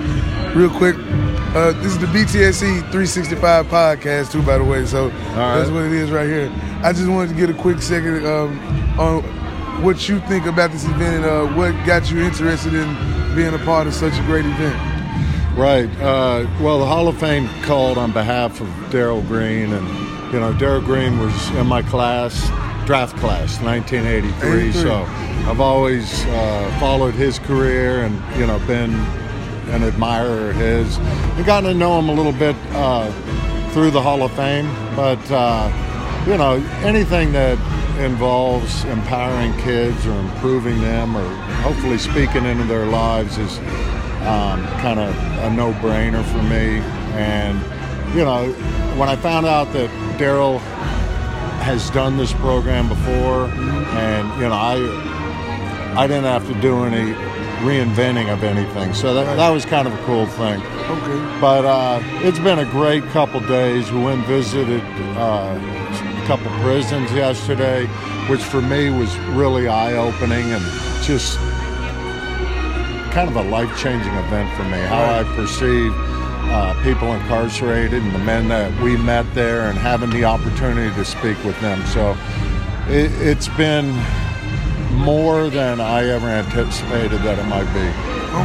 Real 0.53 0.69
quick, 0.69 0.97
uh, 1.55 1.71
this 1.81 1.93
is 1.93 1.99
the 1.99 2.07
BTSE 2.07 2.81
365 2.91 3.67
podcast 3.67 4.33
too, 4.33 4.43
by 4.43 4.57
the 4.57 4.65
way. 4.65 4.85
So 4.85 5.07
that's 5.07 5.69
what 5.69 5.85
it 5.85 5.93
is 5.93 6.11
right 6.11 6.27
here. 6.27 6.51
I 6.83 6.91
just 6.91 7.07
wanted 7.07 7.29
to 7.29 7.35
get 7.35 7.49
a 7.49 7.53
quick 7.53 7.81
second 7.81 8.25
um, 8.25 8.59
on 8.99 9.23
what 9.81 10.09
you 10.09 10.19
think 10.27 10.47
about 10.47 10.73
this 10.73 10.83
event 10.83 11.23
and 11.23 11.25
uh, 11.25 11.45
what 11.55 11.71
got 11.85 12.11
you 12.11 12.19
interested 12.19 12.73
in 12.73 13.26
being 13.37 13.53
a 13.53 13.59
part 13.59 13.85
of 13.85 13.93
such 13.93 14.17
a 14.17 14.23
great 14.23 14.45
event. 14.45 14.75
Right. 15.55 15.87
Uh, 16.01 16.47
well, 16.59 16.79
the 16.79 16.87
Hall 16.87 17.07
of 17.07 17.19
Fame 17.19 17.47
called 17.61 17.99
on 17.99 18.11
behalf 18.11 18.61
of 18.61 18.67
Darrell 18.89 19.21
Green, 19.21 19.73
and 19.73 20.33
you 20.33 20.39
know, 20.39 20.53
Darrell 20.53 20.81
Green 20.81 21.19
was 21.19 21.49
in 21.51 21.67
my 21.67 21.83
class, 21.83 22.47
draft 22.87 23.15
class, 23.17 23.61
1983. 23.61 24.69
83. 24.69 24.71
So 24.71 25.03
I've 25.47 25.59
always 25.59 26.25
uh, 26.25 26.77
followed 26.79 27.13
his 27.13 27.37
career, 27.37 28.05
and 28.05 28.39
you 28.39 28.47
know, 28.47 28.57
been 28.65 28.95
an 29.69 29.83
admirer 29.83 30.49
of 30.49 30.55
his, 30.55 30.97
and 30.97 31.45
gotten 31.45 31.69
to 31.69 31.77
know 31.77 31.99
him 31.99 32.09
a 32.09 32.13
little 32.13 32.33
bit 32.33 32.55
uh, 32.71 33.11
through 33.69 33.91
the 33.91 34.01
Hall 34.01 34.23
of 34.23 34.31
Fame. 34.31 34.65
But 34.95 35.21
uh, 35.29 35.71
you 36.25 36.37
know, 36.37 36.55
anything 36.81 37.33
that 37.33 37.59
involves 38.03 38.83
empowering 38.85 39.55
kids 39.59 40.07
or 40.07 40.17
improving 40.19 40.81
them, 40.81 41.15
or 41.15 41.46
hopefully 41.61 41.97
speaking 41.97 42.45
into 42.45 42.63
their 42.65 42.85
lives 42.85 43.37
is 43.37 43.57
um, 44.27 44.65
kind 44.81 44.99
of 44.99 45.15
a 45.43 45.49
no-brainer 45.53 46.23
for 46.25 46.41
me. 46.43 46.79
And 47.15 47.59
you 48.15 48.23
know, 48.23 48.51
when 48.97 49.09
I 49.09 49.15
found 49.15 49.45
out 49.45 49.71
that 49.73 49.89
Darrell 50.17 50.59
has 51.59 51.89
done 51.89 52.17
this 52.17 52.33
program 52.33 52.87
before, 52.87 53.47
and 53.47 54.41
you 54.41 54.47
know, 54.47 54.53
I 54.53 54.75
I 55.95 56.07
didn't 56.07 56.25
have 56.25 56.47
to 56.47 56.61
do 56.61 56.83
any 56.85 57.13
reinventing 57.61 58.31
of 58.31 58.43
anything, 58.43 58.93
so 58.93 59.13
that, 59.13 59.35
that 59.35 59.49
was 59.49 59.65
kind 59.65 59.87
of 59.87 59.93
a 59.93 60.05
cool 60.05 60.25
thing. 60.27 60.61
Okay. 60.61 61.39
But 61.41 61.65
uh, 61.65 61.99
it's 62.23 62.39
been 62.39 62.59
a 62.59 62.65
great 62.71 63.03
couple 63.05 63.39
days. 63.41 63.91
We 63.91 64.01
went 64.01 64.19
and 64.19 64.27
visited 64.27 64.81
uh, 65.17 65.59
a 65.59 66.27
couple 66.27 66.51
prisons 66.61 67.11
yesterday, 67.11 67.87
which 68.29 68.41
for 68.41 68.61
me 68.61 68.89
was 68.89 69.17
really 69.35 69.67
eye-opening 69.67 70.51
and 70.51 70.63
just 71.05 71.37
kind 73.13 73.29
of 73.29 73.35
a 73.35 73.43
life-changing 73.43 74.13
event 74.13 74.55
for 74.55 74.63
me. 74.63 74.79
How 74.79 75.19
I 75.19 75.23
perceive 75.35 75.93
uh, 76.49 76.81
people 76.83 77.13
incarcerated 77.13 78.01
and 78.01 78.13
the 78.13 78.19
men 78.19 78.47
that 78.47 78.71
we 78.81 78.95
met 78.97 79.25
there, 79.33 79.69
and 79.69 79.77
having 79.77 80.09
the 80.09 80.23
opportunity 80.23 80.93
to 80.95 81.03
speak 81.03 81.41
with 81.43 81.59
them. 81.59 81.85
So 81.87 82.15
it, 82.87 83.11
it's 83.21 83.49
been 83.49 83.91
more 84.93 85.49
than 85.49 85.81
I 85.81 86.05
ever 86.05 86.27
anticipated 86.27 87.21
that 87.21 87.37
it 87.37 87.45
might 87.45 87.71
be. 87.73 87.87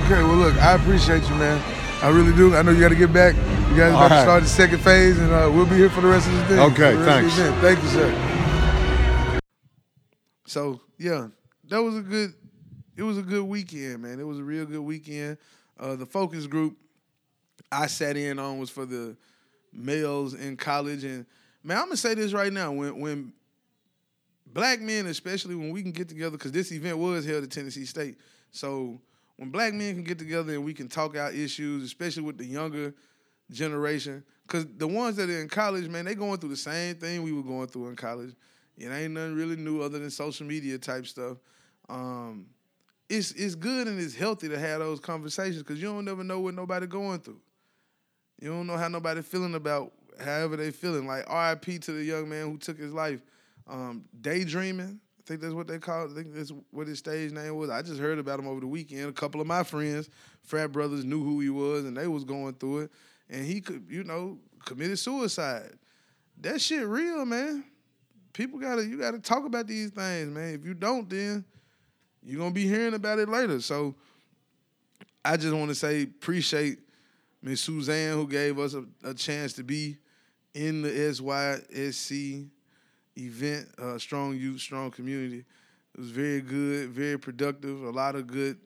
Okay, 0.05 0.23
well, 0.23 0.37
look, 0.37 0.57
I 0.57 0.75
appreciate 0.75 1.23
you, 1.29 1.35
man. 1.37 1.61
I 2.03 2.09
really 2.09 2.35
do. 2.35 2.57
I 2.57 2.63
know 2.63 2.73
you 2.73 2.81
got 2.81 2.89
to 2.89 2.97
get 2.97 3.13
back. 3.13 3.37
You 3.37 3.77
guys 3.77 3.93
about 3.93 4.03
All 4.03 4.09
to 4.09 4.15
right. 4.15 4.23
start 4.23 4.43
the 4.43 4.49
second 4.49 4.81
phase, 4.81 5.19
and 5.19 5.31
uh, 5.33 5.51
we'll 5.53 5.67
be 5.67 5.77
here 5.77 5.91
for 5.91 6.01
the 6.01 6.09
rest 6.09 6.27
of 6.27 6.35
the 6.35 6.57
day. 6.57 6.61
Okay, 6.61 6.93
for 6.95 6.99
the 6.99 7.07
rest 7.07 7.39
of 7.39 7.47
the 7.47 7.53
thanks. 7.61 7.81
Thank 7.81 7.83
you, 7.83 7.89
sir. 7.89 9.41
So 10.47 10.81
yeah, 10.99 11.29
that 11.69 11.83
was 11.83 11.97
a 11.97 12.01
good. 12.03 12.35
It 13.03 13.05
was 13.05 13.19
a 13.19 13.23
good 13.23 13.43
weekend, 13.43 14.03
man. 14.03 14.21
It 14.21 14.27
was 14.29 14.39
a 14.39 14.45
real 14.45 14.65
good 14.65 14.83
weekend. 14.83 15.37
Uh, 15.77 15.97
the 15.97 16.07
focus 16.07 16.47
group 16.47 16.77
I 17.73 17.89
sat 17.89 18.17
in 18.17 18.39
on 18.39 18.61
was 18.61 18.71
for 18.71 18.87
the 18.87 19.17
males 19.73 20.35
in 20.35 20.57
college. 20.57 21.03
And 21.03 21.27
man, 21.65 21.79
I'm 21.79 21.87
gonna 21.87 21.97
say 21.97 22.15
this 22.15 22.33
right 22.33 22.53
now: 22.53 22.71
when 22.71 23.01
when 23.01 23.33
black 24.47 24.81
men, 24.81 25.07
especially 25.07 25.57
when 25.57 25.73
we 25.73 25.83
can 25.83 25.91
get 25.91 26.09
together, 26.09 26.37
because 26.37 26.53
this 26.53 26.71
event 26.71 26.97
was 26.97 27.27
held 27.27 27.43
at 27.43 27.51
Tennessee 27.51 27.87
State, 27.87 28.19
so 28.53 29.01
when 29.35 29.51
black 29.51 29.75
men 29.75 29.97
can 29.97 30.05
get 30.05 30.21
together 30.21 30.53
and 30.53 30.65
we 30.65 30.73
can 30.73 30.87
talk 30.87 31.17
out 31.17 31.35
issues, 31.35 31.83
especially 31.83 32.23
with 32.23 32.39
the 32.39 32.47
younger 32.47 32.95
generation, 33.51 34.23
because 34.47 34.65
the 34.77 34.87
ones 34.87 35.17
that 35.17 35.29
are 35.29 35.41
in 35.41 35.49
college, 35.49 35.89
man, 35.89 36.05
they 36.05 36.15
going 36.15 36.39
through 36.39 36.51
the 36.51 36.57
same 36.57 36.95
thing 36.95 37.25
we 37.25 37.33
were 37.33 37.43
going 37.43 37.67
through 37.67 37.89
in 37.89 37.97
college. 37.97 38.33
It 38.79 38.87
ain't 38.87 39.15
nothing 39.15 39.35
really 39.35 39.57
new 39.57 39.83
other 39.83 39.99
than 39.99 40.09
social 40.09 40.47
media 40.47 40.79
type 40.79 41.05
stuff. 41.09 41.39
Um, 41.89 42.47
it's 43.13 43.33
it's 43.33 43.55
good 43.55 43.89
and 43.89 44.01
it's 44.01 44.15
healthy 44.15 44.49
to 44.49 44.59
have 44.59 44.81
those 44.81 44.99
conversations 44.99 45.59
because 45.59 45.81
you 45.81 45.89
don't 45.89 46.05
never 46.05 46.25
know 46.25 46.41
what 46.41 46.55
nobody 46.55 46.87
going 46.87 47.21
through. 47.21 47.41
You 48.41 48.49
don't 48.49 48.67
know 48.67 48.79
how 48.79 48.89
nobody 48.89 49.21
feeling 49.21 49.55
about 49.55 49.93
however 50.19 50.57
they 50.57 50.71
feeling. 50.71 51.07
Like 51.07 51.25
R.I.P. 51.29 51.79
to 51.81 51.93
the 51.93 52.05
young 52.05 52.29
man 52.29 52.51
who 52.51 52.57
took 52.57 52.79
his 52.79 52.93
life. 52.93 53.21
Um, 53.69 54.07
daydreaming. 54.21 54.99
I 55.19 55.23
think 55.25 55.41
that's 55.41 55.53
what 55.53 55.69
they 55.69 55.79
call 55.79 56.07
it. 56.07 56.13
I 56.13 56.15
think 56.15 56.35
that's 56.35 56.53
what 56.71 56.89
his 56.89 56.99
stage 56.99 57.33
name 57.33 57.55
was. 57.55 57.71
I 57.71 57.83
just 57.83 58.01
heard 58.01 58.19
about 58.19 58.41
him 58.41 58.49
over 58.49 58.61
the 58.61 58.67
weekend. 58.67 59.09
A 59.09 59.13
couple 59.13 59.41
of 59.41 59.47
my 59.47 59.63
friends, 59.63 60.09
frat 60.43 60.73
brothers, 60.73 61.05
knew 61.05 61.23
who 61.23 61.39
he 61.39 61.51
was 61.51 61.85
and 61.85 61.97
they 61.97 62.09
was 62.09 62.25
going 62.25 62.55
through 62.55 62.81
it. 62.81 62.91
And 63.29 63.45
he 63.45 63.61
could, 63.61 63.87
you 63.89 64.05
know, 64.05 64.39
committed 64.65 64.99
suicide. 64.99 65.71
That 66.41 66.61
shit 66.61 66.87
real, 66.87 67.25
man. 67.25 67.65
People 68.33 68.59
gotta 68.59 68.85
you 68.85 68.99
gotta 68.99 69.21
talk 69.21 69.45
about 69.45 69.67
these 69.67 69.91
things, 69.91 70.31
man. 70.31 70.55
If 70.55 70.65
you 70.65 70.75
don't, 70.75 71.09
then 71.09 71.45
you're 72.25 72.39
gonna 72.39 72.51
be 72.51 72.67
hearing 72.67 72.95
about 72.95 73.19
it 73.19 73.29
later. 73.29 73.61
So 73.61 73.95
I 75.25 75.37
just 75.37 75.55
want 75.55 75.69
to 75.69 75.75
say 75.75 76.03
appreciate 76.03 76.79
Miss 77.43 77.61
Suzanne 77.61 78.17
who 78.17 78.27
gave 78.27 78.59
us 78.59 78.75
a, 78.75 78.85
a 79.05 79.15
chance 79.15 79.53
to 79.55 79.65
be 79.65 79.97
in 80.55 80.83
the 80.83 80.91
SYSC 80.91 82.49
event, 83.17 83.69
uh, 83.79 83.99
strong 83.99 84.37
youth, 84.37 84.61
strong 84.61 84.91
community. 84.91 85.45
It 85.95 86.01
was 86.01 86.11
very 86.11 86.41
good, 86.41 86.91
very 86.91 87.19
productive. 87.19 87.83
A 87.83 87.91
lot 87.91 88.15
of 88.15 88.27
good 88.27 88.59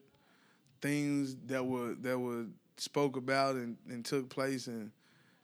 things 0.81 1.37
that 1.47 1.65
were 1.65 1.95
that 2.03 2.19
were 2.19 2.47
spoke 2.77 3.17
about 3.17 3.57
and, 3.57 3.77
and 3.89 4.05
took 4.05 4.29
place. 4.29 4.67
And 4.67 4.91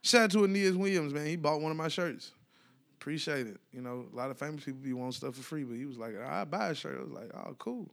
shout 0.01 0.23
out 0.23 0.31
to 0.31 0.45
Aeneas 0.45 0.75
Williams, 0.75 1.13
man. 1.13 1.25
He 1.25 1.35
bought 1.35 1.61
one 1.61 1.71
of 1.71 1.77
my 1.77 1.87
shirts. 1.87 2.31
Appreciate 2.99 3.47
it. 3.47 3.59
You 3.73 3.81
know, 3.81 4.05
a 4.11 4.15
lot 4.15 4.31
of 4.31 4.37
famous 4.37 4.63
people 4.63 4.79
be 4.81 4.93
wanting 4.93 5.13
stuff 5.13 5.35
for 5.35 5.43
free, 5.43 5.63
but 5.63 5.75
he 5.75 5.85
was 5.85 5.97
like, 5.97 6.17
"I 6.17 6.45
buy 6.45 6.69
a 6.69 6.75
shirt." 6.75 6.97
I 6.99 7.03
was 7.03 7.11
like, 7.11 7.31
"Oh, 7.33 7.55
cool." 7.59 7.89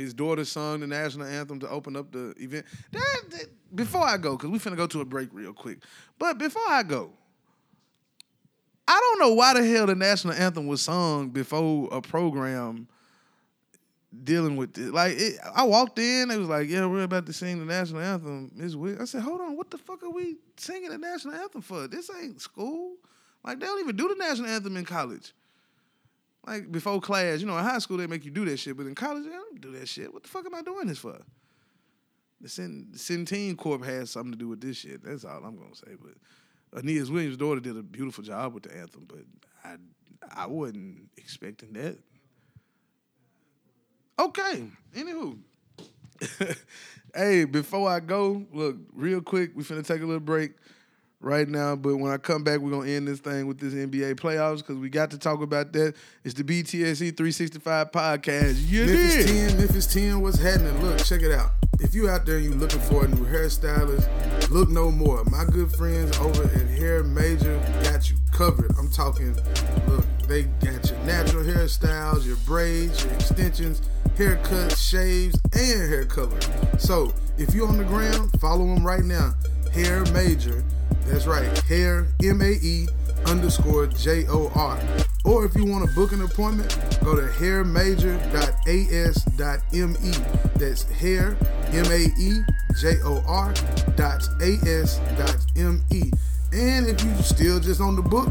His 0.00 0.14
daughter 0.14 0.44
sung 0.44 0.80
the 0.80 0.86
national 0.86 1.26
anthem 1.26 1.60
to 1.60 1.68
open 1.68 1.96
up 1.96 2.10
the 2.12 2.34
event. 2.38 2.66
That, 2.92 3.20
that- 3.30 3.48
before 3.74 4.04
I 4.04 4.16
go, 4.16 4.36
because 4.36 4.50
we 4.50 4.58
finna 4.58 4.76
go 4.76 4.86
to 4.88 5.00
a 5.00 5.04
break 5.04 5.28
real 5.32 5.52
quick. 5.52 5.78
But 6.18 6.38
before 6.38 6.62
I 6.68 6.82
go, 6.82 7.12
I 8.88 8.98
don't 8.98 9.20
know 9.20 9.34
why 9.34 9.54
the 9.54 9.64
hell 9.64 9.86
the 9.86 9.94
national 9.94 10.34
anthem 10.34 10.66
was 10.66 10.82
sung 10.82 11.28
before 11.28 11.88
a 11.92 12.02
program 12.02 12.88
dealing 14.24 14.56
with 14.56 14.76
it. 14.76 14.92
Like 14.92 15.14
it, 15.16 15.36
I 15.54 15.62
walked 15.62 15.98
in, 16.00 16.28
they 16.28 16.36
was 16.36 16.48
like, 16.48 16.68
"Yeah, 16.68 16.86
we're 16.86 17.04
about 17.04 17.26
to 17.26 17.32
sing 17.32 17.60
the 17.60 17.64
national 17.64 18.00
anthem." 18.00 18.50
Ms. 18.56 18.76
Wick. 18.76 19.00
I 19.00 19.04
said, 19.04 19.22
"Hold 19.22 19.40
on, 19.40 19.56
what 19.56 19.70
the 19.70 19.78
fuck 19.78 20.02
are 20.02 20.10
we 20.10 20.36
singing 20.56 20.90
the 20.90 20.98
national 20.98 21.34
anthem 21.34 21.62
for? 21.62 21.86
This 21.86 22.10
ain't 22.20 22.40
school. 22.40 22.96
Like 23.44 23.60
they 23.60 23.66
don't 23.66 23.80
even 23.80 23.94
do 23.94 24.08
the 24.08 24.16
national 24.16 24.48
anthem 24.48 24.76
in 24.76 24.84
college." 24.84 25.32
Like 26.46 26.72
before 26.72 27.00
class, 27.00 27.40
you 27.40 27.46
know, 27.46 27.58
in 27.58 27.64
high 27.64 27.78
school 27.78 27.98
they 27.98 28.06
make 28.06 28.24
you 28.24 28.30
do 28.30 28.44
that 28.46 28.58
shit, 28.58 28.76
but 28.76 28.86
in 28.86 28.94
college 28.94 29.24
they 29.24 29.30
don't 29.30 29.60
do 29.60 29.72
that 29.72 29.88
shit. 29.88 30.12
What 30.12 30.22
the 30.22 30.28
fuck 30.28 30.46
am 30.46 30.54
I 30.54 30.62
doing 30.62 30.86
this 30.86 30.98
for? 30.98 31.18
The 32.40 32.48
Cent- 32.48 32.94
Centene 32.94 33.56
Corp 33.56 33.84
has 33.84 34.10
something 34.10 34.32
to 34.32 34.38
do 34.38 34.48
with 34.48 34.60
this 34.60 34.78
shit. 34.78 35.04
That's 35.04 35.24
all 35.24 35.44
I'm 35.44 35.56
gonna 35.56 35.74
say. 35.74 35.94
But 36.00 36.82
Aeneas 36.82 37.10
Williams' 37.10 37.36
daughter 37.36 37.60
did 37.60 37.76
a 37.76 37.82
beautiful 37.82 38.24
job 38.24 38.54
with 38.54 38.62
the 38.62 38.76
anthem, 38.76 39.06
but 39.06 39.24
I 39.64 39.76
I 40.34 40.46
wasn't 40.46 41.10
expecting 41.16 41.72
that. 41.74 41.98
Okay. 44.18 44.64
Anywho. 44.94 45.38
hey, 47.14 47.44
before 47.44 47.88
I 47.88 48.00
go, 48.00 48.44
look, 48.52 48.76
real 48.92 49.22
quick, 49.22 49.52
we 49.54 49.64
finna 49.64 49.86
take 49.86 50.02
a 50.02 50.06
little 50.06 50.20
break 50.20 50.52
right 51.20 51.48
now. 51.48 51.76
But 51.76 51.96
when 51.96 52.12
I 52.12 52.16
come 52.16 52.42
back, 52.42 52.58
we're 52.60 52.70
gonna 52.70 52.90
end 52.90 53.06
this 53.06 53.20
thing 53.20 53.46
with 53.46 53.58
this 53.58 53.74
NBA 53.74 54.14
playoffs 54.16 54.58
because 54.58 54.76
we 54.76 54.88
got 54.88 55.10
to 55.12 55.18
talk 55.18 55.42
about 55.42 55.72
that. 55.72 55.94
It's 56.24 56.34
the 56.34 56.44
BTSE 56.44 57.16
365 57.16 57.92
podcast. 57.92 58.68
You 58.68 58.86
Memphis 58.86 59.26
did. 59.26 59.48
10, 59.50 59.58
Memphis 59.58 59.86
10, 59.86 60.20
what's 60.20 60.38
happening? 60.38 60.82
Look, 60.82 60.98
check 61.04 61.22
it 61.22 61.32
out. 61.32 61.50
If 61.80 61.94
you 61.94 62.08
out 62.10 62.26
there 62.26 62.36
and 62.36 62.44
you 62.44 62.54
looking 62.54 62.80
for 62.80 63.04
a 63.04 63.08
new 63.08 63.24
hairstylist, 63.24 64.50
look 64.50 64.68
no 64.68 64.90
more. 64.90 65.24
My 65.24 65.44
good 65.44 65.72
friends 65.72 66.16
over 66.18 66.44
at 66.44 66.66
Hair 66.66 67.04
Major 67.04 67.58
got 67.84 68.10
you 68.10 68.16
covered. 68.32 68.70
I'm 68.78 68.90
talking, 68.90 69.34
look, 69.86 70.04
they 70.28 70.42
got 70.64 70.90
your 70.90 70.98
natural 71.00 71.42
hairstyles, 71.42 72.26
your 72.26 72.36
braids, 72.38 73.02
your 73.02 73.14
extensions, 73.14 73.80
haircuts, 74.16 74.76
shaves, 74.76 75.38
and 75.54 75.90
hair 75.90 76.04
color. 76.04 76.38
So 76.78 77.14
if 77.38 77.54
you're 77.54 77.66
on 77.66 77.78
the 77.78 77.84
ground, 77.84 78.30
follow 78.40 78.66
them 78.66 78.86
right 78.86 79.04
now. 79.04 79.32
Hair 79.72 80.04
Major. 80.12 80.62
That's 81.06 81.26
right, 81.26 81.58
hair 81.64 82.06
M 82.22 82.42
A 82.42 82.58
E 82.62 82.86
underscore 83.26 83.86
J 83.86 84.26
O 84.28 84.50
R. 84.54 84.78
Or 85.24 85.44
if 85.44 85.54
you 85.54 85.66
want 85.66 85.88
to 85.88 85.94
book 85.94 86.10
an 86.12 86.22
appointment, 86.22 86.78
go 87.04 87.14
to 87.14 87.22
hairmajor.as.me. 87.22 90.12
That's 90.56 90.82
hair 90.84 91.36
M 91.72 91.86
A 91.86 92.06
E 92.18 92.40
J 92.80 92.94
O 93.04 93.22
R 93.26 93.52
dot 93.96 94.26
A-S 94.40 94.98
dot 95.18 95.36
M-E. 95.56 96.10
And 96.52 96.86
if 96.86 97.04
you 97.04 97.14
still 97.22 97.60
just 97.60 97.80
on 97.80 97.96
the 97.96 98.02
book, 98.02 98.30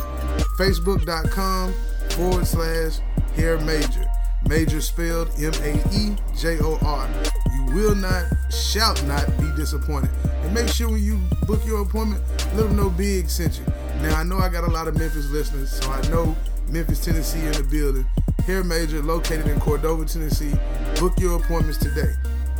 facebook.com 0.57 1.73
forward 2.09 2.47
slash 2.47 2.99
hair 3.35 3.59
major. 3.59 4.05
Major 4.49 4.81
spelled 4.81 5.29
M 5.37 5.53
A 5.61 5.77
E 5.93 6.15
J 6.35 6.57
O 6.61 6.79
R. 6.81 7.07
You 7.53 7.65
will 7.75 7.93
not, 7.93 8.25
shall 8.51 8.95
not 9.05 9.27
be 9.37 9.47
disappointed. 9.55 10.09
And 10.41 10.51
make 10.51 10.67
sure 10.69 10.89
when 10.89 11.03
you 11.03 11.19
book 11.45 11.63
your 11.67 11.83
appointment, 11.83 12.23
let 12.55 12.63
them 12.63 12.75
know 12.75 12.89
Big 12.89 13.29
sent 13.29 13.59
you. 13.59 13.65
Now, 14.01 14.17
I 14.17 14.23
know 14.23 14.39
I 14.39 14.49
got 14.49 14.63
a 14.63 14.71
lot 14.71 14.87
of 14.87 14.97
Memphis 14.97 15.29
listeners, 15.29 15.69
so 15.69 15.91
I 15.91 16.01
know 16.09 16.35
Memphis, 16.67 17.05
Tennessee 17.05 17.41
in 17.41 17.51
the 17.51 17.61
building. 17.61 18.07
Hair 18.47 18.63
Major, 18.63 19.03
located 19.03 19.45
in 19.45 19.59
Cordova, 19.59 20.03
Tennessee. 20.03 20.55
Book 20.99 21.13
your 21.19 21.39
appointments 21.39 21.77
today. 21.77 22.11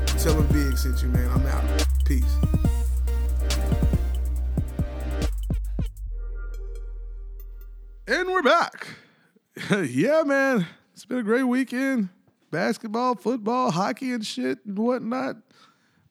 Tell 0.05 0.35
them 0.35 0.45
Big 0.53 0.77
sent 0.77 1.01
you, 1.01 1.09
man. 1.09 1.27
I'm 1.31 1.47
out. 1.47 1.87
Peace. 2.05 2.23
And 8.07 8.27
we're 8.27 8.43
back. 8.43 8.87
yeah, 9.89 10.21
man. 10.23 10.67
It's 10.99 11.05
been 11.05 11.19
a 11.19 11.23
great 11.23 11.43
weekend. 11.43 12.09
Basketball, 12.51 13.15
football, 13.15 13.71
hockey, 13.71 14.11
and 14.11 14.25
shit 14.25 14.59
and 14.65 14.77
whatnot. 14.77 15.37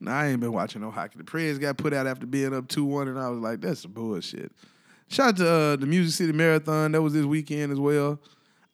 Nah, 0.01 0.19
I 0.19 0.29
ain't 0.29 0.41
been 0.41 0.51
watching 0.51 0.81
no 0.81 0.91
hockey. 0.91 1.19
The 1.19 1.25
Preds 1.25 1.61
got 1.61 1.77
put 1.77 1.93
out 1.93 2.07
after 2.07 2.25
being 2.25 2.55
up 2.55 2.69
2 2.69 2.87
1, 2.87 3.07
and 3.07 3.19
I 3.19 3.29
was 3.29 3.39
like, 3.39 3.61
that's 3.61 3.83
some 3.83 3.93
bullshit. 3.93 4.51
Shout 5.09 5.29
out 5.29 5.37
to 5.37 5.47
uh, 5.51 5.77
the 5.77 5.85
Music 5.85 6.15
City 6.15 6.33
Marathon. 6.33 6.93
That 6.93 7.03
was 7.03 7.13
this 7.13 7.27
weekend 7.27 7.71
as 7.71 7.79
well. 7.79 8.19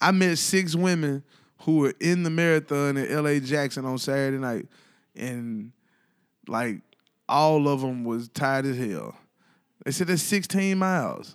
I 0.01 0.13
met 0.13 0.39
six 0.39 0.77
women 0.77 1.25
who 1.63 1.79
were 1.79 1.95
in 1.99 2.23
the 2.23 2.31
marathon 2.31 2.97
in 2.97 3.25
LA 3.25 3.41
Jackson 3.41 3.85
on 3.85 3.99
Saturday 3.99 4.39
night. 4.39 4.69
And 5.17 5.73
like 6.47 6.81
all 7.29 7.67
of 7.67 7.81
them 7.81 8.05
was 8.05 8.29
tired 8.29 8.67
as 8.67 8.79
hell. 8.79 9.17
They 9.85 9.91
said 9.91 10.07
that's 10.07 10.23
16 10.23 10.79
miles. 10.79 11.35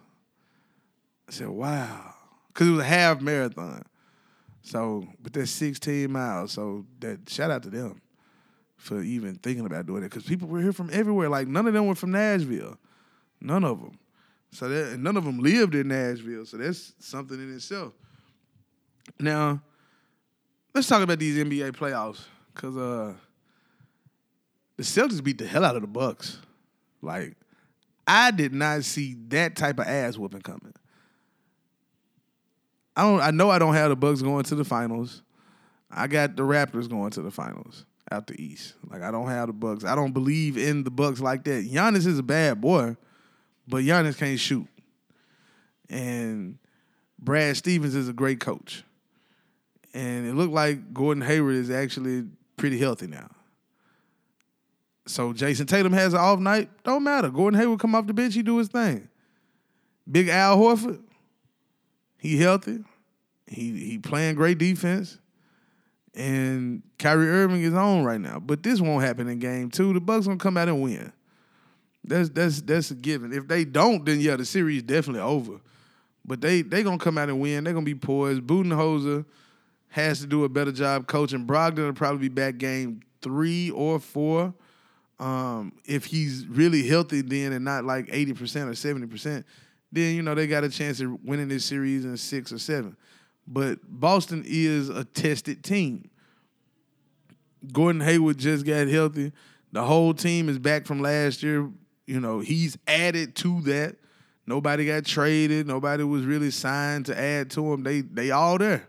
I 1.27 1.34
said, 1.34 1.49
wow. 1.49 2.14
Because 2.47 2.69
it 2.69 2.72
was 2.72 2.80
a 2.80 2.85
half 2.85 3.19
marathon. 3.19 3.84
So, 4.61 5.07
but 5.22 5.34
that's 5.34 5.52
16 5.52 6.11
miles. 6.11 6.52
So 6.52 6.86
that 6.99 7.30
shout 7.30 7.52
out 7.52 7.64
to 7.64 7.69
them 7.69 8.02
for 8.77 9.02
even 9.02 9.36
thinking 9.36 9.65
about 9.65 9.86
doing 9.86 10.03
it. 10.03 10.10
Because 10.10 10.23
people 10.23 10.48
were 10.48 10.61
here 10.61 10.73
from 10.73 10.90
everywhere. 10.91 11.30
Like 11.30 11.48
none 11.48 11.68
of 11.68 11.73
them 11.73 11.88
were 11.88 11.95
from 11.95 12.11
Nashville. 12.11 12.77
None 13.41 13.64
of 13.64 13.80
them. 13.80 13.99
So 14.52 14.68
that 14.68 14.99
none 14.99 15.18
of 15.18 15.26
them 15.26 15.40
lived 15.40 15.76
in 15.76 15.90
Nashville. 15.90 16.45
So 16.45 16.57
that's 16.57 16.94
something 16.99 17.38
in 17.38 17.56
itself. 17.56 17.94
Now, 19.19 19.61
let's 20.73 20.88
talk 20.88 21.02
about 21.02 21.19
these 21.19 21.44
NBA 21.44 21.72
playoffs. 21.72 22.22
Cause 22.56 22.76
uh 22.76 23.14
the 24.77 24.84
Celtics 24.84 25.22
beat 25.22 25.38
the 25.38 25.45
hell 25.45 25.65
out 25.65 25.76
of 25.76 25.81
the 25.81 25.88
Bucks. 25.88 26.38
Like, 27.02 27.36
I 28.07 28.31
did 28.31 28.53
not 28.53 28.86
see 28.86 29.15
that 29.27 29.57
type 29.57 29.77
of 29.77 29.88
ass 29.88 30.18
whooping 30.18 30.41
coming. 30.41 30.73
I 32.99 33.03
don't. 33.03 33.21
I 33.21 33.31
know 33.31 33.49
I 33.49 33.59
don't 33.59 33.76
have 33.76 33.89
the 33.89 33.95
Bucks 33.95 34.21
going 34.21 34.43
to 34.43 34.55
the 34.55 34.65
finals. 34.65 35.21
I 35.89 36.07
got 36.07 36.35
the 36.35 36.43
Raptors 36.43 36.89
going 36.89 37.11
to 37.11 37.21
the 37.21 37.31
finals 37.31 37.85
out 38.11 38.27
the 38.27 38.39
East. 38.41 38.73
Like 38.89 39.01
I 39.01 39.09
don't 39.09 39.27
have 39.27 39.47
the 39.47 39.53
Bucks. 39.53 39.85
I 39.85 39.95
don't 39.95 40.11
believe 40.11 40.57
in 40.57 40.84
the 40.84 40.91
Bucks 40.91 41.21
like 41.21 41.45
that. 41.45 41.63
Giannis 41.71 42.05
is 42.05 42.19
a 42.19 42.23
bad 42.23 42.59
boy, 42.59 42.97
but 43.65 43.84
Giannis 43.84 44.17
can't 44.17 44.38
shoot. 44.38 44.67
And 45.89 46.57
Brad 47.17 47.55
Stevens 47.55 47.95
is 47.95 48.09
a 48.09 48.13
great 48.13 48.41
coach. 48.41 48.84
And 49.93 50.27
it 50.27 50.35
looked 50.35 50.53
like 50.53 50.93
Gordon 50.93 51.23
Hayward 51.23 51.55
is 51.55 51.69
actually 51.69 52.26
pretty 52.57 52.80
healthy 52.80 53.07
now. 53.07 53.30
So 55.07 55.31
Jayson 55.31 55.67
Tatum 55.67 55.93
has 55.93 56.13
an 56.13 56.19
off 56.19 56.39
night. 56.39 56.69
Don't 56.84 57.05
matter. 57.05 57.30
Gordon 57.30 57.57
Hayward 57.57 57.80
come 57.80 57.95
off 57.95 58.07
the 58.07 58.13
bench, 58.13 58.34
he 58.35 58.43
do 58.43 58.57
his 58.57 58.67
thing. 58.67 59.07
Big 60.11 60.27
Al 60.27 60.57
Horford, 60.57 61.01
he 62.17 62.38
healthy. 62.38 62.84
He 63.49 63.71
he 63.71 63.97
playing 63.97 64.35
great 64.35 64.57
defense. 64.57 65.17
And 66.15 66.81
Kyrie 66.97 67.30
Irving 67.30 67.61
is 67.61 67.73
on 67.73 68.03
right 68.03 68.19
now. 68.19 68.39
But 68.39 68.63
this 68.63 68.81
won't 68.81 69.03
happen 69.03 69.27
in 69.27 69.39
game 69.39 69.69
two. 69.69 69.93
The 69.93 69.99
Bucks 69.99 70.27
gonna 70.27 70.38
come 70.38 70.57
out 70.57 70.67
and 70.67 70.81
win. 70.81 71.11
That's 72.03 72.30
that's 72.30 72.61
that's 72.61 72.91
a 72.91 72.95
given. 72.95 73.34
If 73.34 73.47
they 73.47 73.65
don't, 73.65 74.05
then 74.05 74.19
yeah, 74.19 74.35
the 74.35 74.45
series 74.45 74.84
definitely 74.84 75.21
over. 75.21 75.59
But 76.26 76.41
they 76.41 76.61
they 76.61 76.84
gonna 76.84 76.97
come 76.97 77.17
out 77.17 77.30
and 77.30 77.39
win. 77.39 77.63
They're 77.63 77.73
gonna 77.73 77.85
be 77.85 77.95
poised. 77.95 78.41
Budenholzer 78.41 79.26
has 79.89 80.19
to 80.21 80.27
do 80.27 80.43
a 80.43 80.49
better 80.49 80.71
job 80.71 81.07
coaching. 81.07 81.45
Brogdon 81.45 81.85
will 81.85 81.93
probably 81.93 82.30
be 82.30 82.34
back 82.34 82.57
game 82.57 83.01
three 83.21 83.71
or 83.71 83.99
four. 83.99 84.53
Um, 85.19 85.73
if 85.85 86.05
he's 86.05 86.47
really 86.47 86.88
healthy 86.88 87.21
then 87.21 87.51
and 87.51 87.65
not 87.65 87.84
like 87.84 88.07
80% 88.07 88.31
or 88.67 88.71
70%, 88.71 89.43
then 89.91 90.15
you 90.15 90.21
know 90.21 90.34
they 90.34 90.47
got 90.47 90.63
a 90.63 90.69
chance 90.69 91.01
of 91.01 91.21
winning 91.26 91.49
this 91.49 91.65
series 91.65 92.05
in 92.05 92.15
six 92.15 92.53
or 92.53 92.59
seven. 92.59 92.95
But 93.51 93.80
Boston 93.84 94.43
is 94.45 94.89
a 94.89 95.03
tested 95.03 95.63
team. 95.63 96.09
Gordon 97.73 97.99
Hayward 98.01 98.38
just 98.38 98.63
got 98.63 98.88
healthy. 98.88 99.31
The 99.71 99.84
whole 99.84 100.13
team 100.13 100.49
is 100.49 100.59
back 100.59 100.85
from 100.85 101.01
last 101.01 101.41
year. 101.41 101.67
You 102.05 102.19
know, 102.19 102.39
he's 102.39 102.77
added 102.88 103.35
to 103.38 103.61
that. 103.61 103.95
Nobody 104.45 104.85
got 104.85 105.05
traded. 105.05 105.67
Nobody 105.67 106.03
was 106.03 106.26
really 106.26 106.51
signed 106.51 107.07
to 107.07 107.19
add 107.19 107.49
to 107.51 107.73
him. 107.73 107.84
They 107.84 108.01
they 108.01 108.31
all 108.31 108.59
there. 108.59 108.88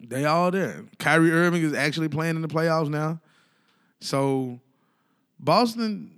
They 0.00 0.24
all 0.24 0.50
there. 0.50 0.84
Kyrie 0.98 1.32
Irving 1.32 1.62
is 1.62 1.74
actually 1.74 2.08
playing 2.08 2.36
in 2.36 2.42
the 2.42 2.48
playoffs 2.48 2.88
now. 2.88 3.20
So 4.00 4.60
Boston, 5.40 6.10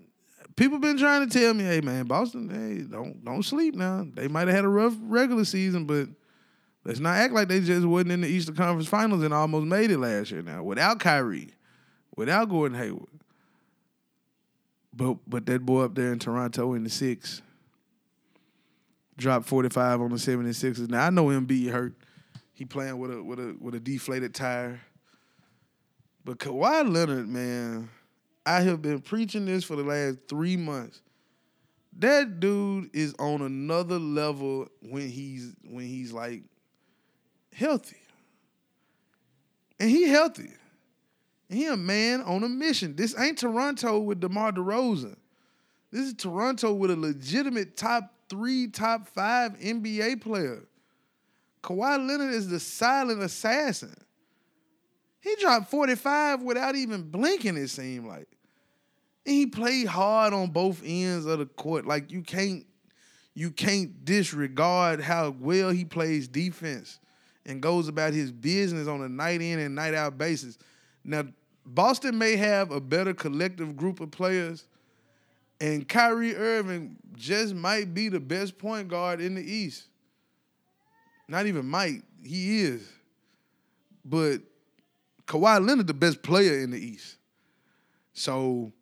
people 0.57 0.79
been 0.79 0.99
trying 0.99 1.29
to 1.29 1.39
tell 1.39 1.55
me, 1.55 1.65
hey 1.65 1.81
man, 1.81 2.07
Boston, 2.07 2.49
hey, 2.51 2.83
don't 2.83 3.23
don't 3.25 3.43
sleep 3.43 3.75
now. 3.75 4.07
They 4.15 4.29
might 4.29 4.49
have 4.49 4.57
had 4.57 4.65
a 4.65 4.69
rough 4.69 4.95
regular 5.03 5.45
season, 5.45 5.85
but 5.85 6.09
let's 6.85 7.01
not 7.01 7.17
act 7.17 7.35
like 7.35 7.49
they 7.49 7.61
just 7.61 7.87
wasn't 7.87 8.13
in 8.13 8.21
the 8.23 8.29
Eastern 8.29 8.57
Conference 8.57 8.89
Finals 8.89 9.23
and 9.23 9.35
almost 9.35 9.67
made 9.67 9.91
it 9.91 9.99
last 9.99 10.31
year 10.31 10.43
now. 10.43 10.63
Without 10.63 11.01
Kyrie, 11.01 11.51
without 12.17 12.49
Gordon 12.49 12.79
Hayward. 12.79 13.09
But 14.93 15.19
but 15.27 15.47
that 15.47 15.65
boy 15.65 15.83
up 15.83 15.95
there 15.95 16.13
in 16.13 16.19
Toronto 16.19 16.75
in 16.75 16.85
the 16.85 16.91
six 16.91 17.43
dropped 19.21 19.47
45 19.47 20.01
on 20.01 20.11
the 20.11 20.17
76ers. 20.17 20.89
Now 20.89 21.07
I 21.07 21.11
know 21.11 21.27
Embiid 21.27 21.71
hurt. 21.71 21.95
He 22.53 22.65
playing 22.65 22.99
with 22.99 23.13
a 23.13 23.23
with 23.23 23.39
a 23.39 23.57
with 23.61 23.75
a 23.75 23.81
deflated 23.81 24.35
tire. 24.35 24.81
But 26.25 26.39
Kawhi 26.39 26.93
Leonard, 26.93 27.29
man, 27.29 27.89
I 28.45 28.61
have 28.63 28.83
been 28.83 29.01
preaching 29.01 29.47
this 29.47 29.65
for 29.65 29.77
the 29.77 29.85
last 29.85 30.19
three 30.29 30.57
months. 30.57 31.01
That 31.99 32.41
dude 32.41 32.91
is 32.95 33.15
on 33.19 33.43
another 33.43 33.99
level 33.99 34.69
when 34.83 35.09
he's 35.09 35.55
when 35.63 35.87
he's 35.87 36.13
like 36.13 36.43
healthy. 37.61 37.97
And 39.79 39.91
he 39.91 40.09
healthy. 40.09 40.51
And 41.49 41.59
he 41.59 41.67
a 41.67 41.77
man 41.77 42.23
on 42.23 42.43
a 42.43 42.49
mission. 42.49 42.97
This 42.97 43.19
ain't 43.19 43.39
Toronto 43.39 43.99
with 43.99 44.21
DeMar 44.21 44.53
DeRozan. 44.53 45.17
This 45.91 46.07
is 46.07 46.15
Toronto 46.15 46.73
with 46.73 46.91
a 46.91 46.97
legitimate 46.97 47.77
top 47.77 48.13
three, 48.29 48.69
top 48.69 49.09
five 49.09 49.59
NBA 49.59 50.23
player. 50.23 50.65
Kawhi 51.63 52.07
Leonard 52.09 52.33
is 52.33 52.49
the 52.49 52.61
silent 52.61 53.23
assassin. 53.23 53.95
He 55.21 55.37
dropped 55.37 55.71
45 55.71 56.43
without 56.43 56.77
even 56.77 57.11
blinking, 57.11 57.59
it 57.59 57.69
seemed 57.69 58.07
like. 58.07 58.29
And 59.27 59.35
he 59.35 59.47
played 59.47 59.87
hard 59.87 60.33
on 60.33 60.49
both 60.51 60.81
ends 60.83 61.27
of 61.27 61.41
the 61.41 61.47
court. 61.47 61.87
Like 61.87 62.11
you 62.11 62.23
can't 62.23 62.65
you 63.35 63.51
can't 63.51 64.05
disregard 64.05 65.01
how 65.01 65.35
well 65.39 65.71
he 65.71 65.85
plays 65.85 66.27
defense 66.27 66.99
and 67.47 67.61
goes 67.63 67.89
about 67.89 68.13
his 68.13 68.31
business 68.31 68.87
on 68.89 69.03
a 69.03 69.09
night 69.09 69.41
in 69.41 69.59
and 69.59 69.75
night 69.75 69.95
out 69.95 70.19
basis. 70.19 70.59
Now, 71.05 71.25
Boston 71.65 72.19
may 72.19 72.37
have 72.37 72.71
a 72.71 72.81
better 72.81 73.15
collective 73.15 73.77
group 73.77 74.01
of 74.01 74.11
players, 74.11 74.67
and 75.61 75.89
Kyrie 75.89 76.37
Irving 76.37 76.97
just 77.17 77.55
might 77.55 77.95
be 77.95 78.09
the 78.09 78.21
best 78.21 78.59
point 78.59 78.89
guard 78.89 79.21
in 79.21 79.35
the 79.35 79.43
East. 79.43 79.85
Not 81.29 81.47
even 81.47 81.67
might, 81.67 82.03
he 82.25 82.63
is. 82.63 82.89
But 84.05 84.41
Kawhi 85.27 85.65
Leonard 85.65 85.87
the 85.87 85.95
best 85.95 86.23
player 86.23 86.61
in 86.61 86.71
the 86.71 86.79
East. 86.79 87.17
So 88.15 88.73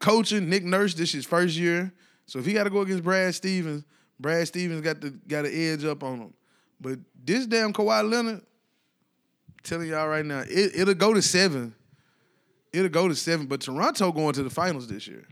coaching 0.00 0.48
Nick 0.48 0.64
Nurse, 0.64 0.94
this 0.94 1.10
is 1.10 1.12
his 1.12 1.26
first 1.26 1.56
year. 1.56 1.92
So 2.26 2.38
if 2.38 2.46
he 2.46 2.52
got 2.52 2.64
to 2.64 2.70
go 2.70 2.80
against 2.80 3.04
Brad 3.04 3.34
Stevens, 3.34 3.84
Brad 4.18 4.46
Stevens 4.48 4.80
got 4.80 5.00
the 5.00 5.10
got 5.10 5.44
an 5.44 5.52
edge 5.54 5.84
up 5.84 6.02
on 6.02 6.18
him. 6.18 6.34
But 6.82 6.98
this 7.24 7.46
damn 7.46 7.72
Kawhi 7.72 8.10
Leonard, 8.10 8.42
telling 9.62 9.88
y'all 9.88 10.08
right 10.08 10.26
now, 10.26 10.40
it, 10.40 10.72
it'll 10.74 10.94
go 10.94 11.14
to 11.14 11.22
seven. 11.22 11.74
It'll 12.72 12.88
go 12.88 13.08
to 13.08 13.14
seven. 13.14 13.46
But 13.46 13.60
Toronto 13.60 14.10
going 14.10 14.34
to 14.34 14.42
the 14.42 14.50
finals 14.50 14.88
this 14.88 15.06
year. 15.06 15.24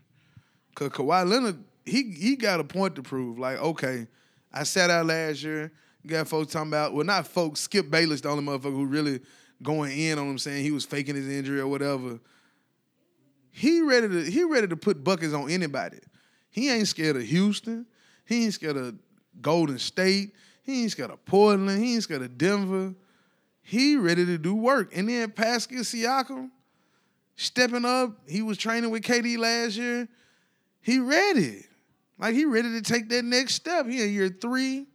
Cause 0.74 0.90
Kawhi 0.90 1.28
Leonard, 1.28 1.62
he 1.84 2.12
he 2.12 2.36
got 2.36 2.60
a 2.60 2.64
point 2.64 2.94
to 2.94 3.02
prove. 3.02 3.38
Like, 3.38 3.58
okay, 3.58 4.06
I 4.52 4.62
sat 4.62 4.88
out 4.88 5.06
last 5.06 5.42
year. 5.42 5.72
Got 6.06 6.28
folks 6.28 6.52
talking 6.52 6.70
about, 6.70 6.94
well, 6.94 7.04
not 7.04 7.26
folks, 7.26 7.60
Skip 7.60 7.90
Bayless, 7.90 8.22
the 8.22 8.30
only 8.30 8.42
motherfucker 8.42 8.72
who 8.72 8.86
really 8.86 9.20
going 9.62 9.98
in 9.98 10.18
on 10.18 10.30
him 10.30 10.38
saying 10.38 10.64
he 10.64 10.70
was 10.70 10.86
faking 10.86 11.14
his 11.14 11.28
injury 11.28 11.60
or 11.60 11.66
whatever. 11.66 12.18
He 13.50 13.82
ready 13.82 14.08
to 14.08 14.30
he 14.30 14.44
ready 14.44 14.68
to 14.68 14.76
put 14.76 15.02
buckets 15.04 15.34
on 15.34 15.50
anybody. 15.50 15.98
He 16.50 16.70
ain't 16.70 16.88
scared 16.88 17.16
of 17.16 17.22
Houston. 17.22 17.84
He 18.24 18.44
ain't 18.44 18.54
scared 18.54 18.76
of 18.76 18.94
Golden 19.40 19.78
State. 19.78 20.34
He 20.62 20.82
ain't 20.82 20.92
scared 20.92 21.10
of 21.10 21.24
Portland. 21.24 21.82
He 21.82 21.94
ain't 21.94 22.02
scared 22.02 22.22
of 22.22 22.36
Denver. 22.38 22.94
He 23.62 23.96
ready 23.96 24.26
to 24.26 24.38
do 24.38 24.54
work. 24.54 24.92
And 24.94 25.08
then 25.08 25.30
Pascal 25.30 25.80
Siakam 25.80 26.50
stepping 27.36 27.84
up. 27.84 28.18
He 28.28 28.42
was 28.42 28.58
training 28.58 28.90
with 28.90 29.02
KD 29.02 29.38
last 29.38 29.76
year. 29.76 30.08
He 30.82 30.98
ready. 30.98 31.64
Like 32.18 32.34
he 32.34 32.44
ready 32.44 32.68
to 32.72 32.82
take 32.82 33.08
that 33.08 33.24
next 33.24 33.54
step. 33.54 33.86
He 33.86 34.02
in 34.02 34.12
year 34.12 34.28
three. 34.28 34.86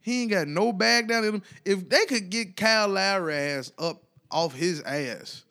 He 0.00 0.22
ain't 0.22 0.30
got 0.30 0.48
no 0.48 0.72
bag 0.72 1.08
down 1.08 1.24
in 1.24 1.34
him. 1.34 1.42
If 1.64 1.88
they 1.88 2.06
could 2.06 2.30
get 2.30 2.56
Kyle 2.56 2.88
Lowry 2.88 3.34
ass 3.34 3.72
up 3.78 4.02
off 4.30 4.54
his 4.54 4.80
ass, 4.82 5.44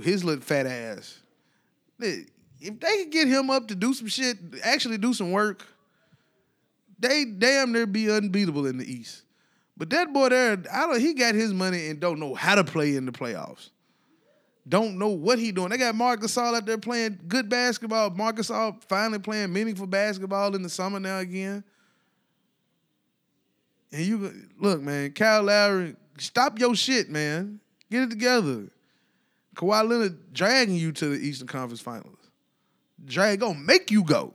his 0.00 0.22
little 0.22 0.44
fat 0.44 0.66
ass, 0.66 1.18
if 1.98 2.26
they 2.60 2.96
could 2.98 3.10
get 3.10 3.26
him 3.26 3.50
up 3.50 3.66
to 3.68 3.74
do 3.74 3.92
some 3.92 4.06
shit, 4.06 4.38
actually 4.62 4.98
do 4.98 5.12
some 5.12 5.32
work, 5.32 5.66
they 6.98 7.24
damn 7.24 7.72
near 7.72 7.86
be 7.86 8.10
unbeatable 8.10 8.66
in 8.66 8.78
the 8.78 8.90
East. 8.90 9.22
But 9.76 9.90
that 9.90 10.12
boy 10.12 10.30
there, 10.30 10.62
I 10.72 10.86
don't. 10.86 11.00
He 11.00 11.12
got 11.12 11.34
his 11.34 11.52
money 11.52 11.88
and 11.88 12.00
don't 12.00 12.18
know 12.18 12.34
how 12.34 12.54
to 12.54 12.64
play 12.64 12.96
in 12.96 13.04
the 13.04 13.12
playoffs. 13.12 13.70
Don't 14.68 14.98
know 14.98 15.08
what 15.08 15.38
he 15.38 15.52
doing. 15.52 15.68
They 15.68 15.76
got 15.76 15.94
Marc 15.94 16.20
Gasol 16.20 16.56
out 16.56 16.66
there 16.66 16.78
playing 16.78 17.20
good 17.28 17.48
basketball. 17.48 18.10
Marc 18.10 18.36
Gasol 18.36 18.82
finally 18.84 19.18
playing 19.18 19.52
meaningful 19.52 19.86
basketball 19.86 20.56
in 20.56 20.62
the 20.62 20.68
summer 20.68 20.98
now 20.98 21.18
again. 21.18 21.62
And 23.92 24.04
you 24.04 24.32
look, 24.58 24.80
man, 24.80 25.12
Kyle 25.12 25.44
Lowry, 25.44 25.94
stop 26.18 26.58
your 26.58 26.74
shit, 26.74 27.08
man. 27.08 27.60
Get 27.90 28.02
it 28.02 28.10
together. 28.10 28.64
Kawhi 29.54 29.88
Leonard 29.88 30.32
dragging 30.32 30.74
you 30.74 30.90
to 30.92 31.08
the 31.10 31.16
Eastern 31.16 31.46
Conference 31.46 31.80
Finals. 31.80 32.18
Drag 33.04 33.40
gonna 33.40 33.58
make 33.58 33.90
you 33.90 34.02
go. 34.02 34.34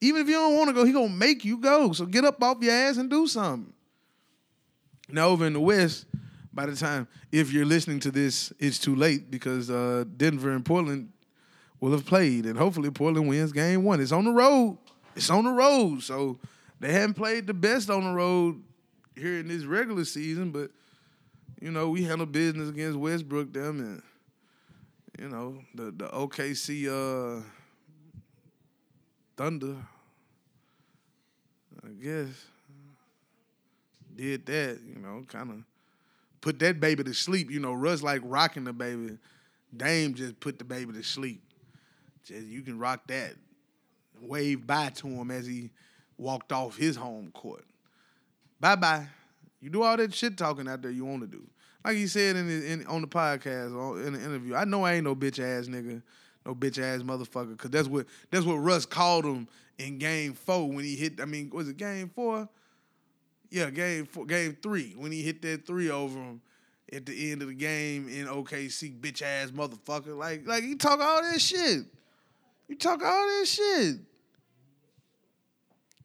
Even 0.00 0.22
if 0.22 0.28
you 0.28 0.34
don't 0.34 0.56
want 0.56 0.68
to 0.68 0.74
go, 0.74 0.84
he 0.84 0.92
gonna 0.92 1.08
make 1.08 1.44
you 1.44 1.58
go. 1.58 1.92
So 1.92 2.06
get 2.06 2.24
up 2.24 2.42
off 2.42 2.58
your 2.60 2.72
ass 2.72 2.96
and 2.98 3.08
do 3.08 3.26
something. 3.26 3.72
Now 5.08 5.28
over 5.28 5.46
in 5.46 5.52
the 5.52 5.60
West, 5.60 6.06
by 6.52 6.66
the 6.66 6.76
time 6.76 7.08
if 7.32 7.52
you're 7.52 7.64
listening 7.64 8.00
to 8.00 8.10
this, 8.10 8.52
it's 8.58 8.78
too 8.78 8.94
late 8.94 9.30
because 9.30 9.70
uh, 9.70 10.04
Denver 10.16 10.50
and 10.50 10.64
Portland 10.64 11.12
will 11.80 11.92
have 11.92 12.06
played, 12.06 12.46
and 12.46 12.58
hopefully 12.58 12.90
Portland 12.90 13.28
wins 13.28 13.52
game 13.52 13.84
one. 13.84 14.00
It's 14.00 14.12
on 14.12 14.24
the 14.24 14.32
road. 14.32 14.78
It's 15.14 15.30
on 15.30 15.44
the 15.44 15.50
road. 15.50 16.02
So 16.02 16.38
they 16.80 16.92
haven't 16.92 17.14
played 17.14 17.46
the 17.46 17.54
best 17.54 17.90
on 17.90 18.04
the 18.04 18.12
road 18.12 18.62
here 19.14 19.38
in 19.38 19.48
this 19.48 19.64
regular 19.64 20.04
season, 20.04 20.50
but 20.50 20.70
you 21.60 21.70
know, 21.70 21.88
we 21.88 22.02
handle 22.04 22.26
business 22.26 22.68
against 22.68 22.98
Westbrook 22.98 23.52
them 23.52 23.80
and 23.80 24.02
you 25.18 25.28
know, 25.28 25.58
the 25.74 25.84
the 25.84 26.08
OKC 26.08 26.88
uh 26.88 27.42
Thunder. 29.36 29.76
I 31.84 31.88
guess 32.02 32.28
did 34.16 34.46
that, 34.46 34.80
you 34.86 35.00
know, 35.00 35.24
kind 35.28 35.50
of 35.50 35.56
put 36.40 36.58
that 36.60 36.80
baby 36.80 37.04
to 37.04 37.12
sleep. 37.12 37.50
You 37.50 37.60
know, 37.60 37.72
Russ 37.72 38.02
like 38.02 38.22
rocking 38.24 38.64
the 38.64 38.72
baby. 38.72 39.18
Dame 39.76 40.14
just 40.14 40.40
put 40.40 40.58
the 40.58 40.64
baby 40.64 40.92
to 40.94 41.02
sleep. 41.02 41.42
Just 42.24 42.46
you 42.46 42.62
can 42.62 42.78
rock 42.78 43.06
that. 43.08 43.34
Wave 44.20 44.66
bye 44.66 44.90
to 44.96 45.06
him 45.06 45.30
as 45.30 45.46
he 45.46 45.70
walked 46.16 46.50
off 46.52 46.76
his 46.76 46.96
home 46.96 47.30
court. 47.32 47.64
Bye 48.58 48.76
bye. 48.76 49.06
You 49.60 49.70
do 49.70 49.82
all 49.82 49.96
that 49.96 50.14
shit 50.14 50.36
talking 50.36 50.68
out 50.68 50.82
there 50.82 50.90
you 50.90 51.04
want 51.04 51.22
to 51.22 51.26
do. 51.26 51.46
Like 51.84 51.96
he 51.96 52.06
said 52.06 52.36
in, 52.36 52.48
the, 52.48 52.72
in 52.72 52.86
on 52.86 53.02
the 53.02 53.06
podcast 53.06 53.76
or 53.76 54.00
in 54.02 54.14
the 54.14 54.20
interview, 54.20 54.54
I 54.54 54.64
know 54.64 54.84
I 54.84 54.94
ain't 54.94 55.04
no 55.04 55.14
bitch 55.14 55.38
ass 55.38 55.68
nigga. 55.68 56.02
No 56.46 56.54
bitch 56.54 56.78
ass 56.78 57.02
motherfucker. 57.02 57.58
Cause 57.58 57.70
that's 57.70 57.88
what 57.88 58.06
that's 58.30 58.44
what 58.44 58.56
Russ 58.56 58.86
called 58.86 59.24
him 59.24 59.48
in 59.78 59.98
game 59.98 60.32
four 60.32 60.68
when 60.68 60.84
he 60.84 60.94
hit. 60.94 61.20
I 61.20 61.24
mean, 61.24 61.50
was 61.50 61.68
it 61.68 61.76
game 61.76 62.10
four? 62.14 62.48
Yeah, 63.50 63.70
game 63.70 64.06
four, 64.06 64.24
game 64.24 64.56
three 64.62 64.94
when 64.96 65.12
he 65.12 65.22
hit 65.22 65.42
that 65.42 65.66
three 65.66 65.90
over 65.90 66.18
him 66.18 66.40
at 66.92 67.04
the 67.04 67.32
end 67.32 67.42
of 67.42 67.48
the 67.48 67.54
game 67.54 68.08
in 68.08 68.26
OKC, 68.26 68.98
bitch 68.98 69.22
ass 69.22 69.50
motherfucker. 69.50 70.16
Like 70.16 70.46
like 70.46 70.62
you 70.62 70.78
talk 70.78 71.00
all 71.00 71.22
that 71.22 71.40
shit. 71.40 71.84
You 72.68 72.76
talk 72.76 73.02
all 73.02 73.26
that 73.26 73.46
shit. 73.46 73.96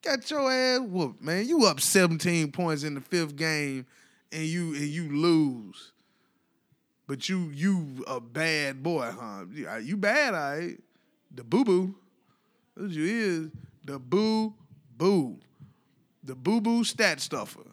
Got 0.01 0.30
your 0.31 0.51
ass 0.51 0.80
whooped, 0.81 1.22
man. 1.22 1.47
You 1.47 1.65
up 1.68 1.80
17 1.80 2.51
points 2.51 2.84
in 2.84 2.95
the 2.95 3.01
fifth 3.01 3.35
game 3.35 3.85
and 4.31 4.43
you 4.43 4.73
and 4.73 4.88
you 4.88 5.15
lose. 5.15 5.91
But 7.12 7.28
you 7.28 7.52
you 7.54 8.06
a 8.08 8.22
bad 8.22 8.82
boy, 8.82 9.12
huh? 9.12 9.44
You, 9.52 9.68
uh, 9.68 9.76
you 9.80 9.98
bad, 9.98 10.34
all 10.34 10.58
right. 10.58 10.78
The 11.36 11.44
boo 11.44 11.66
boo. 11.66 11.94
That's 12.78 12.94
you 12.94 13.04
is. 13.04 13.50
The 13.84 14.00
boo 14.00 14.54
boo. 14.98 15.38
The 16.24 16.36
boo 16.36 16.62
boo 16.62 16.86
stat 16.86 17.20
stuffer. 17.20 17.66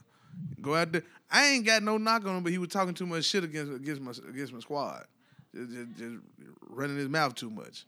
Go 0.61 0.75
out 0.75 0.91
there. 0.91 1.05
I 1.31 1.51
ain't 1.51 1.65
got 1.65 1.85
no 1.85 1.99
knock 1.99 2.27
on 2.27 2.39
him, 2.39 2.43
but 2.43 2.51
he 2.51 2.59
was 2.59 2.71
talking 2.71 2.95
too 2.95 3.07
much 3.07 3.27
shit 3.27 3.45
against 3.45 3.73
against 3.73 4.03
my 4.03 4.11
against 4.29 4.53
my 4.53 4.59
squad. 4.59 5.05
Just, 5.55 5.71
just, 5.71 5.97
just 5.97 6.17
running 6.69 6.97
his 6.97 7.09
mouth 7.09 7.37
too 7.37 7.49
much. 7.49 7.87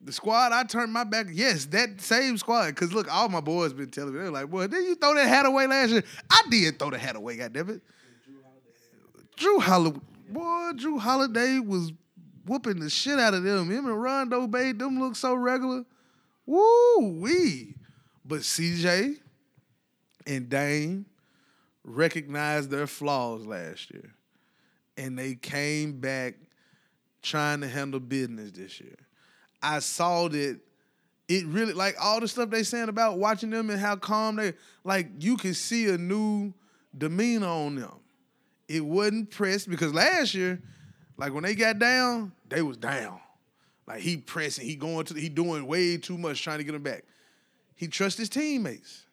The 0.00 0.12
squad, 0.12 0.52
I 0.52 0.64
turned 0.64 0.94
my 0.94 1.04
back. 1.04 1.26
Yes, 1.30 1.66
that 1.66 2.00
same 2.00 2.38
squad. 2.38 2.74
Cause 2.74 2.94
look, 2.94 3.14
all 3.14 3.28
my 3.28 3.42
boys 3.42 3.74
been 3.74 3.90
telling 3.90 4.14
me 4.14 4.20
they're 4.20 4.30
like, 4.30 4.48
"Boy, 4.48 4.66
did 4.66 4.82
you 4.82 4.94
throw 4.94 5.14
that 5.14 5.28
hat 5.28 5.44
away 5.44 5.66
last 5.66 5.90
year?" 5.90 6.04
I 6.30 6.42
did 6.48 6.78
throw 6.78 6.88
the 6.88 6.96
hat 6.96 7.16
away. 7.16 7.36
God 7.36 7.52
damn 7.52 7.68
it. 7.68 7.82
Jrue 9.36 9.60
Holiday, 9.60 10.00
boy, 10.28 10.72
Jrue 10.76 10.98
Holiday 10.98 11.58
was 11.58 11.92
whooping 12.46 12.80
the 12.80 12.90
shit 12.90 13.18
out 13.18 13.34
of 13.34 13.42
them. 13.42 13.70
Him 13.70 13.86
and 13.86 14.02
Rondo 14.02 14.46
made 14.46 14.78
them 14.78 14.98
look 14.98 15.16
so 15.16 15.34
regular. 15.34 15.84
Woo 16.46 17.18
wee. 17.20 17.74
But 18.24 18.40
CJ 18.40 19.16
and 20.26 20.48
Dame 20.48 21.06
recognized 21.84 22.70
their 22.70 22.86
flaws 22.86 23.46
last 23.46 23.90
year, 23.90 24.14
and 24.96 25.18
they 25.18 25.34
came 25.34 26.00
back 26.00 26.34
trying 27.22 27.60
to 27.60 27.68
handle 27.68 28.00
business 28.00 28.50
this 28.52 28.80
year. 28.80 28.96
I 29.62 29.80
saw 29.80 30.28
that 30.28 30.60
it 31.28 31.46
really 31.46 31.72
like 31.72 31.96
all 32.00 32.20
the 32.20 32.28
stuff 32.28 32.50
they 32.50 32.62
saying 32.62 32.88
about 32.88 33.18
watching 33.18 33.50
them 33.50 33.70
and 33.70 33.78
how 33.78 33.96
calm 33.96 34.36
they 34.36 34.54
like 34.84 35.08
you 35.18 35.36
can 35.36 35.54
see 35.54 35.88
a 35.88 35.98
new 35.98 36.52
demeanor 36.96 37.46
on 37.46 37.74
them. 37.76 37.92
It 38.68 38.84
wasn't 38.84 39.30
pressed 39.30 39.68
because 39.68 39.94
last 39.94 40.34
year, 40.34 40.60
like 41.16 41.32
when 41.32 41.42
they 41.42 41.54
got 41.54 41.78
down, 41.78 42.32
they 42.48 42.62
was 42.62 42.76
down. 42.76 43.18
Like 43.86 44.00
he 44.00 44.18
pressing, 44.18 44.66
he 44.66 44.76
going 44.76 45.06
to 45.06 45.14
he 45.14 45.30
doing 45.30 45.66
way 45.66 45.96
too 45.96 46.18
much 46.18 46.42
trying 46.42 46.58
to 46.58 46.64
get 46.64 46.72
them 46.72 46.82
back. 46.82 47.04
He 47.74 47.88
trusts 47.88 48.18
his 48.18 48.28
teammates. 48.28 49.04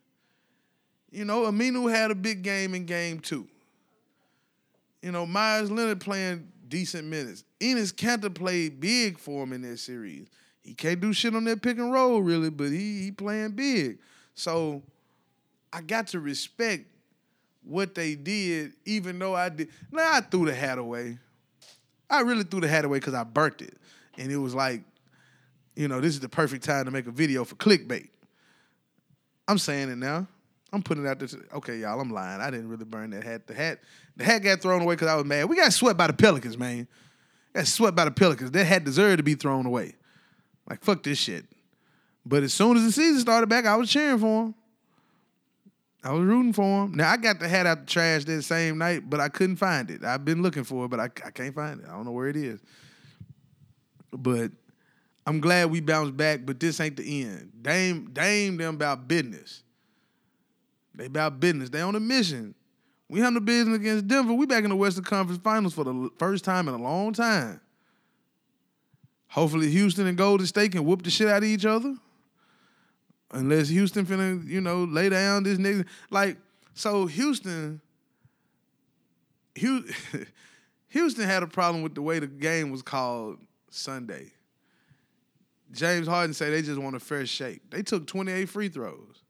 You 1.11 1.23
know, 1.23 1.43
Aminu 1.43 1.89
had 1.89 2.11
a 2.11 2.15
big 2.15 2.41
game 2.41 2.75
in 2.75 2.85
game 2.85 3.21
two. 3.21 3.47
You 5.01 5.13
know, 5.13 5.25
Meyers 5.25 5.71
Leonard 5.71 6.01
playing 6.01 6.51
decent 6.67 7.07
minutes. 7.07 7.45
Enes 7.61 7.93
Kanter 7.93 8.33
played 8.33 8.81
big 8.81 9.17
for 9.17 9.43
him 9.43 9.53
in 9.53 9.61
that 9.61 9.77
series. 9.77 10.27
He 10.61 10.73
can't 10.73 10.99
do 10.99 11.13
shit 11.13 11.35
on 11.35 11.45
that 11.45 11.61
pick 11.61 11.77
and 11.77 11.93
roll 11.93 12.21
really, 12.21 12.49
but 12.49 12.71
he 12.71 13.03
he 13.03 13.11
playing 13.11 13.51
big. 13.51 13.99
So 14.33 14.83
I 15.71 15.81
got 15.81 16.07
to 16.07 16.19
respect 16.19 16.85
what 17.65 17.95
they 17.95 18.15
did, 18.15 18.73
even 18.85 19.19
though 19.19 19.35
I 19.35 19.49
did. 19.49 19.69
Now 19.91 20.13
I 20.13 20.21
threw 20.21 20.45
the 20.45 20.53
hat 20.53 20.77
away. 20.77 21.17
I 22.09 22.21
really 22.21 22.43
threw 22.43 22.61
the 22.61 22.67
hat 22.67 22.85
away 22.85 22.99
because 22.99 23.13
I 23.13 23.23
burnt 23.23 23.61
it, 23.61 23.75
and 24.17 24.31
it 24.31 24.37
was 24.37 24.53
like, 24.53 24.81
you 25.75 25.87
know, 25.87 25.99
this 25.99 26.13
is 26.13 26.19
the 26.19 26.29
perfect 26.29 26.63
time 26.63 26.85
to 26.85 26.91
make 26.91 27.07
a 27.07 27.11
video 27.11 27.43
for 27.43 27.55
clickbait. 27.55 28.09
I'm 29.47 29.57
saying 29.57 29.89
it 29.89 29.97
now. 29.97 30.27
I'm 30.71 30.83
putting 30.83 31.05
it 31.05 31.07
out 31.07 31.19
there. 31.19 31.29
Okay, 31.55 31.77
y'all, 31.77 31.99
I'm 31.99 32.11
lying. 32.11 32.41
I 32.41 32.51
didn't 32.51 32.69
really 32.69 32.85
burn 32.85 33.11
that 33.11 33.23
hat. 33.23 33.47
The 33.47 33.53
hat, 33.53 33.79
the 34.17 34.23
hat 34.23 34.39
got 34.39 34.61
thrown 34.61 34.81
away 34.81 34.95
because 34.95 35.07
I 35.07 35.15
was 35.15 35.25
mad. 35.25 35.45
We 35.45 35.55
got 35.55 35.71
swept 35.73 35.97
by 35.97 36.07
the 36.07 36.13
Pelicans, 36.13 36.57
man. 36.57 36.87
Got 37.53 37.67
swept 37.67 37.95
by 37.95 38.05
the 38.05 38.11
Pelicans. 38.11 38.51
That 38.51 38.65
hat 38.65 38.83
deserved 38.83 39.17
to 39.17 39.23
be 39.23 39.35
thrown 39.35 39.65
away. 39.65 39.95
Like 40.69 40.83
fuck 40.83 41.03
this 41.03 41.17
shit. 41.17 41.45
But 42.25 42.43
as 42.43 42.53
soon 42.53 42.75
as 42.75 42.83
the 42.83 42.91
season 42.91 43.21
started 43.21 43.47
back, 43.47 43.65
I 43.65 43.75
was 43.75 43.89
cheering 43.89 44.19
for 44.19 44.45
him. 44.45 44.55
I 46.05 46.11
was 46.11 46.23
rooting 46.23 46.53
for 46.53 46.85
him. 46.85 46.93
Now 46.93 47.11
I 47.11 47.17
got 47.17 47.39
the 47.39 47.47
hat 47.47 47.65
out 47.65 47.79
the 47.79 47.85
trash 47.87 48.25
that 48.25 48.43
same 48.43 48.77
night, 48.77 49.09
but 49.09 49.19
I 49.19 49.27
couldn't 49.27 49.55
find 49.55 49.89
it. 49.89 50.03
I've 50.03 50.23
been 50.23 50.43
looking 50.43 50.63
for 50.63 50.85
it, 50.85 50.89
but 50.89 50.99
I, 50.99 51.05
I 51.05 51.31
can't 51.31 51.55
find 51.55 51.81
it. 51.81 51.87
I 51.89 51.93
don't 51.93 52.05
know 52.05 52.11
where 52.11 52.27
it 52.27 52.37
is. 52.37 52.61
But 54.11 54.51
I'm 55.25 55.39
glad 55.41 55.71
we 55.71 55.81
bounced 55.81 56.15
back, 56.15 56.41
but 56.45 56.59
this 56.59 56.79
ain't 56.79 56.97
the 56.97 57.23
end. 57.23 57.51
Dame, 57.59 58.11
Dame 58.13 58.55
them 58.55 58.75
about 58.75 59.07
business. 59.07 59.63
They 60.93 61.07
about 61.07 61.39
business. 61.39 61.71
They 61.71 61.81
on 61.81 61.95
a 61.95 61.99
mission. 61.99 62.53
We 63.09 63.19
handle 63.19 63.41
business 63.41 63.77
against 63.77 64.07
Denver. 64.07 64.33
We 64.33 64.45
back 64.45 64.63
in 64.63 64.69
the 64.69 64.75
Western 64.75 65.03
Conference 65.03 65.41
Finals 65.43 65.73
for 65.73 65.83
the 65.83 66.09
first 66.19 66.45
time 66.45 66.67
in 66.67 66.75
a 66.75 66.81
long 66.81 67.13
time. 67.13 67.59
Hopefully 69.29 69.71
Houston 69.71 70.05
and 70.05 70.17
Golden 70.17 70.45
State 70.45 70.71
can 70.71 70.85
whoop 70.85 71.01
the 71.01 71.09
shit 71.09 71.27
out 71.27 71.39
of 71.39 71.49
each 71.49 71.65
other. 71.65 71.95
Unless 73.31 73.69
Houston 73.69 74.05
finna, 74.05 74.45
you 74.47 74.61
know, 74.61 74.83
lay 74.83 75.09
down 75.09 75.43
this 75.43 75.57
nigga. 75.57 75.85
Like, 76.09 76.37
so 76.73 77.05
Houston, 77.07 77.81
Houston 79.55 81.25
had 81.25 81.43
a 81.43 81.47
problem 81.47 81.83
with 81.83 81.95
the 81.95 82.01
way 82.01 82.19
the 82.19 82.27
game 82.27 82.71
was 82.71 82.81
called 82.81 83.39
Sunday. 83.69 84.31
James 85.71 86.07
Harden 86.07 86.33
said 86.33 86.53
they 86.53 86.61
just 86.61 86.79
want 86.79 86.95
a 86.95 86.99
fair 86.99 87.25
shake. 87.25 87.69
They 87.69 87.81
took 87.81 88.07
28 88.07 88.47
free 88.47 88.69
throws. 88.69 89.23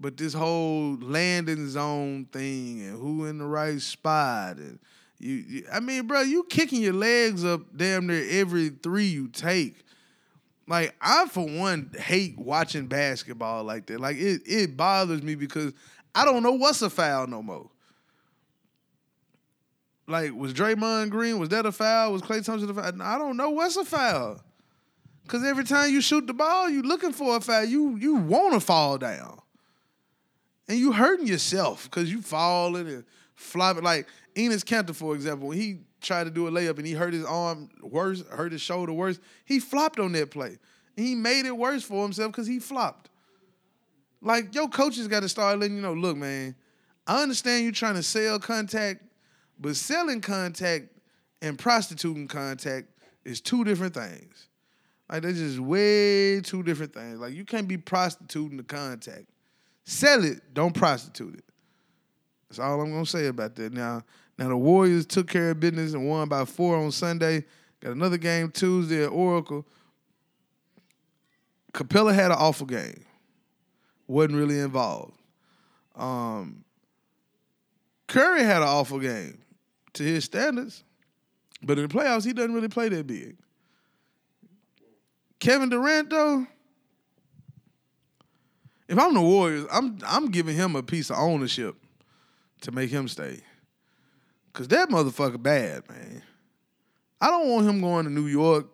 But 0.00 0.16
this 0.16 0.32
whole 0.32 0.96
landing 1.00 1.68
zone 1.68 2.26
thing 2.26 2.82
and 2.82 3.00
who 3.00 3.24
in 3.24 3.38
the 3.38 3.46
right 3.46 3.80
spot 3.80 4.58
and 4.58 4.78
you, 5.18 5.34
you 5.34 5.64
I 5.72 5.80
mean, 5.80 6.06
bro, 6.06 6.20
you 6.20 6.44
kicking 6.44 6.80
your 6.82 6.92
legs 6.92 7.44
up 7.44 7.62
damn 7.76 8.06
near 8.06 8.24
every 8.30 8.68
three 8.68 9.06
you 9.06 9.26
take. 9.28 9.84
Like 10.68 10.94
I 11.00 11.26
for 11.26 11.46
one 11.46 11.90
hate 11.98 12.38
watching 12.38 12.86
basketball 12.86 13.64
like 13.64 13.86
that. 13.86 14.00
Like 14.00 14.18
it 14.18 14.42
it 14.44 14.76
bothers 14.76 15.22
me 15.22 15.34
because 15.34 15.72
I 16.14 16.26
don't 16.26 16.42
know 16.42 16.52
what's 16.52 16.82
a 16.82 16.90
foul 16.90 17.26
no 17.26 17.42
more. 17.42 17.70
Like 20.06 20.32
was 20.34 20.52
Draymond 20.52 21.08
Green 21.08 21.38
was 21.38 21.48
that 21.48 21.64
a 21.64 21.72
foul? 21.72 22.12
Was 22.12 22.20
Klay 22.20 22.44
Thompson 22.44 22.68
a 22.68 22.74
foul? 22.74 23.02
I 23.02 23.16
don't 23.16 23.38
know 23.38 23.50
what's 23.50 23.76
a 23.76 23.84
foul. 23.84 24.42
Cause 25.26 25.44
every 25.44 25.64
time 25.64 25.90
you 25.92 26.00
shoot 26.00 26.26
the 26.26 26.32
ball, 26.34 26.70
you 26.70 26.82
looking 26.82 27.12
for 27.12 27.36
a 27.36 27.40
foul. 27.40 27.64
You 27.64 27.96
you 27.96 28.16
want 28.16 28.54
to 28.54 28.60
fall 28.60 28.98
down, 28.98 29.40
and 30.68 30.78
you 30.78 30.92
hurting 30.92 31.26
yourself 31.26 31.84
because 31.84 32.10
you 32.10 32.20
falling 32.22 32.88
and 32.88 33.04
flopping. 33.34 33.84
Like 33.84 34.06
Enes 34.34 34.64
Kanter, 34.64 34.94
for 34.94 35.14
example, 35.14 35.48
when 35.48 35.58
he 35.58 35.80
tried 36.00 36.24
to 36.24 36.30
do 36.30 36.46
a 36.46 36.50
layup 36.50 36.78
and 36.78 36.86
he 36.86 36.92
hurt 36.92 37.12
his 37.12 37.24
arm 37.24 37.68
worse, 37.82 38.22
hurt 38.28 38.52
his 38.52 38.60
shoulder 38.60 38.92
worse, 38.92 39.18
he 39.44 39.58
flopped 39.58 39.98
on 39.98 40.12
that 40.12 40.30
play. 40.30 40.58
He 40.96 41.14
made 41.14 41.46
it 41.46 41.56
worse 41.56 41.84
for 41.84 42.02
himself 42.02 42.32
because 42.32 42.46
he 42.46 42.58
flopped. 42.58 43.10
Like, 44.20 44.54
your 44.54 44.68
coaches 44.68 45.06
got 45.06 45.20
to 45.20 45.28
start 45.28 45.58
letting 45.58 45.76
you 45.76 45.82
know, 45.82 45.92
look, 45.92 46.16
man, 46.16 46.56
I 47.06 47.22
understand 47.22 47.64
you 47.64 47.72
trying 47.72 47.94
to 47.94 48.02
sell 48.02 48.38
contact, 48.38 49.02
but 49.60 49.76
selling 49.76 50.20
contact 50.20 50.88
and 51.40 51.58
prostituting 51.58 52.26
contact 52.26 52.88
is 53.24 53.40
two 53.40 53.62
different 53.64 53.94
things. 53.94 54.48
Like, 55.08 55.22
they're 55.22 55.32
just 55.32 55.60
way 55.60 56.40
two 56.40 56.62
different 56.62 56.92
things. 56.92 57.18
Like, 57.18 57.32
you 57.32 57.44
can't 57.44 57.68
be 57.68 57.78
prostituting 57.78 58.56
the 58.56 58.64
contact. 58.64 59.26
Sell 59.84 60.24
it, 60.24 60.52
don't 60.52 60.74
prostitute 60.74 61.34
it. 61.34 61.44
That's 62.48 62.58
all 62.58 62.80
I'm 62.80 62.90
gonna 62.90 63.06
say 63.06 63.26
about 63.26 63.54
that. 63.56 63.72
Now, 63.72 64.02
now 64.38 64.48
the 64.48 64.56
Warriors 64.56 65.04
took 65.04 65.28
care 65.28 65.50
of 65.50 65.60
business 65.60 65.92
and 65.94 66.08
won 66.08 66.28
by 66.28 66.44
four 66.44 66.76
on 66.76 66.92
Sunday. 66.92 67.44
Got 67.80 67.92
another 67.92 68.16
game 68.16 68.50
Tuesday 68.50 69.04
at 69.04 69.10
Oracle. 69.10 69.66
Capela 71.72 72.14
had 72.14 72.30
an 72.30 72.38
awful 72.38 72.66
game. 72.66 73.04
Wasn't 74.06 74.36
really 74.36 74.58
involved. 74.58 75.14
Um, 75.96 76.64
Curry 78.06 78.44
had 78.44 78.62
an 78.62 78.68
awful 78.68 79.00
game 79.00 79.38
to 79.94 80.02
his 80.02 80.24
standards, 80.24 80.84
but 81.62 81.78
in 81.78 81.88
the 81.88 81.94
playoffs 81.94 82.24
he 82.24 82.32
doesn't 82.32 82.54
really 82.54 82.68
play 82.68 82.88
that 82.88 83.06
big. 83.06 83.36
Kevin 85.40 85.68
Durant 85.68 86.10
though, 86.10 86.46
if 88.88 88.98
I'm 88.98 89.14
the 89.14 89.20
Warriors, 89.20 89.66
I'm 89.70 89.98
I'm 90.06 90.30
giving 90.30 90.56
him 90.56 90.76
a 90.76 90.82
piece 90.82 91.10
of 91.10 91.18
ownership 91.18 91.76
to 92.62 92.72
make 92.72 92.90
him 92.90 93.08
stay. 93.08 93.40
Cause 94.58 94.66
that 94.66 94.88
motherfucker 94.88 95.40
bad, 95.40 95.88
man. 95.88 96.20
I 97.20 97.30
don't 97.30 97.48
want 97.48 97.68
him 97.68 97.80
going 97.80 98.06
to 98.06 98.10
New 98.10 98.26
York, 98.26 98.66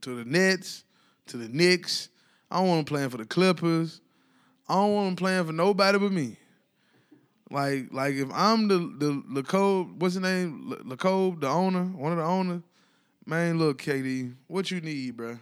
to 0.00 0.16
the 0.16 0.24
Nets, 0.24 0.82
to 1.28 1.36
the 1.36 1.48
Knicks. 1.48 2.08
I 2.50 2.58
don't 2.58 2.66
want 2.66 2.78
him 2.80 2.84
playing 2.86 3.10
for 3.10 3.18
the 3.18 3.24
Clippers. 3.24 4.00
I 4.68 4.74
don't 4.74 4.94
want 4.94 5.08
him 5.10 5.14
playing 5.14 5.46
for 5.46 5.52
nobody 5.52 5.96
but 5.96 6.10
me. 6.10 6.38
Like, 7.52 7.92
like 7.92 8.14
if 8.14 8.28
I'm 8.32 8.66
the 8.66 8.78
the 8.78 9.22
Lacob, 9.30 10.00
what's 10.00 10.14
his 10.14 10.24
name? 10.24 10.74
Lacob, 10.84 11.40
the 11.40 11.48
owner, 11.48 11.84
one 11.84 12.10
of 12.10 12.18
the 12.18 12.24
owners. 12.24 12.62
Man, 13.24 13.60
look, 13.60 13.80
KD, 13.80 14.34
what 14.48 14.72
you 14.72 14.80
need, 14.80 15.18
bruh? 15.18 15.38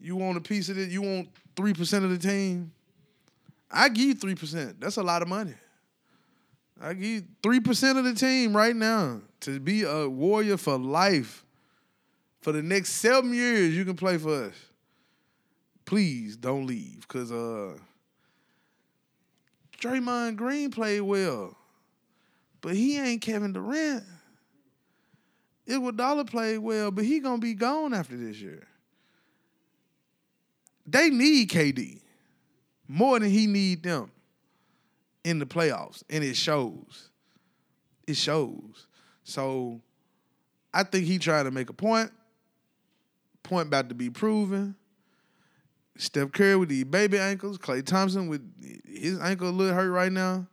You 0.00 0.14
want 0.14 0.38
a 0.38 0.40
piece 0.40 0.68
of 0.68 0.78
it? 0.78 0.90
You 0.90 1.02
want 1.02 1.30
three 1.56 1.74
percent 1.74 2.04
of 2.04 2.12
the 2.12 2.18
team? 2.18 2.70
I 3.72 3.88
give 3.88 4.04
you 4.04 4.14
three 4.14 4.36
percent. 4.36 4.80
That's 4.80 4.98
a 4.98 5.02
lot 5.02 5.20
of 5.20 5.26
money. 5.26 5.54
I 6.80 6.94
give 6.94 7.24
three 7.42 7.60
percent 7.60 7.98
of 7.98 8.04
the 8.04 8.14
team 8.14 8.56
right 8.56 8.74
now 8.74 9.20
to 9.40 9.58
be 9.58 9.82
a 9.82 10.08
warrior 10.08 10.56
for 10.56 10.78
life. 10.78 11.44
For 12.40 12.52
the 12.52 12.62
next 12.62 12.92
seven 12.92 13.34
years, 13.34 13.76
you 13.76 13.84
can 13.84 13.96
play 13.96 14.16
for 14.16 14.44
us. 14.44 14.54
Please 15.84 16.36
don't 16.36 16.66
leave, 16.66 17.06
cause 17.08 17.32
uh, 17.32 17.74
Draymond 19.80 20.36
Green 20.36 20.70
played 20.70 21.00
well, 21.00 21.56
but 22.60 22.74
he 22.74 22.98
ain't 22.98 23.22
Kevin 23.22 23.52
Durant. 23.52 24.04
Iguodala 25.66 26.28
played 26.28 26.58
well, 26.58 26.90
but 26.90 27.04
he 27.04 27.20
gonna 27.20 27.38
be 27.38 27.54
gone 27.54 27.92
after 27.92 28.16
this 28.16 28.40
year. 28.40 28.66
They 30.86 31.10
need 31.10 31.50
KD 31.50 32.00
more 32.86 33.18
than 33.18 33.30
he 33.30 33.46
need 33.46 33.82
them 33.82 34.10
in 35.28 35.38
the 35.38 35.44
playoffs, 35.44 36.02
and 36.08 36.24
it 36.24 36.36
shows. 36.36 37.10
It 38.06 38.16
shows. 38.16 38.86
So 39.24 39.82
I 40.72 40.84
think 40.84 41.04
he 41.04 41.18
trying 41.18 41.44
to 41.44 41.50
make 41.50 41.68
a 41.68 41.74
point. 41.74 42.10
Point 43.42 43.66
about 43.66 43.90
to 43.90 43.94
be 43.94 44.08
proven. 44.08 44.74
Steph 45.98 46.32
Curry 46.32 46.56
with 46.56 46.70
the 46.70 46.84
baby 46.84 47.18
ankles. 47.18 47.58
Klay 47.58 47.84
Thompson 47.84 48.28
with 48.28 48.40
his 48.86 49.20
ankle 49.20 49.50
a 49.50 49.50
little 49.50 49.74
hurt 49.74 49.90
right 49.90 50.10
now. 50.10 50.46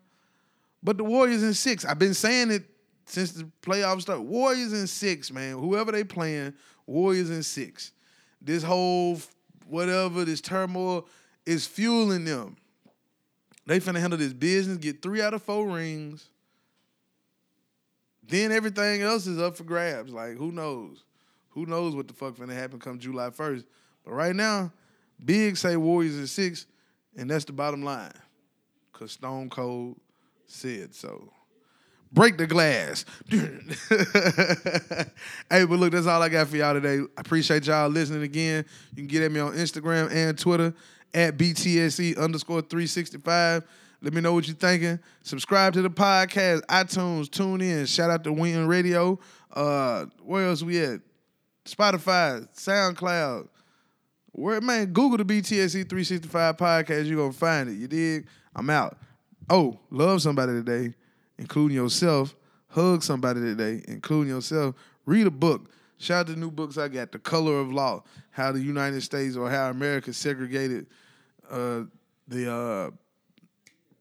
But 0.83 0.97
the 0.97 1.05
Warriors 1.05 1.41
in 1.41 1.53
six. 1.53 1.85
I've 1.85 1.99
been 1.99 2.13
saying 2.13 2.51
it 2.51 2.65
since 3.05 3.31
the 3.31 3.49
playoffs 3.61 4.01
start. 4.01 4.23
Warriors 4.23 4.73
in 4.73 4.87
six, 4.87 5.31
man. 5.31 5.57
Whoever 5.57 5.93
they 5.93 6.03
playing, 6.03 6.53
Warriors 6.85 7.29
in 7.29 7.43
six. 7.43 7.93
This 8.41 8.61
whole 8.61 9.19
whatever, 9.67 10.25
this 10.25 10.41
turmoil 10.41 11.07
is 11.45 11.65
fueling 11.65 12.25
them. 12.25 12.57
They 13.65 13.79
finna 13.79 13.99
handle 13.99 14.19
this 14.19 14.33
business, 14.33 14.77
get 14.77 15.01
three 15.01 15.21
out 15.21 15.33
of 15.33 15.43
four 15.43 15.67
rings. 15.67 16.29
Then 18.27 18.51
everything 18.51 19.01
else 19.01 19.27
is 19.27 19.39
up 19.39 19.57
for 19.57 19.63
grabs. 19.63 20.11
Like, 20.11 20.37
who 20.37 20.51
knows? 20.51 21.03
Who 21.49 21.65
knows 21.65 21.95
what 21.95 22.07
the 22.07 22.13
fuck 22.13 22.35
finna 22.35 22.53
happen 22.53 22.79
come 22.79 22.99
July 22.99 23.29
1st? 23.29 23.63
But 24.03 24.13
right 24.13 24.35
now, 24.35 24.71
Big 25.23 25.57
say 25.57 25.77
Warriors 25.77 26.17
in 26.17 26.27
six, 26.27 26.65
and 27.15 27.29
that's 27.29 27.45
the 27.45 27.53
bottom 27.53 27.83
line. 27.83 28.11
Cause 28.93 29.13
Stone 29.13 29.49
Cold 29.49 29.97
said 30.45 30.93
so. 30.93 31.31
Break 32.11 32.37
the 32.37 32.47
glass. 32.47 33.03
hey, 33.29 33.49
but 35.65 35.79
look, 35.79 35.91
that's 35.91 36.07
all 36.07 36.21
I 36.21 36.29
got 36.29 36.47
for 36.47 36.55
y'all 36.55 36.73
today. 36.73 36.99
I 37.17 37.21
appreciate 37.21 37.65
y'all 37.65 37.89
listening 37.89 38.23
again. 38.23 38.65
You 38.91 38.97
can 38.97 39.07
get 39.07 39.23
at 39.23 39.31
me 39.31 39.41
on 39.41 39.53
Instagram 39.53 40.11
and 40.11 40.37
Twitter 40.37 40.73
at 41.13 41.37
BTSE 41.37 42.17
underscore 42.17 42.61
365. 42.61 43.63
Let 44.01 44.13
me 44.13 44.21
know 44.21 44.33
what 44.33 44.47
you're 44.47 44.55
thinking. 44.55 44.99
Subscribe 45.23 45.73
to 45.73 45.81
the 45.81 45.89
podcast, 45.89 46.61
iTunes, 46.65 47.29
tune 47.29 47.61
in. 47.61 47.85
Shout 47.85 48.11
out 48.11 48.23
to 48.25 48.33
Winton 48.33 48.67
Radio. 48.67 49.19
Uh, 49.51 50.05
where 50.23 50.47
else 50.47 50.61
we 50.61 50.83
at? 50.83 50.99
Spotify, 51.65 52.47
SoundCloud. 52.53 53.47
Where 54.33 54.61
man, 54.61 54.87
Google 54.87 55.17
the 55.17 55.25
BTSE 55.25 55.89
365 55.89 56.57
podcast, 56.57 57.07
you're 57.07 57.17
gonna 57.17 57.31
find 57.31 57.69
it. 57.69 57.73
You 57.73 57.87
dig? 57.87 58.27
I'm 58.55 58.69
out. 58.69 58.97
Oh, 59.49 59.79
love 59.89 60.21
somebody 60.21 60.51
today, 60.53 60.93
including 61.37 61.75
yourself. 61.75 62.35
Hug 62.67 63.01
somebody 63.01 63.39
today, 63.39 63.81
including 63.87 64.33
yourself. 64.33 64.75
Read 65.05 65.25
a 65.27 65.31
book. 65.31 65.69
Shout 65.97 66.21
out 66.21 66.33
to 66.33 66.39
new 66.39 66.51
books 66.51 66.77
I 66.77 66.87
got. 66.87 67.11
The 67.11 67.19
Color 67.19 67.59
of 67.59 67.71
Law, 67.71 68.03
how 68.31 68.51
the 68.51 68.59
United 68.59 69.01
States 69.01 69.35
or 69.35 69.49
how 69.49 69.69
America 69.69 70.13
segregated 70.13 70.87
uh, 71.49 71.81
the 72.27 72.51
uh, 72.51 72.91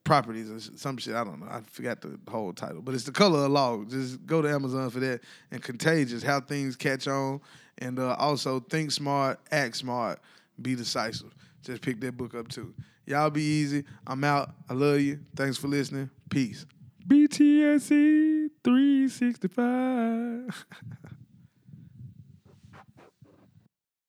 properties 0.05 0.51
or 0.51 0.61
some 0.77 0.99
shit. 0.99 1.15
I 1.15 1.25
don't 1.25 1.41
know. 1.41 1.47
I 1.47 1.61
forgot 1.71 2.01
the 2.01 2.19
whole 2.29 2.53
title, 2.53 2.83
but 2.83 2.95
it's 2.95 3.05
the 3.05 3.13
color 3.13 3.47
of 3.47 3.51
law. 3.51 3.83
Just 3.85 4.25
go 4.27 4.43
to 4.43 4.49
Amazon 4.49 4.91
for 4.91 5.01
that. 5.01 5.21
And 5.51 5.63
Contagious, 5.63 6.23
how 6.23 6.41
things 6.41 6.77
catch 6.77 7.09
on, 7.09 7.41
and 7.79 7.99
uh, 7.99 8.15
also 8.19 8.61
think 8.61 8.93
smart, 8.93 9.41
act 9.51 9.77
smart, 9.77 10.21
be 10.61 10.75
decisive. 10.75 11.35
Just 11.63 11.83
pick 11.83 12.01
that 12.01 12.17
book 12.17 12.35
up 12.35 12.49
too. 12.49 12.75
Y'all 13.07 13.31
be 13.31 13.43
easy. 13.43 13.85
I'm 14.07 14.23
out. 14.25 14.51
I 14.69 14.75
love 14.75 15.01
you. 15.01 15.21
Thanks 15.35 15.57
for 15.57 15.69
listening. 15.69 16.11
Peace. 16.31 16.67
BTSE 17.07 18.51
365. 18.63 20.67